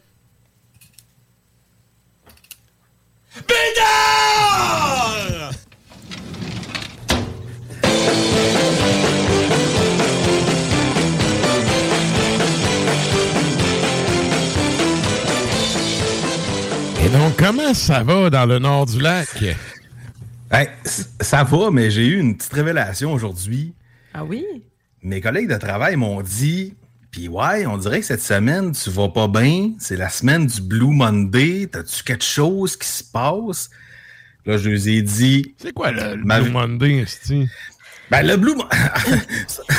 Bédard! 3.46 5.28
Et 17.04 17.08
donc, 17.10 17.36
comment 17.36 17.72
ça 17.74 18.02
va 18.02 18.28
dans 18.30 18.46
le 18.46 18.58
nord 18.58 18.86
du 18.86 19.00
lac? 19.00 19.28
Hey, 20.50 20.68
ça 21.20 21.44
va, 21.44 21.70
mais 21.70 21.90
j'ai 21.90 22.06
eu 22.06 22.18
une 22.18 22.36
petite 22.36 22.52
révélation 22.52 23.12
aujourd'hui. 23.12 23.74
Ah 24.14 24.24
oui? 24.24 24.44
Mes 25.02 25.20
collègues 25.20 25.48
de 25.48 25.56
travail 25.56 25.96
m'ont 25.96 26.22
dit 26.22 26.74
Puis 27.10 27.28
ouais, 27.28 27.66
on 27.66 27.78
dirait 27.78 28.00
que 28.00 28.06
cette 28.06 28.22
semaine, 28.22 28.72
tu 28.72 28.90
vas 28.90 29.08
pas 29.08 29.28
bien. 29.28 29.72
C'est 29.78 29.96
la 29.96 30.08
semaine 30.10 30.46
du 30.46 30.60
Blue 30.60 30.92
Monday. 30.94 31.68
T'as-tu 31.70 32.02
quelque 32.04 32.24
chose 32.24 32.76
qui 32.76 32.86
se 32.88 33.02
passe? 33.04 33.70
Là, 34.46 34.56
je 34.58 34.70
leur 34.70 34.86
ai 34.88 35.02
dit. 35.02 35.54
C'est 35.58 35.72
quoi 35.72 35.90
le, 35.90 36.16
le 36.16 36.24
Ma- 36.24 36.40
Blue 36.40 36.50
Monday? 36.50 37.04
Ben, 38.10 38.26
le 38.26 38.36
Blue 38.36 38.54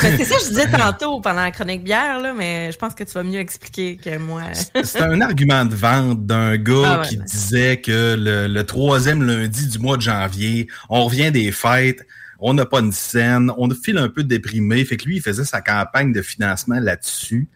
Ben, 0.02 0.16
c'est 0.16 0.24
ça 0.24 0.36
que 0.36 0.42
je 0.44 0.48
disais 0.50 0.70
tantôt 0.70 1.20
pendant 1.20 1.40
la 1.42 1.50
chronique 1.50 1.82
bière, 1.82 2.20
là, 2.20 2.32
mais 2.32 2.70
je 2.70 2.78
pense 2.78 2.94
que 2.94 3.02
tu 3.02 3.12
vas 3.12 3.24
mieux 3.24 3.40
expliquer 3.40 3.96
que 3.96 4.18
moi. 4.18 4.42
C'est 4.84 5.00
un 5.02 5.20
argument 5.20 5.64
de 5.64 5.74
vente 5.74 6.26
d'un 6.26 6.56
gars 6.56 6.82
Ah 6.84 7.00
ouais, 7.00 7.08
qui 7.08 7.16
disait 7.16 7.80
que 7.80 8.14
le, 8.16 8.46
le 8.46 8.64
troisième 8.64 9.22
lundi 9.24 9.66
du 9.66 9.78
mois 9.80 9.96
de 9.96 10.02
janvier, 10.02 10.68
on 10.88 11.04
revient 11.06 11.32
des 11.32 11.50
fêtes, 11.50 12.06
on 12.40 12.54
n'a 12.54 12.66
pas 12.66 12.80
une 12.80 12.92
scène, 12.92 13.52
on 13.56 13.68
file 13.70 13.98
un 13.98 14.08
peu 14.08 14.24
déprimé. 14.24 14.84
Fait 14.84 14.96
que 14.96 15.04
lui, 15.04 15.16
il 15.16 15.22
faisait 15.22 15.44
sa 15.44 15.60
campagne 15.60 16.12
de 16.12 16.22
financement 16.22 16.80
là-dessus. 16.80 17.48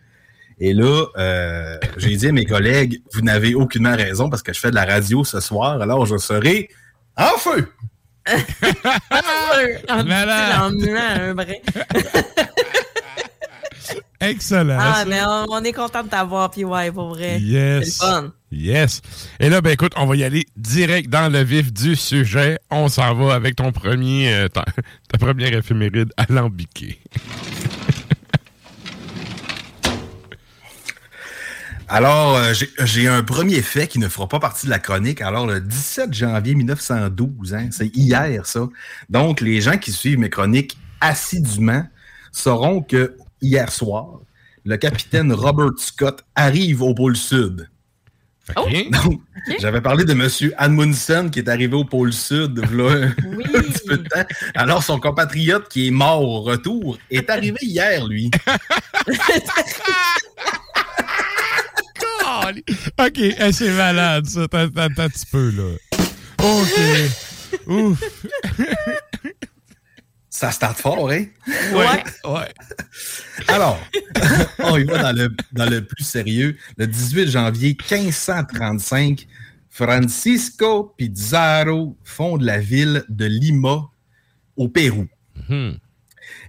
Et 0.60 0.72
là, 0.72 1.06
euh, 1.16 1.78
j'ai 1.96 2.14
dit 2.16 2.28
à 2.28 2.32
mes 2.32 2.44
collègues, 2.44 3.02
vous 3.12 3.22
n'avez 3.22 3.54
aucunement 3.54 3.96
raison 3.96 4.30
parce 4.30 4.42
que 4.42 4.52
je 4.52 4.60
fais 4.60 4.70
de 4.70 4.76
la 4.76 4.84
radio 4.84 5.24
ce 5.24 5.40
soir, 5.40 5.80
alors 5.82 6.06
je 6.06 6.16
serai 6.16 6.68
en 7.16 7.36
feu. 7.38 7.68
en, 9.90 10.10
un 10.10 11.34
brin. 11.34 11.44
Excellent. 14.20 14.78
Ah, 14.80 15.04
mais 15.06 15.20
on, 15.26 15.46
on 15.50 15.62
est 15.64 15.72
content 15.72 16.02
de 16.02 16.08
t'avoir, 16.08 16.50
puis 16.50 16.64
ouais, 16.64 16.90
pour 16.90 17.08
vrai. 17.10 17.38
Yes. 17.40 17.98
C'est 17.98 18.06
le 18.06 18.12
fun. 18.12 18.32
Yes. 18.56 19.02
Et 19.40 19.48
là, 19.50 19.60
ben 19.60 19.70
écoute, 19.70 19.92
on 19.96 20.06
va 20.06 20.14
y 20.16 20.22
aller 20.24 20.46
direct 20.56 21.10
dans 21.10 21.30
le 21.32 21.42
vif 21.42 21.72
du 21.72 21.96
sujet. 21.96 22.58
On 22.70 22.88
s'en 22.88 23.14
va 23.14 23.34
avec 23.34 23.56
ton 23.56 23.72
premier, 23.72 24.32
euh, 24.32 24.48
ta, 24.48 24.64
ta 25.12 25.18
première 25.18 25.52
éphéméride 25.52 26.12
alambiquée. 26.16 27.00
Alors, 31.88 32.36
euh, 32.36 32.52
j'ai- 32.84 33.08
un 33.08 33.22
premier 33.22 33.60
fait 33.60 33.86
qui 33.86 33.98
ne 33.98 34.08
fera 34.08 34.26
pas 34.26 34.40
partie 34.40 34.66
de 34.66 34.70
la 34.70 34.78
chronique. 34.78 35.20
Alors, 35.20 35.46
le 35.46 35.60
17 35.60 36.14
janvier 36.14 36.54
1912, 36.54 37.54
hein, 37.54 37.68
c'est 37.70 37.94
hier 37.94 38.46
ça. 38.46 38.66
Donc, 39.10 39.40
les 39.42 39.60
gens 39.60 39.76
qui 39.76 39.92
suivent 39.92 40.18
mes 40.18 40.30
chroniques 40.30 40.78
assidûment 41.00 41.86
sauront 42.32 42.80
que 42.82 43.16
hier 43.42 43.70
soir, 43.70 44.20
le 44.64 44.76
capitaine 44.78 45.32
Robert 45.32 45.72
Scott 45.76 46.24
arrive 46.34 46.80
au 46.82 46.94
pôle 46.94 47.16
Sud. 47.16 47.68
Donc, 48.54 49.20
j'avais 49.60 49.80
parlé 49.80 50.04
de 50.04 50.12
M. 50.12 50.28
Amundsen 50.58 51.30
qui 51.30 51.38
est 51.38 51.48
arrivé 51.48 51.74
au 51.74 51.84
pôle 51.84 52.12
Sud 52.12 52.60
voilà, 52.70 53.06
un 53.08 53.10
petit 53.62 53.86
peu 53.86 53.96
de 53.98 54.06
temps. 54.08 54.24
Alors, 54.54 54.82
son 54.82 55.00
compatriote 55.00 55.68
qui 55.68 55.88
est 55.88 55.90
mort 55.90 56.22
au 56.22 56.42
retour 56.42 56.98
est 57.10 57.30
arrivé 57.30 57.56
hier, 57.62 58.06
lui. 58.06 58.30
OK, 62.98 63.18
eh, 63.18 63.52
c'est 63.52 63.70
malade, 63.70 64.26
ça. 64.26 64.46
T'as 64.48 64.68
t'as- 64.68 64.88
t'as 64.90 65.04
un 65.04 65.08
petit 65.08 65.26
peu, 65.26 65.50
là. 65.50 65.76
OK. 66.42 66.80
Ouf. 67.66 68.02
Ça 70.28 70.50
starte 70.50 70.78
fort, 70.80 71.10
hein? 71.10 71.24
Ouais. 71.72 72.04
Ouais. 72.24 72.52
Alors, 73.48 73.78
on 74.64 74.76
y 74.78 74.84
va 74.84 75.12
dans 75.12 75.16
le, 75.16 75.34
dans 75.52 75.68
le 75.68 75.84
plus 75.84 76.04
sérieux. 76.04 76.56
Le 76.76 76.86
18 76.86 77.28
janvier 77.30 77.76
1535, 77.90 79.26
Francisco 79.70 80.94
Pizarro 80.96 81.96
fonde 82.04 82.42
la 82.42 82.58
ville 82.58 83.04
de 83.08 83.26
Lima, 83.26 83.90
au 84.56 84.68
Pérou. 84.68 85.06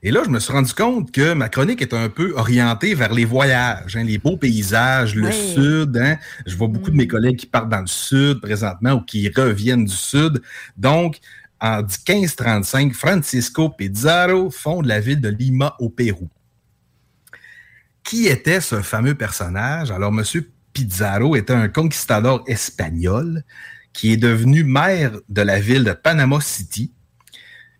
Et 0.03 0.11
là, 0.11 0.21
je 0.23 0.29
me 0.29 0.39
suis 0.39 0.53
rendu 0.53 0.73
compte 0.73 1.11
que 1.11 1.33
ma 1.33 1.49
chronique 1.49 1.81
est 1.81 1.93
un 1.93 2.07
peu 2.09 2.33
orientée 2.35 2.93
vers 2.93 3.13
les 3.13 3.25
voyages, 3.25 3.95
hein, 3.97 4.03
les 4.03 4.17
beaux 4.17 4.37
paysages, 4.37 5.15
le 5.15 5.31
sud. 5.31 5.97
hein. 5.97 6.17
Je 6.45 6.55
vois 6.55 6.67
beaucoup 6.67 6.91
de 6.91 6.95
mes 6.95 7.07
collègues 7.07 7.37
qui 7.37 7.45
partent 7.45 7.69
dans 7.69 7.81
le 7.81 7.87
sud 7.87 8.39
présentement 8.41 8.93
ou 8.93 9.01
qui 9.01 9.27
reviennent 9.29 9.85
du 9.85 9.95
sud. 9.95 10.41
Donc, 10.77 11.17
en 11.59 11.77
1535, 11.81 12.93
Francisco 12.93 13.69
Pizarro 13.69 14.49
fonde 14.51 14.85
la 14.85 14.99
ville 14.99 15.19
de 15.19 15.29
Lima 15.29 15.75
au 15.79 15.89
Pérou. 15.89 16.29
Qui 18.05 18.27
était 18.27 18.61
ce 18.61 18.81
fameux 18.81 19.15
personnage? 19.15 19.91
Alors, 19.91 20.13
M. 20.13 20.23
Pizarro 20.71 21.35
était 21.35 21.53
un 21.53 21.67
conquistador 21.67 22.43
espagnol 22.47 23.43
qui 23.93 24.13
est 24.13 24.17
devenu 24.17 24.63
maire 24.63 25.11
de 25.27 25.41
la 25.41 25.59
ville 25.59 25.83
de 25.83 25.93
Panama 25.93 26.39
City 26.39 26.93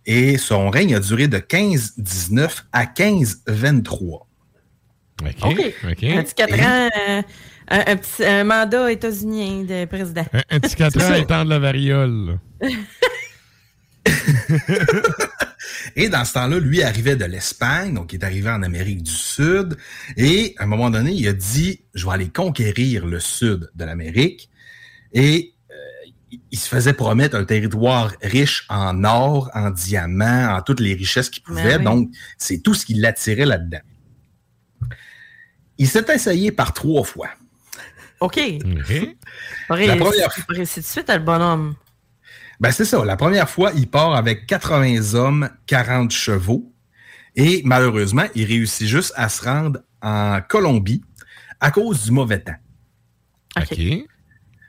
et 0.06 0.38
son 0.38 0.70
règne 0.70 0.96
a 0.96 1.00
duré 1.00 1.28
de 1.28 1.38
1519 1.38 2.66
à 2.72 2.86
1523. 2.86 4.28
OK. 5.22 5.30
OK. 5.44 6.04
Un 6.04 6.24
petit 6.24 6.36
4 6.36 6.54
ans, 6.60 6.90
euh, 7.10 7.22
un, 7.70 7.84
un 7.88 7.96
petit 7.96 8.26
un 8.26 8.44
mandat 8.44 8.92
états-unien 8.92 9.64
de 9.64 9.86
président. 9.86 10.26
Un, 10.34 10.42
un 10.50 10.60
petit 10.60 10.76
4 10.76 11.04
ans 11.04 11.14
étant 11.16 11.46
de 11.46 11.50
la 11.50 11.60
variole. 11.60 12.40
Et 15.96 16.10
dans 16.10 16.26
ce 16.26 16.34
temps-là, 16.34 16.60
lui 16.60 16.84
arrivait 16.84 17.16
de 17.16 17.26
l'Espagne, 17.26 17.94
donc 17.94 18.14
il 18.14 18.20
est 18.20 18.24
arrivé 18.26 18.50
en 18.50 18.62
Amérique 18.64 19.04
du 19.04 19.12
Sud. 19.12 19.78
Et 20.18 20.54
à 20.58 20.64
un 20.64 20.68
moment 20.68 20.90
donné, 20.90 21.12
il 21.12 21.28
a 21.28 21.34
dit 21.34 21.82
Je 21.94 22.06
vais 22.06 22.12
aller 22.14 22.30
conquérir 22.30 23.06
le 23.06 23.20
sud 23.20 23.70
de 23.74 23.86
l'Amérique. 23.86 24.50
Et 25.14 25.54
euh, 25.72 25.76
il- 26.52 26.60
se 26.60 26.68
faisait 26.68 26.94
promettre 26.94 27.36
un 27.36 27.46
territoire 27.46 28.14
riche 28.22 28.66
en 28.70 29.04
or, 29.04 29.50
en 29.54 29.70
diamants, 29.72 30.56
en 30.56 30.62
toutes 30.62 30.80
les 30.80 30.94
richesses 30.94 31.30
qu'il 31.30 31.44
pouvait. 31.44 31.78
Ben 31.78 31.80
oui. 31.80 31.84
Donc, 31.86 32.10
c'est 32.38 32.60
tout 32.60 32.74
ce 32.74 32.86
qui 32.86 32.94
l'attirait 32.96 33.46
là-dedans. 33.46 33.82
Il 35.78 35.88
s'est 35.88 36.06
essayé 36.14 36.52
par 36.52 36.74
trois 36.74 37.04
fois. 37.04 37.30
OK. 38.22 38.40
La 39.88 39.96
première 39.98 40.30
de 40.60 40.66
suite 40.66 41.10
le 41.10 41.20
bonhomme. 41.20 41.76
Ben, 42.60 42.72
c'est 42.72 42.86
ça. 42.86 43.04
La 43.06 43.18
première 43.18 43.50
fois, 43.50 43.72
il 43.76 43.88
part 43.90 44.16
avec 44.16 44.46
80 44.48 45.14
hommes, 45.16 45.50
40 45.68 46.12
chevaux. 46.12 46.72
Et 47.36 47.62
malheureusement, 47.66 48.24
il 48.34 48.46
réussit 48.46 48.88
juste 48.88 49.14
à 49.18 49.28
se 49.30 49.44
rendre 49.44 49.80
en 50.02 50.40
Colombie 50.48 51.04
à 51.60 51.72
cause 51.72 52.06
du 52.06 52.12
mauvais 52.12 52.40
temps. 52.40 52.56
OK. 53.58 53.80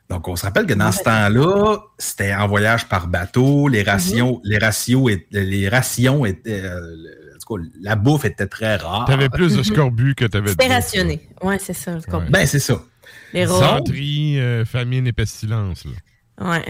Donc, 0.08 0.28
on 0.28 0.36
se 0.36 0.44
rappelle 0.44 0.66
que 0.66 0.74
dans 0.74 0.92
ce 0.92 1.02
temps-là, 1.02 1.78
c'était 1.98 2.32
en 2.34 2.46
voyage 2.46 2.88
par 2.88 3.08
bateau. 3.08 3.66
Les 3.68 3.82
rations, 3.82 4.40
les 4.44 4.58
ratios, 4.58 5.10
et- 5.10 5.26
les 5.32 5.68
rations 5.68 6.24
étaient. 6.24 6.62
euh, 6.62 6.94
en 7.34 7.38
tout 7.38 7.56
cas, 7.56 7.62
la 7.80 7.96
bouffe 7.96 8.24
était 8.24 8.46
très 8.46 8.76
rare. 8.76 9.04
T'avais 9.06 9.28
plus 9.28 9.56
de 9.56 9.62
scorbut 9.64 10.14
que 10.14 10.24
t'avais 10.24 10.46
de 10.46 10.50
C'était 10.50 10.68
rationné. 10.68 11.28
Ouais, 11.42 11.58
c'est 11.58 11.72
ça. 11.72 11.98
le. 12.00 12.30
Ben, 12.30 12.46
c'est 12.46 12.58
ça. 12.60 12.80
Les 13.32 13.46
rôles. 13.46 13.60
Santerie, 13.60 14.40
euh, 14.40 14.64
famine 14.64 15.06
et 15.08 15.12
pestilence. 15.12 15.84
Là. 15.84 16.50
Ouais. 16.50 16.64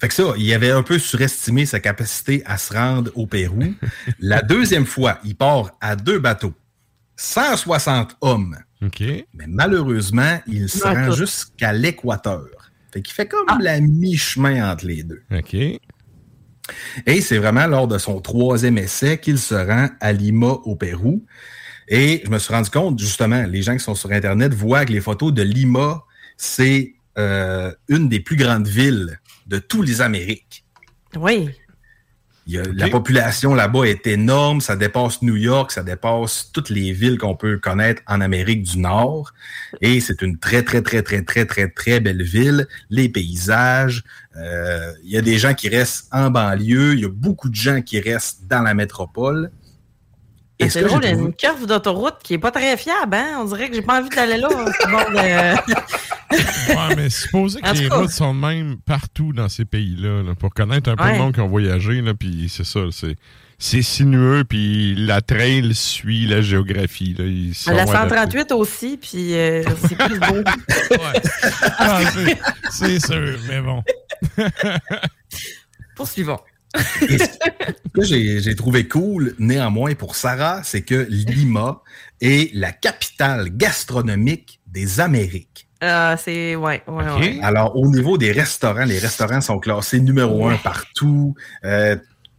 Fait 0.00 0.08
que 0.08 0.14
ça, 0.14 0.34
il 0.36 0.52
avait 0.52 0.70
un 0.70 0.82
peu 0.82 0.98
surestimé 0.98 1.66
sa 1.66 1.80
capacité 1.80 2.42
à 2.46 2.58
se 2.58 2.72
rendre 2.72 3.10
au 3.14 3.26
Pérou. 3.26 3.74
La 4.18 4.42
deuxième 4.42 4.86
fois, 4.86 5.18
il 5.24 5.36
part 5.36 5.70
à 5.80 5.96
deux 5.96 6.18
bateaux. 6.18 6.54
160 7.16 8.16
hommes. 8.20 8.56
OK. 8.82 9.00
Mais 9.00 9.46
malheureusement, 9.46 10.40
il 10.46 10.68
se 10.68 10.84
rend 10.84 11.12
jusqu'à 11.12 11.72
l'équateur. 11.72 12.48
Fait 12.92 13.02
qu'il 13.02 13.14
fait 13.14 13.26
comme 13.26 13.60
la 13.60 13.80
mi-chemin 13.80 14.70
entre 14.70 14.86
les 14.86 15.02
deux. 15.02 15.22
OK. 15.32 15.54
Et 17.06 17.20
c'est 17.20 17.38
vraiment 17.38 17.66
lors 17.66 17.88
de 17.88 17.98
son 17.98 18.20
troisième 18.20 18.78
essai 18.78 19.18
qu'il 19.18 19.38
se 19.38 19.54
rend 19.54 19.88
à 20.00 20.12
Lima, 20.12 20.58
au 20.64 20.76
Pérou. 20.76 21.24
Et 21.88 22.22
je 22.24 22.30
me 22.30 22.38
suis 22.38 22.52
rendu 22.52 22.70
compte, 22.70 22.98
justement, 22.98 23.44
les 23.44 23.62
gens 23.62 23.74
qui 23.76 23.84
sont 23.84 23.94
sur 23.94 24.10
Internet 24.10 24.54
voient 24.54 24.84
que 24.84 24.92
les 24.92 25.00
photos 25.00 25.32
de 25.32 25.42
Lima, 25.42 26.02
c'est 26.36 26.94
euh, 27.18 27.72
une 27.88 28.08
des 28.08 28.20
plus 28.20 28.36
grandes 28.36 28.66
villes 28.66 29.20
de 29.46 29.58
tous 29.58 29.82
les 29.82 30.00
Amériques. 30.00 30.64
Oui. 31.16 31.50
Il 32.46 32.52
y 32.54 32.58
a- 32.58 32.62
La 32.74 32.88
population 32.88 33.54
là-bas 33.54 33.84
est 33.84 34.06
énorme, 34.06 34.60
ça 34.60 34.76
dépasse 34.76 35.22
New 35.22 35.36
York, 35.36 35.70
ça 35.72 35.82
dépasse 35.82 36.50
toutes 36.52 36.68
les 36.68 36.92
villes 36.92 37.16
qu'on 37.16 37.34
peut 37.36 37.56
connaître 37.56 38.02
en 38.06 38.20
Amérique 38.20 38.62
du 38.64 38.78
Nord. 38.78 39.32
Et 39.80 39.98
c'est 40.00 40.20
une 40.20 40.38
très, 40.38 40.62
très, 40.62 40.82
très, 40.82 41.02
très, 41.02 41.22
très, 41.22 41.46
très, 41.46 41.68
très 41.68 42.00
belle 42.00 42.22
ville. 42.22 42.66
Les 42.90 43.08
paysages, 43.08 44.04
euh, 44.36 44.92
il 45.04 45.10
y 45.10 45.16
a 45.16 45.22
des 45.22 45.38
gens 45.38 45.54
qui 45.54 45.70
restent 45.70 46.08
en 46.12 46.30
banlieue, 46.30 46.92
il 46.94 47.00
y 47.00 47.04
a 47.06 47.08
beaucoup 47.08 47.48
de 47.48 47.54
gens 47.54 47.80
qui 47.80 47.98
restent 47.98 48.46
dans 48.46 48.60
la 48.60 48.74
métropole. 48.74 49.50
Et 50.58 50.68
ce 50.68 50.80
C'est 50.80 50.84
drôle, 50.84 51.00
il 51.02 51.08
y 51.08 51.12
a 51.12 51.14
une 51.16 51.34
curve 51.34 51.66
d'autoroute 51.66 52.18
qui 52.22 52.34
est 52.34 52.38
pas 52.38 52.50
très 52.52 52.76
fiable, 52.76 53.16
hein? 53.16 53.38
On 53.40 53.44
dirait 53.46 53.68
que 53.70 53.74
j'ai 53.74 53.82
pas 53.82 54.00
envie 54.00 54.08
d'aller 54.10 54.36
là. 54.36 54.48
C'est 54.80 54.88
bon, 54.90 54.98
euh, 55.16 55.54
Ouais, 56.68 56.96
mais 56.96 57.10
supposé 57.10 57.60
que 57.60 57.76
les 57.76 57.88
cas. 57.88 57.96
routes 57.96 58.10
sont 58.10 58.34
de 58.34 58.40
même 58.40 58.76
partout 58.84 59.32
dans 59.32 59.48
ces 59.48 59.64
pays-là, 59.64 60.22
là, 60.22 60.34
pour 60.34 60.52
connaître 60.52 60.90
un 60.90 60.96
peu 60.96 61.04
Ouais. 61.04 61.12
le 61.12 61.18
monde 61.18 61.34
qui 61.34 61.40
ont 61.40 61.48
voyagé, 61.48 62.00
là, 62.02 62.14
puis 62.14 62.48
c'est 62.48 62.64
ça, 62.64 62.80
c'est, 62.92 63.16
c'est 63.58 63.82
sinueux, 63.82 64.44
puis 64.48 64.94
la 64.96 65.20
trail 65.20 65.74
suit 65.74 66.26
la 66.26 66.42
géographie. 66.42 67.14
Là, 67.18 67.24
ils 67.24 67.54
sont 67.54 67.70
La 67.72 67.82
adaptés. 67.82 68.14
138 68.14 68.52
aussi, 68.52 68.96
puis 68.96 69.34
euh, 69.34 69.62
c'est 69.88 69.96
plus 69.96 70.18
beau. 70.18 70.42
Ah, 71.78 72.00
c'est, 72.70 72.98
sûr, 73.04 73.38
mais 73.48 73.60
bon. 73.60 73.82
Poursuivons. 75.96 76.40
Ce 76.76 77.94
que 77.94 78.02
j'ai 78.40 78.54
trouvé 78.56 78.88
cool, 78.88 79.34
néanmoins, 79.38 79.94
pour 79.94 80.16
Sarah, 80.16 80.62
c'est 80.64 80.82
que 80.82 81.06
Lima 81.08 81.82
est 82.20 82.52
la 82.54 82.72
capitale 82.72 83.50
gastronomique 83.56 84.60
des 84.66 85.00
Amériques. 85.00 85.63
Euh, 85.84 86.16
c'est. 86.18 86.56
Ouais, 86.56 86.82
ouais, 86.86 87.04
ouais. 87.18 87.38
Alors, 87.42 87.76
au 87.76 87.86
niveau 87.88 88.16
des 88.16 88.32
restaurants, 88.32 88.84
les 88.84 88.98
restaurants 88.98 89.40
sont 89.40 89.58
classés 89.58 90.00
numéro 90.00 90.48
un 90.48 90.56
partout. 90.56 91.34
Euh, 91.64 91.96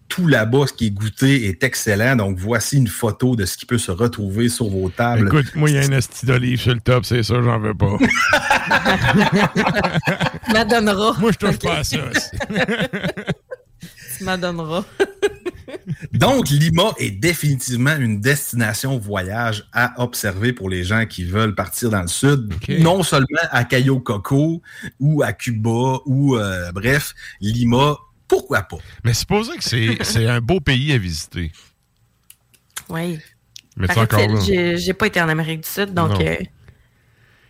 tout 0.08 0.28
là-bas, 0.28 0.68
ce 0.68 0.74
qui 0.74 0.88
est 0.88 0.92
goûté 0.92 1.48
est 1.48 1.64
excellent. 1.64 2.16
Donc, 2.16 2.38
voici 2.38 2.78
une 2.78 2.88
photo 2.88 3.36
de 3.36 3.46
ce 3.46 3.58
qui 3.58 3.66
peut 3.66 3.78
se 3.78 3.92
retrouver 3.92 4.50
sur 4.50 4.70
vos 4.70 4.90
tables. 4.90 5.28
Écoute, 5.28 5.56
moi, 5.56 5.70
il 5.70 5.76
y 5.76 5.80
a 5.80 5.82
un 5.82 5.92
esti 5.92 6.26
d'olive 6.26 6.60
sur 6.60 6.74
le 6.74 6.80
top, 6.80 7.06
c'est 7.06 7.24
ça, 7.24 7.42
j'en 7.42 7.60
veux 7.60 7.74
pas. 7.74 7.98
Tu 10.46 10.54
m'adonneras. 10.54 11.16
Moi, 11.20 11.32
je 11.32 11.38
touche 11.38 11.60
pas 11.60 11.78
à 11.78 11.84
ça. 11.84 11.98
tu 14.18 14.24
m'adonneras. 14.24 14.86
Donc, 16.14 16.50
Lima 16.50 16.94
est 16.98 17.12
définitivement 17.12 17.96
une 17.96 18.20
destination 18.20 18.98
voyage 18.98 19.66
à 19.74 20.02
observer 20.02 20.54
pour 20.54 20.70
les 20.70 20.84
gens 20.84 21.06
qui 21.06 21.24
veulent 21.24 21.56
partir 21.56 21.90
dans 21.90 22.02
le 22.02 22.08
sud. 22.08 22.54
Non 22.80 23.04
seulement 23.04 23.26
à 23.52 23.64
Cayo 23.64 24.00
Coco 24.00 24.62
ou 25.00 25.24
à 25.24 25.34
Cuba 25.34 26.00
ou, 26.06 26.36
euh, 26.36 26.72
bref, 26.72 27.14
Lima, 27.42 27.98
pourquoi 28.28 28.64
pas? 28.64 28.78
Mais 29.04 29.14
supposé 29.14 29.58
que 29.58 29.64
c'est, 29.64 29.98
c'est 30.02 30.28
un 30.28 30.42
beau 30.42 30.60
pays 30.60 30.92
à 30.94 30.98
visiter. 30.98 31.52
Oui. 32.90 33.20
Mais 33.78 33.98
encore. 33.98 34.42
J'ai 34.42 34.78
j'ai 34.78 34.94
pas 34.94 35.08
été 35.08 35.22
en 35.22 35.30
Amérique 35.30 35.62
du 35.64 35.70
Sud, 35.70 35.94
donc. 35.94 36.12
Non. 36.12 36.22
euh, 36.22 36.38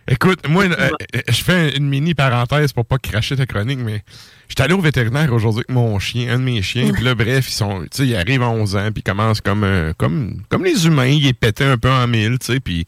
Écoute, 0.07 0.47
moi, 0.47 0.65
euh, 0.65 0.89
euh, 1.15 1.21
je 1.27 1.43
fais 1.43 1.75
une 1.75 1.87
mini 1.87 2.13
parenthèse 2.13 2.73
pour 2.73 2.85
pas 2.85 2.99
cracher 2.99 3.35
ta 3.35 3.47
chronique, 3.47 3.79
mais 3.79 4.03
j'étais 4.47 4.61
allé 4.63 4.73
au 4.73 4.79
vétérinaire 4.81 5.33
aujourd'hui 5.33 5.61
avec 5.67 5.71
mon 5.71 5.97
chien, 5.97 6.31
un 6.33 6.37
de 6.37 6.43
mes 6.43 6.61
chiens, 6.61 6.91
puis 6.93 7.03
là, 7.03 7.15
bref, 7.15 7.49
ils 7.49 7.53
sont, 7.53 7.81
tu 7.83 7.87
sais, 7.91 8.07
ils 8.07 8.15
arrivent 8.15 8.43
à 8.43 8.49
11 8.49 8.75
ans, 8.75 8.91
puis 8.91 9.01
ils 9.01 9.03
commencent 9.03 9.41
comme, 9.41 9.63
euh, 9.63 9.93
comme, 9.97 10.43
comme 10.49 10.63
les 10.63 10.85
humains, 10.85 11.07
ils 11.07 11.25
est 11.25 11.33
pété 11.33 11.63
un 11.63 11.77
peu 11.77 11.89
en 11.89 12.07
mille, 12.07 12.37
tu 12.37 12.53
sais, 12.53 12.59
puis 12.59 12.85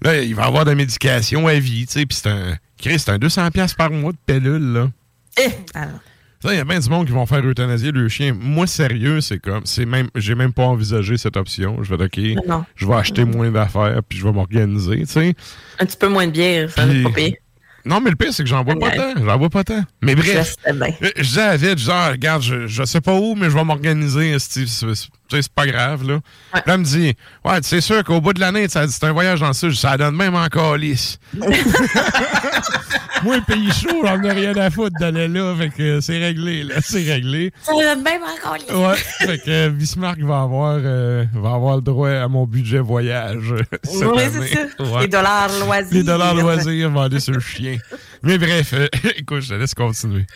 là, 0.00 0.22
il 0.22 0.34
va 0.34 0.44
avoir 0.44 0.64
de 0.64 0.70
la 0.70 0.76
médication 0.76 1.46
à 1.46 1.54
vie, 1.54 1.86
tu 1.86 1.92
sais, 2.00 2.06
puis 2.06 2.16
c'est 2.16 2.30
un, 2.30 2.56
Chris, 2.80 3.00
c'est 3.00 3.10
un 3.10 3.18
200$ 3.18 3.50
piastres 3.50 3.76
par 3.76 3.90
mois 3.90 4.12
de 4.12 4.18
pilule, 4.24 4.72
là. 4.72 4.90
eh, 5.38 5.50
alors. 5.74 6.00
Il 6.52 6.56
y 6.56 6.60
a 6.60 6.64
bien 6.64 6.78
du 6.78 6.88
monde 6.88 7.06
qui 7.06 7.12
vont 7.12 7.26
faire 7.26 7.44
euthanasier 7.44 7.92
le 7.92 8.08
chien. 8.08 8.34
Moi, 8.38 8.66
sérieux, 8.66 9.20
c'est 9.20 9.38
comme, 9.38 9.62
c'est 9.64 9.86
même, 9.86 10.08
j'ai 10.14 10.34
même 10.34 10.52
pas 10.52 10.64
envisagé 10.64 11.16
cette 11.16 11.36
option. 11.36 11.82
Je 11.82 11.94
vais, 11.94 12.04
OK, 12.04 12.18
Non. 12.46 12.64
je 12.76 12.86
vais 12.86 12.94
acheter 12.94 13.24
moins 13.24 13.50
d'affaires, 13.50 14.00
puis 14.08 14.18
je 14.18 14.24
vais 14.24 14.32
m'organiser, 14.32 14.98
tu 15.00 15.06
sais. 15.06 15.34
Un 15.80 15.86
petit 15.86 15.96
peu 15.96 16.08
moins 16.08 16.26
de 16.26 16.32
bière, 16.32 16.70
ça 16.70 16.86
Puis- 16.86 17.02
va 17.02 17.10
pas 17.10 17.14
pire. 17.16 17.34
Non, 17.84 18.00
mais 18.00 18.10
le 18.10 18.16
pire, 18.16 18.32
c'est 18.32 18.42
que 18.42 18.48
j'en 18.48 18.64
bois 18.64 18.74
pas 18.76 18.90
tant. 18.90 19.14
J'en 19.24 19.38
bois 19.38 19.48
pas 19.48 19.62
tant. 19.62 19.82
Mais 20.02 20.16
bref. 20.16 20.56
Je 20.66 20.72
euh, 20.72 21.10
Je 21.16 21.22
disais 21.22 21.40
à 21.40 21.56
Vite, 21.56 21.68
je 21.70 21.74
disais, 21.76 21.92
ah, 21.94 22.10
regarde, 22.10 22.42
je, 22.42 22.66
je 22.66 22.82
sais 22.84 23.00
pas 23.00 23.14
où, 23.14 23.36
mais 23.36 23.48
je 23.48 23.54
vais 23.54 23.62
m'organiser. 23.62 24.36
Tu 25.28 25.36
sais, 25.36 25.42
c'est 25.42 25.52
pas 25.52 25.66
grave, 25.66 26.06
là. 26.06 26.20
Là, 26.54 26.62
elle 26.66 26.78
me 26.78 26.84
dit, 26.84 27.14
ouais, 27.44 27.58
c'est 27.62 27.80
sûr 27.80 28.02
qu'au 28.04 28.20
bout 28.20 28.32
de 28.32 28.40
l'année, 28.40 28.66
c'est 28.68 29.04
un 29.04 29.12
voyage 29.12 29.40
dans 29.40 29.48
le 29.48 29.52
sud, 29.52 29.72
ça 29.72 29.96
donne 29.96 30.16
même 30.16 30.34
encore 30.34 30.76
lisse. 30.76 31.18
Moi, 33.22 33.40
pays 33.46 33.72
chaud, 33.72 34.02
j'en 34.04 34.22
ai 34.22 34.30
rien 34.32 34.56
à 34.56 34.70
foutre 34.70 34.98
d'aller 35.00 35.26
là. 35.28 35.54
Fait 35.56 35.70
que 35.70 36.00
c'est 36.00 36.18
réglé, 36.18 36.62
là. 36.64 36.76
C'est 36.80 37.02
réglé. 37.02 37.52
Ça 37.62 37.72
donne 37.72 38.02
même 38.02 38.22
encore 38.22 38.56
les. 38.56 38.74
Ouais. 38.74 38.96
fait 38.96 39.38
que 39.38 39.50
euh, 39.50 39.70
Bismarck 39.70 40.20
va 40.20 40.42
avoir, 40.42 40.78
euh, 40.78 41.24
va 41.32 41.54
avoir 41.54 41.76
le 41.76 41.82
droit 41.82 42.10
à 42.10 42.28
mon 42.28 42.46
budget 42.46 42.78
voyage. 42.78 43.52
euh, 43.52 43.62
cette 43.84 44.04
Oui, 44.04 44.22
c'est 44.30 44.54
ça. 44.54 44.82
Ouais. 44.82 45.02
Les 45.02 45.08
dollars 45.08 45.48
loisirs. 45.64 45.88
Les 45.92 46.02
dollars 46.02 46.34
loisirs 46.34 46.90
vont 46.90 47.00
aller 47.00 47.20
sur 47.20 47.32
le 47.32 47.40
chien. 47.40 47.78
Mais 48.22 48.38
bref, 48.38 48.74
euh, 48.74 48.86
écoute, 49.16 49.40
je 49.40 49.48
te 49.48 49.54
laisse 49.54 49.74
continuer. 49.74 50.26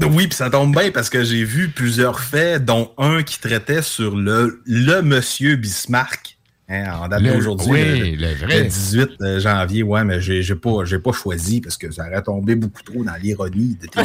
Oui, 0.00 0.26
puis 0.26 0.36
ça 0.36 0.50
tombe 0.50 0.74
bien 0.76 0.90
parce 0.90 1.08
que 1.10 1.22
j'ai 1.24 1.44
vu 1.44 1.68
plusieurs 1.68 2.20
faits, 2.20 2.64
dont 2.64 2.92
un 2.98 3.22
qui 3.22 3.38
traitait 3.40 3.82
sur 3.82 4.16
le, 4.16 4.60
le 4.66 5.00
monsieur 5.02 5.56
Bismarck. 5.56 6.36
Hein, 6.68 6.84
en 6.98 7.08
date 7.08 7.22
d'aujourd'hui, 7.22 7.68
oui, 7.70 8.16
le 8.16 8.34
vrai. 8.34 8.62
18 8.64 9.38
janvier, 9.38 9.82
ouais, 9.82 10.02
mais 10.02 10.18
j'ai 10.22 10.42
j'ai 10.42 10.54
pas, 10.54 10.84
j'ai 10.86 10.98
pas 10.98 11.12
choisi 11.12 11.60
parce 11.60 11.76
que 11.76 11.90
ça 11.90 12.06
aurait 12.08 12.22
tombé 12.22 12.54
beaucoup 12.54 12.82
trop 12.82 13.04
dans 13.04 13.14
l'ironie 13.16 13.76
de 13.82 13.86
tes- 13.86 14.00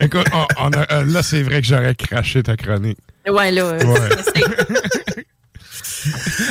Écoute, 0.04 0.26
on- 0.32 0.46
on 0.58 0.70
a- 0.70 0.92
euh, 1.00 1.04
là, 1.04 1.24
c'est 1.24 1.42
vrai 1.42 1.62
que 1.62 1.66
j'aurais 1.66 1.96
craché 1.96 2.44
ta 2.44 2.56
chronique. 2.56 2.98
Ouais, 3.28 3.50
là. 3.50 3.64
euh, 3.64 3.84
Ouais. 3.84 5.24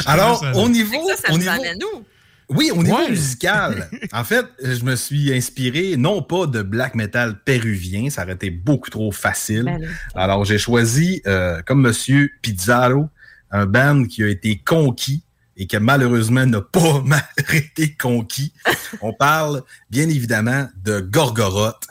Alors, 0.06 0.44
au 0.56 0.68
niveau, 0.70 1.08
Ça, 1.10 1.16
ça 1.28 1.30
au 1.30 1.38
nous 1.38 1.40
niveau- 1.40 1.52
amène 1.52 1.80
où? 1.96 2.04
Oui, 2.50 2.72
au 2.72 2.82
niveau 2.84 2.96
Ouais. 2.98 3.10
musical. 3.12 3.90
En 4.14 4.24
fait, 4.24 4.46
je 4.64 4.84
me 4.84 4.96
suis 4.96 5.32
inspiré 5.34 5.96
non 5.98 6.22
pas 6.24 6.48
de 6.48 6.62
black 6.64 6.96
metal 6.96 7.40
péruvien, 7.44 8.10
ça 8.10 8.24
aurait 8.24 8.34
été 8.34 8.50
beaucoup 8.50 8.90
trop 8.90 9.12
facile. 9.12 9.64
Ben. 9.66 9.88
Alors, 10.16 10.46
j'ai 10.46 10.58
choisi, 10.58 11.22
euh, 11.28 11.62
comme 11.66 11.82
Monsieur 11.82 12.32
Pizarro, 12.42 13.08
un 13.52 13.66
band 13.66 14.06
qui 14.06 14.24
a 14.24 14.28
été 14.28 14.58
conquis 14.66 15.24
et 15.58 15.68
qui 15.68 15.78
malheureusement 15.78 16.46
n'a 16.46 16.62
pas 16.62 17.04
été 17.54 17.94
conquis. 17.96 18.54
On 19.02 19.14
parle 19.14 19.62
bien 19.92 20.08
évidemment 20.10 20.68
de 20.84 21.02
Gorgoroth, 21.02 21.86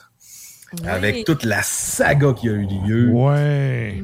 avec 0.85 1.25
toute 1.25 1.45
la 1.45 1.63
saga 1.63 2.33
qui 2.33 2.49
a 2.49 2.53
eu 2.53 2.67
lieu 2.87 3.09
Ouais. 3.11 4.03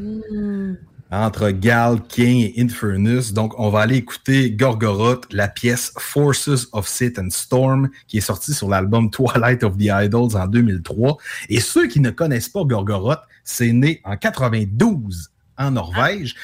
Entre 1.15 1.51
Gal, 1.51 2.01
King 2.09 2.53
et 2.55 2.63
Infernus. 2.63 3.33
Donc, 3.33 3.59
on 3.59 3.71
va 3.71 3.81
aller 3.81 3.97
écouter 3.97 4.51
Gorgoroth, 4.51 5.27
la 5.33 5.49
pièce 5.49 5.93
Forces 5.99 6.69
of 6.73 6.89
Satan 6.89 7.29
Storm, 7.31 7.91
qui 8.09 8.19
est 8.19 8.23
sortie 8.23 8.55
sur 8.55 8.69
l'album 8.69 9.11
Twilight 9.11 9.63
of 9.63 9.77
the 9.77 9.91
Idols 9.91 10.37
en 10.37 10.47
2003. 10.47 11.17
Et 11.49 11.61
ceux 11.61 11.87
qui 11.87 12.01
ne 12.01 12.11
connaissent 12.11 12.49
pas 12.49 12.65
Gorgoroth, 12.65 13.23
c'est 13.45 13.73
né 13.73 14.01
en 14.05 14.17
92 14.17 15.31
en 15.59 15.71
Norvège. 15.71 16.35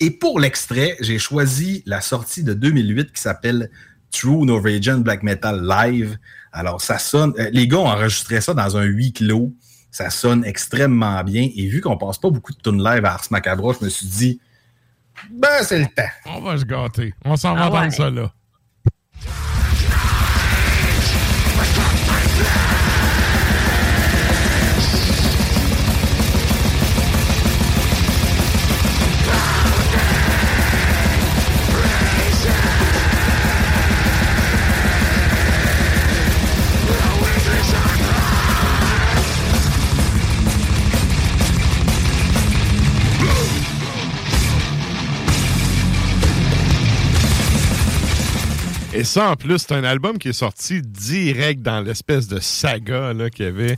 Et 0.00 0.10
pour 0.10 0.40
l'extrait, 0.40 0.96
j'ai 1.00 1.18
choisi 1.18 1.82
la 1.86 2.00
sortie 2.00 2.42
de 2.42 2.54
2008 2.54 3.12
qui 3.12 3.20
s'appelle 3.20 3.70
True 4.10 4.44
Norwegian 4.44 4.98
Black 4.98 5.22
Metal 5.22 5.64
Live. 5.64 6.18
Alors, 6.52 6.80
ça 6.80 6.98
sonne. 6.98 7.32
euh, 7.38 7.50
les 7.52 7.68
gars 7.68 7.78
ont 7.78 7.86
enregistré 7.86 8.40
ça 8.40 8.54
dans 8.54 8.76
un 8.76 8.84
huis 8.84 9.12
clos. 9.12 9.54
Ça 9.90 10.10
sonne 10.10 10.44
extrêmement 10.44 11.22
bien. 11.24 11.48
Et 11.56 11.66
vu 11.66 11.80
qu'on 11.80 11.96
passe 11.96 12.18
pas 12.18 12.30
beaucoup 12.30 12.52
de 12.52 12.58
tunes 12.58 12.82
live 12.82 13.04
à 13.04 13.14
Ars 13.14 13.24
Macabra, 13.30 13.72
je 13.78 13.84
me 13.84 13.90
suis 13.90 14.06
dit, 14.06 14.40
ben, 15.30 15.48
c'est 15.62 15.80
le 15.80 15.86
temps. 15.86 16.08
On 16.26 16.40
va 16.40 16.56
se 16.58 16.64
gâter. 16.64 17.12
On 17.24 17.36
s'en 17.36 17.54
va 17.54 17.62
Ah 17.64 17.68
entendre 17.68 17.84
ouais. 17.84 17.90
ça, 17.90 18.10
là. 18.10 18.32
Et 49.00 49.04
ça, 49.04 49.30
en 49.30 49.36
plus, 49.36 49.58
c'est 49.58 49.72
un 49.72 49.84
album 49.84 50.18
qui 50.18 50.28
est 50.28 50.34
sorti 50.34 50.82
direct 50.82 51.62
dans 51.62 51.80
l'espèce 51.80 52.28
de 52.28 52.38
saga 52.38 53.14
là, 53.14 53.30
qu'il 53.30 53.46
y 53.46 53.48
avait 53.48 53.76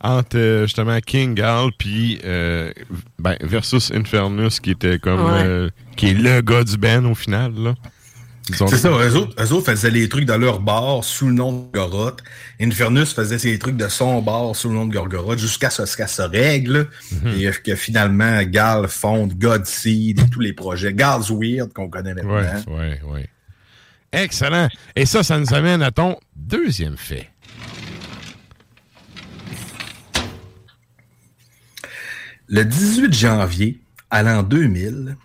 entre 0.00 0.36
euh, 0.36 0.62
justement 0.64 0.98
King 1.00 1.34
Gal 1.34 1.70
puis 1.78 2.18
euh, 2.24 2.72
ben, 3.20 3.36
versus 3.40 3.92
Infernus 3.94 4.58
qui 4.58 4.72
était 4.72 4.98
comme 4.98 5.24
Ouais. 5.24 5.42
euh, 5.44 5.70
qui 5.96 6.08
est 6.08 6.14
le 6.14 6.40
gars 6.40 6.64
du 6.64 6.76
band 6.76 7.04
au 7.04 7.14
final 7.14 7.52
là. 7.56 7.74
C'est 8.52 8.76
ça, 8.76 8.90
eux 8.90 9.16
autres, 9.16 9.42
eux 9.42 9.52
autres 9.54 9.70
faisaient 9.70 9.90
les 9.90 10.06
trucs 10.08 10.26
de 10.26 10.32
leur 10.34 10.60
bar 10.60 11.02
sous 11.02 11.28
le 11.28 11.32
nom 11.32 11.52
de 11.52 11.72
Gorgoroth. 11.72 12.22
Infernus 12.60 13.14
faisait 13.14 13.38
ses 13.38 13.58
trucs 13.58 13.76
de 13.78 13.88
son 13.88 14.20
bar 14.20 14.54
sous 14.54 14.68
le 14.68 14.74
nom 14.74 14.86
de 14.86 14.92
Gorgoroth 14.92 15.38
jusqu'à 15.38 15.70
ce 15.70 15.96
qu'elle 15.96 16.08
se 16.08 16.20
règle. 16.20 16.88
Mhm. 17.12 17.40
Et 17.40 17.50
que 17.64 17.74
finalement, 17.74 18.42
Gal 18.42 18.88
fonde 18.88 19.32
Godseed 19.38 20.20
et 20.20 20.28
tous 20.30 20.40
les 20.40 20.52
projets. 20.52 20.92
Gal's 20.92 21.30
Weird 21.30 21.72
qu'on 21.72 21.88
connaît 21.88 22.12
maintenant. 22.12 22.34
Ouais, 22.34 22.74
ouais, 22.76 23.00
ouais. 23.10 23.28
Excellent. 24.14 24.68
Et 24.94 25.06
ça, 25.06 25.22
ça 25.22 25.38
nous 25.38 25.52
amène 25.54 25.82
à 25.82 25.90
ton 25.90 26.18
deuxième 26.36 26.96
fait. 26.96 27.30
Le 32.48 32.64
18 32.64 33.12
janvier, 33.12 33.80
à 34.10 34.22
l'an 34.22 34.42
2000, 34.42 35.16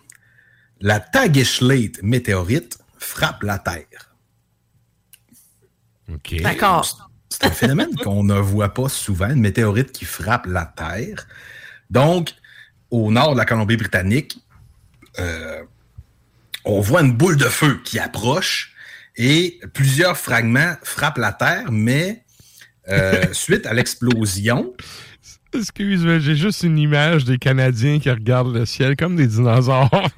la 0.81 0.99
Tageschleit 0.99 1.91
météorite 2.01 2.79
frappe 2.97 3.43
la 3.43 3.59
Terre. 3.59 4.15
OK. 6.11 6.41
D'accord. 6.41 7.11
C'est 7.29 7.45
un 7.45 7.51
phénomène 7.51 7.95
qu'on 8.03 8.23
ne 8.23 8.39
voit 8.39 8.73
pas 8.73 8.89
souvent, 8.89 9.29
une 9.29 9.41
météorite 9.41 9.91
qui 9.91 10.05
frappe 10.05 10.45
la 10.47 10.65
Terre. 10.65 11.27
Donc, 11.89 12.33
au 12.89 13.11
nord 13.11 13.33
de 13.33 13.37
la 13.37 13.45
Colombie-Britannique, 13.45 14.39
euh, 15.19 15.63
on 16.65 16.81
voit 16.81 17.01
une 17.01 17.13
boule 17.13 17.37
de 17.37 17.45
feu 17.45 17.79
qui 17.83 17.99
approche 17.99 18.75
et 19.15 19.59
plusieurs 19.73 20.17
fragments 20.17 20.75
frappent 20.83 21.17
la 21.17 21.33
Terre, 21.33 21.71
mais 21.71 22.23
euh, 22.89 23.23
suite 23.31 23.65
à 23.65 23.73
l'explosion, 23.73 24.73
Excuse, 25.51 26.05
moi 26.05 26.19
j'ai 26.19 26.35
juste 26.35 26.61
une 26.61 26.77
image 26.77 27.25
des 27.25 27.39
Canadiens 27.39 27.97
qui 27.99 28.11
regardent 28.11 28.53
le 28.53 28.67
ciel 28.67 28.95
comme 28.95 29.15
des 29.15 29.25
dinosaures. 29.25 29.89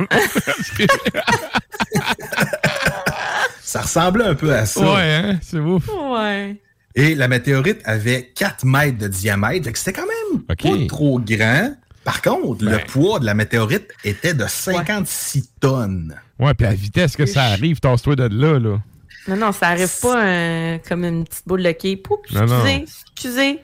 ça 3.61 3.81
ressemblait 3.81 4.25
un 4.25 4.35
peu 4.35 4.53
à 4.53 4.65
ça. 4.65 4.81
ouais, 4.81 5.13
hein? 5.13 5.39
C'est 5.41 5.59
ouf. 5.59 5.87
Ouais. 5.87 6.57
Et 6.95 7.15
la 7.15 7.29
météorite 7.29 7.79
avait 7.85 8.33
4 8.35 8.65
mètres 8.65 8.97
de 8.97 9.07
diamètre. 9.07 9.69
C'était 9.73 9.93
quand 9.93 10.07
même 10.31 10.41
pas 10.41 10.55
trop 10.87 11.17
grand. 11.19 11.75
Par 12.03 12.21
contre, 12.21 12.65
le 12.65 12.79
poids 12.79 13.19
de 13.19 13.25
la 13.25 13.33
météorite 13.33 13.87
était 14.03 14.33
de 14.33 14.45
56 14.45 15.53
tonnes. 15.61 16.13
Ouais, 16.41 16.53
puis 16.55 16.65
à 16.67 16.71
la 16.71 16.75
vitesse 16.75 17.15
que 17.15 17.25
ça 17.25 17.43
arrive, 17.43 17.79
tasse-toi 17.79 18.15
de 18.15 18.23
là, 18.23 18.59
là. 18.59 18.79
Non, 19.27 19.35
non, 19.37 19.51
ça 19.51 19.67
arrive 19.67 19.91
pas 20.01 20.25
euh, 20.25 20.77
comme 20.89 21.03
une 21.05 21.23
petite 21.25 21.43
boule 21.47 21.61
de 21.61 21.71
quai. 21.73 21.95
Poup, 21.95 22.19
Non, 22.33 22.45
non. 22.47 22.65
excusez, 22.65 22.85
excusez. 23.13 23.59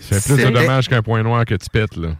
Ça 0.00 0.20
fait 0.20 0.34
plus 0.34 0.44
de 0.44 0.50
dommages 0.50 0.88
qu'un 0.88 1.02
point 1.02 1.22
noir 1.24 1.44
que 1.44 1.54
tu 1.56 1.68
pètes, 1.68 1.96
là. 1.96 2.10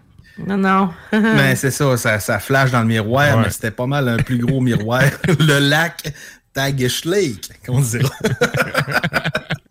Non, 0.44 0.56
non. 0.56 0.90
Mais 1.12 1.54
c'est 1.56 1.70
ça, 1.70 1.96
ça, 1.96 2.18
ça 2.18 2.38
flash 2.40 2.70
dans 2.72 2.80
le 2.80 2.86
miroir, 2.86 3.36
Ouais. 3.36 3.44
mais 3.44 3.50
c'était 3.50 3.70
pas 3.70 3.86
mal 3.86 4.08
un 4.08 4.16
plus 4.16 4.38
gros 4.38 4.60
miroir. 4.60 5.02
le 5.38 5.58
lac 5.60 6.12
Tageschlake, 6.52 7.48
qu'on 7.64 7.80
dira. 7.80 8.10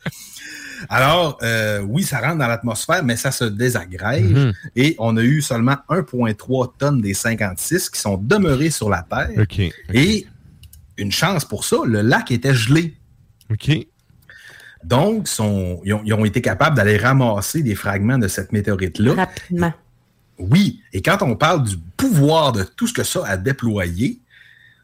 Alors, 0.88 1.38
euh, 1.44 1.82
oui, 1.82 2.04
ça 2.04 2.20
rentre 2.20 2.38
dans 2.38 2.48
l'atmosphère, 2.48 3.04
mais 3.04 3.18
ça 3.18 3.32
se 3.32 3.44
désagrège. 3.44 4.24
Mhm. 4.32 4.54
Et 4.76 4.96
on 5.00 5.18
a 5.18 5.22
eu 5.22 5.42
seulement 5.42 5.78
1,3 5.90 6.74
tonnes 6.78 7.02
des 7.02 7.14
56 7.14 7.90
qui 7.90 8.00
sont 8.00 8.18
demeurés 8.18 8.70
sur 8.70 8.90
la 8.90 9.04
Terre. 9.10 9.32
Et 9.94 10.28
une 10.98 11.12
chance 11.12 11.44
pour 11.46 11.66
ça, 11.66 11.78
le 11.86 12.02
lac 12.02 12.32
était 12.32 12.54
gelé. 12.54 12.96
OK. 13.52 13.72
Donc, 14.84 15.28
sont- 15.28 15.82
ils, 15.84 15.94
ont, 15.94 16.02
ils 16.06 16.14
ont 16.14 16.24
été 16.26 16.42
capables 16.42 16.76
d'aller 16.78 16.98
ramasser 16.98 17.62
des 17.64 17.76
fragments 17.76 18.18
de 18.18 18.28
cette 18.28 18.52
météorite-là. 18.54 19.14
Rapidement. 19.16 19.74
Oui, 20.38 20.82
et 20.94 21.02
quand 21.02 21.22
on 21.22 21.36
parle 21.36 21.64
du 21.66 21.76
pouvoir 21.98 22.54
de 22.54 22.64
tout 22.64 22.88
ce 22.88 22.94
que 22.94 23.04
ça 23.04 23.26
a 23.26 23.36
déployé, 23.36 24.20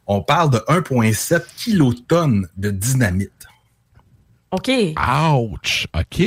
on 0.05 0.21
parle 0.21 0.49
de 0.51 0.57
1,7 0.67 1.41
kilotonnes 1.55 2.47
de 2.57 2.69
dynamite. 2.71 3.31
OK. 4.55 4.71
Ouch! 4.97 5.87
OK. 5.93 6.21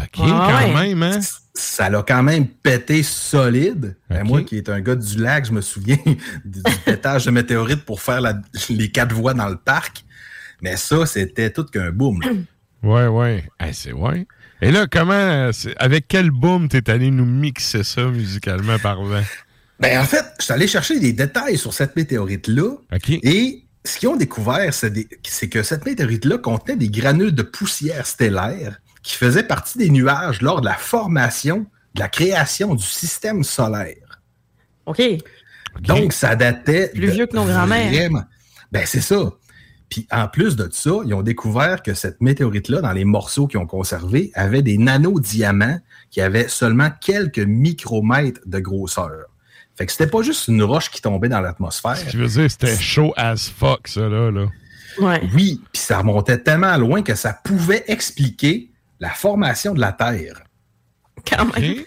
OK, 0.00 0.18
Ah 0.18 0.48
quand 0.50 0.74
ouais. 0.74 0.88
même, 0.88 1.02
hein? 1.02 1.18
Ça 1.54 1.90
l'a 1.90 2.02
quand 2.06 2.22
même 2.22 2.46
pété 2.46 3.02
solide. 3.02 3.96
Ben, 4.08 4.24
moi, 4.24 4.42
qui 4.42 4.56
est 4.56 4.68
un 4.68 4.80
gars 4.80 4.94
du 4.94 5.18
lac, 5.18 5.46
je 5.46 5.52
me 5.52 5.60
souviens 5.60 5.98
du, 6.44 6.62
du 6.62 6.76
pétage 6.84 7.24
de 7.26 7.30
météorite 7.30 7.84
pour 7.84 8.00
faire 8.00 8.20
la- 8.20 8.40
les 8.70 8.90
quatre 8.90 9.12
voies 9.14 9.34
dans 9.34 9.48
le 9.48 9.56
parc. 9.56 10.04
Mais 10.62 10.76
ça, 10.76 11.04
c'était 11.06 11.50
tout 11.50 11.64
qu'un 11.64 11.90
boom. 11.90 12.20
Ouais, 12.80 13.08
ouais. 13.08 13.44
C'est 13.72 13.90
ouais. 13.92 14.24
Et 14.62 14.70
là, 14.70 14.86
comment, 14.88 15.50
avec 15.78 16.06
quel 16.06 16.30
boom 16.30 16.68
t'es 16.68 16.88
allé 16.88 17.10
nous 17.10 17.24
mixer 17.26 17.82
ça 17.82 18.04
musicalement 18.04 18.78
parlant? 18.78 19.24
Ben, 19.80 20.00
en 20.00 20.04
fait, 20.04 20.24
je 20.38 20.44
suis 20.44 20.52
allé 20.52 20.68
chercher 20.68 21.00
des 21.00 21.12
détails 21.12 21.58
sur 21.58 21.72
cette 21.74 21.96
météorite-là. 21.96 22.76
Et 23.24 23.64
ce 23.84 23.98
qu'ils 23.98 24.08
ont 24.08 24.16
découvert, 24.16 24.72
c'est 24.74 25.48
que 25.48 25.62
cette 25.62 25.86
météorite-là 25.86 26.38
contenait 26.38 26.76
des 26.76 26.88
granules 26.88 27.34
de 27.34 27.42
poussière 27.42 28.06
stellaire 28.06 28.80
qui 29.02 29.14
faisaient 29.14 29.44
partie 29.44 29.78
des 29.78 29.90
nuages 29.90 30.42
lors 30.42 30.60
de 30.60 30.66
la 30.66 30.74
formation, 30.74 31.66
de 31.94 32.00
la 32.00 32.08
création 32.08 32.74
du 32.74 32.84
système 32.84 33.44
solaire. 33.44 34.20
OK. 34.86 35.02
Donc, 35.80 36.12
ça 36.12 36.36
datait. 36.36 36.88
Plus 36.88 37.06
de 37.06 37.12
vieux 37.12 37.26
que 37.26 37.36
nos 37.36 37.44
grands-mères. 37.44 38.10
Ben, 38.72 38.82
c'est 38.84 39.00
ça. 39.00 39.32
Puis, 39.88 40.06
en 40.10 40.28
plus 40.28 40.56
de 40.56 40.68
ça, 40.70 40.90
ils 41.06 41.14
ont 41.14 41.22
découvert 41.22 41.82
que 41.82 41.94
cette 41.94 42.20
météorite-là, 42.20 42.82
dans 42.82 42.92
les 42.92 43.06
morceaux 43.06 43.46
qu'ils 43.46 43.60
ont 43.60 43.66
conservés, 43.66 44.30
avait 44.34 44.62
des 44.62 44.76
nanodiamants 44.76 45.78
qui 46.10 46.20
avaient 46.20 46.48
seulement 46.48 46.90
quelques 47.00 47.38
micromètres 47.38 48.40
de 48.44 48.58
grosseur. 48.58 49.27
Fait 49.78 49.86
que 49.86 49.92
c'était 49.92 50.08
pas 50.08 50.22
juste 50.22 50.48
une 50.48 50.62
roche 50.64 50.90
qui 50.90 51.00
tombait 51.00 51.28
dans 51.28 51.40
l'atmosphère. 51.40 51.96
Je 52.10 52.18
veux 52.18 52.26
dire, 52.26 52.50
c'était 52.50 52.76
chaud 52.76 53.14
as 53.16 53.48
fuck, 53.48 53.86
ça, 53.88 54.08
là. 54.08 54.30
là. 54.30 54.46
Oui, 55.32 55.60
puis 55.72 55.80
ça 55.80 55.98
remontait 55.98 56.38
tellement 56.38 56.76
loin 56.76 57.02
que 57.02 57.14
ça 57.14 57.32
pouvait 57.32 57.84
expliquer 57.86 58.72
la 58.98 59.10
formation 59.10 59.72
de 59.74 59.80
la 59.80 59.92
Terre. 59.92 60.42
Quand 61.24 61.46
même. 61.56 61.84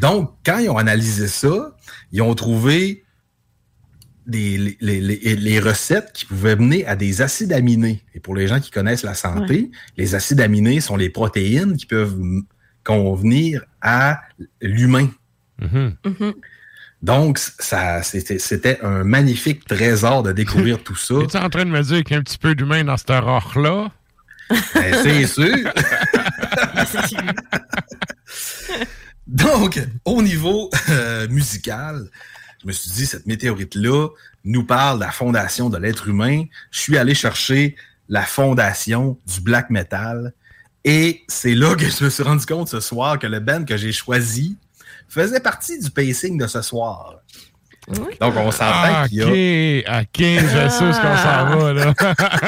Donc, 0.00 0.34
quand 0.44 0.58
ils 0.58 0.68
ont 0.68 0.78
analysé 0.78 1.28
ça, 1.28 1.76
ils 2.10 2.22
ont 2.22 2.34
trouvé 2.34 3.04
des, 4.26 4.58
les, 4.58 4.76
les- 4.80 5.00
les- 5.00 5.36
les 5.36 5.60
recettes 5.60 6.12
qui 6.12 6.24
pouvaient 6.26 6.56
mener 6.56 6.84
à 6.86 6.96
des 6.96 7.22
acides 7.22 7.52
aminés. 7.52 8.02
Et 8.14 8.20
pour 8.20 8.34
les 8.34 8.46
gens 8.48 8.60
qui 8.60 8.70
connaissent 8.70 9.02
la 9.02 9.14
santé, 9.14 9.54
Ouais. 9.54 9.70
les 9.96 10.14
acides 10.14 10.40
aminés 10.40 10.80
sont 10.80 10.96
les 10.96 11.10
protéines 11.10 11.76
qui 11.76 11.86
peuvent 11.86 12.18
convenir 12.84 13.64
à 13.80 14.20
l'humain. 14.60 15.08
Mhm. 15.60 15.94
Donc, 17.02 17.38
ça, 17.38 18.02
c'était 18.02 18.78
un 18.82 19.02
magnifique 19.02 19.64
trésor 19.66 20.22
de 20.22 20.30
découvrir 20.32 20.82
tout 20.84 20.94
ça. 20.94 21.14
Es-tu 21.22 21.36
en 21.36 21.50
train 21.50 21.64
de 21.64 21.70
me 21.70 21.82
dire 21.82 22.04
qu'il 22.04 22.12
y 22.12 22.16
a 22.16 22.20
un 22.20 22.22
petit 22.22 22.38
peu 22.38 22.54
d'humain 22.54 22.84
dans 22.84 22.96
cette 22.96 23.10
roche-là? 23.10 23.90
Ben, 24.74 24.94
c'est 25.02 25.26
sûr. 25.26 25.56
Donc, 29.26 29.80
au 30.04 30.22
niveau 30.22 30.70
euh, 30.90 31.26
musical, 31.28 32.08
je 32.60 32.66
me 32.68 32.72
suis 32.72 32.90
dit, 32.90 33.06
cette 33.06 33.26
météorite-là 33.26 34.08
nous 34.44 34.64
parle 34.64 34.98
de 34.98 35.04
la 35.04 35.10
fondation 35.10 35.70
de 35.70 35.78
l'être 35.78 36.08
humain. 36.08 36.44
Je 36.70 36.80
suis 36.80 36.98
allé 36.98 37.14
chercher 37.14 37.76
la 38.08 38.22
fondation 38.22 39.18
du 39.26 39.40
black 39.40 39.70
metal. 39.70 40.34
Et 40.84 41.22
c'est 41.28 41.54
là 41.54 41.74
que 41.74 41.88
je 41.88 42.04
me 42.04 42.10
suis 42.10 42.22
rendu 42.22 42.44
compte 42.46 42.68
ce 42.68 42.80
soir 42.80 43.18
que 43.18 43.26
le 43.26 43.40
band 43.40 43.64
que 43.64 43.76
j'ai 43.76 43.92
choisi 43.92 44.56
faisait 45.12 45.40
partie 45.40 45.78
du 45.78 45.90
pacing 45.90 46.38
de 46.38 46.46
ce 46.46 46.62
soir. 46.62 47.16
Donc, 47.88 48.34
on 48.36 48.50
s'entend 48.52 48.64
Ah, 48.64 49.06
qu'il 49.08 49.18
y 49.18 49.22
a... 49.22 50.00
OK, 50.00 50.04
OK, 50.04 50.20
je 50.20 50.68
sais 50.68 50.84
où 50.84 50.92
ce 50.92 51.00
qu'on 51.00 51.16
s'en 51.16 51.58
va, 51.58 51.72
là. 51.72 51.94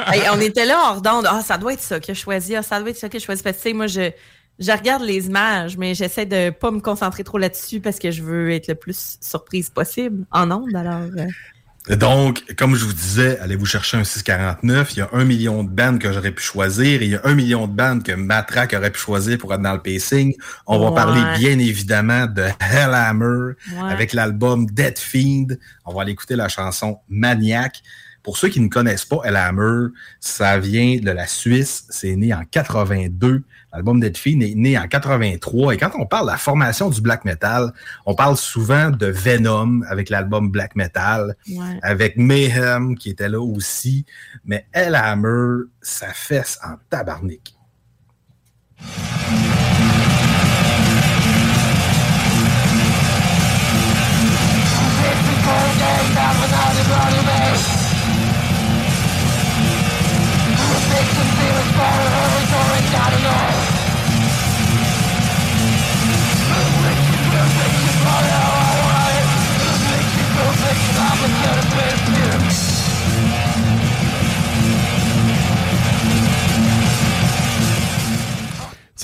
Hey, 0.14 0.22
on 0.32 0.40
était 0.40 0.64
là 0.64 0.78
hors 0.90 1.02
d'onde. 1.02 1.26
Ah, 1.28 1.42
ça 1.42 1.58
doit 1.58 1.72
être 1.72 1.80
ça 1.80 1.98
que 1.98 2.14
je 2.14 2.18
choisis. 2.20 2.54
Ah, 2.56 2.62
ça 2.62 2.78
doit 2.80 2.90
être 2.90 2.96
ça 2.98 3.08
que 3.08 3.18
je 3.18 3.24
choisis. 3.24 3.42
Parce 3.42 3.56
que, 3.56 3.62
tu 3.62 3.68
sais, 3.70 3.74
moi, 3.74 3.88
je, 3.88 4.12
je 4.60 4.70
regarde 4.70 5.02
les 5.02 5.26
images, 5.26 5.76
mais 5.76 5.94
j'essaie 5.94 6.24
de 6.26 6.50
pas 6.50 6.70
me 6.70 6.78
concentrer 6.80 7.24
trop 7.24 7.38
là-dessus 7.38 7.80
parce 7.80 7.98
que 7.98 8.12
je 8.12 8.22
veux 8.22 8.52
être 8.52 8.68
le 8.68 8.76
plus 8.76 9.18
surprise 9.20 9.70
possible 9.70 10.24
en 10.30 10.50
onde. 10.52 10.74
Alors, 10.76 11.00
euh, 11.18 11.26
Donc, 11.90 12.42
comme 12.56 12.76
je 12.76 12.84
vous 12.86 12.94
disais, 12.94 13.38
allez 13.40 13.56
vous 13.56 13.66
chercher 13.66 13.98
un 13.98 14.04
649. 14.04 14.92
Il 14.96 14.98
y 15.00 15.02
a 15.02 15.08
un 15.12 15.24
million 15.24 15.62
de 15.62 15.68
bandes 15.68 15.98
que 15.98 16.10
j'aurais 16.12 16.30
pu 16.30 16.42
choisir 16.42 17.02
et 17.02 17.04
il 17.04 17.10
y 17.10 17.14
a 17.16 17.20
un 17.24 17.34
million 17.34 17.66
de 17.66 17.72
bandes 17.74 18.02
que 18.02 18.12
Matraque 18.12 18.72
aurait 18.72 18.90
pu 18.90 18.98
choisir 19.00 19.36
pour 19.36 19.52
être 19.52 19.60
dans 19.60 19.74
le 19.74 19.82
pacing. 19.82 20.34
On 20.66 20.78
va 20.78 20.88
Ouais. 20.88 20.94
parler 20.94 21.20
bien 21.38 21.58
évidemment 21.58 22.26
de 22.26 22.44
Hellhammer 22.72 23.52
Ouais. 23.74 23.90
avec 23.92 24.14
l'album 24.14 24.64
Dead 24.66 24.98
Fiend. 24.98 25.48
On 25.84 25.92
va 25.94 26.02
aller 26.02 26.12
écouter 26.12 26.36
la 26.36 26.48
chanson 26.48 27.00
Maniac. 27.10 27.82
Pour 28.24 28.38
ceux 28.38 28.48
qui 28.48 28.58
ne 28.58 28.68
connaissent 28.68 29.04
pas 29.04 29.20
Hellhammer, 29.24 29.88
ça 30.18 30.58
vient 30.58 30.96
de 30.96 31.10
la 31.10 31.26
Suisse. 31.26 31.84
C'est 31.90 32.16
né 32.16 32.32
en 32.34 32.42
82. 32.50 33.44
L'album 33.72 34.00
Dead 34.00 34.16
Fiend 34.16 34.40
est 34.40 34.54
né 34.54 34.78
en 34.78 34.88
83. 34.88 35.74
Et 35.74 35.76
quand 35.76 35.90
on 35.98 36.06
parle 36.06 36.26
de 36.26 36.30
la 36.32 36.38
formation 36.38 36.88
du 36.88 37.00
black 37.02 37.24
metal, 37.26 37.72
on 38.06 38.14
parle 38.14 38.36
souvent 38.38 38.90
de 38.90 39.06
Venom 39.06 39.82
avec 39.88 40.08
l'album 40.08 40.50
Black 40.50 40.74
Metal 40.74 41.36
Ouais. 41.50 41.78
avec 41.82 42.16
Mayhem 42.16 42.96
qui 42.96 43.10
était 43.10 43.28
là 43.28 43.40
aussi. 43.42 44.06
Mais 44.44 44.66
Hellhammer, 44.72 45.64
ça 45.82 46.08
fesse 46.14 46.58
en 46.64 46.76
tabarnak. 46.88 47.52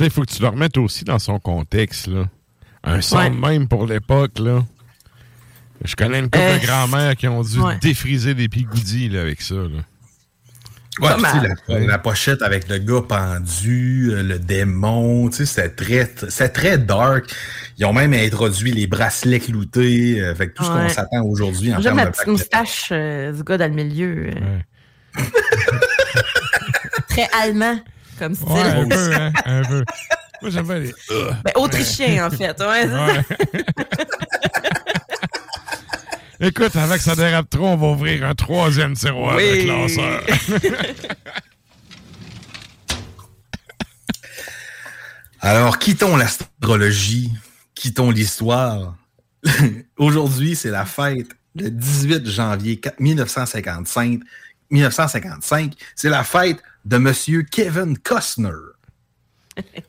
Sais, 0.01 0.07
il 0.07 0.11
faut 0.11 0.23
que 0.23 0.31
tu 0.33 0.43
le 0.43 0.49
remettes 0.49 0.77
aussi 0.79 1.05
dans 1.05 1.19
son 1.19 1.39
contexte, 1.39 2.07
là. 2.09 2.25
Un 2.85 3.01
son 3.01 3.19
Ouais. 3.19 3.31
de 3.31 3.37
même 3.37 3.69
pour 3.69 3.87
l'époque, 3.87 4.39
là. 4.39 4.65
Je 5.85 5.95
connais 5.97 6.19
une 6.19 6.27
couple 6.27 6.39
Euh, 6.41 6.59
de 6.59 6.67
grand-mères 6.67 7.17
qui 7.17 7.27
ont 7.29 7.43
dû 7.43 7.59
ouais. 7.61 7.79
défriser 7.81 8.35
des 8.35 8.49
pigoudis 8.49 9.09
là, 9.09 9.23
avec 9.23 9.41
ça. 9.41 9.55
Là. 9.55 9.69
Ouais, 11.01 11.09
Pas 11.09 11.15
puis, 11.15 11.25
tu 11.25 11.31
sais, 11.31 11.37
mal. 11.49 11.57
la, 11.69 11.87
la 11.87 11.99
pochette 11.99 12.43
avec 12.43 12.69
le 12.69 12.77
gars 12.79 13.01
pendu, 13.09 14.11
euh, 14.11 14.23
le 14.23 14.39
démon, 14.39 15.31
tu 15.31 15.37
sais, 15.39 15.47
c'était 15.47 15.71
très, 15.71 16.13
c'est 16.29 16.51
très 16.51 16.77
dark. 16.79 17.33
Ils 17.79 17.87
ont 17.87 17.93
même 17.95 18.13
introduit 18.13 18.73
les 18.73 18.87
bracelets 18.87 19.41
cloutés, 19.41 20.21
euh, 20.21 20.35
que 20.35 20.45
tout 20.45 20.65
ce 20.65 20.69
qu'on 20.69 20.89
s'attend 20.91 21.23
aujourd'hui 21.23 21.73
en 21.73 21.77
J'aime 21.77 21.83
termes 21.85 21.97
la 21.99 22.05
de 22.07 22.11
petite 22.11 22.27
moustache 22.27 22.89
euh, 22.93 23.33
du 23.33 23.43
gars 23.45 23.57
dans 23.57 23.69
le 23.75 23.75
milieu. 23.83 24.31
euh. 24.37 24.59
Très 27.09 27.29
allemand, 27.43 27.79
comme 28.21 28.35
style. 28.35 28.49
Ouais, 28.49 28.61
un 28.63 28.87
peu, 28.89 29.15
hein, 29.15 29.33
un 29.47 29.63
peu. 29.63 29.85
Moi, 30.43 30.51
j'aime 30.51 30.67
bien 30.67 30.79
les... 30.79 30.95
Ben, 31.45 31.53
autrichien, 31.57 32.27
en 32.27 32.31
fait. 32.31 32.61
Ouais. 32.61 32.87
Écoute, 36.49 36.75
avant 36.77 36.95
que 36.95 37.01
ça 37.01 37.15
dérape 37.17 37.51
trop, 37.51 37.67
on 37.67 37.77
va 37.77 37.87
ouvrir 37.89 38.25
un 38.25 38.35
troisième 38.35 38.95
tiroir 38.95 39.37
Oui. 39.37 39.59
de 39.59 39.65
classeur. 39.65 40.23
Alors, 45.41 45.79
quittons 45.79 46.17
l'astrologie, 46.17 47.33
quittons 47.75 48.11
l'histoire. 48.11 48.97
Aujourd'hui, 49.99 50.55
c'est 50.57 50.71
la 50.71 50.85
fête, 50.85 51.29
le 51.55 51.71
18 51.71 52.27
janvier 52.29 52.77
4- 52.77 52.93
1955. 52.99 54.21
1955, 54.71 55.73
c'est 55.97 56.09
la 56.11 56.23
fête 56.25 56.63
de 56.91 56.97
Monsieur 56.99 57.43
Kevin 57.43 57.97
Costner. 57.97 58.51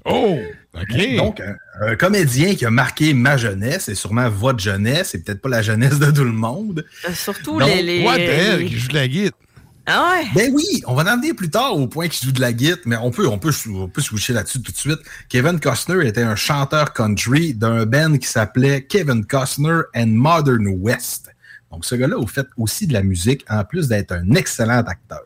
Oh, 0.05 0.37
OK. 0.75 1.15
Donc, 1.17 1.39
un, 1.41 1.55
un 1.81 1.95
comédien 1.95 2.53
qui 2.53 2.63
a 2.65 2.69
marqué 2.69 3.13
ma 3.15 3.37
jeunesse 3.37 3.89
et 3.89 3.95
sûrement 3.95 4.29
votre 4.29 4.59
jeunesse, 4.59 5.15
et 5.15 5.19
peut-être 5.23 5.41
pas 5.41 5.49
la 5.49 5.61
jeunesse 5.63 5.97
de 5.97 6.11
tout 6.11 6.23
le 6.23 6.31
monde. 6.31 6.85
Euh, 7.07 7.13
Surtout 7.13 7.57
Donc, 7.59 7.67
les. 7.69 7.81
les 7.81 8.03
what 8.05 8.17
the 8.17 8.19
hell, 8.21 8.59
les- 8.59 8.65
qui 8.67 8.77
joue 8.77 8.89
de 8.89 8.93
la 8.93 9.07
guitare? 9.07 9.39
Ah 9.87 10.11
ouais? 10.19 10.27
Ben 10.35 10.51
oui, 10.53 10.83
on 10.85 10.93
va 10.93 11.11
en 11.11 11.17
venir 11.17 11.35
plus 11.35 11.49
tard 11.49 11.75
au 11.75 11.87
point 11.87 12.07
qu'il 12.07 12.23
joue 12.27 12.31
de 12.33 12.39
la 12.41 12.53
guitare, 12.53 12.77
mais 12.85 12.97
on 12.97 13.09
peut, 13.09 13.27
on 13.27 13.39
peut, 13.39 13.51
on 13.73 13.87
peut 13.87 14.01
switcher 14.01 14.33
là-dessus 14.33 14.61
tout 14.61 14.71
de 14.71 14.77
suite. 14.77 14.99
Kevin 15.27 15.59
Costner 15.59 16.07
était 16.07 16.21
un 16.21 16.35
chanteur 16.35 16.93
country 16.93 17.55
d'un 17.55 17.87
band 17.87 18.17
qui 18.19 18.27
s'appelait 18.27 18.83
Kevin 18.83 19.25
Costner 19.25 19.81
and 19.95 20.07
Modern 20.07 20.67
West. 20.67 21.29
Donc, 21.71 21.83
ce 21.85 21.95
gars-là 21.95 22.17
a 22.21 22.27
fait 22.27 22.45
aussi 22.57 22.85
de 22.85 22.93
la 22.93 23.01
musique, 23.01 23.43
en 23.49 23.63
plus 23.63 23.87
d'être 23.87 24.11
un 24.11 24.31
excellent 24.35 24.83
acteur. 24.83 25.21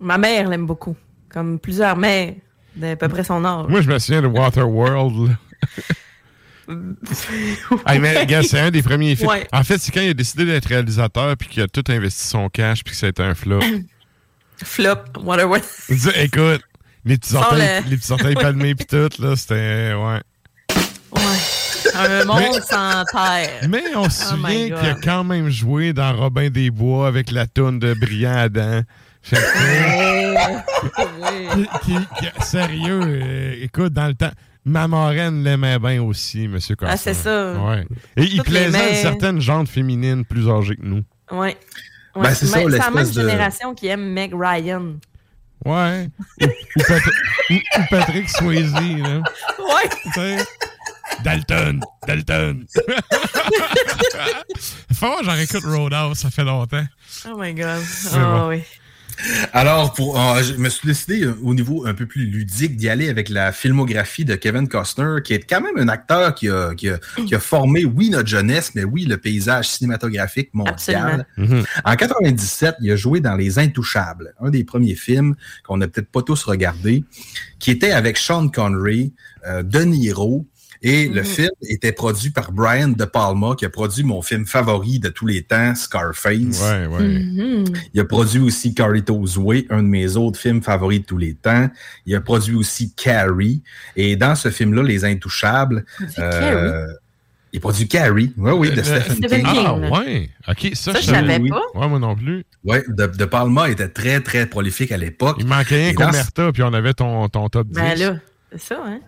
Ma 0.00 0.18
mère 0.18 0.48
l'aime 0.48 0.66
beaucoup. 0.66 0.96
Comme 1.28 1.58
plusieurs 1.58 1.96
mères 1.96 2.34
d'à 2.74 2.96
peu 2.96 3.08
près 3.08 3.24
son 3.24 3.44
âge. 3.44 3.66
Moi, 3.68 3.80
je 3.82 3.88
me 3.90 3.98
souviens 3.98 4.22
de 4.22 4.26
Waterworld. 4.26 5.36
Hey, 7.84 7.98
mais 7.98 8.26
c'est 8.44 8.60
un 8.60 8.70
des 8.70 8.80
premiers 8.82 9.16
films. 9.16 9.28
Ouais. 9.28 9.46
En 9.52 9.64
fait, 9.64 9.78
c'est 9.78 9.90
quand 9.90 10.00
il 10.02 10.10
a 10.10 10.14
décidé 10.14 10.44
d'être 10.44 10.66
réalisateur 10.66 11.36
puis 11.36 11.48
qu'il 11.48 11.62
a 11.64 11.66
tout 11.66 11.82
investi 11.88 12.28
son 12.28 12.48
cash 12.48 12.84
puis 12.84 12.92
que 12.92 12.96
ça 12.98 13.06
a 13.06 13.08
été 13.08 13.22
un 13.24 13.34
flop. 13.34 13.58
Flop, 14.62 14.94
Waterworld. 15.24 15.64
Il 15.88 15.96
dit, 15.96 16.10
écoute, 16.16 16.62
les 17.04 17.16
petits 17.18 17.34
orteils, 17.34 17.82
le- 17.84 17.90
les 17.90 17.96
petits 17.96 18.12
orteils 18.12 18.34
palmés 18.34 18.74
puis 18.76 18.86
tout, 18.86 19.08
là, 19.20 19.34
c'était... 19.34 19.94
Ouais. 19.94 20.20
Un 21.94 22.24
monde 22.24 22.38
Mais- 22.38 22.60
sans 22.60 23.04
terre. 23.06 23.68
Mais 23.68 23.82
on 23.96 24.08
se 24.08 24.22
Oh 24.22 24.36
souvient 24.36 24.64
qu'il 24.66 24.74
a 24.90 24.94
quand 25.02 25.24
même 25.24 25.48
joué 25.48 25.92
dans 25.92 26.14
Robin 26.14 26.50
des 26.50 26.70
Bois 26.70 27.08
avec 27.08 27.30
la 27.32 27.46
toune 27.46 27.78
de 27.80 27.94
Brillant 27.94 28.36
Adam. 28.36 28.82
Qui- 31.52 31.68
qui- 31.82 32.06
qui- 32.18 32.44
sérieux, 32.44 33.00
euh, 33.04 33.54
écoute, 33.62 33.92
dans 33.92 34.06
le 34.06 34.14
temps, 34.14 34.30
ma 34.64 34.88
marraine 34.88 35.42
l'aimait 35.44 35.78
bien 35.78 36.02
aussi, 36.02 36.44
M. 36.44 36.52
Costa. 36.58 36.86
Ah, 36.88 36.96
c'est 36.96 37.14
ça. 37.14 37.54
Ouais. 37.54 37.86
Et 38.16 38.22
il 38.24 38.38
Toutes 38.38 38.46
plaisait 38.46 38.78
à 38.92 38.94
certaines 38.94 39.40
jantes 39.40 39.68
féminines 39.68 40.24
plus 40.24 40.48
âgées 40.48 40.76
que 40.76 40.84
nous. 40.84 41.02
Ouais. 41.30 41.56
Ben, 42.14 42.22
Ouais. 42.22 42.34
c'est 42.34 42.46
ça, 42.46 42.64
la 42.64 42.90
même 42.90 43.06
de- 43.06 43.12
génération 43.12 43.74
qui 43.74 43.86
aime 43.88 44.10
Meg 44.12 44.32
Ryan. 44.34 44.94
Ouais. 45.64 46.08
ou, 46.40 46.46
ou 46.46 46.82
Patri- 46.88 47.12
ou- 47.50 47.54
ou 47.54 47.82
Patrick 47.90 48.28
Swayze, 48.30 48.72
là. 48.72 49.22
Ouais. 49.58 50.36
Dalton, 51.22 51.80
Dalton. 52.06 52.64
Faut 54.94 55.16
que 55.18 55.24
j'en 55.24 55.34
écoute 55.36 55.64
Roadhouse, 55.64 56.18
ça 56.18 56.30
fait 56.30 56.44
longtemps. 56.44 56.84
Oh 57.28 57.36
my 57.38 57.52
god. 57.52 57.82
Oh 58.14 58.18
bon. 58.18 58.48
oui. 58.48 58.62
Alors, 59.52 59.92
pour, 59.92 60.20
euh, 60.20 60.42
je 60.42 60.54
me 60.54 60.68
suis 60.68 60.86
décidé 60.86 61.24
euh, 61.24 61.34
au 61.42 61.54
niveau 61.54 61.86
un 61.86 61.94
peu 61.94 62.06
plus 62.06 62.26
ludique 62.26 62.76
d'y 62.76 62.88
aller 62.88 63.08
avec 63.08 63.28
la 63.28 63.52
filmographie 63.52 64.24
de 64.24 64.34
Kevin 64.34 64.68
Costner, 64.68 65.16
qui 65.24 65.34
est 65.34 65.48
quand 65.48 65.60
même 65.60 65.76
un 65.78 65.88
acteur 65.88 66.34
qui 66.34 66.48
a, 66.48 66.74
qui 66.74 66.88
a, 66.88 66.98
qui 67.26 67.34
a 67.34 67.40
formé, 67.40 67.84
oui, 67.84 68.10
notre 68.10 68.28
jeunesse, 68.28 68.72
mais 68.74 68.84
oui, 68.84 69.04
le 69.04 69.16
paysage 69.16 69.68
cinématographique 69.68 70.50
mondial. 70.54 71.26
Absolument. 71.36 71.64
En 71.84 71.96
97, 71.96 72.76
il 72.80 72.90
a 72.90 72.96
joué 72.96 73.20
dans 73.20 73.34
Les 73.34 73.58
Intouchables, 73.58 74.34
un 74.40 74.50
des 74.50 74.64
premiers 74.64 74.94
films 74.94 75.34
qu'on 75.64 75.76
n'a 75.76 75.88
peut-être 75.88 76.10
pas 76.10 76.22
tous 76.22 76.42
regardé, 76.44 77.04
qui 77.58 77.70
était 77.70 77.92
avec 77.92 78.16
Sean 78.16 78.48
Connery, 78.48 79.12
euh, 79.46 79.62
De 79.62 79.80
Niro, 79.80 80.46
et 80.82 81.08
le 81.08 81.20
Mhm. 81.20 81.26
film 81.26 81.50
était 81.68 81.92
produit 81.92 82.30
par 82.30 82.52
Brian 82.52 82.88
De 82.88 83.04
Palma, 83.04 83.54
qui 83.56 83.64
a 83.64 83.68
produit 83.70 84.02
mon 84.02 84.22
film 84.22 84.46
favori 84.46 84.98
de 84.98 85.08
tous 85.10 85.26
les 85.26 85.42
temps, 85.42 85.74
Scarface. 85.74 86.62
Ouais, 86.62 86.86
ouais. 86.86 87.08
Mhm. 87.08 87.64
Il 87.92 88.00
a 88.00 88.04
produit 88.04 88.40
aussi 88.40 88.74
Carlitos 88.74 89.38
Way, 89.38 89.66
un 89.70 89.82
de 89.82 89.88
mes 89.88 90.16
autres 90.16 90.38
films 90.38 90.62
favoris 90.62 91.00
de 91.00 91.04
tous 91.06 91.18
les 91.18 91.34
temps. 91.34 91.68
Il 92.06 92.14
a 92.14 92.20
produit 92.20 92.54
aussi 92.54 92.92
Carrie. 92.94 93.62
Et 93.96 94.16
dans 94.16 94.34
ce 94.34 94.50
film-là, 94.50 94.82
Les 94.82 95.04
Intouchables, 95.04 95.84
euh, 96.18 96.86
il 97.52 97.60
produit 97.60 97.88
Carrie. 97.88 98.32
Oui, 98.36 98.50
oui, 98.52 98.70
de 98.70 98.76
Le- 98.76 98.82
Stephen 98.84 99.16
Stephen 99.16 99.42
King. 99.42 99.52
King. 99.52 99.64
Ah, 99.66 99.74
ouais. 99.74 100.30
OK, 100.48 100.70
ça, 100.74 100.92
Ça, 100.92 101.00
je 101.00 101.06
savais 101.06 101.38
oui. 101.40 101.50
pas. 101.50 101.62
Ouais, 101.74 101.88
moi 101.88 101.98
non 101.98 102.14
plus. 102.16 102.44
Oui, 102.64 102.78
de, 102.88 103.06
de 103.06 103.24
Palma 103.24 103.68
était 103.68 103.88
très, 103.88 104.20
très 104.20 104.46
prolifique 104.46 104.92
à 104.92 104.96
l'époque. 104.96 105.36
Il 105.40 105.46
manquait 105.46 105.76
rien 105.76 105.88
Et 105.90 105.94
qu'au 105.94 106.04
dans- 106.04 106.12
Merta, 106.12 106.52
puis 106.52 106.62
on 106.62 106.72
avait 106.72 106.94
ton, 106.94 107.28
ton 107.28 107.48
top 107.48 107.66
10. 107.68 107.74
Ben 107.74 107.98
là, 107.98 108.16
c'est 108.52 108.60
ça, 108.62 108.82
hein? 108.86 109.00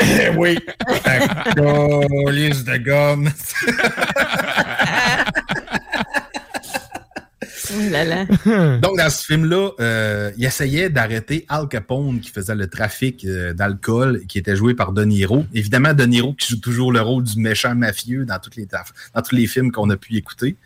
oui. 0.36 0.58
Liste 2.30 2.66
de 2.66 2.76
gomme. 2.78 3.30
Là 7.90 8.04
là. 8.04 8.24
Donc, 8.78 8.98
dans 8.98 9.10
ce 9.10 9.24
film-là, 9.24 9.70
euh, 9.80 10.30
il 10.36 10.44
essayait 10.44 10.90
d'arrêter 10.90 11.44
Al 11.48 11.68
Capone 11.68 12.20
qui 12.20 12.30
faisait 12.30 12.54
le 12.54 12.68
trafic 12.68 13.24
euh, 13.24 13.52
d'alcool, 13.52 14.22
qui 14.28 14.38
était 14.38 14.56
joué 14.56 14.74
par 14.74 14.92
De 14.92 15.04
Niro. 15.04 15.44
Évidemment, 15.54 15.94
De 15.94 16.04
Niro 16.04 16.34
qui 16.34 16.48
joue 16.52 16.60
toujours 16.60 16.92
le 16.92 17.00
rôle 17.00 17.24
du 17.24 17.40
méchant 17.40 17.74
mafieux 17.74 18.24
dans, 18.24 18.38
toutes 18.38 18.56
les, 18.56 18.66
dans 18.66 19.22
tous 19.22 19.34
les 19.34 19.46
films 19.46 19.72
qu'on 19.72 19.90
a 19.90 19.96
pu 19.96 20.16
écouter. 20.16 20.56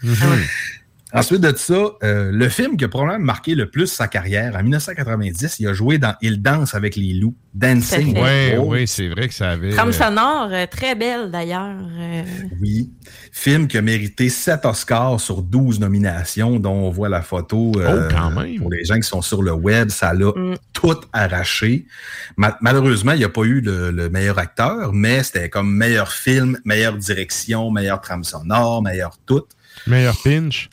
Ensuite 1.14 1.40
de 1.40 1.56
ça, 1.56 1.74
euh, 2.02 2.30
le 2.30 2.48
film 2.50 2.76
qui 2.76 2.84
a 2.84 2.88
probablement 2.88 3.24
marqué 3.24 3.54
le 3.54 3.70
plus 3.70 3.86
sa 3.86 4.08
carrière, 4.08 4.54
en 4.54 4.62
1990, 4.62 5.56
il 5.58 5.66
a 5.68 5.72
joué 5.72 5.96
dans 5.96 6.14
Il 6.20 6.42
danse 6.42 6.74
avec 6.74 6.96
les 6.96 7.14
loups, 7.14 7.34
Dancing. 7.54 8.08
With 8.08 8.18
ouais, 8.22 8.56
Wolves. 8.58 8.86
c'est 8.86 9.08
vrai 9.08 9.26
que 9.28 9.32
ça 9.34 9.52
avait. 9.52 9.70
Trame 9.70 9.88
euh, 9.88 9.92
sonore, 9.92 10.48
euh, 10.52 10.66
très 10.70 10.94
belle 10.94 11.30
d'ailleurs. 11.30 11.76
euh, 11.98 12.22
Oui. 12.60 12.90
Film 13.32 13.68
qui 13.68 13.78
a 13.78 13.82
mérité 13.82 14.28
7 14.28 14.66
Oscars 14.66 15.18
sur 15.18 15.40
12 15.42 15.80
nominations, 15.80 16.58
dont 16.60 16.72
on 16.74 16.90
voit 16.90 17.08
la 17.08 17.22
photo. 17.22 17.72
euh, 17.78 18.06
Oh, 18.10 18.14
quand 18.14 18.30
même. 18.30 18.58
Pour 18.58 18.70
les 18.70 18.84
gens 18.84 18.96
qui 18.96 19.02
sont 19.08 19.22
sur 19.22 19.42
le 19.42 19.52
web, 19.52 19.88
ça 19.88 20.12
l'a 20.12 20.26
Mm. 20.36 20.56
tout 20.74 20.94
arraché. 21.14 21.86
Ma- 22.36 22.58
malheureusement, 22.60 23.12
il 23.12 23.18
n'y 23.18 23.24
a 23.24 23.28
pas 23.30 23.44
eu 23.44 23.60
le, 23.62 23.90
le 23.90 24.10
meilleur 24.10 24.38
acteur, 24.38 24.92
mais 24.92 25.22
c'était 25.22 25.48
comme 25.48 25.74
meilleur 25.74 26.12
film, 26.12 26.58
meilleure 26.66 26.96
direction, 26.98 27.70
meilleure 27.70 28.02
trame 28.02 28.24
sonore, 28.24 28.82
meilleur 28.82 29.16
tout. 29.24 29.44
Meilleur 29.86 30.16
pinch. 30.22 30.68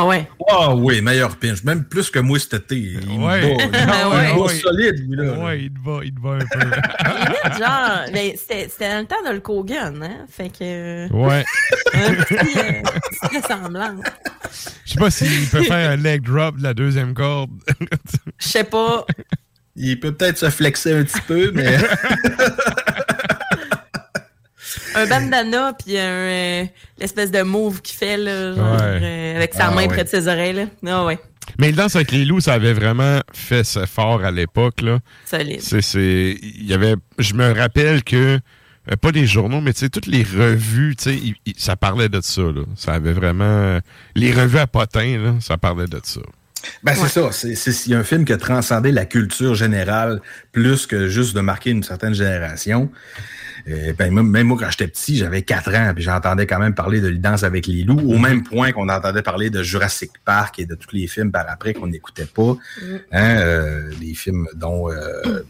Ah 0.00 0.06
ouais? 0.06 0.28
Ah 0.48 0.74
oui, 0.76 1.00
meilleur 1.00 1.34
pinch. 1.36 1.64
Même 1.64 1.82
plus 1.84 2.08
que 2.08 2.20
moi 2.20 2.38
cet 2.38 2.54
été. 2.54 2.76
Il 2.76 3.18
Ouais. 3.18 3.40
me 3.42 3.56
bat, 3.56 3.64
il 3.64 3.66
me 3.66 3.72
bat, 3.72 4.08
Ouais. 4.08 4.28
il 4.28 4.34
me 4.34 4.38
bat 4.38 4.44
Ouais. 4.46 4.54
solide, 4.54 5.08
lui, 5.08 5.16
là. 5.16 5.32
Ouais, 5.44 5.60
il 5.62 5.72
te 5.72 5.78
va, 5.84 6.00
il 6.04 6.14
te 6.14 6.20
va 6.20 6.30
un 6.30 6.38
peu. 6.38 6.58
Limite, 7.18 7.58
genre, 7.58 8.12
ben, 8.12 8.32
c'était 8.36 8.68
c'était 8.68 8.88
dans 8.90 9.00
le 9.00 9.06
temps 9.06 9.28
de 9.28 9.34
le 9.34 9.40
Kogan, 9.40 10.02
hein? 10.04 10.26
Fait 10.30 10.50
que. 10.56 11.12
Ouais. 11.12 11.44
Un 11.94 12.14
petit, 12.14 12.58
euh, 12.58 13.38
ressemblance. 13.40 14.04
Je 14.86 14.92
sais 14.92 14.98
pas 15.00 15.10
s'il 15.10 15.48
peut 15.48 15.62
faire 15.64 15.90
un 15.90 15.96
leg 15.96 16.22
drop 16.22 16.56
de 16.58 16.62
la 16.62 16.74
deuxième 16.74 17.12
corde. 17.12 17.50
Je 18.38 18.46
sais 18.46 18.64
pas. 18.64 19.04
Il 19.74 19.98
peut 19.98 20.12
peut-être 20.12 20.38
se 20.38 20.50
flexer 20.50 20.92
un 20.96 21.02
petit 21.02 21.20
peu, 21.26 21.50
mais. 21.52 21.76
Un 24.94 25.06
bandana, 25.06 25.72
puis 25.72 25.98
un. 25.98 26.02
euh, 26.02 26.64
l'espèce 26.98 27.30
de 27.30 27.42
move 27.42 27.80
qu'il 27.82 27.96
fait, 27.96 28.16
là, 28.16 28.54
genre, 28.54 28.72
Ouais. 28.74 29.00
euh, 29.02 29.36
avec 29.36 29.54
sa 29.54 29.66
Ah, 29.66 29.70
main 29.70 29.82
ouais. 29.82 29.88
près 29.88 30.04
de 30.04 30.08
ses 30.08 30.28
oreilles, 30.28 30.54
là. 30.54 30.64
Ah 30.86 31.04
ouais. 31.04 31.18
Mais 31.58 31.68
le 31.70 31.76
danse 31.76 31.96
avec 31.96 32.10
les 32.12 32.24
loups, 32.24 32.40
ça 32.40 32.54
avait 32.54 32.72
vraiment 32.74 33.20
fait 33.32 33.64
ce 33.64 33.86
fort 33.86 34.24
à 34.24 34.30
l'époque, 34.30 34.80
là. 34.82 34.98
Solide. 35.24 35.60
C'est, 35.62 35.80
c'est, 35.82 36.38
il 36.42 36.66
y 36.66 36.74
avait, 36.74 36.94
je 37.18 37.34
me 37.34 37.52
rappelle 37.52 38.02
que, 38.04 38.38
euh, 38.90 38.96
pas 39.00 39.10
les 39.10 39.26
journaux, 39.26 39.60
mais 39.60 39.72
tu 39.72 39.80
sais, 39.80 39.88
toutes 39.88 40.06
les 40.06 40.22
revues, 40.22 40.94
tu 40.96 41.10
sais, 41.10 41.52
ça 41.56 41.76
parlait 41.76 42.08
de 42.08 42.20
ça, 42.20 42.42
là. 42.42 42.62
Ça 42.76 42.92
avait 42.94 43.12
vraiment, 43.12 43.78
les 44.14 44.32
revues 44.32 44.58
à 44.58 44.66
potins, 44.66 45.18
là, 45.18 45.34
ça 45.40 45.56
parlait 45.58 45.86
de 45.86 46.00
ça. 46.02 46.20
Ben, 46.82 46.92
c'est 46.94 47.08
ça. 47.08 47.30
C'est, 47.32 47.54
c'est, 47.54 47.70
il 47.86 47.92
y 47.92 47.94
a 47.94 47.98
un 47.98 48.04
film 48.04 48.24
qui 48.24 48.32
a 48.32 48.36
transcendé 48.36 48.90
la 48.90 49.04
culture 49.04 49.54
générale 49.54 50.20
plus 50.52 50.86
que 50.86 51.08
juste 51.08 51.34
de 51.36 51.40
marquer 51.40 51.70
une 51.70 51.84
certaine 51.84 52.14
génération. 52.14 52.90
Euh, 53.68 53.92
ben, 53.92 54.12
même, 54.12 54.46
moi, 54.46 54.56
quand 54.58 54.70
j'étais 54.70 54.88
petit, 54.88 55.16
j'avais 55.16 55.42
4 55.42 55.74
ans, 55.74 55.92
puis 55.94 56.02
j'entendais 56.04 56.46
quand 56.46 56.58
même 56.58 56.74
parler 56.74 57.00
de 57.00 57.10
Danse 57.10 57.42
avec 57.42 57.66
les 57.66 57.82
loups, 57.82 58.00
au 58.00 58.18
même 58.18 58.42
point 58.42 58.72
qu'on 58.72 58.88
entendait 58.88 59.22
parler 59.22 59.50
de 59.50 59.62
Jurassic 59.62 60.12
Park 60.24 60.58
et 60.58 60.66
de 60.66 60.74
tous 60.74 60.94
les 60.94 61.06
films 61.06 61.30
par 61.32 61.44
après 61.48 61.74
qu'on 61.74 61.88
n'écoutait 61.88 62.26
pas. 62.26 62.56
Hein, 63.12 63.36
euh, 63.38 63.90
les 64.00 64.14
films 64.14 64.46
dont... 64.54 64.90
euh, 64.90 65.42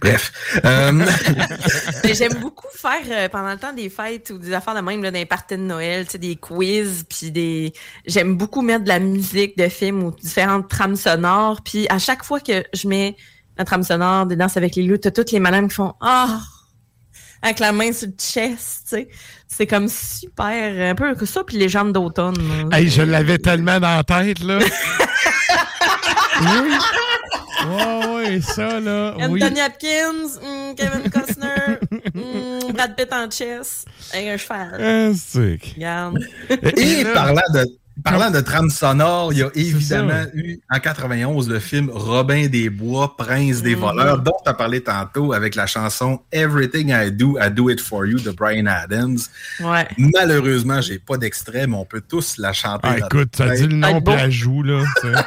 Bref. 0.00 0.32
Euh, 0.64 1.06
J'aime 2.12 2.34
beaucoup 2.34 2.68
faire 2.74 3.00
euh, 3.10 3.28
pendant 3.28 3.52
le 3.52 3.58
temps 3.58 3.72
des 3.72 3.88
fêtes 3.88 4.30
ou 4.30 4.38
des 4.38 4.52
affaires 4.52 4.74
de 4.74 4.80
même, 4.80 5.02
là, 5.02 5.10
les 5.10 5.26
parties 5.26 5.56
de 5.56 5.62
Noël, 5.62 6.06
des 6.14 6.36
quiz, 6.36 7.04
puis 7.08 7.30
des. 7.30 7.72
J'aime 8.06 8.36
beaucoup 8.36 8.62
mettre 8.62 8.84
de 8.84 8.88
la 8.88 8.98
musique 8.98 9.56
de 9.56 9.68
films 9.68 10.02
ou 10.02 10.10
différentes 10.10 10.68
trames 10.68 10.96
sonores. 10.96 11.62
Puis 11.62 11.86
à 11.88 11.98
chaque 11.98 12.24
fois 12.24 12.40
que 12.40 12.64
je 12.74 12.88
mets 12.88 13.16
la 13.56 13.64
trame 13.64 13.82
sonore 13.82 14.26
des 14.26 14.36
danses 14.36 14.56
avec 14.56 14.76
les 14.76 14.82
loups, 14.82 14.98
t'as 14.98 15.10
toutes 15.10 15.30
les 15.30 15.40
madames 15.40 15.68
qui 15.68 15.74
font 15.74 15.94
Ah! 16.00 16.40
Avec 17.42 17.58
la 17.58 17.72
main 17.72 17.92
sur 17.92 18.08
le 18.08 18.14
chest, 18.18 18.84
tu 18.88 18.96
sais. 18.96 19.08
C'est 19.48 19.66
comme 19.66 19.88
super, 19.88 20.90
un 20.90 20.94
peu 20.94 21.14
que 21.14 21.26
ça, 21.26 21.44
puis 21.44 21.58
les 21.58 21.68
jambes 21.68 21.92
d'automne. 21.92 22.36
là. 22.70 22.78
Hey, 22.78 22.88
je 22.88 23.02
l'avais 23.02 23.36
tellement 23.38 23.78
dans 23.78 23.96
la 23.96 24.02
tête, 24.04 24.40
là. 24.40 24.58
oui. 26.40 26.72
Ouais, 27.68 28.14
ouais, 28.14 28.40
ça, 28.40 28.80
là. 28.80 29.14
Oui. 29.28 29.42
Anthony 29.42 29.60
Hopkins, 29.60 30.40
hum, 30.42 30.74
Kevin 30.74 31.10
Costner, 31.10 31.78
hum, 32.14 32.72
Brad 32.72 32.96
Pitt 32.96 33.12
en 33.12 33.30
chess, 33.30 33.84
un 34.14 34.36
cheval. 34.36 35.14
C'est- 35.16 35.58
Regarde. 35.76 36.18
Et 36.76 37.04
parlant 37.14 37.42
de, 37.54 37.66
parlant 38.04 38.30
de 38.30 38.40
trame 38.40 38.70
sonore, 38.70 39.32
il 39.32 39.40
y 39.40 39.42
a 39.42 39.50
évidemment 39.54 40.24
eu 40.34 40.58
en 40.70 40.78
91 40.80 41.48
le 41.48 41.58
film 41.58 41.90
Robin 41.92 42.46
des 42.46 42.70
Bois, 42.70 43.16
Prince 43.16 43.62
des 43.62 43.74
voleurs, 43.74 44.18
dont 44.20 44.32
tu 44.44 44.50
as 44.50 44.54
parlé 44.54 44.82
tantôt 44.82 45.32
avec 45.32 45.54
la 45.54 45.66
chanson 45.66 46.20
Everything 46.32 46.88
I 46.90 47.10
Do, 47.12 47.38
I 47.40 47.50
Do 47.50 47.70
It 47.70 47.80
For 47.80 48.06
You 48.06 48.18
de 48.18 48.30
Brian 48.30 48.66
Adams. 48.66 49.18
Ouais. 49.60 49.86
Malheureusement, 49.98 50.80
j'ai 50.80 50.98
pas 50.98 51.16
d'extrait, 51.16 51.66
mais 51.66 51.76
on 51.76 51.84
peut 51.84 52.02
tous 52.06 52.38
la 52.38 52.52
chanter. 52.52 52.88
Ah, 52.90 52.98
écoute, 52.98 53.36
ça 53.36 53.46
notre 53.46 53.56
dit 53.58 53.66
le 53.68 53.76
nom 53.76 54.00
puis 54.00 54.14
la 54.14 54.30
joue, 54.30 54.62
là. 54.62 54.82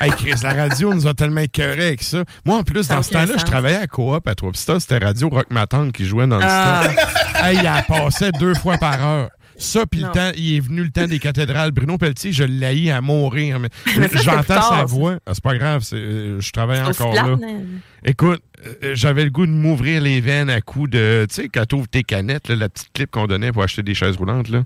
hey, 0.00 0.10
Chris, 0.12 0.34
la 0.42 0.52
radio 0.52 0.94
nous 0.94 1.06
a 1.06 1.14
tellement 1.14 1.40
écœurés 1.40 1.88
avec 1.88 2.02
ça. 2.02 2.24
Moi, 2.44 2.56
en 2.58 2.62
plus, 2.64 2.88
dans 2.88 3.02
ce 3.02 3.10
temps-là, 3.10 3.34
je 3.38 3.44
travaillais 3.44 3.78
à 3.78 3.86
Coop 3.86 4.26
à 4.26 4.34
Trois-Pistoles. 4.34 4.80
C'était 4.80 4.98
Radio 4.98 5.28
Rock 5.28 5.46
Ma 5.50 5.66
Tante 5.66 5.92
qui 5.92 6.04
jouait 6.06 6.26
dans 6.26 6.38
le 6.38 6.44
Ah. 6.46 6.82
stade. 6.84 7.44
Hey, 7.44 7.58
il 7.62 7.68
en 7.68 7.82
passait 7.82 8.32
deux 8.32 8.54
fois 8.54 8.78
par 8.78 9.04
heure. 9.04 9.28
Ça, 9.58 9.86
puis 9.86 10.00
le 10.00 10.10
temps, 10.10 10.30
il 10.36 10.56
est 10.56 10.60
venu 10.60 10.82
le 10.82 10.90
temps 10.90 11.06
des 11.06 11.18
cathédrales. 11.18 11.70
Bruno 11.70 11.96
Pelletier, 11.98 12.32
je 12.32 12.44
l'ai 12.44 12.90
à 12.90 13.00
mourir. 13.00 13.58
J'entends 14.22 14.62
sa 14.62 14.84
voix. 14.84 15.18
Ah, 15.26 15.32
c'est 15.34 15.42
pas 15.42 15.56
grave, 15.56 15.82
euh, 15.92 16.40
je 16.40 16.52
travaille 16.52 16.80
encore 16.82 17.12
plate, 17.12 17.26
là. 17.26 17.36
mais- 17.40 18.10
Écoute, 18.10 18.42
euh, 18.84 18.94
j'avais 18.94 19.24
le 19.24 19.30
goût 19.30 19.46
de 19.46 19.52
m'ouvrir 19.52 20.02
les 20.02 20.20
veines 20.20 20.50
à 20.50 20.60
coups 20.60 20.90
de. 20.90 21.26
Tu 21.28 21.34
sais, 21.34 21.48
quand 21.48 21.64
t'ouvres 21.66 21.88
tes 21.88 22.02
canettes, 22.02 22.48
là, 22.48 22.56
la 22.56 22.68
petite 22.68 22.92
clip 22.92 23.10
qu'on 23.10 23.26
donnait 23.26 23.50
pour 23.52 23.62
acheter 23.62 23.82
des 23.82 23.94
chaises 23.94 24.16
roulantes, 24.16 24.48
là. 24.48 24.64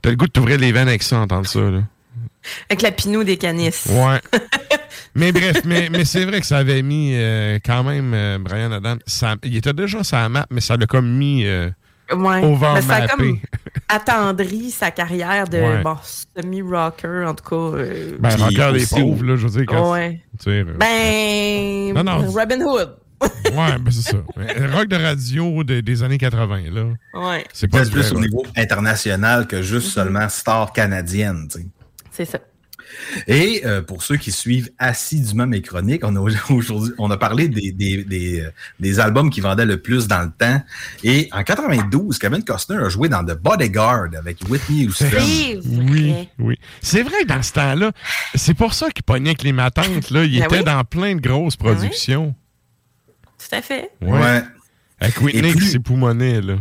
T'as 0.00 0.10
le 0.10 0.16
goût 0.16 0.26
de 0.26 0.32
t'ouvrir 0.32 0.58
les 0.58 0.72
veines 0.72 0.88
avec 0.88 1.02
ça, 1.02 1.18
entendre 1.18 1.46
ça, 1.46 1.60
là. 1.60 1.82
Avec 2.68 2.82
la 2.82 2.90
pinou 2.90 3.22
des 3.24 3.36
canisses. 3.36 3.86
Ouais. 3.90 4.20
mais 5.14 5.30
bref, 5.30 5.62
mais, 5.64 5.88
mais 5.90 6.04
c'est 6.04 6.24
vrai 6.24 6.40
que 6.40 6.46
ça 6.46 6.58
avait 6.58 6.82
mis 6.82 7.12
euh, 7.14 7.58
quand 7.64 7.84
même 7.84 8.12
euh, 8.14 8.38
Brian 8.40 8.72
Adams. 8.72 8.98
Ça, 9.06 9.36
il 9.44 9.56
était 9.56 9.72
déjà 9.72 10.02
sur 10.02 10.16
la 10.16 10.28
map, 10.28 10.46
mais 10.50 10.60
ça 10.60 10.76
l'a 10.76 10.86
comme 10.86 11.08
mis 11.08 11.44
euh, 11.46 11.70
Ouais. 12.14 12.44
over 12.44 12.68
Mais 12.74 12.82
ça 12.82 12.94
a 12.96 13.08
comme 13.08 13.38
attendri 13.88 14.70
sa 14.70 14.90
carrière 14.90 15.48
de 15.48 15.58
Ouais. 15.58 15.82
bon, 15.82 15.96
semi-rocker, 16.36 17.24
en 17.26 17.34
tout 17.34 17.44
cas. 17.44 17.76
euh, 17.78 18.16
Ben, 18.18 18.30
aussi- 18.74 18.94
pauvres, 18.94 19.24
là, 19.24 19.36
je 19.36 19.46
veux 19.46 19.50
dire. 19.58 19.66
Quand, 19.66 19.92
Ouais. 19.92 20.20
tu 20.38 20.44
sais, 20.44 20.64
euh, 20.66 20.74
Ben, 20.78 21.94
Non, 21.94 22.04
non. 22.04 22.30
Robin 22.30 22.60
Hood. 22.60 22.96
ouais, 23.22 23.78
ben 23.78 23.90
c'est 23.92 24.10
ça. 24.10 24.16
Mais 24.36 24.66
Rock 24.66 24.88
de 24.88 24.96
radio 24.96 25.62
des, 25.62 25.80
des 25.80 26.02
années 26.02 26.18
80, 26.18 26.62
là. 26.72 26.84
Ouais. 27.14 27.44
C'est 27.52 27.68
pas 27.68 27.84
plus 27.84 28.10
au 28.12 28.18
niveau 28.18 28.42
international 28.56 29.46
que 29.46 29.62
juste 29.62 29.86
Mhm. 29.86 29.92
seulement 29.92 30.28
star 30.28 30.72
canadienne. 30.72 31.46
tu 31.50 31.60
sais. 31.60 31.66
C'est 32.10 32.24
ça. 32.24 32.38
Et 33.26 33.62
euh, 33.64 33.82
pour 33.82 34.02
ceux 34.02 34.16
qui 34.16 34.30
suivent 34.32 34.70
assidûment 34.78 35.46
mes 35.46 35.62
chroniques, 35.62 36.02
on 36.04 36.14
a 36.16 36.20
aujourd'hui, 36.50 36.92
on 36.98 37.10
a 37.10 37.16
parlé 37.16 37.48
des, 37.48 37.72
des, 37.72 38.04
des, 38.04 38.40
euh, 38.40 38.50
des 38.80 39.00
albums 39.00 39.30
qui 39.30 39.40
vendaient 39.40 39.66
le 39.66 39.80
plus 39.80 40.06
dans 40.08 40.22
le 40.22 40.30
temps. 40.30 40.62
Et 41.04 41.28
en 41.32 41.42
92, 41.42 42.18
Kevin 42.18 42.44
Costner 42.44 42.76
a 42.76 42.88
joué 42.88 43.08
dans 43.08 43.24
The 43.24 43.34
Bodyguard 43.38 44.08
avec 44.18 44.38
Whitney 44.48 44.86
Houston. 44.86 45.06
Oui, 45.18 45.58
vrai. 45.62 46.28
oui. 46.38 46.56
C'est 46.80 47.02
vrai 47.02 47.22
que 47.22 47.26
dans 47.28 47.42
ce 47.42 47.52
temps-là, 47.52 47.92
c'est 48.34 48.54
pour 48.54 48.74
ça 48.74 48.90
qu'il 48.90 49.02
pognait 49.04 49.30
avec 49.30 49.42
les 49.42 49.52
matantes, 49.52 50.10
là. 50.10 50.24
Il 50.24 50.38
Ben 50.38 50.44
était 50.46 50.58
oui. 50.58 50.64
dans 50.64 50.84
plein 50.84 51.14
de 51.14 51.20
grosses 51.20 51.56
Ben 51.58 51.70
oui. 51.70 51.74
productions. 51.76 52.34
Tout 53.38 53.56
à 53.56 53.62
fait. 53.62 53.90
Ouais. 54.00 54.10
Ouais. 54.18 54.42
Avec 55.00 55.20
Whitney 55.20 55.48
Et 55.48 55.52
qui 55.52 55.58
plus- 55.58 55.70
s'époumonait, 55.70 56.40
là. 56.40 56.54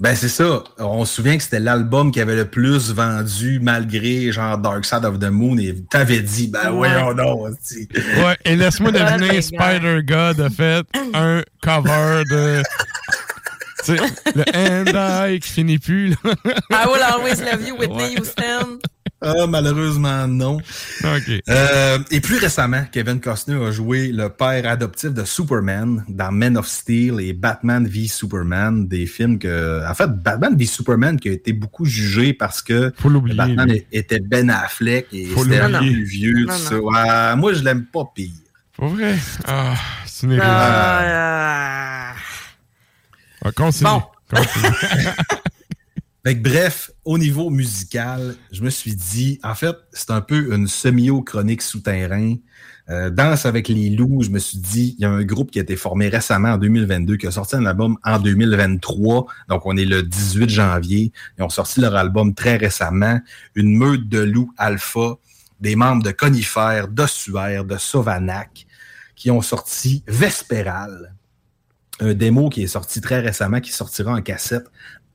Ben 0.00 0.16
c'est 0.16 0.28
ça. 0.30 0.64
On 0.78 1.04
se 1.04 1.14
souvient 1.16 1.36
que 1.36 1.42
c'était 1.42 1.60
l'album 1.60 2.10
qui 2.10 2.20
avait 2.22 2.34
le 2.34 2.46
plus 2.46 2.90
vendu 2.90 3.60
malgré 3.62 4.32
genre 4.32 4.56
Dark 4.56 4.86
Side 4.86 5.04
of 5.04 5.18
the 5.18 5.24
Moon. 5.30 5.58
Et 5.58 5.74
t'avais 5.90 6.20
dit, 6.20 6.48
ben 6.48 6.72
Ouais. 6.72 6.88
voyons 6.88 7.12
donc. 7.14 7.50
hostie. 7.50 7.86
Ouais, 8.24 8.36
et 8.46 8.56
laisse-moi 8.56 8.90
Oh 8.94 8.98
deviner, 8.98 9.28
my 9.28 9.34
God. 9.34 9.42
Spider-God 9.42 10.40
a 10.40 10.50
fait 10.50 10.86
un 11.14 11.42
cover 11.62 12.22
de. 12.30 12.62
Tu 13.82 13.96
sais, 13.96 14.02
le 14.34 14.44
And 14.54 15.26
I 15.32 15.40
qui 15.40 15.48
finit 15.48 15.78
plus, 15.78 16.10
là. 16.10 16.16
I 16.70 16.86
will 16.86 17.02
always 17.02 17.40
love 17.40 17.66
you, 17.66 17.74
Whitney 17.76 18.14
Ouais. 18.14 18.18
Houston. 18.20 18.78
Ah, 19.22 19.46
malheureusement, 19.46 20.26
non. 20.26 20.56
OK. 21.04 21.42
Euh, 21.48 21.98
et 22.10 22.20
plus 22.22 22.38
récemment, 22.38 22.84
Kevin 22.90 23.20
Costner 23.20 23.62
a 23.62 23.70
joué 23.70 24.08
le 24.12 24.30
père 24.30 24.66
adoptif 24.66 25.10
de 25.12 25.24
Superman 25.24 26.04
dans 26.08 26.32
Man 26.32 26.56
of 26.56 26.66
Steel 26.66 27.20
et 27.20 27.34
Batman 27.34 27.86
v 27.86 28.08
Superman, 28.08 28.88
des 28.88 29.04
films 29.06 29.38
que, 29.38 29.86
en 29.86 29.94
fait, 29.94 30.08
Batman 30.10 30.56
v 30.56 30.64
Superman 30.64 31.20
qui 31.20 31.28
a 31.28 31.32
été 31.32 31.52
beaucoup 31.52 31.84
jugé 31.84 32.32
parce 32.32 32.62
que 32.62 32.92
Faut 32.96 33.10
l'oublier. 33.10 33.36
Batman 33.36 33.68
lui. 33.68 33.84
était 33.92 34.20
Ben 34.20 34.48
Affleck 34.48 35.08
et 35.12 35.28
c'était 35.36 35.58
un 35.60 35.78
plus 35.78 36.02
vieux. 36.04 36.46
Non, 36.46 36.54
tout 36.54 36.58
ça. 36.58 36.74
non. 36.76 36.80
Ouais, 36.84 37.36
moi, 37.36 37.52
je 37.52 37.62
l'aime 37.62 37.84
pas 37.84 38.10
pire. 38.14 38.30
Pas 38.78 38.86
vrai? 38.86 39.18
Ah, 39.46 39.74
c'est 40.06 40.26
une. 40.28 40.40
Ah, 40.42 42.14
Ah, 43.44 43.52
continue. 43.52 43.90
Bon. 43.90 44.02
Continue. 44.34 44.74
Bref, 46.22 46.90
au 47.06 47.16
niveau 47.16 47.48
musical, 47.48 48.36
je 48.52 48.62
me 48.62 48.68
suis 48.68 48.94
dit, 48.94 49.40
en 49.42 49.54
fait, 49.54 49.74
c'est 49.92 50.10
un 50.10 50.20
peu 50.20 50.54
une 50.54 50.66
semi-chronique 50.66 51.62
souterrain. 51.62 52.34
Euh, 52.90 53.08
Danse 53.08 53.46
avec 53.46 53.68
les 53.68 53.88
loups, 53.88 54.22
je 54.22 54.28
me 54.28 54.38
suis 54.38 54.58
dit, 54.58 54.96
il 54.98 55.02
y 55.02 55.06
a 55.06 55.10
un 55.10 55.24
groupe 55.24 55.50
qui 55.50 55.58
a 55.58 55.62
été 55.62 55.76
formé 55.76 56.08
récemment 56.08 56.50
en 56.50 56.58
2022, 56.58 57.16
qui 57.16 57.26
a 57.26 57.30
sorti 57.30 57.56
un 57.56 57.64
album 57.64 57.96
en 58.04 58.18
2023. 58.18 59.26
Donc, 59.48 59.64
on 59.64 59.76
est 59.78 59.86
le 59.86 60.02
18 60.02 60.50
janvier. 60.50 61.10
Ils 61.38 61.42
ont 61.42 61.48
sorti 61.48 61.80
leur 61.80 61.96
album 61.96 62.34
très 62.34 62.56
récemment. 62.56 63.18
Une 63.54 63.74
meute 63.74 64.06
de 64.08 64.18
loups 64.18 64.52
alpha, 64.58 65.16
des 65.60 65.74
membres 65.74 66.02
de 66.02 66.10
Conifères, 66.10 66.88
d'Ossuaire, 66.88 67.64
de 67.64 67.78
Sauvanac, 67.78 68.66
qui 69.16 69.30
ont 69.30 69.42
sorti 69.42 70.04
Vespéral 70.06 71.14
un 72.00 72.14
démo 72.14 72.48
qui 72.48 72.62
est 72.62 72.68
sorti 72.68 73.00
très 73.00 73.20
récemment, 73.20 73.60
qui 73.60 73.72
sortira 73.72 74.12
en 74.12 74.22
cassette 74.22 74.66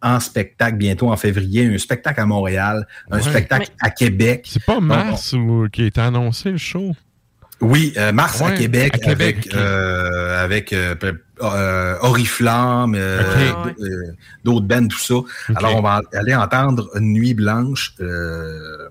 en 0.02 0.20
spectacle 0.20 0.78
bientôt 0.78 1.12
en 1.12 1.18
février, 1.18 1.66
un 1.74 1.78
spectacle 1.78 2.20
à 2.22 2.26
Montréal, 2.26 2.88
un 3.12 3.18
Ouais. 3.18 3.24
spectacle 3.24 3.70
à 3.82 3.90
Québec. 3.90 4.46
C'est 4.48 4.64
pas 4.64 4.80
mars 4.80 5.36
qui 5.72 5.84
est 5.86 5.98
annoncé, 5.98 6.52
le 6.52 6.58
show? 6.58 6.96
Oui, 7.62 7.94
euh, 7.98 8.12
mars 8.12 8.42
à 8.42 8.52
Québec, 8.52 8.94
à 8.96 8.98
Québec, 8.98 9.48
avec, 9.54 10.74
euh, 10.74 10.94
euh, 11.04 11.14
euh, 11.42 11.96
Oriflamme, 12.02 12.98
d'autres 14.44 14.66
bands, 14.66 14.88
tout 14.88 15.00
ça. 15.00 15.16
Alors, 15.56 15.78
on 15.78 15.82
va 15.82 16.02
aller 16.14 16.36
entendre 16.36 16.90
Une 16.96 17.14
Nuit 17.14 17.34
Blanche 17.34 17.94
euh, 18.02 18.90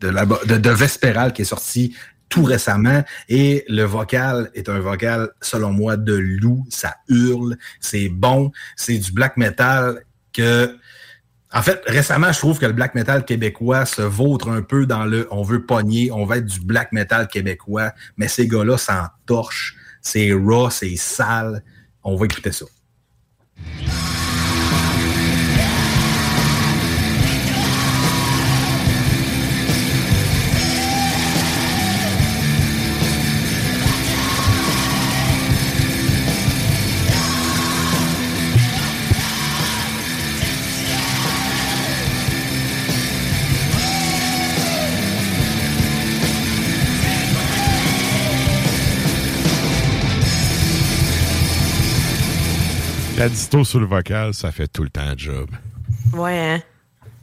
de, 0.00 0.08
la, 0.08 0.24
de, 0.24 0.56
de 0.56 0.70
Vespéral 0.70 1.32
qui 1.32 1.42
est 1.42 1.46
sorti 1.46 1.96
tout 2.34 2.42
récemment. 2.42 3.04
Et 3.28 3.64
le 3.68 3.84
vocal 3.84 4.50
est 4.54 4.68
un 4.68 4.80
vocal, 4.80 5.30
selon 5.40 5.70
moi, 5.70 5.96
de 5.96 6.14
loup. 6.14 6.66
Ça 6.68 6.96
hurle, 7.08 7.56
c'est 7.78 8.08
bon, 8.08 8.50
c'est 8.74 8.98
du 8.98 9.12
black 9.12 9.36
metal 9.36 10.02
que... 10.32 10.76
En 11.52 11.62
fait, 11.62 11.80
récemment, 11.86 12.32
je 12.32 12.38
trouve 12.40 12.58
que 12.58 12.66
le 12.66 12.72
black 12.72 12.96
metal 12.96 13.24
québécois 13.24 13.86
se 13.86 14.02
vautre 14.02 14.48
un 14.50 14.62
peu 14.62 14.86
dans 14.86 15.04
le 15.04 15.28
on 15.30 15.44
veut 15.44 15.64
pogner, 15.64 16.10
on 16.10 16.24
va 16.24 16.38
être 16.38 16.46
du 16.46 16.58
black 16.58 16.90
metal 16.90 17.28
québécois, 17.28 17.92
mais 18.16 18.26
ces 18.26 18.48
gars-là 18.48 18.76
s'en 18.76 19.06
torchent. 19.24 19.76
C'est 20.02 20.32
raw, 20.32 20.68
c'est 20.70 20.96
sale. 20.96 21.62
On 22.02 22.16
va 22.16 22.24
écouter 22.24 22.50
ça. 22.50 22.66
La 53.16 53.28
disto 53.28 53.64
sur 53.64 53.80
le 53.80 53.86
vocal, 53.86 54.34
ça 54.34 54.50
fait 54.50 54.66
tout 54.66 54.82
le 54.82 54.90
temps 54.90 55.08
le 55.08 55.16
job. 55.16 55.48
Ouais, 56.12 56.38
hein? 56.38 56.62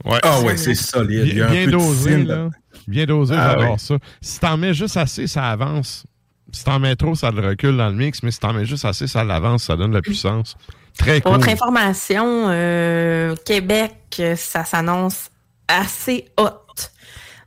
Ouais. 0.04 0.18
Ah 0.22 0.40
ouais, 0.40 0.56
c'est 0.56 0.74
solide. 0.74 1.34
Bien, 1.34 1.50
bien 1.50 1.66
dosé, 1.68 2.24
là. 2.24 2.48
Bien 2.88 3.04
dosé, 3.04 3.34
Ah 3.36 3.50
j'adore 3.52 3.72
ouais. 3.72 3.78
ça. 3.78 3.98
Si 4.20 4.40
t'en 4.40 4.56
mets 4.56 4.74
juste 4.74 4.96
assez, 4.96 5.26
ça 5.26 5.50
avance. 5.50 6.04
Si 6.50 6.64
t'en 6.64 6.78
mets 6.80 6.96
trop, 6.96 7.14
ça 7.14 7.30
le 7.30 7.46
recule 7.46 7.76
dans 7.76 7.88
le 7.88 7.94
mix, 7.94 8.22
mais 8.22 8.30
si 8.30 8.40
t'en 8.40 8.52
mets 8.52 8.64
juste 8.64 8.84
assez, 8.84 9.06
ça 9.06 9.22
l'avance, 9.22 9.64
ça 9.64 9.76
donne 9.76 9.90
de 9.90 9.96
la 9.96 10.02
puissance. 10.02 10.56
Très 10.98 11.20
Pour 11.20 11.32
cool. 11.32 11.40
votre 11.40 11.52
information, 11.52 12.46
euh, 12.48 13.34
Québec, 13.44 13.94
euh, 14.18 14.34
ça 14.36 14.64
s'annonce 14.64 15.30
assez 15.68 16.26
hot. 16.38 16.48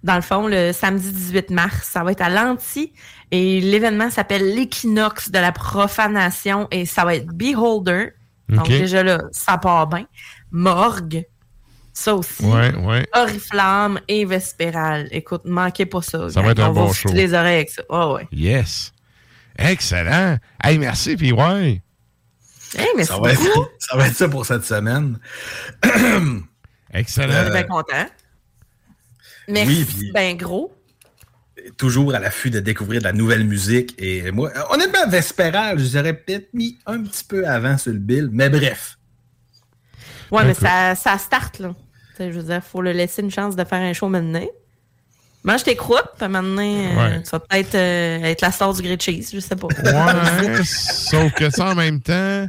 Dans 0.03 0.15
le 0.15 0.21
fond, 0.21 0.47
le 0.47 0.71
samedi 0.71 1.11
18 1.11 1.49
mars, 1.49 1.89
ça 1.91 2.03
va 2.03 2.11
être 2.11 2.21
à 2.21 2.29
Lanty 2.29 2.93
et 3.31 3.59
l'événement 3.59 4.09
s'appelle 4.11 4.55
l'équinoxe 4.55 5.29
de 5.31 5.39
la 5.39 5.51
profanation 5.51 6.67
et 6.71 6.85
ça 6.85 7.05
va 7.05 7.15
être 7.15 7.27
Beholder. 7.27 8.13
Donc 8.49 8.67
déjà 8.67 9.03
là, 9.03 9.21
ça 9.31 9.57
part 9.57 9.87
bien. 9.87 10.05
Morgue, 10.51 11.25
ça 11.93 12.13
aussi. 12.15 12.43
Ouais, 12.45 12.75
ouais. 12.75 13.07
Oriflamme 13.13 13.99
et 14.07 14.25
Vespéral. 14.25 15.07
Écoute, 15.11 15.41
manquez 15.45 15.85
pas 15.85 16.01
ça. 16.01 16.29
Ça 16.29 16.41
va 16.41 16.51
être 16.51 16.59
un 16.59 16.69
On 16.69 16.73
bon 16.73 16.93
show. 16.93 17.09
les 17.11 17.33
oreilles 17.33 17.55
avec 17.55 17.69
ça. 17.69 17.81
Ah 17.89 18.11
ouais. 18.13 18.27
Yes. 18.31 18.91
Excellent. 19.57 20.37
Hey, 20.63 20.77
merci, 20.77 21.15
puis 21.15 21.31
ouais. 21.31 21.81
Hey, 22.77 22.87
merci 22.97 23.11
Ça 23.13 23.19
va, 23.19 23.31
être, 23.31 23.41
beaucoup. 23.41 23.67
ça 23.79 23.95
va 23.97 24.07
être 24.07 24.15
ça 24.15 24.27
pour 24.27 24.45
cette 24.45 24.65
semaine. 24.65 25.17
Excellent. 26.93 27.33
On 27.33 27.35
est 27.47 27.49
Euh, 27.49 27.53
bien 27.53 27.63
content. 27.63 28.05
Merci, 29.47 29.69
oui, 29.77 29.85
puis- 29.85 30.11
ben 30.11 30.35
gros. 30.37 30.73
Toujours 31.77 32.13
à 32.15 32.19
l'affût 32.19 32.49
de 32.49 32.59
découvrir 32.59 32.99
de 33.01 33.05
la 33.05 33.13
nouvelle 33.13 33.45
musique. 33.45 33.93
Et 33.97 34.31
moi, 34.31 34.51
euh, 34.55 34.61
honnêtement, 34.73 35.07
Vespéral, 35.09 35.77
je 35.79 35.83
les 35.83 35.97
aurais 35.97 36.13
peut-être 36.13 36.53
mis 36.53 36.77
un 36.85 37.01
petit 37.03 37.23
peu 37.23 37.47
avant 37.47 37.77
sur 37.77 37.91
le 37.93 37.99
bill, 37.99 38.29
mais 38.31 38.49
bref. 38.49 38.97
Ouais, 40.31 40.43
mais 40.45 40.53
ça, 40.53 40.95
ça 40.95 41.17
start, 41.17 41.59
là. 41.59 41.75
Tu 42.11 42.17
sais, 42.17 42.31
je 42.31 42.39
veux 42.39 42.45
dire, 42.45 42.63
faut 42.63 42.81
le 42.81 42.91
laisser 42.91 43.21
une 43.21 43.31
chance 43.31 43.55
de 43.55 43.63
faire 43.63 43.81
un 43.81 43.93
show 43.93 44.07
maintenant. 44.09 44.45
Mange 45.43 45.63
tes 45.63 45.75
croûtes, 45.75 46.09
puis 46.17 46.27
maintenant, 46.27 46.61
euh, 46.61 46.95
Ouais. 46.97 47.21
tu 47.23 47.29
vas 47.29 47.39
peut-être 47.39 47.75
euh, 47.75 48.23
être 48.23 48.41
la 48.41 48.51
star 48.51 48.73
du 48.73 48.81
grilled 48.81 49.01
cheese, 49.01 49.29
je 49.33 49.39
sais 49.39 49.55
pas. 49.55 49.67
Ouais, 49.67 50.63
sauf 50.63 51.31
que 51.33 51.49
ça, 51.51 51.71
en 51.71 51.75
même 51.75 52.01
temps, 52.01 52.47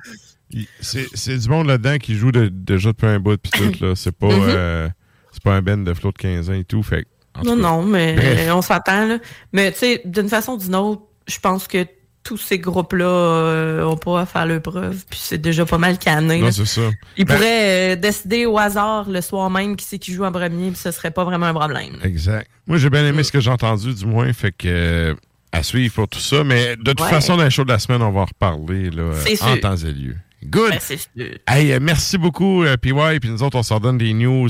il- 0.51 0.67
c'est 0.81 1.07
c'est 1.13 1.37
du 1.37 1.49
monde 1.49 1.67
là-dedans 1.67 1.99
qui 1.99 2.15
joue 2.15 2.33
de- 2.33 2.49
déjà 2.49 2.91
depuis 2.93 3.07
un 3.07 3.21
bout, 3.21 3.37
puis 3.37 3.51
tout, 3.53 3.85
là. 3.85 3.95
C'est 3.95 4.13
pas, 4.17 4.29
Mhm. 4.29 4.49
euh, 4.49 4.89
c'est 5.31 5.43
pas 5.43 5.55
un 5.55 5.61
Ben 5.63 5.85
de 5.85 5.93
flot 5.93 6.13
de 6.13 6.17
15 6.17 6.49
ans 6.49 6.55
et 6.55 6.65
tout, 6.65 6.83
fait 6.83 7.07
Non, 7.45 7.57
cas, 7.57 7.63
non, 7.63 7.83
mais 7.83 8.15
bref. 8.15 8.51
on 8.53 8.63
s'attend, 8.63 9.07
là. 9.07 9.19
Mais 9.53 9.73
tu 9.73 9.79
sais, 9.79 10.03
d'une 10.05 10.29
façon 10.29 10.53
ou 10.53 10.59
d'une 10.59 10.75
autre, 10.75 11.03
je 11.29 11.39
pense 11.39 11.67
que 11.69 11.87
tous 12.23 12.37
ces 12.39 12.59
groupes-là 12.59 13.05
euh, 13.07 13.85
ont 13.85 13.97
pas 13.97 14.23
à 14.23 14.27
faire 14.27 14.47
leur 14.47 14.61
preuve, 14.61 15.05
puis 15.09 15.19
c'est 15.23 15.39
déjà 15.41 15.65
pas 15.65 15.79
mal 15.79 15.97
cané. 15.97 16.41
Non, 16.41 16.51
c'est 16.51 16.65
ça. 16.67 16.81
Ils 17.17 17.25
Ben- 17.25 17.35
pourraient 17.37 17.93
euh, 17.93 17.97
décider 17.97 18.47
au 18.47 18.59
hasard 18.59 19.09
le 19.09 19.21
soir 19.21 19.49
même 19.49 19.77
qui 19.77 19.85
c'est 19.85 19.99
qui 20.01 20.13
joue 20.13 20.25
en 20.25 20.33
premier, 20.33 20.71
puis 20.71 20.77
ce 20.81 20.91
serait 20.91 21.13
pas 21.13 21.23
vraiment 21.25 21.47
un 21.47 21.55
problème. 21.55 21.99
Exact. 22.03 22.49
Moi, 22.67 22.79
j'ai 22.79 22.91
bien 22.91 23.07
aimé 23.07 23.23
ce 23.23 23.31
que 23.31 23.39
j'ai 23.39 23.51
entendu, 23.51 23.95
du 23.95 24.07
moins, 24.07 24.33
fait 24.33 24.51
que 24.51 24.67
euh, 24.67 25.15
à 25.53 25.63
suivre 25.63 25.95
pour 25.95 26.09
tout 26.09 26.19
ça. 26.19 26.43
Mais 26.43 26.75
de 26.77 26.91
toute 26.91 27.01
Ouais. 27.03 27.11
façon, 27.11 27.37
dans 27.37 27.45
les 27.45 27.51
shows 27.51 27.63
de 27.65 27.73
la 27.73 27.79
semaine, 27.79 28.03
on 28.03 28.11
va 28.11 28.23
en 28.23 28.25
reparler 28.25 28.91
là, 28.91 29.03
euh, 29.05 29.23
en 29.23 29.37
sûr. 29.37 29.61
temps 29.61 29.77
et 29.77 29.93
lieu. 29.93 30.17
Good. 30.45 30.71
Ben, 30.71 30.81
sûr. 30.81 30.99
Hey, 31.47 31.79
merci 31.81 32.19
beaucoup, 32.19 32.65
PY. 32.83 33.21
Puis 33.21 33.31
nous 33.31 33.43
autres, 33.45 33.57
on 33.57 33.63
s'en 33.63 33.79
donne 33.79 33.99
des 33.99 34.13
news 34.13 34.49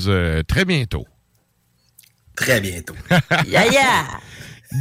très 0.49 0.65
bientôt. 0.65 1.07
Très 2.37 2.61
bientôt. 2.61 2.95
Yeah, 3.47 3.67
yeah! 3.67 4.07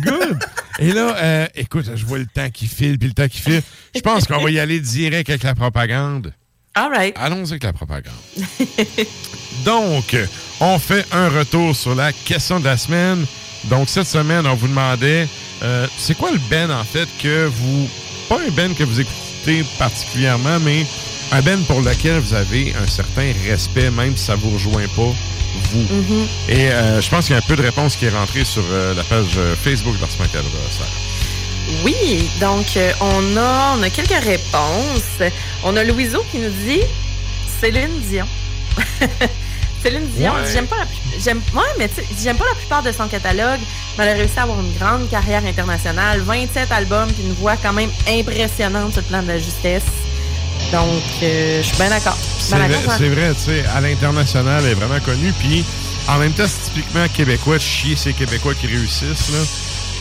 Good! 0.03 0.43
Et 0.80 0.92
là, 0.92 1.16
euh, 1.17 1.48
écoute, 1.56 1.85
je 1.95 2.06
vois 2.06 2.17
le 2.17 2.25
temps 2.25 2.50
qui 2.50 2.67
file, 2.67 2.98
puis 3.00 3.08
le 3.08 3.14
temps 3.14 3.27
qui 3.27 3.40
file. 3.40 3.61
Je 3.95 4.01
pense 4.01 4.25
qu'on 4.25 4.42
va 4.42 4.51
y 4.51 4.59
aller 4.59 4.80
direct 4.80 5.30
avec 5.30 5.43
la 5.43 5.56
propagande. 5.56 6.34
All 6.74 6.90
right. 6.90 7.16
Allons 7.17 7.45
avec 7.50 7.64
la 7.64 7.72
propagande. 7.72 8.14
Donc, 9.66 10.16
on 10.59 10.77
fait 10.77 11.06
un 11.14 11.30
retour 11.30 11.75
sur 11.75 11.95
la 11.95 12.11
question 12.11 12.59
de 12.59 12.66
la 12.66 12.77
semaine. 12.77 13.25
Donc, 13.66 13.88
cette 13.88 14.08
semaine, 14.08 14.45
on 14.45 14.56
vous 14.56 14.67
demandait, 14.67 15.27
euh, 15.64 15.88
c'est 15.98 16.17
quoi 16.17 16.32
le 16.32 16.40
Ben, 16.50 16.69
en 16.69 16.84
fait, 16.84 17.08
que 17.22 17.45
vous... 17.45 17.90
Pas 18.27 18.40
un 18.42 18.51
Ben 18.51 18.75
que 18.75 18.84
vous 18.84 19.00
écoutez 19.00 19.64
particulièrement, 19.80 20.59
mais 20.59 20.85
un 21.32 21.42
Ben 21.42 21.64
pour 21.66 21.82
lequel 21.82 22.20
vous 22.20 22.34
avez 22.34 22.74
un 22.82 22.88
certain 22.88 23.32
respect, 23.48 23.90
même 23.92 24.16
si 24.16 24.26
ça 24.26 24.36
vous 24.36 24.52
rejoint 24.52 24.88
pas, 24.95 25.12
vous. 25.72 25.80
Mhm. 25.80 26.28
Et 26.50 26.72
euh, 26.72 27.02
je 27.02 27.10
pense 27.10 27.26
qu'il 27.26 27.34
y 27.36 27.40
a 27.40 27.42
un 27.44 27.48
peu 27.48 27.56
de 27.56 27.62
réponse 27.62 27.95
qui 27.95 28.06
est 28.06 28.10
rentrée 28.10 28.45
sur 28.45 28.64
euh, 28.72 28.94
la 28.94 29.04
page 29.04 29.38
euh, 29.38 29.56
Facebook 29.56 30.00
d'Ars 30.00 30.10
Macabre, 30.20 30.45
Sarah. 30.72 30.90
Oui, 31.84 32.30
donc 32.40 32.66
euh, 32.78 32.92
on 33.02 33.38
a 33.38 33.76
on 33.78 33.82
a 33.84 33.90
quelques 33.90 34.24
réponses. 34.24 35.32
On 35.64 35.76
a 35.76 35.84
Louiseau 35.84 36.24
qui 36.32 36.38
nous 36.38 36.52
dit 36.66 36.82
Céline 37.60 38.00
Dion. 38.10 38.26
Céline 39.84 40.08
Dion, 40.18 40.34
Ouais. 40.34 40.42
j'aime 40.52 40.68
pas 40.68 40.78
la 40.78 40.86
j'aime 41.24 41.42
ouais, 41.54 41.62
mais 41.80 41.90
j'aime 42.22 42.38
pas 42.38 42.45
la 42.45 42.56
plupart 42.56 42.84
de 42.84 42.92
son 42.92 43.08
catalogue, 43.08 43.60
mais 43.98 44.04
elle 44.04 44.10
a 44.10 44.14
réussi 44.14 44.38
à 44.38 44.44
avoir 44.44 44.60
une 44.60 44.74
grande 44.78 45.10
carrière 45.10 45.44
internationale, 45.45 46.20
27 46.22 46.72
albums, 46.72 47.08
puis 47.12 47.24
une 47.24 47.34
voix 47.34 47.56
quand 47.62 47.74
même 47.74 47.90
impressionnante 48.08 48.92
sur 48.94 49.02
le 49.02 49.08
plan 49.08 49.22
de 49.24 49.28
la 49.30 49.38
justesse. 49.38 49.84
Donc 50.72 51.01
euh, 51.24 51.61
je 51.61 51.67
suis 51.67 51.75
bien 51.77 51.90
d'accord. 51.90 52.17
C'est 52.40 52.56
vrai, 52.56 52.75
hein. 52.75 52.98
vrai, 53.14 53.34
tu 53.35 53.42
sais, 53.42 53.66
à 53.75 53.82
l'international, 53.82 54.64
elle 54.66 54.72
est 54.72 54.75
vraiment 54.75 55.00
connue. 55.00 55.32
Puis, 55.40 55.64
en 56.08 56.17
même 56.17 56.32
temps, 56.34 56.45
c'est 56.48 56.72
typiquement 56.72 57.06
québécois 57.14 57.58
de 57.58 57.61
chier 57.64 57.95
ces 57.95 58.14
Québécois 58.14 58.53
qui 58.56 58.67
réussissent, 58.67 59.30
là. 59.32 59.40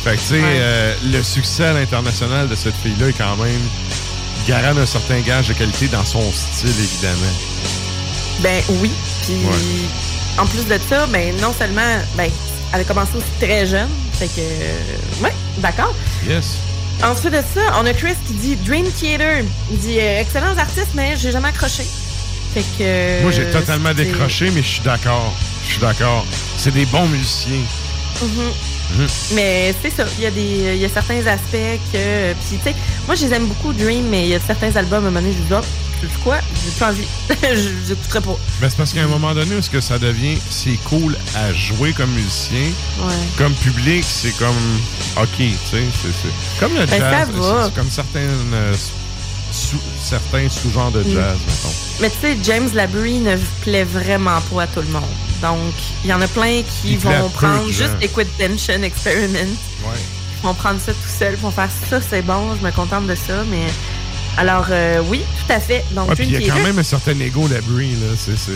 Fait 0.04 0.16
que, 0.16 0.20
tu 0.20 0.26
sais, 0.26 0.34
Ouais. 0.34 0.42
euh, 0.58 0.94
le 1.12 1.22
succès 1.22 1.64
à 1.64 1.72
l'international 1.72 2.48
de 2.48 2.54
cette 2.54 2.74
fille-là 2.82 3.08
est 3.08 3.12
quand 3.16 3.36
même 3.36 3.60
garant 4.46 4.74
d'un 4.74 4.84
certain 4.86 5.20
gage 5.20 5.48
de 5.48 5.54
qualité 5.54 5.88
dans 5.88 6.04
son 6.04 6.22
style, 6.32 6.68
évidemment. 6.68 7.32
Ben 8.40 8.62
oui. 8.68 8.90
Puis 9.22 9.34
Ouais. 9.36 10.38
en 10.38 10.46
plus 10.46 10.66
de 10.66 10.78
ça, 10.88 11.06
ben 11.06 11.34
non 11.40 11.54
seulement 11.58 11.80
ben 12.16 12.30
elle 12.72 12.80
a 12.80 12.84
commencé 12.84 13.12
aussi 13.16 13.26
très 13.46 13.66
jeune, 13.66 13.88
fait 14.18 14.26
que 14.26 14.40
euh, 14.40 15.22
ouais, 15.22 15.32
d'accord. 15.58 15.94
Yes. 16.28 16.56
Ensuite 17.02 17.32
de 17.32 17.42
ça, 17.54 17.60
on 17.80 17.86
a 17.86 17.92
Chris 17.92 18.14
qui 18.26 18.34
dit 18.34 18.56
Dream 18.56 18.86
Theater. 18.86 19.44
Il 19.70 19.78
dit 19.78 19.98
euh, 19.98 20.20
excellents 20.20 20.56
artistes, 20.56 20.94
mais 20.94 21.16
j'ai 21.16 21.32
jamais 21.32 21.48
accroché. 21.48 21.84
Fait 22.54 22.64
que. 22.78 23.22
Moi, 23.22 23.30
j'ai 23.32 23.50
totalement 23.50 23.92
décroché, 23.92 24.50
mais 24.52 24.62
je 24.62 24.68
suis 24.68 24.82
d'accord. 24.82 25.32
Je 25.66 25.72
suis 25.72 25.80
d'accord. 25.80 26.24
C'est 26.56 26.72
des 26.72 26.86
bons 26.86 27.06
musiciens. 27.08 27.62
Mhm. 28.22 28.28
Mhm. 28.98 29.06
Mais 29.34 29.74
c'est 29.82 29.90
ça, 29.90 30.04
il 30.18 30.24
y 30.24 30.26
a 30.26 30.30
des 30.30 30.74
il 30.74 30.80
y 30.80 30.84
a 30.84 30.88
certains 30.88 31.26
aspects 31.26 31.80
que 31.92 32.32
puis 32.32 32.58
tu 32.58 32.62
sais, 32.62 32.74
moi 33.06 33.14
je 33.14 33.26
les 33.26 33.34
aime 33.34 33.46
beaucoup 33.46 33.72
Dream, 33.72 34.06
mais 34.08 34.24
il 34.24 34.28
y 34.28 34.34
a 34.34 34.40
certains 34.40 34.76
albums 34.76 35.04
à 35.04 35.08
un 35.08 35.10
moment 35.10 35.20
donné, 35.20 35.32
je 35.32 35.42
dis 35.42 35.52
oh, 35.52 35.64
sais 36.02 36.12
quoi, 36.22 36.36
j'ai 36.64 36.70
plus 36.70 36.84
envie. 36.84 37.06
je 37.42 37.88
j'écouterai 37.88 38.20
pas. 38.20 38.36
Ben, 38.60 38.68
c'est 38.70 38.76
parce 38.76 38.92
qu'à 38.92 39.02
un 39.02 39.06
moment 39.08 39.34
donné, 39.34 39.56
est-ce 39.56 39.70
que 39.70 39.80
ça 39.80 39.98
devient, 39.98 40.38
c'est 40.50 40.78
cool 40.84 41.16
à 41.34 41.52
jouer 41.52 41.92
comme 41.92 42.10
musicien? 42.10 42.66
Ouais. 43.00 43.14
Comme 43.38 43.52
public, 43.54 44.04
c'est 44.06 44.36
comme, 44.38 44.54
OK, 45.16 45.28
tu 45.36 45.46
sais, 45.70 45.82
c'est 46.02 46.60
comme 46.60 46.74
le 46.74 46.86
Ben, 46.86 46.98
jazz, 47.00 47.28
c'est- 47.32 47.74
comme 47.74 47.90
certaines, 47.90 48.52
euh, 48.52 48.74
sous- 49.52 49.80
certains 50.02 50.48
sous-genres 50.48 50.90
de 50.90 51.00
Mm. 51.00 51.12
jazz, 51.12 51.36
mettons. 51.46 51.74
Mais 52.00 52.10
tu 52.10 52.16
sais, 52.20 52.36
James 52.42 52.70
Labrie 52.74 53.18
ne 53.20 53.36
plaît 53.62 53.84
vraiment 53.84 54.40
pas 54.52 54.62
à 54.62 54.66
tout 54.66 54.80
le 54.80 54.88
monde. 54.88 55.02
Donc, 55.42 55.74
il 56.04 56.10
y 56.10 56.12
en 56.12 56.20
a 56.22 56.28
plein 56.28 56.62
qui 56.62 56.92
Il 56.92 56.98
vont 56.98 57.28
prendre 57.30 57.68
juste 57.68 57.92
Liquid 58.00 58.26
Tension 58.38 58.82
Experiment. 58.82 59.38
Ouais. 59.84 59.98
Ils 60.42 60.46
vont 60.46 60.54
prendre 60.54 60.80
ça 60.80 60.92
tout 60.92 60.98
seul, 61.18 61.34
vont 61.36 61.50
faire 61.50 61.68
ça, 61.88 62.00
c'est 62.00 62.22
bon, 62.22 62.54
je 62.60 62.64
me 62.66 62.70
contente 62.72 63.06
de 63.06 63.14
ça, 63.14 63.44
mais... 63.50 63.66
Alors, 64.36 64.66
euh, 64.70 65.00
oui, 65.08 65.22
tout 65.46 65.52
à 65.52 65.60
fait. 65.60 65.84
Donc, 65.92 66.08
Ouais, 66.08 66.14
il 66.20 66.30
y 66.44 66.50
a 66.50 66.54
quand 66.54 66.62
même 66.62 66.78
un 66.78 66.82
certain 66.82 67.18
ego, 67.20 67.46
Labrie, 67.48 67.92
là, 67.92 68.08
c'est... 68.18 68.36
c'est- 68.36 68.50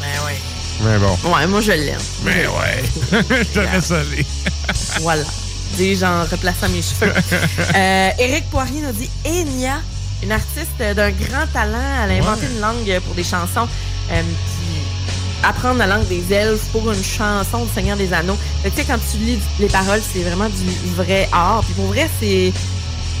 Ben 0.00 0.06
ouais. 0.26 0.38
Mais 0.84 0.96
bon. 0.98 1.18
Ouais, 1.34 1.46
moi, 1.48 1.60
je 1.60 1.72
l'aime. 1.72 1.98
Mais 2.24 2.46
ouais. 2.46 2.84
je 3.12 3.44
te 3.52 3.58
laisse 3.60 3.90
aller. 3.90 4.24
Voilà. 5.00 5.24
Déjà 5.76 6.10
en 6.10 6.24
replaçant 6.24 6.68
mes 6.68 6.82
cheveux. 6.82 7.12
Euh, 7.74 8.10
Éric 8.18 8.48
Poirier 8.50 8.80
nous 8.80 8.92
dit 8.92 9.10
Enya, 9.26 9.80
une 10.22 10.32
artiste 10.32 10.78
d'un 10.78 11.10
grand 11.10 11.46
talent. 11.52 11.78
Elle 12.04 12.12
a 12.12 12.14
inventé 12.14 12.42
Ouais. 12.46 12.52
une 12.54 12.60
langue 12.60 13.00
pour 13.04 13.14
des 13.14 13.24
chansons. 13.24 13.68
Euh, 14.12 14.22
apprendre 15.42 15.78
la 15.78 15.86
langue 15.86 16.06
des 16.08 16.32
elfes 16.32 16.64
pour 16.72 16.90
une 16.90 17.02
chanson 17.02 17.64
du 17.64 17.70
Seigneur 17.72 17.96
des 17.96 18.12
Anneaux. 18.12 18.36
Tu 18.64 18.70
sais, 18.70 18.84
quand 18.84 18.98
tu 19.10 19.18
lis 19.18 19.38
les 19.60 19.68
paroles, 19.68 20.00
c'est 20.12 20.22
vraiment 20.22 20.48
du 20.48 20.94
vrai 20.96 21.28
art. 21.32 21.62
Puis 21.64 21.74
pour 21.74 21.86
vrai, 21.86 22.08
c'est. 22.20 22.52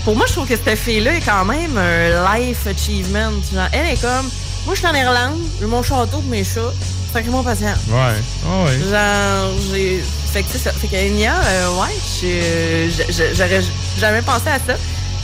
Pour 0.08 0.16
moi, 0.16 0.24
je 0.26 0.32
trouve 0.32 0.48
que 0.48 0.56
cette 0.56 0.78
fille-là 0.78 1.16
est 1.16 1.20
quand 1.20 1.44
même 1.44 1.76
un 1.76 2.38
life 2.38 2.66
achievement. 2.66 3.30
Genre, 3.52 3.68
elle 3.72 3.92
est 3.92 4.00
comme. 4.00 4.30
Moi, 4.64 4.74
je 4.74 4.78
suis 4.78 4.86
en 4.86 4.94
Irlande, 4.94 5.38
j'ai 5.60 5.66
mon 5.66 5.82
château 5.82 6.20
pour 6.20 6.22
mes 6.30 6.44
chats. 6.44 6.72
Sacrez-moi 7.12 7.42
patient. 7.42 7.74
Ouais. 7.90 8.14
Ah 8.46 8.64
ouais. 8.64 8.78
Genre, 8.90 9.52
j'ai. 9.70 10.02
Fait 10.32 10.44
que 10.44 10.56
ça. 10.56 10.72
Fait 10.72 10.86
que 10.86 10.96
Enya, 10.96 11.34
euh, 11.34 11.78
ouais, 11.78 13.34
j'aurais 13.36 13.60
jamais 13.98 14.22
pensé 14.22 14.48
à 14.48 14.58
ça. 14.58 14.78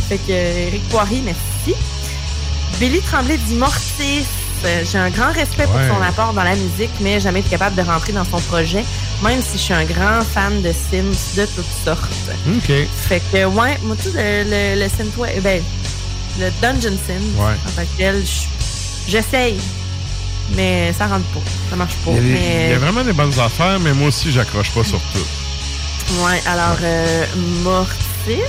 Fait 0.06 0.18
que 0.18 0.30
Eric 0.30 0.86
Poirier, 0.90 1.22
merci. 1.24 1.80
Billy 2.78 3.00
Tremblay 3.00 3.38
dit 3.38 3.54
Mortis. 3.54 4.26
Euh, 4.64 4.82
J'ai 4.90 4.98
un 4.98 5.10
grand 5.10 5.32
respect 5.32 5.64
pour 5.64 5.74
Ouais. 5.76 5.88
son 5.88 6.02
apport 6.02 6.32
dans 6.32 6.42
la 6.44 6.54
musique, 6.56 6.90
mais 7.00 7.20
jamais 7.20 7.40
été 7.40 7.50
capable 7.50 7.76
de 7.76 7.82
rentrer 7.82 8.12
dans 8.12 8.24
son 8.24 8.40
projet, 8.40 8.84
même 9.22 9.40
si 9.42 9.58
je 9.58 9.62
suis 9.62 9.74
un 9.74 9.84
grand 9.84 10.22
fan 10.22 10.62
de 10.62 10.72
Sims 10.72 11.36
de 11.36 11.46
toutes 11.46 11.64
sortes. 11.84 12.10
OK. 12.48 12.72
Fait 13.08 13.22
que, 13.32 13.44
ouais, 13.44 13.78
moi, 13.82 13.96
tout 14.02 14.10
le, 14.14 14.44
le, 14.44 14.82
le 14.82 14.88
synthwave, 14.88 15.40
ben, 15.42 15.62
le 16.40 16.50
Dungeon 16.62 16.96
Sim, 17.06 17.22
Ouais. 17.42 17.52
en 17.66 17.70
tant 17.76 17.82
que 17.82 17.96
tel, 17.98 18.22
je 18.24 19.10
J'essaye, 19.10 19.58
mais 20.56 20.90
ça 20.96 21.06
rentre 21.06 21.26
pas. 21.26 21.40
Ça 21.68 21.76
marche 21.76 21.92
pas. 22.04 22.12
Il 22.12 22.16
y, 22.16 22.18
a 22.18 22.22
des- 22.22 22.28
mais- 22.32 22.64
il 22.68 22.70
y 22.70 22.74
a 22.74 22.78
vraiment 22.78 23.02
des 23.04 23.12
bonnes 23.12 23.38
affaires, 23.38 23.78
mais 23.80 23.92
moi 23.92 24.08
aussi, 24.08 24.32
j'accroche 24.32 24.70
pas 24.70 24.82
sur 24.82 24.98
tout. 25.12 26.24
Ouais, 26.24 26.40
alors 26.46 26.78
euh, 26.82 27.24
Mortis. 27.62 28.40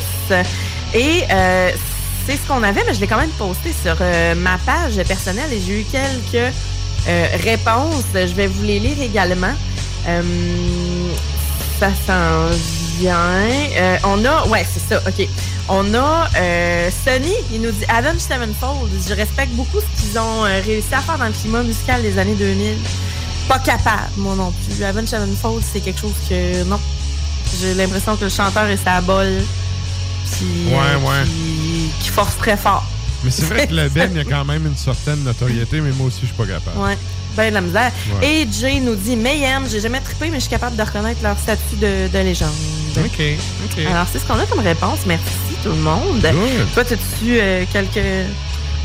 Et 0.93 1.23
euh, 1.29 1.71
c'est 2.25 2.37
ce 2.37 2.47
qu'on 2.47 2.63
avait, 2.63 2.83
mais 2.85 2.93
je 2.93 2.99
l'ai 2.99 3.07
quand 3.07 3.17
même 3.19 3.29
posté 3.31 3.71
sur 3.71 3.95
euh, 4.01 4.35
ma 4.35 4.57
page 4.65 4.95
personnelle 5.07 5.51
et 5.51 5.61
j'ai 5.65 5.81
eu 5.81 5.83
quelques 5.83 6.53
euh, 7.07 7.27
réponses. 7.43 8.03
Je 8.13 8.33
vais 8.33 8.47
vous 8.47 8.63
les 8.63 8.79
lire 8.79 8.99
également. 9.01 9.53
Euh, 10.07 10.21
ça 11.79 11.89
s'en 12.07 12.55
vient. 12.99 13.99
On 14.05 14.23
a, 14.25 14.47
ouais, 14.47 14.65
c'est 14.71 14.93
ça, 14.95 15.01
ok. 15.07 15.27
On 15.67 15.93
a 15.93 16.29
Sonny, 17.05 17.33
il 17.51 17.61
nous 17.61 17.71
dit 17.71 17.85
Avenged 17.89 18.21
Sevenfold. 18.21 18.89
Je 19.07 19.13
respecte 19.13 19.53
beaucoup 19.53 19.79
ce 19.79 20.01
qu'ils 20.01 20.17
ont 20.19 20.41
réussi 20.41 20.93
à 20.93 21.01
faire 21.01 21.17
dans 21.17 21.25
le 21.27 21.33
climat 21.33 21.63
musical 21.63 22.01
des 22.01 22.17
années 22.17 22.35
2000. 22.35 22.77
Pas 23.47 23.59
capable, 23.59 24.09
moi 24.17 24.35
non 24.35 24.51
plus. 24.51 24.83
Avenged 24.83 25.09
Sevenfold, 25.09 25.63
c'est 25.71 25.81
quelque 25.81 25.99
chose 25.99 26.13
que, 26.29 26.63
non, 26.63 26.79
j'ai 27.59 27.73
l'impression 27.73 28.15
que 28.15 28.23
le 28.23 28.29
chanteur 28.29 28.65
est 28.67 28.83
sa 28.83 29.01
bolle. 29.01 29.43
Puis, 30.31 30.73
Ouais, 30.73 30.95
ouais. 31.07 31.25
Qui 32.05 32.11
force 32.11 32.37
très 32.37 32.55
fort. 32.57 32.83
Mais 33.23 33.31
c'est 33.31 33.45
vrai 33.45 33.67
que 33.69 33.73
le 33.73 33.89
Ben, 33.89 34.09
il 34.11 34.17
y 34.17 34.19
a 34.21 34.23
quand 34.23 34.45
même 34.45 34.65
une 34.65 34.75
certaine 34.77 35.23
notoriété, 35.23 35.81
mais 35.81 35.91
moi 35.91 36.07
aussi, 36.07 36.19
je 36.21 36.27
suis 36.27 36.35
pas 36.35 36.45
capable. 36.45 36.77
Ouais, 36.77 36.97
ben 37.35 37.49
de 37.49 37.53
la 37.55 37.61
misère. 37.61 37.91
Ouais. 38.21 38.41
Et 38.41 38.47
Jay 38.51 38.79
nous 38.79 38.95
dit 38.95 39.15
Mayhem, 39.15 39.63
j'ai 39.69 39.79
jamais 39.81 39.99
trippé, 39.99 40.29
mais 40.29 40.35
je 40.37 40.41
suis 40.41 40.49
capable 40.49 40.75
de 40.75 40.83
reconnaître 40.83 41.21
leur 41.23 41.37
statut 41.39 41.75
de, 41.81 42.07
de 42.07 42.19
légende. 42.19 42.51
OK, 42.97 43.21
OK. 43.65 43.85
Alors, 43.89 44.05
c'est 44.11 44.19
ce 44.19 44.25
qu'on 44.25 44.39
a 44.39 44.45
comme 44.45 44.59
réponse. 44.59 44.99
Merci 45.07 45.23
tout 45.63 45.69
le 45.69 45.75
monde. 45.75 46.21
Good. 46.21 46.73
Toi, 46.73 46.83
as-tu 46.83 46.97
euh, 47.39 47.65
quelques. 47.73 48.05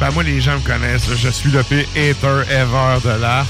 Ben, 0.00 0.10
moi, 0.12 0.22
les 0.22 0.40
gens 0.40 0.54
me 0.54 0.60
connaissent. 0.66 1.08
Je 1.14 1.28
suis 1.28 1.50
le 1.50 1.62
pire 1.62 1.84
hater 1.94 2.42
ever 2.50 2.98
de 3.04 3.20
Lars. 3.20 3.46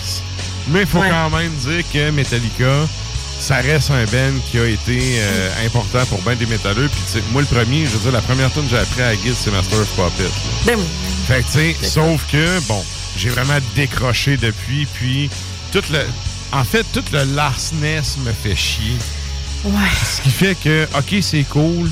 Mais 0.69 0.81
il 0.81 0.87
faut 0.87 0.99
Ouais. 0.99 1.09
quand 1.09 1.31
même 1.31 1.53
dire 1.53 1.85
que 1.93 2.11
Metallica, 2.11 2.87
ça 3.41 3.57
reste 3.57 3.91
un 3.91 4.05
band 4.05 4.39
qui 4.51 4.59
a 4.59 4.67
été 4.67 5.01
euh, 5.19 5.67
important 5.67 6.05
pour 6.07 6.21
bien 6.23 6.35
des 6.37 6.47
métalleux. 6.47 6.89
Puis, 6.93 7.01
tu 7.07 7.13
sais, 7.15 7.23
moi, 7.33 7.41
le 7.43 7.47
premier, 7.49 7.87
je 7.87 7.91
veux 7.93 7.99
dire, 8.01 8.13
la 8.13 8.21
première 8.21 8.53
tune 8.53 8.65
que 8.65 8.71
j'ai 8.71 8.79
appris 8.79 9.03
à 9.03 9.17
Guild, 9.17 9.35
c'est 9.37 9.51
Master 9.51 9.81
of 9.81 9.89
Puppet. 9.97 10.23
là. 10.25 10.29
Ben 10.67 10.75
oui. 10.79 10.85
Fait 11.27 11.43
que, 11.43 11.47
tu 11.47 11.53
sais, 11.81 11.89
sauf 11.89 12.21
que, 12.31 12.61
bon, 12.69 12.85
j'ai 13.17 13.31
vraiment 13.31 13.59
décroché 13.75 14.37
depuis. 14.37 14.87
Puis, 14.95 15.31
tout 15.73 15.83
le. 15.91 16.01
En 16.53 16.65
fait, 16.65 16.85
tout 16.93 17.03
le 17.13 17.25
Larsness 17.35 18.17
me 18.25 18.33
fait 18.33 18.57
chier. 18.57 18.97
Ouais. 19.65 19.73
Ce 20.05 20.21
qui 20.21 20.31
fait 20.31 20.55
que, 20.55 20.87
OK, 20.97 21.17
c'est 21.23 21.45
cool. 21.45 21.91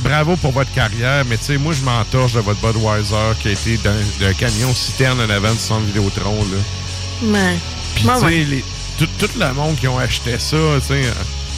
Bravo 0.00 0.36
pour 0.36 0.52
votre 0.52 0.72
carrière, 0.72 1.24
mais 1.28 1.36
tu 1.38 1.44
sais, 1.44 1.56
moi, 1.58 1.72
je 1.78 1.82
m'entorche 1.84 2.34
de 2.34 2.40
votre 2.40 2.60
Budweiser 2.60 3.32
qui 3.42 3.48
a 3.48 3.50
été 3.52 3.78
d'un 4.20 4.32
camion 4.34 4.72
citerne 4.74 5.20
en 5.20 5.28
avant 5.30 5.52
du 5.52 5.58
centre 5.58 5.84
Vidéotron, 5.86 6.36
là. 6.52 7.28
Ouais. 7.32 7.56
Puis, 7.96 8.04
tu 8.04 8.08
sais, 8.18 8.24
ouais. 8.24 8.44
les- 8.44 8.64
tout, 8.98 9.08
tout 9.18 9.30
le 9.38 9.52
monde 9.54 9.76
qui 9.76 9.88
ont 9.88 9.98
acheté 9.98 10.38
ça, 10.38 10.56
tu 10.80 10.86
sais, 10.88 11.04
euh, 11.04 11.12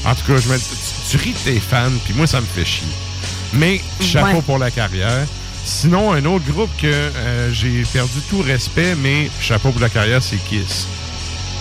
en 0.05 0.15
tout 0.15 0.25
cas, 0.33 0.37
je 0.41 0.49
me, 0.49 0.57
tu, 0.59 0.65
tu 1.11 1.17
ris 1.17 1.33
de 1.33 1.39
tes 1.53 1.61
fans, 1.61 1.91
puis 2.05 2.15
moi, 2.15 2.27
ça 2.27 2.41
me 2.41 2.47
fait 2.47 2.65
chier. 2.65 2.87
Mais, 3.53 3.81
chapeau 4.01 4.37
Ouais. 4.37 4.43
pour 4.43 4.59
la 4.59 4.71
carrière. 4.71 5.27
Sinon, 5.65 6.13
un 6.13 6.25
autre 6.25 6.45
groupe 6.51 6.71
que 6.81 6.87
euh, 6.87 7.53
j'ai 7.53 7.83
perdu 7.93 8.21
tout 8.31 8.41
respect, 8.43 8.95
mais 8.97 9.31
chapeau 9.41 9.71
pour 9.71 9.81
la 9.81 9.89
carrière, 9.91 10.23
c'est 10.23 10.39
Kiss. 10.49 10.87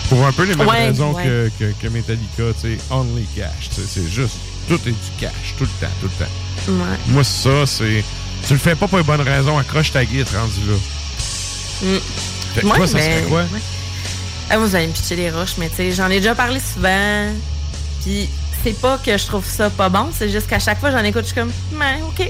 Pour 0.08 0.26
un 0.26 0.32
peu 0.32 0.44
les 0.44 0.56
mêmes 0.56 0.66
Ouais, 0.66 0.86
raisons 0.88 1.12
ouais. 1.12 1.22
que, 1.24 1.50
que, 1.58 1.72
que 1.80 1.86
Metallica, 1.88 2.42
tu 2.60 2.76
sais, 2.76 2.78
only 2.90 3.26
cash. 3.36 3.68
C'est 3.70 4.08
juste, 4.10 4.34
tout 4.68 4.80
est 4.86 4.90
du 4.90 5.10
cash, 5.20 5.54
tout 5.58 5.64
le 5.64 5.86
temps, 5.86 5.92
tout 6.00 6.08
le 6.18 6.24
temps. 6.24 6.82
Ouais. 6.84 6.96
Moi, 7.08 7.24
ça, 7.24 7.66
c'est. 7.66 8.02
Tu 8.46 8.54
le 8.54 8.58
fais 8.58 8.74
pas 8.74 8.88
pour 8.88 8.98
les 8.98 9.04
bonnes 9.04 9.20
raisons, 9.20 9.58
accroche 9.58 9.92
ta 9.92 10.04
guide 10.04 10.26
rendu 10.34 10.60
là. 10.68 10.76
Mm. 11.82 11.98
Fait 12.54 12.60
toi, 12.62 12.86
ça 12.86 12.98
serait 12.98 13.24
quoi? 13.28 13.44
Ah, 14.52 14.58
vous 14.58 14.74
allez 14.74 14.88
me 14.88 14.92
pitcher 14.92 15.14
les 15.14 15.30
roches, 15.30 15.54
mais 15.58 15.68
tu 15.68 15.76
sais, 15.76 15.92
j'en 15.92 16.10
ai 16.10 16.16
déjà 16.16 16.34
parlé 16.34 16.58
souvent. 16.58 17.28
Puis 18.02 18.28
c'est 18.64 18.78
pas 18.80 18.98
que 18.98 19.16
je 19.16 19.26
trouve 19.26 19.46
ça 19.46 19.70
pas 19.70 19.88
bon, 19.88 20.08
c'est 20.12 20.28
juste 20.28 20.48
qu'à 20.48 20.58
chaque 20.58 20.80
fois 20.80 20.90
j'en 20.90 21.04
écoute, 21.04 21.22
je 21.22 21.26
suis 21.26 21.36
comme, 21.36 21.52
mais 21.72 22.00
ok. 22.02 22.28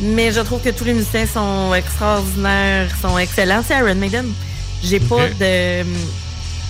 Mais 0.00 0.30
je 0.30 0.40
trouve 0.40 0.60
que 0.60 0.68
tous 0.68 0.84
les 0.84 0.92
musiciens 0.92 1.26
sont 1.26 1.72
extraordinaires, 1.74 2.88
sont 3.00 3.18
excellents. 3.18 3.64
C'est 3.66 3.78
Iron 3.78 3.94
Maiden. 3.94 4.30
J'ai 4.84 5.00
pas 5.00 5.28
de. 5.40 5.84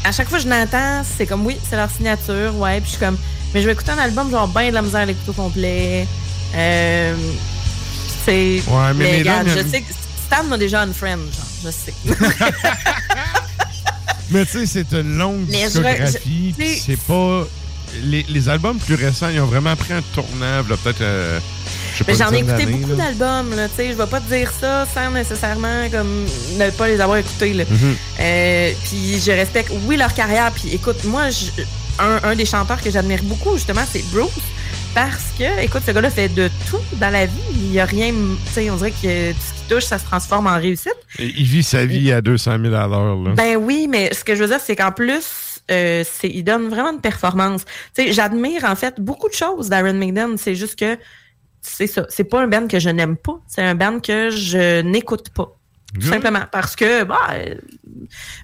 À 0.05 0.13
chaque 0.13 0.29
fois 0.29 0.39
que 0.39 0.45
je 0.45 0.49
l'entends, 0.49 1.03
c'est 1.05 1.27
comme 1.27 1.45
oui, 1.45 1.59
c'est 1.69 1.77
leur 1.77 1.91
signature, 1.91 2.57
ouais. 2.57 2.81
Puis 2.81 2.93
je 2.93 2.97
suis 2.97 3.05
comme, 3.05 3.19
mais 3.53 3.61
je 3.61 3.67
vais 3.67 3.73
écouter 3.73 3.91
un 3.91 3.99
album, 3.99 4.31
genre 4.31 4.47
ben 4.47 4.69
de 4.69 4.75
la 4.75 4.83
misère 4.83 5.01
à 5.01 5.07
l'écouter 5.07 5.31
au 5.31 5.33
complet. 5.33 6.07
Euh, 6.55 7.17
c'est. 8.25 8.63
Ouais, 8.69 8.95
mais 8.95 9.19
regarde, 9.19 9.49
je 9.49 9.69
sais 9.69 9.81
que 9.83 9.93
Stan 10.27 10.45
m'a 10.45 10.57
déjà 10.57 10.83
un 10.83 10.93
friend, 10.93 11.21
genre, 11.21 11.65
je 11.65 11.71
sais. 11.71 11.95
Mais 14.31 14.45
tu 14.47 14.53
sais, 14.53 14.67
c'est 14.67 14.93
une 14.99 15.17
longue 15.17 15.47
Mais 15.49 15.65
discographie, 15.67 16.55
c'est 16.85 16.99
pas. 17.01 17.47
Les, 18.03 18.23
les 18.29 18.49
albums 18.51 18.77
plus 18.79 18.97
récents, 18.97 19.31
ils 19.31 19.41
ont 19.41 19.47
vraiment 19.47 19.75
pris 19.75 19.95
un 19.95 20.03
tournant, 20.15 20.59
là, 20.69 20.77
peut-être. 20.85 21.01
euh, 21.01 21.41
je 21.95 21.99
sais 21.99 22.05
pas, 22.05 22.13
Mais 22.13 22.19
j'en 22.19 22.31
ai 22.33 22.39
écouté 22.41 22.67
beaucoup 22.67 22.95
d'albums, 22.95 23.57
là, 23.57 23.67
tu 23.69 23.77
sais, 23.77 23.89
je 23.93 23.95
vais 23.97 24.07
pas 24.07 24.21
te 24.21 24.29
dire 24.29 24.53
ça 24.61 24.87
sans 24.95 25.11
nécessairement 25.11 25.89
comme 25.91 26.27
ne 26.59 26.69
pas 26.71 26.87
les 26.87 27.01
avoir 27.01 27.17
écoutés, 27.17 27.55
là. 27.55 27.65
Mhm. 27.69 27.97
Euh, 28.21 28.73
puis 28.85 29.19
je 29.25 29.31
respecte, 29.33 29.73
oui, 29.87 29.97
leur 29.97 30.13
carrière, 30.13 30.53
puis 30.53 30.69
écoute, 30.75 31.03
moi, 31.05 31.31
je- 31.31 31.63
un, 31.99 32.21
un 32.31 32.37
des 32.37 32.45
chanteurs 32.45 32.81
que 32.83 32.91
j'admire 32.91 33.23
beaucoup, 33.23 33.55
justement, 33.57 33.81
c'est 33.91 34.05
Bruce, 34.13 34.29
parce 34.95 35.33
que, 35.39 35.63
écoute, 35.63 35.83
ce 35.85 35.93
gars-là 35.93 36.11
fait 36.11 36.29
de 36.29 36.49
tout 36.71 36.81
dans 36.97 37.11
la 37.11 37.27
vie, 37.27 37.33
il 37.53 37.73
y 37.73 37.81
a 37.81 37.85
rien, 37.85 38.13
tu 38.47 38.53
sais, 38.53 38.71
on 38.71 38.77
dirait 38.77 38.91
que 38.91 39.33
tout 39.33 39.39
ce 39.41 39.55
qui 39.55 39.69
touche, 39.69 39.85
ça 39.85 39.99
se 39.99 40.05
transforme 40.05 40.47
en 40.47 40.59
réussite. 40.59 40.97
Et 41.19 41.27
Il 41.27 41.45
vit 41.45 41.63
sa 41.63 41.85
vie 41.85 42.13
à 42.13 42.21
200 42.21 42.59
000 42.63 42.75
à 42.75 42.87
l'heure. 42.87 43.17
Ben 43.35 43.57
oui, 43.57 43.87
mais 43.89 44.13
ce 44.13 44.25
que 44.25 44.35
je 44.35 44.43
veux 44.43 44.49
dire, 44.49 44.61
c'est 44.61 44.77
qu'en 44.77 44.93
plus, 44.93 45.61
euh, 45.71 46.05
il 46.23 46.43
donne 46.45 46.69
vraiment 46.69 46.93
une 46.93 47.01
performance. 47.01 47.65
Tu 47.95 48.05
sais, 48.05 48.13
j'admire 48.13 48.65
en 48.65 48.77
fait 48.77 49.01
beaucoup 49.01 49.29
de 49.29 49.35
choses 49.35 49.69
d'Iron 49.69 49.95
Maiden. 49.95 50.39
C'est 50.39 50.55
juste 50.55 50.79
que 50.79 50.99
c'est 51.61 51.87
ça. 51.87 52.07
C'est 52.09 52.25
pas 52.25 52.43
un 52.43 52.49
band 52.49 52.67
que 52.67 52.79
je 52.79 52.91
n'aime 52.91 53.17
pas. 53.17 53.41
C'est 53.47 53.63
un 53.63 53.75
band 53.75 54.01
que 54.01 54.31
je 54.31 54.81
n'écoute 54.83 55.31
pas. 55.31 55.55
Tout 55.95 56.07
simplement 56.07 56.43
parce 56.53 56.77
que, 56.77 57.05
bah, 57.05 57.29
euh, 57.33 57.55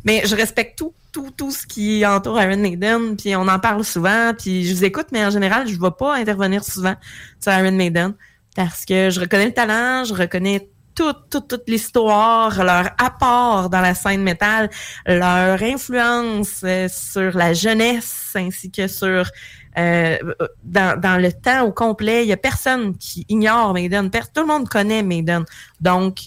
mais 0.04 0.22
je 0.24 0.34
respecte 0.34 0.78
tout, 0.78 0.94
tout, 1.14 1.30
tout 1.30 1.52
ce 1.52 1.66
qui 1.66 2.04
entoure 2.04 2.42
Iron 2.42 2.58
Maiden. 2.58 3.16
Puis 3.16 3.34
on 3.36 3.48
en 3.48 3.58
parle 3.58 3.84
souvent. 3.84 4.32
Puis 4.36 4.66
je 4.66 4.74
vous 4.74 4.84
écoute, 4.84 5.06
mais 5.12 5.24
en 5.24 5.30
général, 5.30 5.66
je 5.66 5.76
ne 5.76 5.80
vais 5.80 5.94
pas 5.96 6.16
intervenir 6.16 6.62
souvent 6.62 6.96
sur 7.40 7.52
Iron 7.52 7.72
Maiden 7.72 8.12
parce 8.54 8.84
que 8.84 9.08
je 9.10 9.20
reconnais 9.20 9.46
le 9.46 9.54
talent, 9.54 10.04
je 10.04 10.12
reconnais 10.12 10.68
toute, 10.94 11.28
toute, 11.30 11.48
toute 11.48 11.68
l'histoire, 11.68 12.62
leur 12.62 12.90
apport 12.98 13.68
dans 13.68 13.80
la 13.80 13.94
scène 13.94 14.22
métal, 14.22 14.70
leur 15.06 15.60
influence 15.60 16.60
euh, 16.62 16.88
sur 16.88 17.36
la 17.36 17.52
jeunesse 17.52 18.32
ainsi 18.36 18.70
que 18.70 18.86
sur 18.86 19.28
euh, 19.76 20.18
dans, 20.62 21.00
dans 21.00 21.20
le 21.20 21.32
temps 21.32 21.64
au 21.64 21.72
complet. 21.72 22.22
Il 22.24 22.28
y 22.28 22.32
a 22.32 22.36
personne 22.36 22.96
qui 22.96 23.26
ignore 23.28 23.74
Maiden. 23.74 24.08
Tout 24.10 24.42
le 24.42 24.46
monde 24.46 24.68
connaît 24.68 25.02
Maiden. 25.02 25.44
Donc, 25.80 26.18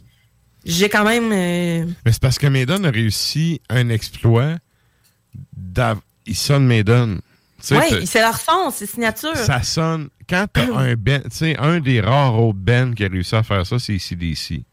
j'ai 0.65 0.89
quand 0.89 1.05
même... 1.05 1.31
euh, 1.31 1.85
Mais 2.05 2.11
c'est 2.11 2.21
parce 2.21 2.37
que 2.37 2.47
Maiden 2.47 2.85
a 2.85 2.91
réussi 2.91 3.61
un 3.69 3.87
exploit. 3.87 4.55
Il 6.25 6.35
sonne 6.35 6.65
Maiden. 6.65 7.19
Ouais, 7.71 7.89
t'as- 7.89 8.05
c'est 8.05 8.21
leur 8.21 8.37
son, 8.39 8.69
c'est 8.71 8.85
signature. 8.85 9.35
ça 9.35 9.61
sonne. 9.63 10.09
Quand 10.29 10.45
t'as 10.51 10.65
un 10.75 10.95
band, 10.95 11.19
tu 11.23 11.29
sais, 11.31 11.57
un 11.57 11.79
des 11.79 12.01
rares 12.01 12.39
autres 12.39 12.59
bands 12.59 12.91
qui 12.93 13.03
a 13.05 13.07
réussi 13.07 13.35
à 13.35 13.43
faire 13.43 13.65
ça, 13.65 13.79
c'est 13.79 13.93
ICDC. 13.95 14.63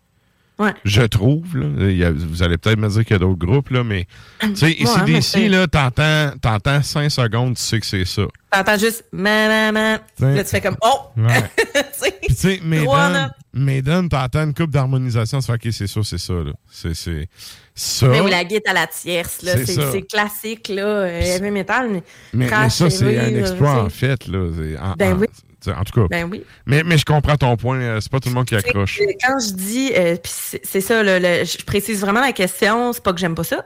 Ouais. 0.59 0.73
Je 0.85 1.03
trouve, 1.03 1.57
là. 1.57 1.67
Il 1.91 1.97
y 1.97 2.05
a- 2.05 2.13
vous 2.13 2.43
allez 2.43 2.59
peut-être 2.59 2.79
me 2.79 2.89
dire 2.89 3.05
qu'il 3.05 3.15
y 3.15 3.17
a 3.17 3.19
d'autres 3.19 3.39
groupes, 3.45 3.71
là, 3.71 3.83
mais. 3.83 4.07
Tu 4.41 4.55
sais, 4.57 4.67
Ouais, 4.81 4.85
ICDC, 4.85 5.23
c'est- 5.23 5.49
là, 5.49 5.67
t'entends, 5.67 6.33
t'entends 6.41 6.83
5 6.83 7.09
secondes, 7.11 7.57
tu 7.57 7.63
sais 7.63 7.81
que 7.81 7.87
c'est 7.87 8.05
ça. 8.05 8.23
T'entends 8.53 8.79
juste 8.79 9.05
ma. 9.13 9.71
Ouais. 9.73 9.99
Là, 10.21 10.45
tu 10.45 10.51
fais 10.51 10.61
comme 10.61 10.77
oh. 10.83 11.11
Ouais. 11.17 11.51
Tu 12.27 12.35
sais, 12.35 12.61
Maiden. 12.65 13.31
Maiden, 13.53 14.09
t'entends 14.09 14.45
une 14.45 14.55
coupe 14.55 14.71
d'harmonisation, 14.71 15.39
tu 15.41 15.47
fais, 15.47 15.53
OK, 15.53 15.69
c'est 15.73 15.87
ça, 15.87 16.01
c'est 16.03 16.19
ça, 16.19 16.33
là. 16.35 16.53
C'est, 16.71 16.95
c'est 16.95 17.29
ça. 17.75 18.09
Mais 18.09 18.21
oui, 18.21 18.31
la 18.31 18.45
guitare 18.45 18.75
à 18.77 18.81
la 18.81 18.87
tierce, 18.87 19.43
là, 19.43 19.57
C'est 19.57 19.67
c'est 19.67 19.73
ça. 19.75 19.93
c'est 19.93 20.03
classique, 20.03 20.69
là, 20.69 20.83
euh, 20.87 21.21
heavy 21.21 21.51
metal, 21.51 21.91
mais, 21.91 22.03
Mais, 22.33 22.49
ça, 22.71 22.89
c'est 22.91 23.19
un 23.19 23.37
exploit, 23.37 23.83
en 23.85 23.89
fait, 23.91 24.27
là. 24.29 24.39
En- 24.81 24.95
Ben 24.97 25.15
en- 25.15 25.19
oui. 25.19 25.27
En 25.67 25.83
tout 25.83 25.99
cas. 26.03 26.07
Ben 26.11 26.29
oui. 26.31 26.45
Mais, 26.67 26.83
mais 26.85 26.99
je 26.99 27.07
comprends 27.07 27.37
ton 27.37 27.57
point. 27.57 27.81
euh, 27.81 27.99
C'est 28.01 28.13
pas 28.13 28.21
tout 28.21 28.29
le 28.29 28.35
monde 28.35 28.45
qui 28.45 28.55
accroche. 28.55 29.01
Euh, 29.01 29.07
Quand 29.23 29.39
je 29.39 29.55
dis, 29.55 29.93
euh, 29.97 30.17
puis 30.23 30.31
c'est 30.35 30.61
c'est 30.63 30.83
ça, 30.83 31.03
le- 31.03 31.19
le- 31.19 31.45
je 31.47 31.65
précise 31.65 32.01
vraiment 32.03 32.21
la 32.21 32.33
question, 32.33 32.93
c'est 32.93 33.03
pas 33.03 33.15
que 33.15 33.19
j'aime 33.19 33.35
pas 33.35 33.45
ça. 33.45 33.65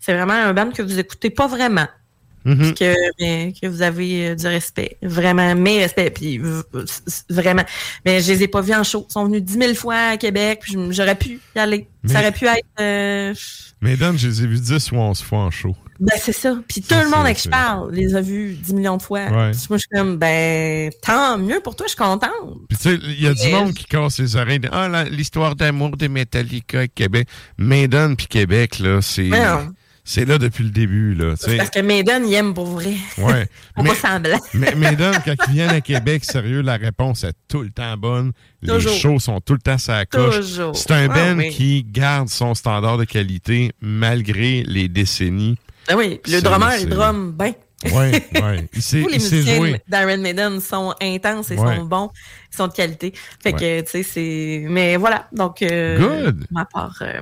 C'est 0.00 0.12
vraiment 0.14 0.32
un 0.34 0.52
band 0.52 0.70
que 0.72 0.82
vous 0.82 0.98
écoutez 0.98 1.30
pas 1.30 1.46
vraiment. 1.46 1.86
Mhm. 2.54 2.74
que, 2.74 2.94
mais 3.20 3.52
que 3.60 3.66
vous 3.66 3.82
avez 3.82 4.28
euh, 4.30 4.34
du 4.34 4.46
respect. 4.46 4.96
Vraiment, 5.02 5.54
mes 5.54 5.78
respects. 5.82 6.14
Puis 6.14 6.40
vraiment. 7.30 7.64
Mais 8.04 8.20
je 8.20 8.32
les 8.32 8.42
ai 8.44 8.48
pas 8.48 8.60
vus 8.60 8.74
en 8.74 8.84
show. 8.84 9.06
Ils 9.08 9.12
sont 9.12 9.24
venus 9.26 9.42
10 9.42 9.52
000 9.54 9.74
fois 9.74 10.10
à 10.12 10.16
Québec. 10.16 10.60
puis 10.62 10.76
j'aurais 10.90 11.14
pu 11.16 11.40
y 11.54 11.58
aller. 11.58 11.88
Mais- 12.02 12.12
Ça 12.12 12.20
aurait 12.20 12.32
pu 12.32 12.46
être. 12.46 12.64
euh, 12.80 13.34
Maiden, 13.80 14.16
je 14.18 14.28
les 14.28 14.42
ai 14.42 14.46
vus 14.46 14.60
10 14.60 14.92
ou 14.92 14.96
11 14.96 15.20
fois 15.22 15.38
en 15.40 15.50
show. 15.50 15.74
Ben, 16.00 16.14
c'est 16.20 16.32
ça. 16.32 16.56
Puis 16.68 16.80
tout 16.80 16.94
le 16.94 17.06
monde 17.10 17.24
avec 17.24 17.36
qui 17.38 17.44
je 17.44 17.48
parle 17.50 17.92
les 17.92 18.14
a 18.14 18.20
vus 18.20 18.54
10 18.54 18.72
millions 18.72 18.96
de 18.96 19.02
fois. 19.02 19.26
Ouais. 19.26 19.50
Puis 19.50 19.66
moi, 19.68 19.78
je 19.78 19.82
suis 19.82 19.88
comme, 19.92 20.16
ben, 20.16 20.90
tant 21.02 21.36
mieux 21.38 21.58
pour 21.60 21.74
toi, 21.74 21.86
je 21.86 21.90
suis 21.90 21.98
contente. 21.98 22.30
Puis 22.68 22.78
tu 22.78 22.84
sais, 22.90 22.98
il 23.02 23.20
y 23.20 23.26
a 23.26 23.34
du 23.34 23.48
monde 23.50 23.74
qui 23.74 23.84
casse 23.84 24.18
les 24.20 24.36
oreilles. 24.36 24.60
de, 24.60 24.68
Ah, 24.70 25.04
l'histoire 25.10 25.56
d'amour 25.56 25.96
de 25.96 26.06
Metallica 26.06 26.84
et 26.84 26.88
Québec. 26.88 27.26
Maiden 27.58 28.14
puis 28.16 28.26
Québec, 28.28 28.78
là, 28.78 29.00
c'est... 29.02 29.28
C'est 30.10 30.24
là 30.24 30.38
depuis 30.38 30.64
le 30.64 30.70
début, 30.70 31.12
là. 31.12 31.34
Parce 31.58 31.68
que 31.68 31.80
Maiden, 31.80 32.26
il 32.26 32.32
aime 32.32 32.54
pour 32.54 32.64
vrai. 32.64 32.94
Ouais. 33.18 33.46
Faut 33.76 33.82
Mais- 33.82 33.90
pas 33.90 33.94
semblant. 33.94 34.38
Mais 34.54 34.74
Maiden, 34.74 35.12
quand 35.22 35.34
ils 35.48 35.52
viennent 35.52 35.68
à 35.68 35.82
Québec, 35.82 36.24
sérieux, 36.24 36.62
la 36.62 36.78
réponse 36.78 37.24
est 37.24 37.34
tout 37.46 37.60
le 37.60 37.68
temps 37.68 37.94
bonne. 37.98 38.32
Toujours. 38.66 38.90
Les 38.90 38.98
shows 38.98 39.18
sont 39.18 39.38
tout 39.42 39.52
le 39.52 39.58
temps 39.58 39.76
sa 39.76 40.06
coche. 40.06 40.36
Toujours. 40.36 40.74
C'est 40.74 40.92
un 40.92 41.10
Ah 41.10 41.14
band 41.34 41.36
oui. 41.38 41.50
qui 41.50 41.84
garde 41.84 42.30
son 42.30 42.54
standard 42.54 42.96
de 42.96 43.04
qualité 43.04 43.72
malgré 43.82 44.62
les 44.62 44.88
décennies. 44.88 45.58
Ben 45.86 45.96
oui, 45.96 46.20
le 46.26 46.40
drummer, 46.40 46.72
il 46.80 46.88
drum 46.88 47.32
bien. 47.38 47.52
Il 47.84 47.90
sait, 48.82 49.02
Tous 49.02 49.08
les 49.08 49.18
musiciens 49.18 49.78
d'Iron 49.86 50.18
Maiden 50.18 50.60
sont 50.60 50.94
intenses 51.02 51.50
et 51.50 51.56
Ouais. 51.58 51.76
sont 51.76 51.84
bons, 51.84 52.10
ils 52.52 52.56
sont 52.56 52.66
de 52.66 52.72
qualité. 52.72 53.12
Fait 53.42 53.52
que, 53.52 53.80
tu 53.82 53.86
sais, 53.90 54.02
c'est. 54.02 54.64
Mais 54.68 54.96
voilà, 54.96 55.28
donc. 55.32 55.60
euh, 55.62 56.24
Good. 56.24 56.46
Ma 56.50 56.64
part. 56.64 56.96
euh, 57.02 57.20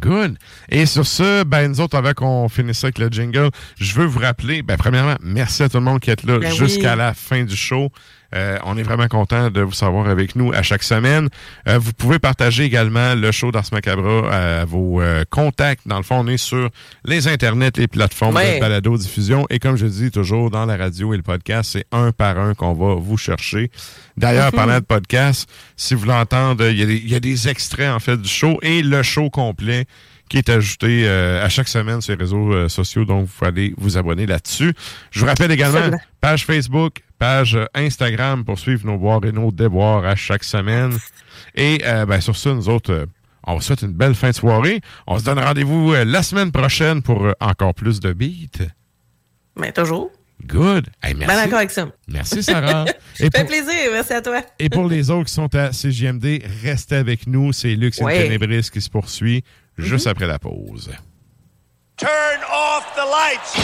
Good. 0.00 0.36
Et 0.68 0.86
sur 0.86 1.06
ce, 1.06 1.44
ben, 1.44 1.68
nous 1.68 1.80
autres, 1.80 1.96
avant 1.96 2.12
qu'on 2.12 2.48
finisse 2.48 2.84
avec 2.84 2.98
le 2.98 3.08
jingle, 3.08 3.50
je 3.78 3.94
veux 3.94 4.06
vous 4.06 4.18
rappeler, 4.18 4.62
ben, 4.62 4.76
premièrement, 4.76 5.16
merci 5.22 5.62
à 5.62 5.68
tout 5.68 5.78
le 5.78 5.84
monde 5.84 6.00
qui 6.00 6.10
est 6.10 6.22
là 6.24 6.38
Ben 6.38 6.52
jusqu'à 6.52 6.92
oui. 6.92 6.98
la 6.98 7.14
fin 7.14 7.44
du 7.44 7.56
show. 7.56 7.90
Euh, 8.34 8.58
on 8.64 8.76
est 8.76 8.82
vraiment 8.82 9.08
content 9.08 9.50
de 9.50 9.60
vous 9.60 9.72
savoir 9.72 10.08
avec 10.08 10.34
nous 10.36 10.52
à 10.52 10.62
chaque 10.62 10.82
semaine. 10.82 11.28
Euh, 11.68 11.78
vous 11.78 11.92
pouvez 11.92 12.18
partager 12.18 12.64
également 12.64 13.14
le 13.14 13.30
show 13.32 13.52
d'Ars 13.52 13.64
Macabra 13.72 14.60
à 14.60 14.64
vos 14.64 15.00
euh, 15.00 15.24
contacts. 15.30 15.86
Dans 15.86 15.96
le 15.98 16.02
fond, 16.02 16.16
on 16.20 16.26
est 16.26 16.36
sur 16.36 16.68
les 17.04 17.28
internets, 17.28 17.70
les 17.76 17.86
plateformes 17.88 18.36
Ouais. 18.36 18.56
de 18.56 18.60
balado-diffusion. 18.60 19.46
Et 19.50 19.58
comme 19.58 19.76
je 19.76 19.86
dis 19.86 20.10
toujours, 20.10 20.50
dans 20.50 20.66
la 20.66 20.76
radio 20.76 21.14
et 21.14 21.16
le 21.16 21.22
podcast, 21.22 21.70
c'est 21.72 21.86
un 21.92 22.12
par 22.12 22.38
un 22.38 22.54
qu'on 22.54 22.72
va 22.74 22.94
vous 22.96 23.16
chercher. 23.16 23.70
D'ailleurs, 24.16 24.46
Mhm. 24.52 24.58
pendant 24.60 24.74
le 24.74 24.80
podcast, 24.82 25.48
si 25.76 25.94
vous 25.94 26.00
voulez 26.00 26.12
entendre, 26.14 26.66
il 26.68 26.78
y, 27.06 27.08
y 27.10 27.14
a 27.14 27.20
des 27.20 27.48
extraits, 27.48 27.90
en 27.90 28.00
fait, 28.00 28.16
du 28.20 28.28
show 28.28 28.58
et 28.62 28.82
le 28.82 29.02
show 29.02 29.30
complet 29.30 29.86
qui 30.28 30.38
est 30.38 30.48
ajouté 30.48 31.02
euh, 31.06 31.44
à 31.44 31.48
chaque 31.48 31.68
semaine 31.68 32.00
sur 32.00 32.14
les 32.14 32.18
réseaux 32.20 32.52
euh, 32.52 32.68
sociaux. 32.68 33.04
Donc, 33.04 33.26
vous 33.26 33.32
pouvez 33.32 33.48
aller 33.48 33.74
vous 33.76 33.96
abonner 33.96 34.26
là-dessus. 34.26 34.72
Je 35.10 35.20
vous 35.20 35.26
rappelle 35.26 35.50
également, 35.52 35.76
Absolument. 35.78 36.00
page 36.20 36.44
Facebook, 36.44 37.02
page 37.18 37.54
euh, 37.54 37.66
Instagram 37.74 38.44
pour 38.44 38.58
suivre 38.58 38.86
nos 38.86 38.98
boires 38.98 39.24
et 39.24 39.32
nos 39.32 39.52
déboires 39.52 40.04
à 40.04 40.16
chaque 40.16 40.44
semaine. 40.44 40.92
Et 41.54 41.78
ben, 42.06 42.20
sur 42.20 42.36
ça, 42.36 42.52
nous 42.52 42.68
autres, 42.68 43.06
on 43.44 43.54
vous 43.54 43.60
souhaite 43.60 43.82
une 43.82 43.92
belle 43.92 44.14
fin 44.14 44.30
de 44.30 44.34
soirée. 44.34 44.80
On 45.06 45.18
se 45.18 45.24
donne 45.24 45.38
rendez-vous 45.38 45.94
la 45.94 46.22
semaine 46.22 46.50
prochaine 46.52 47.02
pour 47.02 47.28
encore 47.40 47.74
plus 47.74 48.00
de 48.00 48.12
beats. 48.12 48.64
Mais 49.58 49.72
toujours. 49.72 50.10
Good. 50.44 50.88
Hey, 51.02 51.14
Ben 51.14 51.20
merci. 51.26 51.36
d'accord 51.36 51.58
avec 51.58 51.70
ça. 51.70 51.88
Merci, 52.08 52.42
Sarah. 52.42 52.84
Ça 53.14 53.24
fait 53.34 53.44
plaisir, 53.46 53.90
merci 53.90 54.12
à 54.12 54.20
toi. 54.20 54.42
Et 54.58 54.68
pour 54.68 54.86
les 54.86 55.10
autres 55.10 55.28
qui 55.28 55.32
sont 55.32 55.54
à 55.54 55.70
CJMD, 55.70 56.42
restez 56.62 56.96
avec 56.96 57.26
nous. 57.26 57.52
C'est 57.54 57.74
Lux 57.74 57.98
Ouais. 58.00 58.26
et 58.26 58.28
Ténébris 58.28 58.68
qui 58.70 58.80
se 58.82 58.90
poursuit 58.90 59.44
juste 59.78 60.06
après 60.06 60.26
la 60.26 60.38
pause. 60.38 60.90
Turn 61.96 62.40
off 62.50 62.94
the 62.94 63.04
lights. 63.04 63.54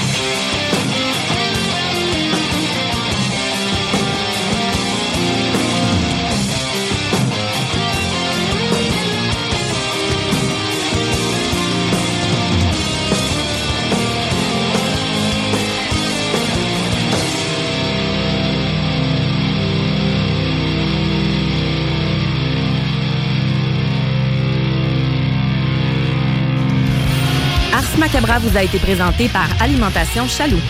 Ars 27.82 27.98
Macabra 27.98 28.38
vous 28.38 28.56
a 28.56 28.62
été 28.62 28.78
présenté 28.78 29.28
par 29.28 29.48
Alimentation 29.60 30.26
Chaloux. 30.28 30.60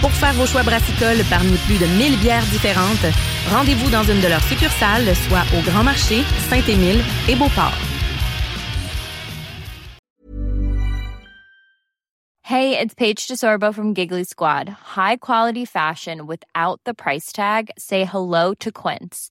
Pour 0.00 0.10
faire 0.10 0.32
vos 0.32 0.46
choix 0.46 0.62
brassicoles 0.62 1.22
parmi 1.28 1.56
plus 1.66 1.78
de 1.78 1.86
1000 1.86 2.18
bières 2.20 2.46
différentes, 2.46 3.06
rendez-vous 3.50 3.90
dans 3.90 4.02
une 4.04 4.20
de 4.20 4.28
leurs 4.28 4.42
succursales, 4.42 5.14
soit 5.28 5.44
au 5.56 5.62
Grand 5.62 5.84
Marché, 5.84 6.22
Saint-Émile 6.48 7.02
et 7.28 7.36
Beauport. 7.36 7.76
Hey, 12.44 12.78
it's 12.78 12.94
Paige 12.94 13.26
DeSorbo 13.26 13.74
from 13.74 13.94
Giggly 13.94 14.24
Squad. 14.24 14.68
High 14.96 15.16
quality 15.16 15.64
fashion 15.64 16.26
without 16.26 16.80
the 16.84 16.94
price 16.94 17.32
tag. 17.32 17.70
Say 17.78 18.04
hello 18.04 18.54
to 18.60 18.70
Quince. 18.70 19.30